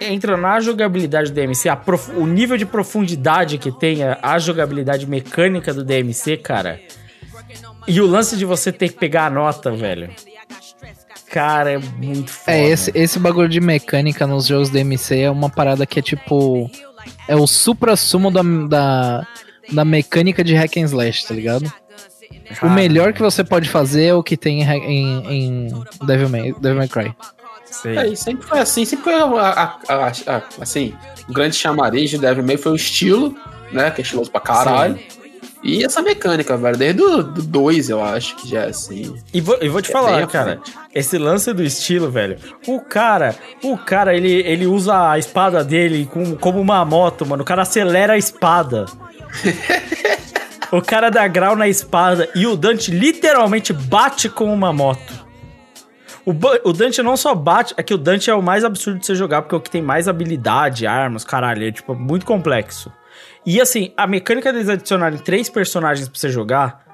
entra 0.00 0.36
na 0.36 0.60
jogabilidade 0.60 1.30
do 1.30 1.34
DMC, 1.34 1.68
prof- 1.84 2.12
o 2.16 2.26
nível 2.26 2.56
de 2.56 2.64
profundidade 2.66 3.58
que 3.58 3.70
tem 3.70 4.02
a, 4.02 4.18
a 4.22 4.38
jogabilidade 4.38 5.06
mecânica 5.06 5.72
do 5.74 5.84
DMC, 5.84 6.36
cara. 6.38 6.80
E 7.86 8.00
o 8.00 8.06
lance 8.06 8.36
de 8.36 8.44
você 8.44 8.70
ter 8.72 8.88
que 8.88 8.96
pegar 8.98 9.26
a 9.26 9.30
nota, 9.30 9.70
velho. 9.70 10.10
Cara, 11.30 11.72
é 11.72 11.78
muito 11.78 12.30
foda. 12.30 12.56
É, 12.56 12.68
esse, 12.68 12.90
esse 12.94 13.18
bagulho 13.18 13.48
de 13.48 13.60
mecânica 13.60 14.26
nos 14.26 14.46
jogos 14.46 14.68
DMC 14.68 15.20
é 15.20 15.30
uma 15.30 15.48
parada 15.48 15.86
que 15.86 15.98
é 15.98 16.02
tipo. 16.02 16.68
É 17.28 17.36
o 17.36 17.46
supra-sumo 17.46 18.30
da, 18.30 18.42
da, 18.68 19.26
da 19.72 19.84
mecânica 19.84 20.42
de 20.42 20.54
hack 20.54 20.76
and 20.76 20.82
slash, 20.86 21.26
tá 21.26 21.34
ligado? 21.34 21.72
O 22.62 22.68
melhor 22.68 23.12
que 23.12 23.20
você 23.22 23.44
pode 23.44 23.68
fazer 23.68 24.06
é 24.06 24.14
o 24.14 24.22
que 24.24 24.36
tem 24.36 24.62
em, 24.62 24.66
em, 24.84 25.68
em 25.68 25.84
Devil, 26.04 26.28
May, 26.28 26.52
Devil 26.54 26.78
May 26.78 26.88
Cry. 26.88 27.14
Sei. 27.70 27.96
É, 27.96 28.14
sempre 28.14 28.46
foi 28.46 28.58
assim, 28.58 28.84
sempre 28.84 29.04
foi 29.04 29.14
a, 29.14 29.24
a- 29.24 29.78
a- 30.26 30.42
assim, 30.60 30.94
o 31.28 31.32
grande 31.32 31.56
chamariz 31.56 32.10
de 32.10 32.18
Devil 32.18 32.44
May 32.44 32.56
foi 32.56 32.72
o 32.72 32.76
estilo, 32.76 33.34
né, 33.72 33.90
que 33.90 34.00
é 34.00 34.02
estiloso 34.04 34.30
pra 34.30 34.40
caralho. 34.40 34.98
E 35.62 35.84
essa 35.84 36.00
mecânica, 36.00 36.56
velho, 36.56 36.76
desde 36.76 37.02
o 37.02 37.22
2, 37.22 37.90
eu 37.90 38.02
acho, 38.02 38.34
que 38.36 38.48
já 38.48 38.62
é 38.62 38.68
assim. 38.70 39.14
E 39.32 39.42
vou, 39.42 39.58
e 39.60 39.68
vou 39.68 39.82
te 39.82 39.90
É 39.90 39.92
falar, 39.92 40.26
cara, 40.26 40.52
frente. 40.62 40.72
esse 40.94 41.18
lance 41.18 41.52
do 41.52 41.62
estilo, 41.62 42.10
velho. 42.10 42.38
O 42.66 42.80
cara, 42.80 43.34
o 43.62 43.76
cara, 43.76 44.14
ele, 44.16 44.32
ele 44.32 44.66
usa 44.66 45.10
a 45.10 45.18
espada 45.18 45.62
dele 45.62 46.08
com, 46.10 46.34
como 46.36 46.58
uma 46.58 46.82
moto, 46.84 47.26
mano. 47.26 47.42
O 47.42 47.46
cara 47.46 47.60
acelera 47.62 48.14
a 48.14 48.18
espada. 48.18 48.86
o 50.72 50.80
cara 50.80 51.10
dá 51.10 51.26
grau 51.28 51.54
na 51.56 51.68
espada 51.68 52.28
e 52.34 52.46
o 52.46 52.56
Dante 52.56 52.90
literalmente 52.90 53.72
bate 53.72 54.28
com 54.28 54.52
uma 54.52 54.72
moto. 54.72 55.19
O, 56.24 56.32
o 56.68 56.72
Dante 56.72 57.02
não 57.02 57.16
só 57.16 57.34
bate, 57.34 57.74
é 57.76 57.82
que 57.82 57.94
o 57.94 57.98
Dante 57.98 58.30
é 58.30 58.34
o 58.34 58.42
mais 58.42 58.64
absurdo 58.64 59.00
de 59.00 59.06
você 59.06 59.14
jogar, 59.14 59.42
porque 59.42 59.54
é 59.54 59.58
o 59.58 59.60
que 59.60 59.70
tem 59.70 59.82
mais 59.82 60.08
habilidade, 60.08 60.86
armas, 60.86 61.24
caralho, 61.24 61.66
é 61.66 61.72
tipo 61.72 61.94
muito 61.94 62.26
complexo. 62.26 62.92
E 63.44 63.60
assim, 63.60 63.92
a 63.96 64.06
mecânica 64.06 64.52
deles 64.52 64.68
adicionarem 64.68 65.18
três 65.18 65.48
personagens 65.48 66.08
pra 66.08 66.18
você 66.18 66.28
jogar, 66.28 66.84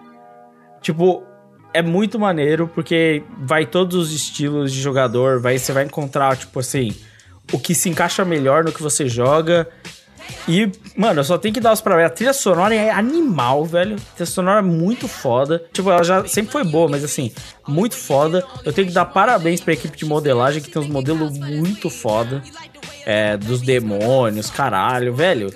tipo, 0.81 1.25
é 1.75 1.83
muito 1.83 2.19
maneiro, 2.19 2.71
porque 2.73 3.23
vai 3.39 3.67
todos 3.67 3.97
os 3.97 4.13
estilos 4.13 4.73
de 4.73 4.81
jogador, 4.81 5.41
vai, 5.41 5.59
você 5.59 5.73
vai 5.73 5.85
encontrar, 5.85 6.37
tipo 6.37 6.61
assim, 6.61 6.95
o 7.53 7.59
que 7.59 7.75
se 7.75 7.89
encaixa 7.89 8.25
melhor 8.25 8.65
no 8.65 8.73
que 8.73 8.83
você 8.83 9.09
joga. 9.09 9.69
E, 10.49 10.71
mano, 10.97 11.21
eu 11.21 11.25
só 11.25 11.37
tenho 11.39 11.53
que 11.53 11.61
dar 11.61 11.73
os 11.73 11.81
parabéns. 11.81 12.07
A 12.07 12.11
trilha 12.11 12.33
sonora 12.33 12.75
é 12.75 12.91
animal, 12.91 13.65
velho. 13.65 13.97
A 13.97 14.15
trilha 14.15 14.27
sonora 14.27 14.59
é 14.61 14.63
muito 14.63 15.09
foda. 15.09 15.65
Tipo, 15.73 15.91
ela 15.91 16.05
já 16.05 16.27
sempre 16.27 16.53
foi 16.53 16.63
boa, 16.65 16.89
mas 16.89 17.03
assim, 17.03 17.33
muito 17.67 17.97
foda. 17.97 18.45
Eu 18.65 18.73
tenho 18.73 18.87
que 18.89 18.93
dar 18.95 19.05
parabéns 19.07 19.61
pra 19.61 19.73
equipe 19.73 19.97
de 19.97 20.05
modelagem, 20.05 20.63
que 20.63 20.71
tem 20.71 20.81
uns 20.81 20.89
modelos 20.89 21.37
muito 21.39 21.91
foda. 21.91 22.43
É, 23.05 23.37
dos 23.37 23.61
demônios, 23.61 24.51
caralho, 24.51 25.15
velho. 25.15 25.53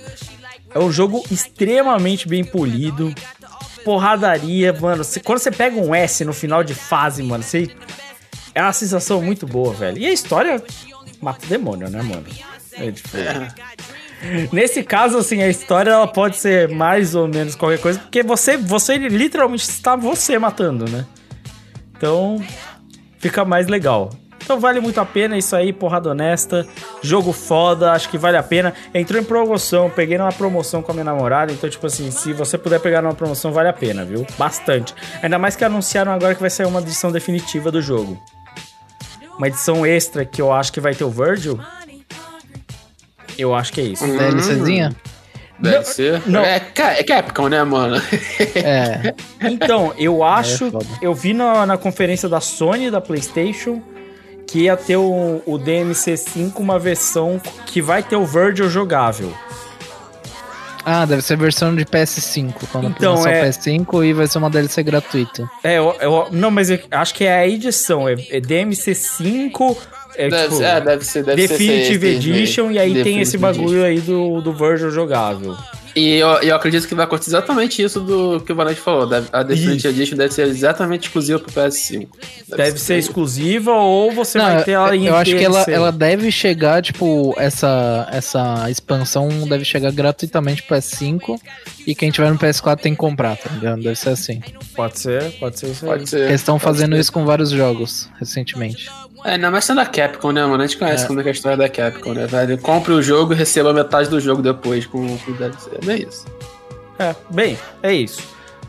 É 0.72 0.78
um 0.78 0.90
jogo 0.90 1.24
extremamente 1.30 2.28
bem 2.28 2.44
polido. 2.44 3.12
Porradaria, 3.84 4.72
mano. 4.72 5.02
Você- 5.04 5.20
quando 5.20 5.38
você 5.38 5.50
pega 5.50 5.76
um 5.80 5.94
S 5.94 6.24
no 6.24 6.32
final 6.32 6.62
de 6.62 6.74
fase, 6.74 7.22
mano, 7.22 7.42
você. 7.42 7.68
É 8.54 8.62
uma 8.62 8.72
sensação 8.72 9.22
muito 9.22 9.46
boa, 9.46 9.72
velho. 9.72 9.98
E 9.98 10.06
a 10.06 10.12
história 10.12 10.62
mata 11.20 11.44
o 11.46 11.48
demônio, 11.48 11.88
né, 11.88 12.02
mano? 12.02 12.24
É, 12.72 12.90
tipo, 12.90 13.08
Nesse 14.52 14.82
caso, 14.82 15.18
assim, 15.18 15.42
a 15.42 15.48
história 15.48 15.90
ela 15.90 16.06
pode 16.06 16.36
ser 16.36 16.68
mais 16.68 17.14
ou 17.14 17.26
menos 17.26 17.54
qualquer 17.54 17.80
coisa, 17.80 17.98
porque 17.98 18.22
você, 18.22 18.56
você 18.56 18.96
literalmente 18.98 19.64
está 19.64 19.96
você 19.96 20.38
matando, 20.38 20.88
né? 20.90 21.06
Então, 21.96 22.42
fica 23.18 23.44
mais 23.44 23.66
legal. 23.66 24.10
Então 24.42 24.58
vale 24.58 24.80
muito 24.80 25.00
a 25.00 25.06
pena 25.06 25.38
isso 25.38 25.54
aí, 25.54 25.72
porrada 25.72 26.10
honesta, 26.10 26.66
jogo 27.00 27.32
foda, 27.32 27.92
acho 27.92 28.08
que 28.08 28.18
vale 28.18 28.36
a 28.36 28.42
pena. 28.42 28.74
Entrou 28.92 29.20
em 29.20 29.24
promoção, 29.24 29.88
peguei 29.88 30.18
numa 30.18 30.32
promoção 30.32 30.82
com 30.82 30.90
a 30.90 30.94
minha 30.94 31.04
namorada, 31.04 31.52
então 31.52 31.70
tipo 31.70 31.86
assim, 31.86 32.10
se 32.10 32.32
você 32.32 32.58
puder 32.58 32.80
pegar 32.80 33.00
numa 33.00 33.14
promoção, 33.14 33.52
vale 33.52 33.68
a 33.68 33.72
pena, 33.72 34.04
viu? 34.04 34.26
Bastante. 34.36 34.92
Ainda 35.22 35.38
mais 35.38 35.54
que 35.54 35.64
anunciaram 35.64 36.10
agora 36.10 36.34
que 36.34 36.40
vai 36.40 36.50
sair 36.50 36.66
uma 36.66 36.80
edição 36.80 37.12
definitiva 37.12 37.70
do 37.70 37.80
jogo. 37.80 38.20
Uma 39.38 39.46
edição 39.46 39.86
extra 39.86 40.24
que 40.24 40.42
eu 40.42 40.52
acho 40.52 40.72
que 40.72 40.80
vai 40.80 40.94
ter 40.94 41.04
o 41.04 41.10
Virgil. 41.10 41.58
Eu 43.40 43.54
acho 43.54 43.72
que 43.72 43.80
é 43.80 43.84
isso. 43.84 44.06
DLCzinha? 44.06 44.94
Deve 45.58 45.84
ser. 45.84 46.22
não. 46.26 46.40
É, 46.40 46.56
é 46.76 47.02
Capcom, 47.04 47.48
né, 47.48 47.62
mano? 47.64 47.96
É. 48.54 49.14
Então, 49.42 49.92
eu 49.98 50.22
acho. 50.22 50.70
foda. 50.70 50.86
eu 51.00 51.14
vi 51.14 51.32
na, 51.32 51.64
na 51.66 51.76
conferência 51.78 52.28
da 52.28 52.40
Sony, 52.40 52.90
da 52.90 53.00
PlayStation, 53.00 53.82
que 54.46 54.60
ia 54.64 54.76
ter 54.76 54.96
o, 54.96 55.42
o 55.46 55.58
DMC5, 55.58 56.52
uma 56.58 56.78
versão 56.78 57.40
que 57.66 57.80
vai 57.80 58.02
ter 58.02 58.16
o 58.16 58.24
Virgil 58.26 58.68
jogável. 58.68 59.32
Ah, 60.84 61.04
deve 61.04 61.22
ser 61.22 61.36
versão 61.36 61.74
de 61.74 61.84
PS5. 61.84 62.54
Quando 62.72 62.88
Então, 62.88 63.26
é- 63.26 63.42
o 63.42 63.44
PS5 63.46 64.04
e 64.04 64.12
vai 64.12 64.26
ser 64.26 64.38
uma 64.38 64.50
DLC 64.50 64.82
gratuita. 64.82 65.48
É, 65.62 65.78
eu, 65.78 65.94
eu- 66.00 66.28
não, 66.32 66.50
mas 66.50 66.70
eu 66.70 66.78
acho 66.90 67.14
que 67.14 67.24
é 67.24 67.34
a 67.38 67.46
edição. 67.48 68.08
É, 68.08 68.12
é 68.30 68.40
DMC5 68.40 69.76
É, 70.16 70.28
Deve 70.28 70.42
tipo, 70.44 70.56
ser- 70.56 70.64
é, 70.64 70.80
deve 70.80 71.04
ser- 71.04 71.24
deve 71.24 71.42
ser 71.46 71.48
Definitive 71.58 72.06
esse- 72.08 72.30
Edition, 72.30 72.70
e 72.70 72.78
aí 72.78 72.88
tem 72.92 72.94
Definitive 73.02 73.22
esse 73.22 73.38
bagulho 73.38 73.84
aí 73.84 74.00
do, 74.00 74.40
do 74.40 74.52
Virgil 74.52 74.90
jogável. 74.90 75.56
E 75.96 76.18
eu, 76.18 76.28
eu 76.42 76.54
acredito 76.54 76.86
que 76.86 76.94
vai 76.94 77.04
acontecer 77.04 77.30
exatamente 77.30 77.82
isso 77.82 77.98
do 77.98 78.40
que 78.46 78.52
o 78.52 78.54
Vanessa 78.54 78.80
falou. 78.80 79.08
Deve- 79.08 79.26
A 79.32 79.42
Definitive 79.42 79.88
Edition 79.88 80.16
deve 80.16 80.32
ser 80.32 80.46
exatamente 80.46 81.08
exclusiva 81.08 81.40
pro 81.40 81.50
PS5. 81.52 82.06
Deve 82.48 82.78
ser 82.78 82.96
exclusiva 82.98 83.72
ou 83.72 84.12
você 84.12 84.38
Não, 84.38 84.44
vai 84.54 84.62
ter 84.62 84.70
ela 84.72 84.94
em 84.94 85.06
eu 85.06 85.16
acho 85.16 85.36
que 85.36 85.44
ela, 85.44 85.64
ela 85.66 85.90
deve 85.90 86.30
chegar, 86.30 86.80
tipo, 86.80 87.34
essa, 87.36 88.06
essa 88.12 88.70
expansão 88.70 89.28
deve 89.48 89.64
chegar 89.64 89.90
gratuitamente 89.90 90.62
pro 90.62 90.76
PS5 90.76 91.40
e 91.84 91.92
quem 91.92 92.12
tiver 92.12 92.30
no 92.30 92.38
PS4 92.38 92.78
tem 92.80 92.92
que 92.92 92.98
comprar, 92.98 93.36
tá 93.36 93.50
ligado? 93.52 93.82
Deve 93.82 93.96
ser 93.96 94.10
assim. 94.10 94.40
Pode 94.76 94.96
ser, 94.96 95.32
pode 95.40 95.58
ser 95.58 95.70
isso 95.72 95.84
aí. 95.86 95.90
Pode 95.90 96.08
ser. 96.08 96.20
Eles 96.28 96.40
estão 96.40 96.56
fazendo 96.56 96.94
ser. 96.94 97.00
isso 97.00 97.12
com 97.12 97.24
vários 97.24 97.50
jogos 97.50 98.08
recentemente. 98.16 98.88
É, 99.24 99.36
não, 99.36 99.50
mas 99.50 99.64
sendo 99.64 99.80
a 99.80 99.86
Capcom, 99.86 100.32
né, 100.32 100.44
mano? 100.46 100.62
A 100.62 100.66
gente 100.66 100.78
conhece 100.78 101.04
É. 101.04 101.06
como 101.06 101.20
é 101.20 101.22
que 101.22 101.28
é 101.28 101.32
a 101.32 101.34
história 101.34 101.58
da 101.58 101.68
Capcom, 101.68 102.12
né, 102.14 102.26
velho? 102.26 102.58
Compre 102.58 102.92
o 102.92 103.02
jogo 103.02 103.32
e 103.32 103.36
receba 103.36 103.72
metade 103.72 104.08
do 104.08 104.18
jogo 104.20 104.40
depois 104.42 104.86
com, 104.86 105.18
com 105.18 105.30
o 105.30 105.34
DLC. 105.34 105.70
É 105.80 105.84
bem 105.84 106.06
isso. 106.08 106.24
É, 106.98 107.14
bem, 107.30 107.58
é 107.82 107.92
isso. 107.92 108.22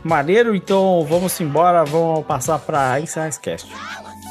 Maneiro, 0.04 0.54
então 0.54 1.06
vamos 1.08 1.38
embora, 1.40 1.84
vamos 1.84 2.24
passar 2.26 2.58
pra 2.58 2.98
encerrar 3.00 3.28
esse 3.28 3.40
cast. 3.40 3.68
Violets 3.70 4.22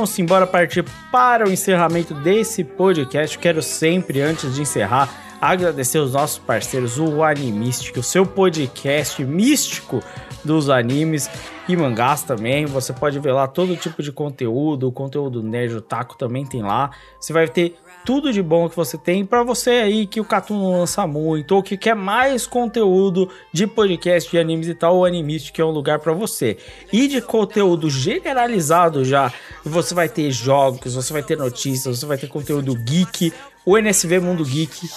Então 0.00 0.06
vamos 0.06 0.18
embora 0.18 0.46
partir 0.46 0.82
para 1.12 1.46
o 1.46 1.52
encerramento 1.52 2.14
desse 2.14 2.64
podcast. 2.64 3.38
Quero 3.38 3.60
sempre, 3.60 4.22
antes 4.22 4.54
de 4.54 4.62
encerrar, 4.62 5.10
agradecer 5.38 5.98
os 5.98 6.14
nossos 6.14 6.38
parceiros, 6.38 6.98
o 6.98 7.22
Animistic, 7.22 7.98
o 7.98 8.02
seu 8.02 8.24
podcast 8.24 9.22
místico 9.22 10.02
dos 10.42 10.70
animes 10.70 11.28
e 11.68 11.76
mangás 11.76 12.22
também. 12.22 12.64
Você 12.64 12.94
pode 12.94 13.18
ver 13.18 13.32
lá 13.32 13.46
todo 13.46 13.76
tipo 13.76 14.02
de 14.02 14.10
conteúdo, 14.10 14.88
o 14.88 14.92
conteúdo 14.92 15.42
nerd, 15.42 15.74
o 15.74 15.82
taco 15.82 16.16
também 16.16 16.46
tem 16.46 16.62
lá. 16.62 16.92
Você 17.20 17.34
vai 17.34 17.46
ter 17.46 17.76
tudo 18.04 18.32
de 18.32 18.42
bom 18.42 18.68
que 18.68 18.76
você 18.76 18.96
tem 18.96 19.24
para 19.24 19.42
você 19.42 19.70
aí 19.70 20.06
que 20.06 20.20
o 20.20 20.24
Catum 20.24 20.58
não 20.58 20.80
lança 20.80 21.06
muito 21.06 21.54
ou 21.54 21.62
que 21.62 21.76
quer 21.76 21.94
mais 21.94 22.46
conteúdo 22.46 23.28
de 23.52 23.66
podcast 23.66 24.30
de 24.30 24.38
animes 24.38 24.68
e 24.68 24.74
tal, 24.74 24.98
o 24.98 25.04
Animistic 25.04 25.58
é 25.58 25.64
um 25.64 25.70
lugar 25.70 25.98
para 25.98 26.12
você. 26.12 26.56
E 26.92 27.08
de 27.08 27.20
conteúdo 27.20 27.90
generalizado 27.90 29.04
já, 29.04 29.32
você 29.64 29.94
vai 29.94 30.08
ter 30.08 30.30
jogos, 30.30 30.94
você 30.94 31.12
vai 31.12 31.22
ter 31.22 31.36
notícias, 31.36 31.98
você 31.98 32.06
vai 32.06 32.18
ter 32.18 32.28
conteúdo 32.28 32.74
geek, 32.74 33.32
o 33.64 33.76
NSV 33.76 34.20
Mundo 34.20 34.44
Geek 34.44 34.88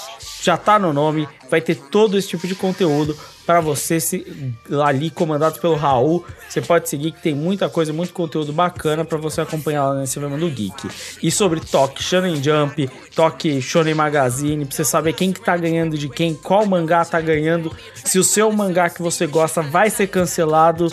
já 0.41 0.57
tá 0.57 0.77
no 0.77 0.91
nome, 0.91 1.27
vai 1.49 1.61
ter 1.61 1.75
todo 1.75 2.17
esse 2.17 2.27
tipo 2.27 2.47
de 2.47 2.55
conteúdo 2.55 3.17
para 3.45 3.61
você 3.61 3.99
se 3.99 4.25
ali 4.85 5.09
comandado 5.09 5.59
pelo 5.59 5.75
Raul. 5.75 6.25
Você 6.49 6.61
pode 6.61 6.89
seguir 6.89 7.11
que 7.11 7.21
tem 7.21 7.33
muita 7.33 7.69
coisa, 7.69 7.93
muito 7.93 8.13
conteúdo 8.13 8.51
bacana 8.51 9.05
para 9.05 9.17
você 9.17 9.41
acompanhar 9.41 9.85
lá 9.85 9.93
no 9.93 9.99
NSV 9.99 10.27
Mundo 10.27 10.49
Geek. 10.49 10.89
E 11.21 11.31
sobre 11.31 11.59
Toque 11.59 12.03
Shonen 12.03 12.41
Jump, 12.43 12.89
Toque 13.15 13.61
Shonen 13.61 13.93
Magazine, 13.93 14.65
pra 14.65 14.75
você 14.75 14.83
saber 14.83 15.13
quem 15.13 15.31
que 15.31 15.41
tá 15.41 15.55
ganhando 15.55 15.97
de 15.97 16.09
quem, 16.09 16.33
qual 16.35 16.65
mangá 16.65 17.05
tá 17.05 17.21
ganhando, 17.21 17.75
se 17.95 18.19
o 18.19 18.23
seu 18.23 18.51
mangá 18.51 18.89
que 18.89 19.01
você 19.01 19.25
gosta 19.27 19.61
vai 19.61 19.89
ser 19.89 20.07
cancelado, 20.07 20.91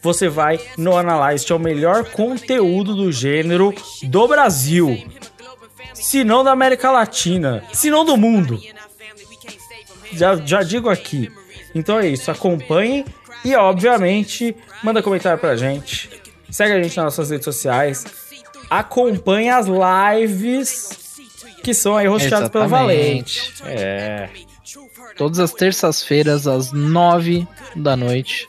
você 0.00 0.28
vai 0.28 0.60
no 0.76 0.96
Analyze, 0.96 1.44
que 1.44 1.52
é 1.52 1.56
o 1.56 1.60
melhor 1.60 2.04
conteúdo 2.04 2.94
do 2.94 3.12
gênero 3.12 3.74
do 4.02 4.28
Brasil. 4.28 5.06
Se 6.02 6.24
não 6.24 6.42
da 6.42 6.50
América 6.50 6.90
Latina, 6.90 7.62
se 7.72 7.88
não 7.88 8.04
do 8.04 8.16
mundo. 8.16 8.60
Já, 10.12 10.34
já 10.36 10.62
digo 10.62 10.90
aqui. 10.90 11.30
Então 11.72 11.98
é 12.00 12.08
isso, 12.08 12.28
acompanhem 12.28 13.04
e 13.44 13.54
obviamente 13.54 14.54
manda 14.82 15.00
comentário 15.00 15.38
pra 15.38 15.56
gente. 15.56 16.10
Segue 16.50 16.72
a 16.72 16.82
gente 16.82 16.96
nas 16.96 17.04
nossas 17.04 17.30
redes 17.30 17.44
sociais. 17.44 18.04
Acompanhe 18.68 19.48
as 19.48 19.66
lives 19.66 21.20
que 21.62 21.72
são 21.72 21.96
aí 21.96 22.08
rosteadas 22.08 22.48
pelo 22.48 22.64
Exatamente. 22.64 23.52
Valente. 23.60 23.62
É. 23.64 24.28
Todas 25.16 25.38
as 25.38 25.52
terças-feiras, 25.52 26.48
às 26.48 26.72
nove 26.72 27.46
da 27.76 27.96
noite. 27.96 28.48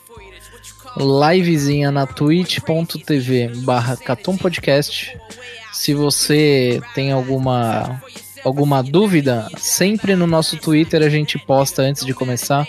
Livezinha 0.97 1.91
na 1.91 2.07
twitch.tv 2.07 3.51
barra 3.57 3.95
Catum 3.95 4.37
Podcast. 4.37 5.15
Se 5.73 5.93
você 5.93 6.81
tem 6.93 7.11
alguma, 7.11 7.99
alguma 8.45 8.83
dúvida, 8.83 9.49
sempre 9.57 10.15
no 10.15 10.27
nosso 10.27 10.55
Twitter 10.55 11.01
a 11.01 11.09
gente 11.09 11.37
posta 11.39 11.81
antes 11.81 12.05
de 12.05 12.13
começar. 12.13 12.65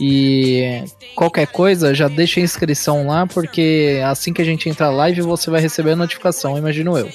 E 0.00 0.82
qualquer 1.14 1.48
coisa, 1.48 1.92
já 1.92 2.08
deixa 2.08 2.40
a 2.40 2.42
inscrição 2.42 3.06
lá, 3.06 3.26
porque 3.26 4.00
assim 4.06 4.32
que 4.32 4.40
a 4.40 4.44
gente 4.44 4.68
entrar 4.68 4.90
live, 4.90 5.20
você 5.20 5.50
vai 5.50 5.60
receber 5.60 5.90
a 5.90 5.96
notificação, 5.96 6.56
imagino 6.56 6.96
eu. 6.96 7.10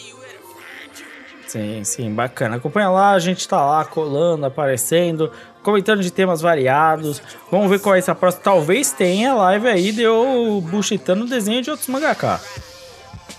Sim, 1.47 1.83
sim, 1.85 2.13
bacana. 2.13 2.57
Acompanha 2.57 2.89
lá, 2.89 3.13
a 3.13 3.19
gente 3.19 3.47
tá 3.47 3.65
lá 3.65 3.85
colando, 3.85 4.45
aparecendo, 4.45 5.31
comentando 5.63 6.01
de 6.03 6.11
temas 6.11 6.41
variados. 6.41 7.21
Vamos 7.49 7.69
ver 7.69 7.79
qual 7.79 7.95
é 7.95 7.99
essa 7.99 8.13
próxima. 8.13 8.43
Talvez 8.43 8.91
tenha 8.91 9.33
live 9.33 9.67
aí 9.67 9.91
de 9.93 10.01
eu 10.01 10.61
buchitando 10.69 11.23
o 11.23 11.27
desenho 11.27 11.61
de 11.61 11.71
outros 11.71 11.87
mangaka. 11.87 12.41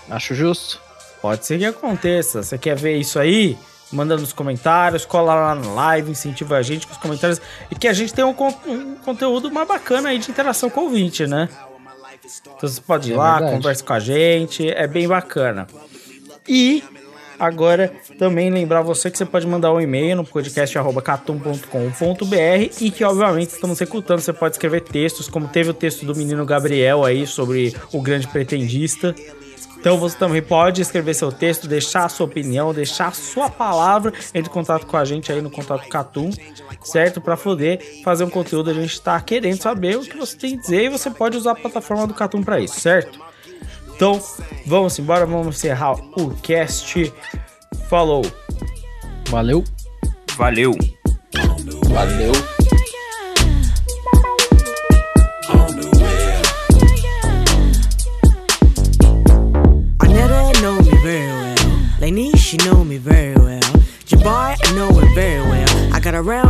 Acho 0.09 0.33
justo. 0.33 0.86
Pode 1.21 1.45
ser 1.45 1.57
que 1.59 1.65
aconteça. 1.65 2.41
Você 2.43 2.57
quer 2.57 2.75
ver 2.75 2.97
isso 2.97 3.19
aí? 3.19 3.57
Manda 3.91 4.17
nos 4.17 4.33
comentários, 4.33 5.05
cola 5.05 5.33
lá 5.33 5.55
na 5.55 5.71
live, 5.73 6.11
incentiva 6.11 6.57
a 6.57 6.61
gente 6.61 6.85
com 6.85 6.91
os 6.93 6.99
comentários 6.99 7.39
e 7.71 7.75
que 7.75 7.87
a 7.87 7.93
gente 7.93 8.13
tenha 8.13 8.27
um, 8.27 8.35
um 8.67 8.95
conteúdo 8.95 9.49
mais 9.51 9.65
bacana 9.67 10.09
aí 10.09 10.17
de 10.19 10.29
interação 10.29 10.69
com 10.69 10.81
o 10.81 10.83
ouvinte, 10.85 11.25
né? 11.25 11.47
Então 12.57 12.67
você 12.67 12.81
pode 12.81 13.11
ir 13.11 13.13
É 13.13 13.17
lá, 13.17 13.33
verdade. 13.35 13.55
conversa 13.55 13.83
com 13.83 13.93
a 13.93 13.99
gente, 13.99 14.69
é 14.69 14.85
bem 14.87 15.07
bacana. 15.07 15.65
E 16.45 16.83
agora 17.39 17.93
também 18.19 18.49
lembrar 18.49 18.81
você 18.81 19.09
que 19.09 19.17
você 19.17 19.25
pode 19.25 19.47
mandar 19.47 19.71
um 19.71 19.79
e-mail 19.79 20.17
no 20.17 20.25
podcast@catum.com.br 20.25 22.81
e 22.81 22.91
que 22.91 23.03
obviamente 23.05 23.51
estamos 23.51 23.79
escutando, 23.79 24.19
você 24.19 24.33
pode 24.33 24.55
escrever 24.55 24.81
textos, 24.81 25.29
como 25.29 25.47
teve 25.47 25.69
o 25.69 25.73
texto 25.73 26.05
do 26.05 26.13
menino 26.15 26.45
Gabriel 26.45 27.05
aí 27.05 27.25
sobre 27.25 27.73
o 27.93 28.01
grande 28.01 28.27
pretendista. 28.27 29.15
Então 29.79 29.97
você 29.97 30.17
também 30.17 30.41
pode 30.41 30.81
escrever 30.81 31.13
seu 31.13 31.31
texto, 31.31 31.67
deixar 31.67 32.05
a 32.05 32.09
sua 32.09 32.25
opinião, 32.25 32.73
deixar 32.73 33.07
a 33.07 33.11
sua 33.11 33.49
palavra, 33.49 34.13
entre 34.33 34.49
em 34.49 34.53
contato 34.53 34.85
com 34.85 34.97
a 34.97 35.05
gente 35.05 35.31
aí 35.31 35.41
no 35.41 35.49
contato 35.49 35.87
Catum, 35.87 36.29
certo? 36.83 37.21
Para 37.21 37.37
poder 37.37 38.01
fazer 38.03 38.23
um 38.23 38.29
conteúdo, 38.29 38.69
a 38.69 38.73
gente 38.73 38.93
está 38.93 39.19
querendo 39.21 39.61
saber 39.61 39.97
o 39.97 40.01
que 40.01 40.17
você 40.17 40.35
tem 40.35 40.55
a 40.55 40.57
dizer 40.57 40.83
e 40.85 40.89
você 40.89 41.09
pode 41.09 41.37
usar 41.37 41.51
a 41.51 41.55
plataforma 41.55 42.07
do 42.07 42.13
Catum 42.13 42.43
para 42.43 42.59
isso, 42.59 42.79
certo? 42.79 43.19
Então 43.95 44.21
vamos 44.65 44.97
embora, 44.99 45.25
vamos 45.25 45.55
encerrar 45.55 45.93
o 45.93 46.29
cast. 46.41 47.11
Falou! 47.89 48.23
Valeu! 49.29 49.63
Valeu! 50.37 50.71
Valeu! 51.89 52.56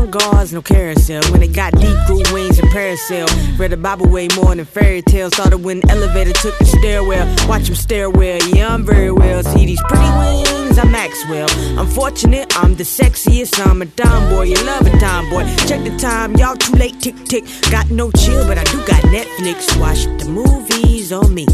Guards, 0.07 0.53
no 0.53 0.61
carousel. 0.61 1.21
When 1.31 1.43
it 1.43 1.53
got 1.53 1.73
deep, 1.73 1.97
grew 2.07 2.23
wings 2.34 2.59
and 2.59 2.69
parasail. 2.69 3.27
Read 3.59 3.71
the 3.71 3.77
Bible 3.77 4.07
way 4.07 4.27
more 4.35 4.55
than 4.55 4.65
fairy 4.65 5.01
tales. 5.01 5.34
Started 5.34 5.59
when 5.59 5.81
the 5.81 5.89
elevator 5.91 6.34
took 6.34 6.57
the 6.57 6.65
stairwell. 6.65 7.25
Watch 7.47 7.69
him 7.69 7.75
stairwell, 7.75 8.39
yeah, 8.49 8.73
I'm 8.73 8.85
very 8.85 9.11
well. 9.11 9.43
See 9.43 9.65
these 9.65 9.81
pretty 9.88 10.09
wings, 10.17 10.77
I'm 10.77 10.91
Maxwell. 10.91 11.49
I'm 11.77 11.88
fortunate, 11.88 12.57
I'm 12.57 12.75
the 12.75 12.84
sexiest. 12.84 13.65
I'm 13.65 13.81
a 13.81 13.85
dime 13.85 14.29
boy, 14.29 14.43
you 14.43 14.55
love 14.65 14.85
a 14.88 14.99
dime 14.99 15.29
boy. 15.29 15.43
Check 15.67 15.84
the 15.84 15.95
time, 15.97 16.35
y'all 16.35 16.55
too 16.55 16.73
late, 16.73 16.99
tick 16.99 17.15
tick. 17.25 17.45
Got 17.71 17.89
no 17.89 18.11
chill, 18.11 18.45
but 18.47 18.57
I 18.57 18.63
do 18.65 18.77
got 18.85 19.03
Netflix. 19.03 19.79
Watch 19.79 20.05
the 20.21 20.29
movies 20.29 21.11
on 21.11 21.34
me. 21.34 21.45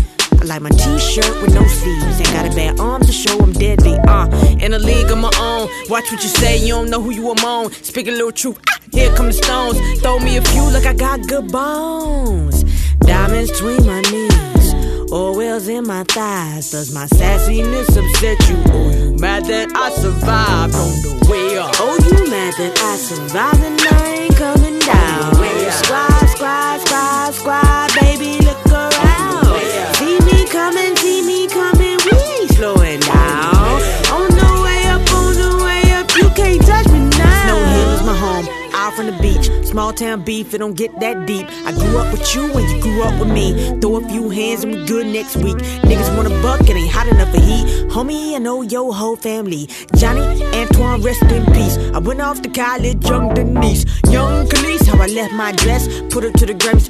I 0.42 0.46
like 0.46 0.62
my 0.62 0.70
t-shirt 0.70 1.42
with 1.42 1.54
no 1.54 1.66
sleeves. 1.68 2.20
Ain't 2.20 2.32
got 2.34 2.46
a 2.52 2.56
bad 2.56 2.80
arm 2.80 3.02
to 3.02 3.12
show 3.12 3.38
I'm 3.40 3.54
deadly. 3.54 3.96
Uh, 4.08 4.28
in 4.60 4.74
a 4.74 4.80
league 4.80 5.10
of 5.10 5.18
my 5.18 5.32
own. 5.40 5.70
Watch 5.90 6.12
what 6.12 6.22
you 6.24 6.30
say, 6.30 6.58
you 6.58 6.74
don't 6.74 6.90
know 6.90 7.02
who 7.02 7.12
you 7.12 7.32
among. 7.32 7.72
Speak 7.72 8.08
a 8.08 8.12
little 8.12 8.32
truth. 8.32 8.60
Ah, 8.70 8.80
here 8.92 9.14
come 9.16 9.28
the 9.28 9.34
stones. 9.34 9.78
Throw 10.02 10.20
me 10.20 10.38
a 10.38 10.42
few 10.42 10.70
like 10.72 10.86
I 10.86 10.94
got 10.94 11.28
good 11.28 11.52
bones. 11.52 12.64
Diamonds 13.00 13.52
between 13.52 13.86
my 13.86 14.02
knees. 14.02 14.74
Oil 15.12 15.38
wells 15.38 15.68
in 15.68 15.86
my 15.86 16.04
thighs. 16.06 16.72
Does 16.72 16.94
my 16.94 17.06
sassiness 17.06 17.90
upset 17.96 18.38
you? 18.50 18.58
Or 18.74 18.92
you 18.92 19.18
mad 19.20 19.46
that 19.46 19.70
I 19.76 19.92
survived 19.92 20.76
on 20.76 20.90
the 21.04 21.28
way 21.30 21.58
up? 21.58 21.72
Oh, 21.80 21.98
you 22.04 22.30
mad 22.30 22.54
that 22.58 22.80
I 22.80 22.96
survived 22.98 23.64
and 23.64 23.82
I 23.82 24.14
ain't 24.16 24.36
coming 24.36 24.80
down? 24.80 25.34
Squad, 25.72 26.28
squad, 26.28 26.80
squad, 26.82 27.34
squad, 27.34 27.94
baby, 28.00 28.43
On 32.64 34.30
the 34.30 34.62
way 34.64 34.86
up, 34.88 35.02
on 35.14 35.34
the 35.36 35.64
way 35.66 35.92
up, 35.92 36.16
you 36.16 36.30
can't 36.30 36.62
touch 36.62 36.88
me 36.94 37.00
now. 37.10 37.44
Snow 37.44 37.60
Hill 37.66 37.92
is 37.92 38.04
my 38.04 38.16
home, 38.16 38.48
out 38.74 38.94
from 38.94 39.08
the 39.08 39.12
beach. 39.22 39.52
Small 39.68 39.92
town 39.92 40.24
beef, 40.24 40.54
it 40.54 40.60
don't 40.60 40.78
get 40.78 40.98
that 41.02 41.28
deep. 41.28 41.46
I 41.66 41.74
grew 41.74 41.98
up 41.98 42.10
with 42.14 42.34
you 42.34 42.46
and 42.46 42.70
you 42.70 42.82
grew 42.82 43.04
up 43.04 43.20
with 43.20 43.30
me. 43.34 43.78
Throw 43.82 43.98
a 43.98 44.08
few 44.08 44.30
hands 44.30 44.64
and 44.64 44.74
we 44.74 44.86
good 44.86 45.08
next 45.08 45.36
week. 45.36 45.58
Niggas 45.84 46.16
want 46.16 46.28
a 46.28 46.42
buck, 46.42 46.62
it 46.62 46.70
ain't 46.70 46.90
hot 46.90 47.08
enough 47.08 47.32
for 47.32 47.42
heat. 47.42 47.66
Homie, 47.92 48.34
I 48.34 48.38
know 48.38 48.62
your 48.62 48.94
whole 48.94 49.18
family. 49.18 49.68
Johnny, 49.98 50.22
Antoine, 50.56 51.02
rest 51.02 51.24
in 51.24 51.46
peace. 51.48 51.78
I 51.94 52.00
went 52.00 52.22
off 52.22 52.42
to 52.44 52.50
college, 52.50 53.04
young 53.10 53.34
Denise. 53.34 53.84
Young 54.10 54.48
Khalees, 54.48 54.88
how 54.88 55.02
I 55.02 55.08
left 55.08 55.34
my 55.34 55.52
dress, 55.52 55.90
put 56.10 56.24
her 56.24 56.32
to 56.32 56.46
the 56.46 56.54
Grammys. 56.54 56.90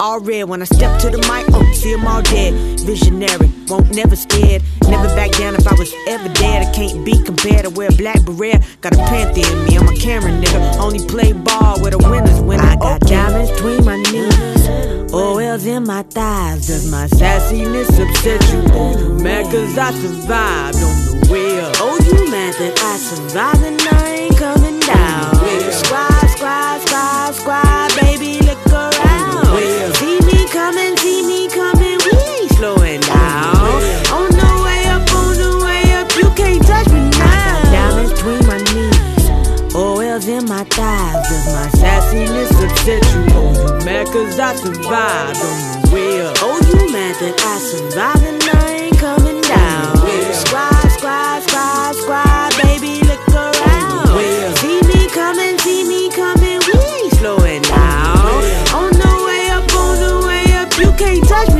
All 0.00 0.18
red 0.18 0.48
when 0.48 0.62
I 0.62 0.64
step 0.64 0.98
to 1.02 1.10
the 1.10 1.18
mic, 1.28 1.44
oh, 1.52 1.72
see 1.74 1.92
them 1.94 2.06
all 2.06 2.22
dead. 2.22 2.80
Visionary, 2.80 3.52
won't 3.68 3.94
never 3.94 4.16
scared. 4.16 4.62
Never 4.88 5.06
back 5.14 5.30
down 5.32 5.54
if 5.54 5.68
I 5.68 5.74
was 5.74 5.92
ever 6.08 6.26
dead. 6.40 6.66
I 6.66 6.72
can't 6.72 7.04
be 7.04 7.22
compared 7.22 7.64
to 7.64 7.70
wear 7.70 7.90
a 7.90 7.92
black 7.92 8.24
beret. 8.24 8.64
Got 8.80 8.94
a 8.94 8.96
panther 8.96 9.44
in 9.44 9.64
me, 9.66 9.76
I'm 9.76 9.86
a 9.86 9.96
camera 9.96 10.32
nigga. 10.32 10.78
Only 10.80 11.04
play 11.06 11.34
ball 11.34 11.82
with 11.82 11.92
a 11.92 11.98
winner's 11.98 12.40
winner. 12.40 12.64
I 12.64 12.76
got 12.76 13.02
diamonds 13.02 13.50
between 13.50 13.84
my 13.84 14.00
knees. 14.00 15.12
Oils 15.12 15.66
in 15.66 15.84
my 15.84 16.02
thighs. 16.04 16.66
Does 16.66 16.90
my 16.90 17.06
sassiness 17.06 17.92
upset 18.00 18.40
you? 18.52 18.62
Oh, 18.72 18.96
you 18.96 19.22
mad 19.22 19.52
cause 19.52 19.76
I 19.76 19.92
survived 19.92 20.80
on 20.80 20.96
the 21.04 21.28
wheel. 21.30 21.72
Oh, 21.76 22.00
you 22.08 22.30
mad 22.30 22.54
that 22.54 22.72
I 22.80 22.96
survived 22.96 23.62
and 23.68 23.80
I 23.82 24.08
ain't 24.16 24.38
coming 24.38 24.80
down. 24.80 25.34
Squad, 25.70 26.09
mad 43.84 44.06
cause 44.08 44.38
I 44.38 44.54
survived 44.56 45.40
on 45.40 45.82
the 45.82 45.90
way 45.92 46.22
up. 46.22 46.36
Oh, 46.40 46.60
you 46.68 46.92
mad 46.92 47.16
that 47.20 47.36
I 47.40 47.58
survived 47.58 48.24
and 48.24 48.42
I 48.42 48.88
ain't 48.88 48.98
coming 48.98 49.40
down. 49.42 49.96
Squad, 50.32 50.88
squad, 50.96 51.42
squad, 51.42 51.94
squad, 51.96 52.50
baby, 52.62 53.00
look 53.06 53.20
around. 53.30 54.08
See 54.58 54.80
me 54.82 55.08
coming, 55.10 55.58
see 55.58 55.84
me 55.84 56.10
coming, 56.10 56.60
we 56.66 56.78
ain't 56.78 57.12
slowing 57.14 57.62
down. 57.62 58.42
On 58.74 58.92
the 58.92 59.14
way 59.26 59.48
up, 59.50 59.64
on 59.76 59.96
the 60.00 60.26
way 60.26 60.44
up, 60.54 60.70
you 60.78 60.92
can't 60.98 61.24
touch 61.26 61.54
me 61.54 61.59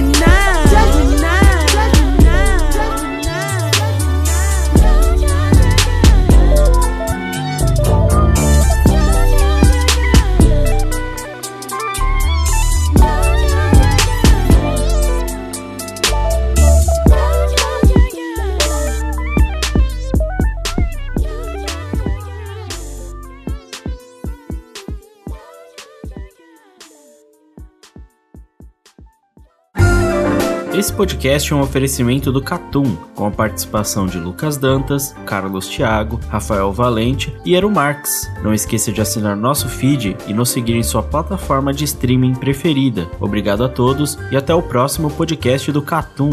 Esse 30.72 30.92
podcast 30.92 31.52
é 31.52 31.56
um 31.56 31.62
oferecimento 31.62 32.30
do 32.30 32.40
Catum, 32.40 32.96
com 33.16 33.26
a 33.26 33.30
participação 33.30 34.06
de 34.06 34.18
Lucas 34.18 34.56
Dantas, 34.56 35.12
Carlos 35.26 35.66
Thiago, 35.66 36.20
Rafael 36.28 36.72
Valente 36.72 37.34
e 37.44 37.56
Ero 37.56 37.68
Marx. 37.68 38.30
Não 38.40 38.54
esqueça 38.54 38.92
de 38.92 39.00
assinar 39.00 39.36
nosso 39.36 39.68
feed 39.68 40.16
e 40.28 40.32
nos 40.32 40.50
seguir 40.50 40.76
em 40.76 40.82
sua 40.84 41.02
plataforma 41.02 41.72
de 41.72 41.82
streaming 41.82 42.36
preferida. 42.36 43.10
Obrigado 43.18 43.64
a 43.64 43.68
todos 43.68 44.16
e 44.30 44.36
até 44.36 44.54
o 44.54 44.62
próximo 44.62 45.10
podcast 45.10 45.72
do 45.72 45.82
Catum. 45.82 46.30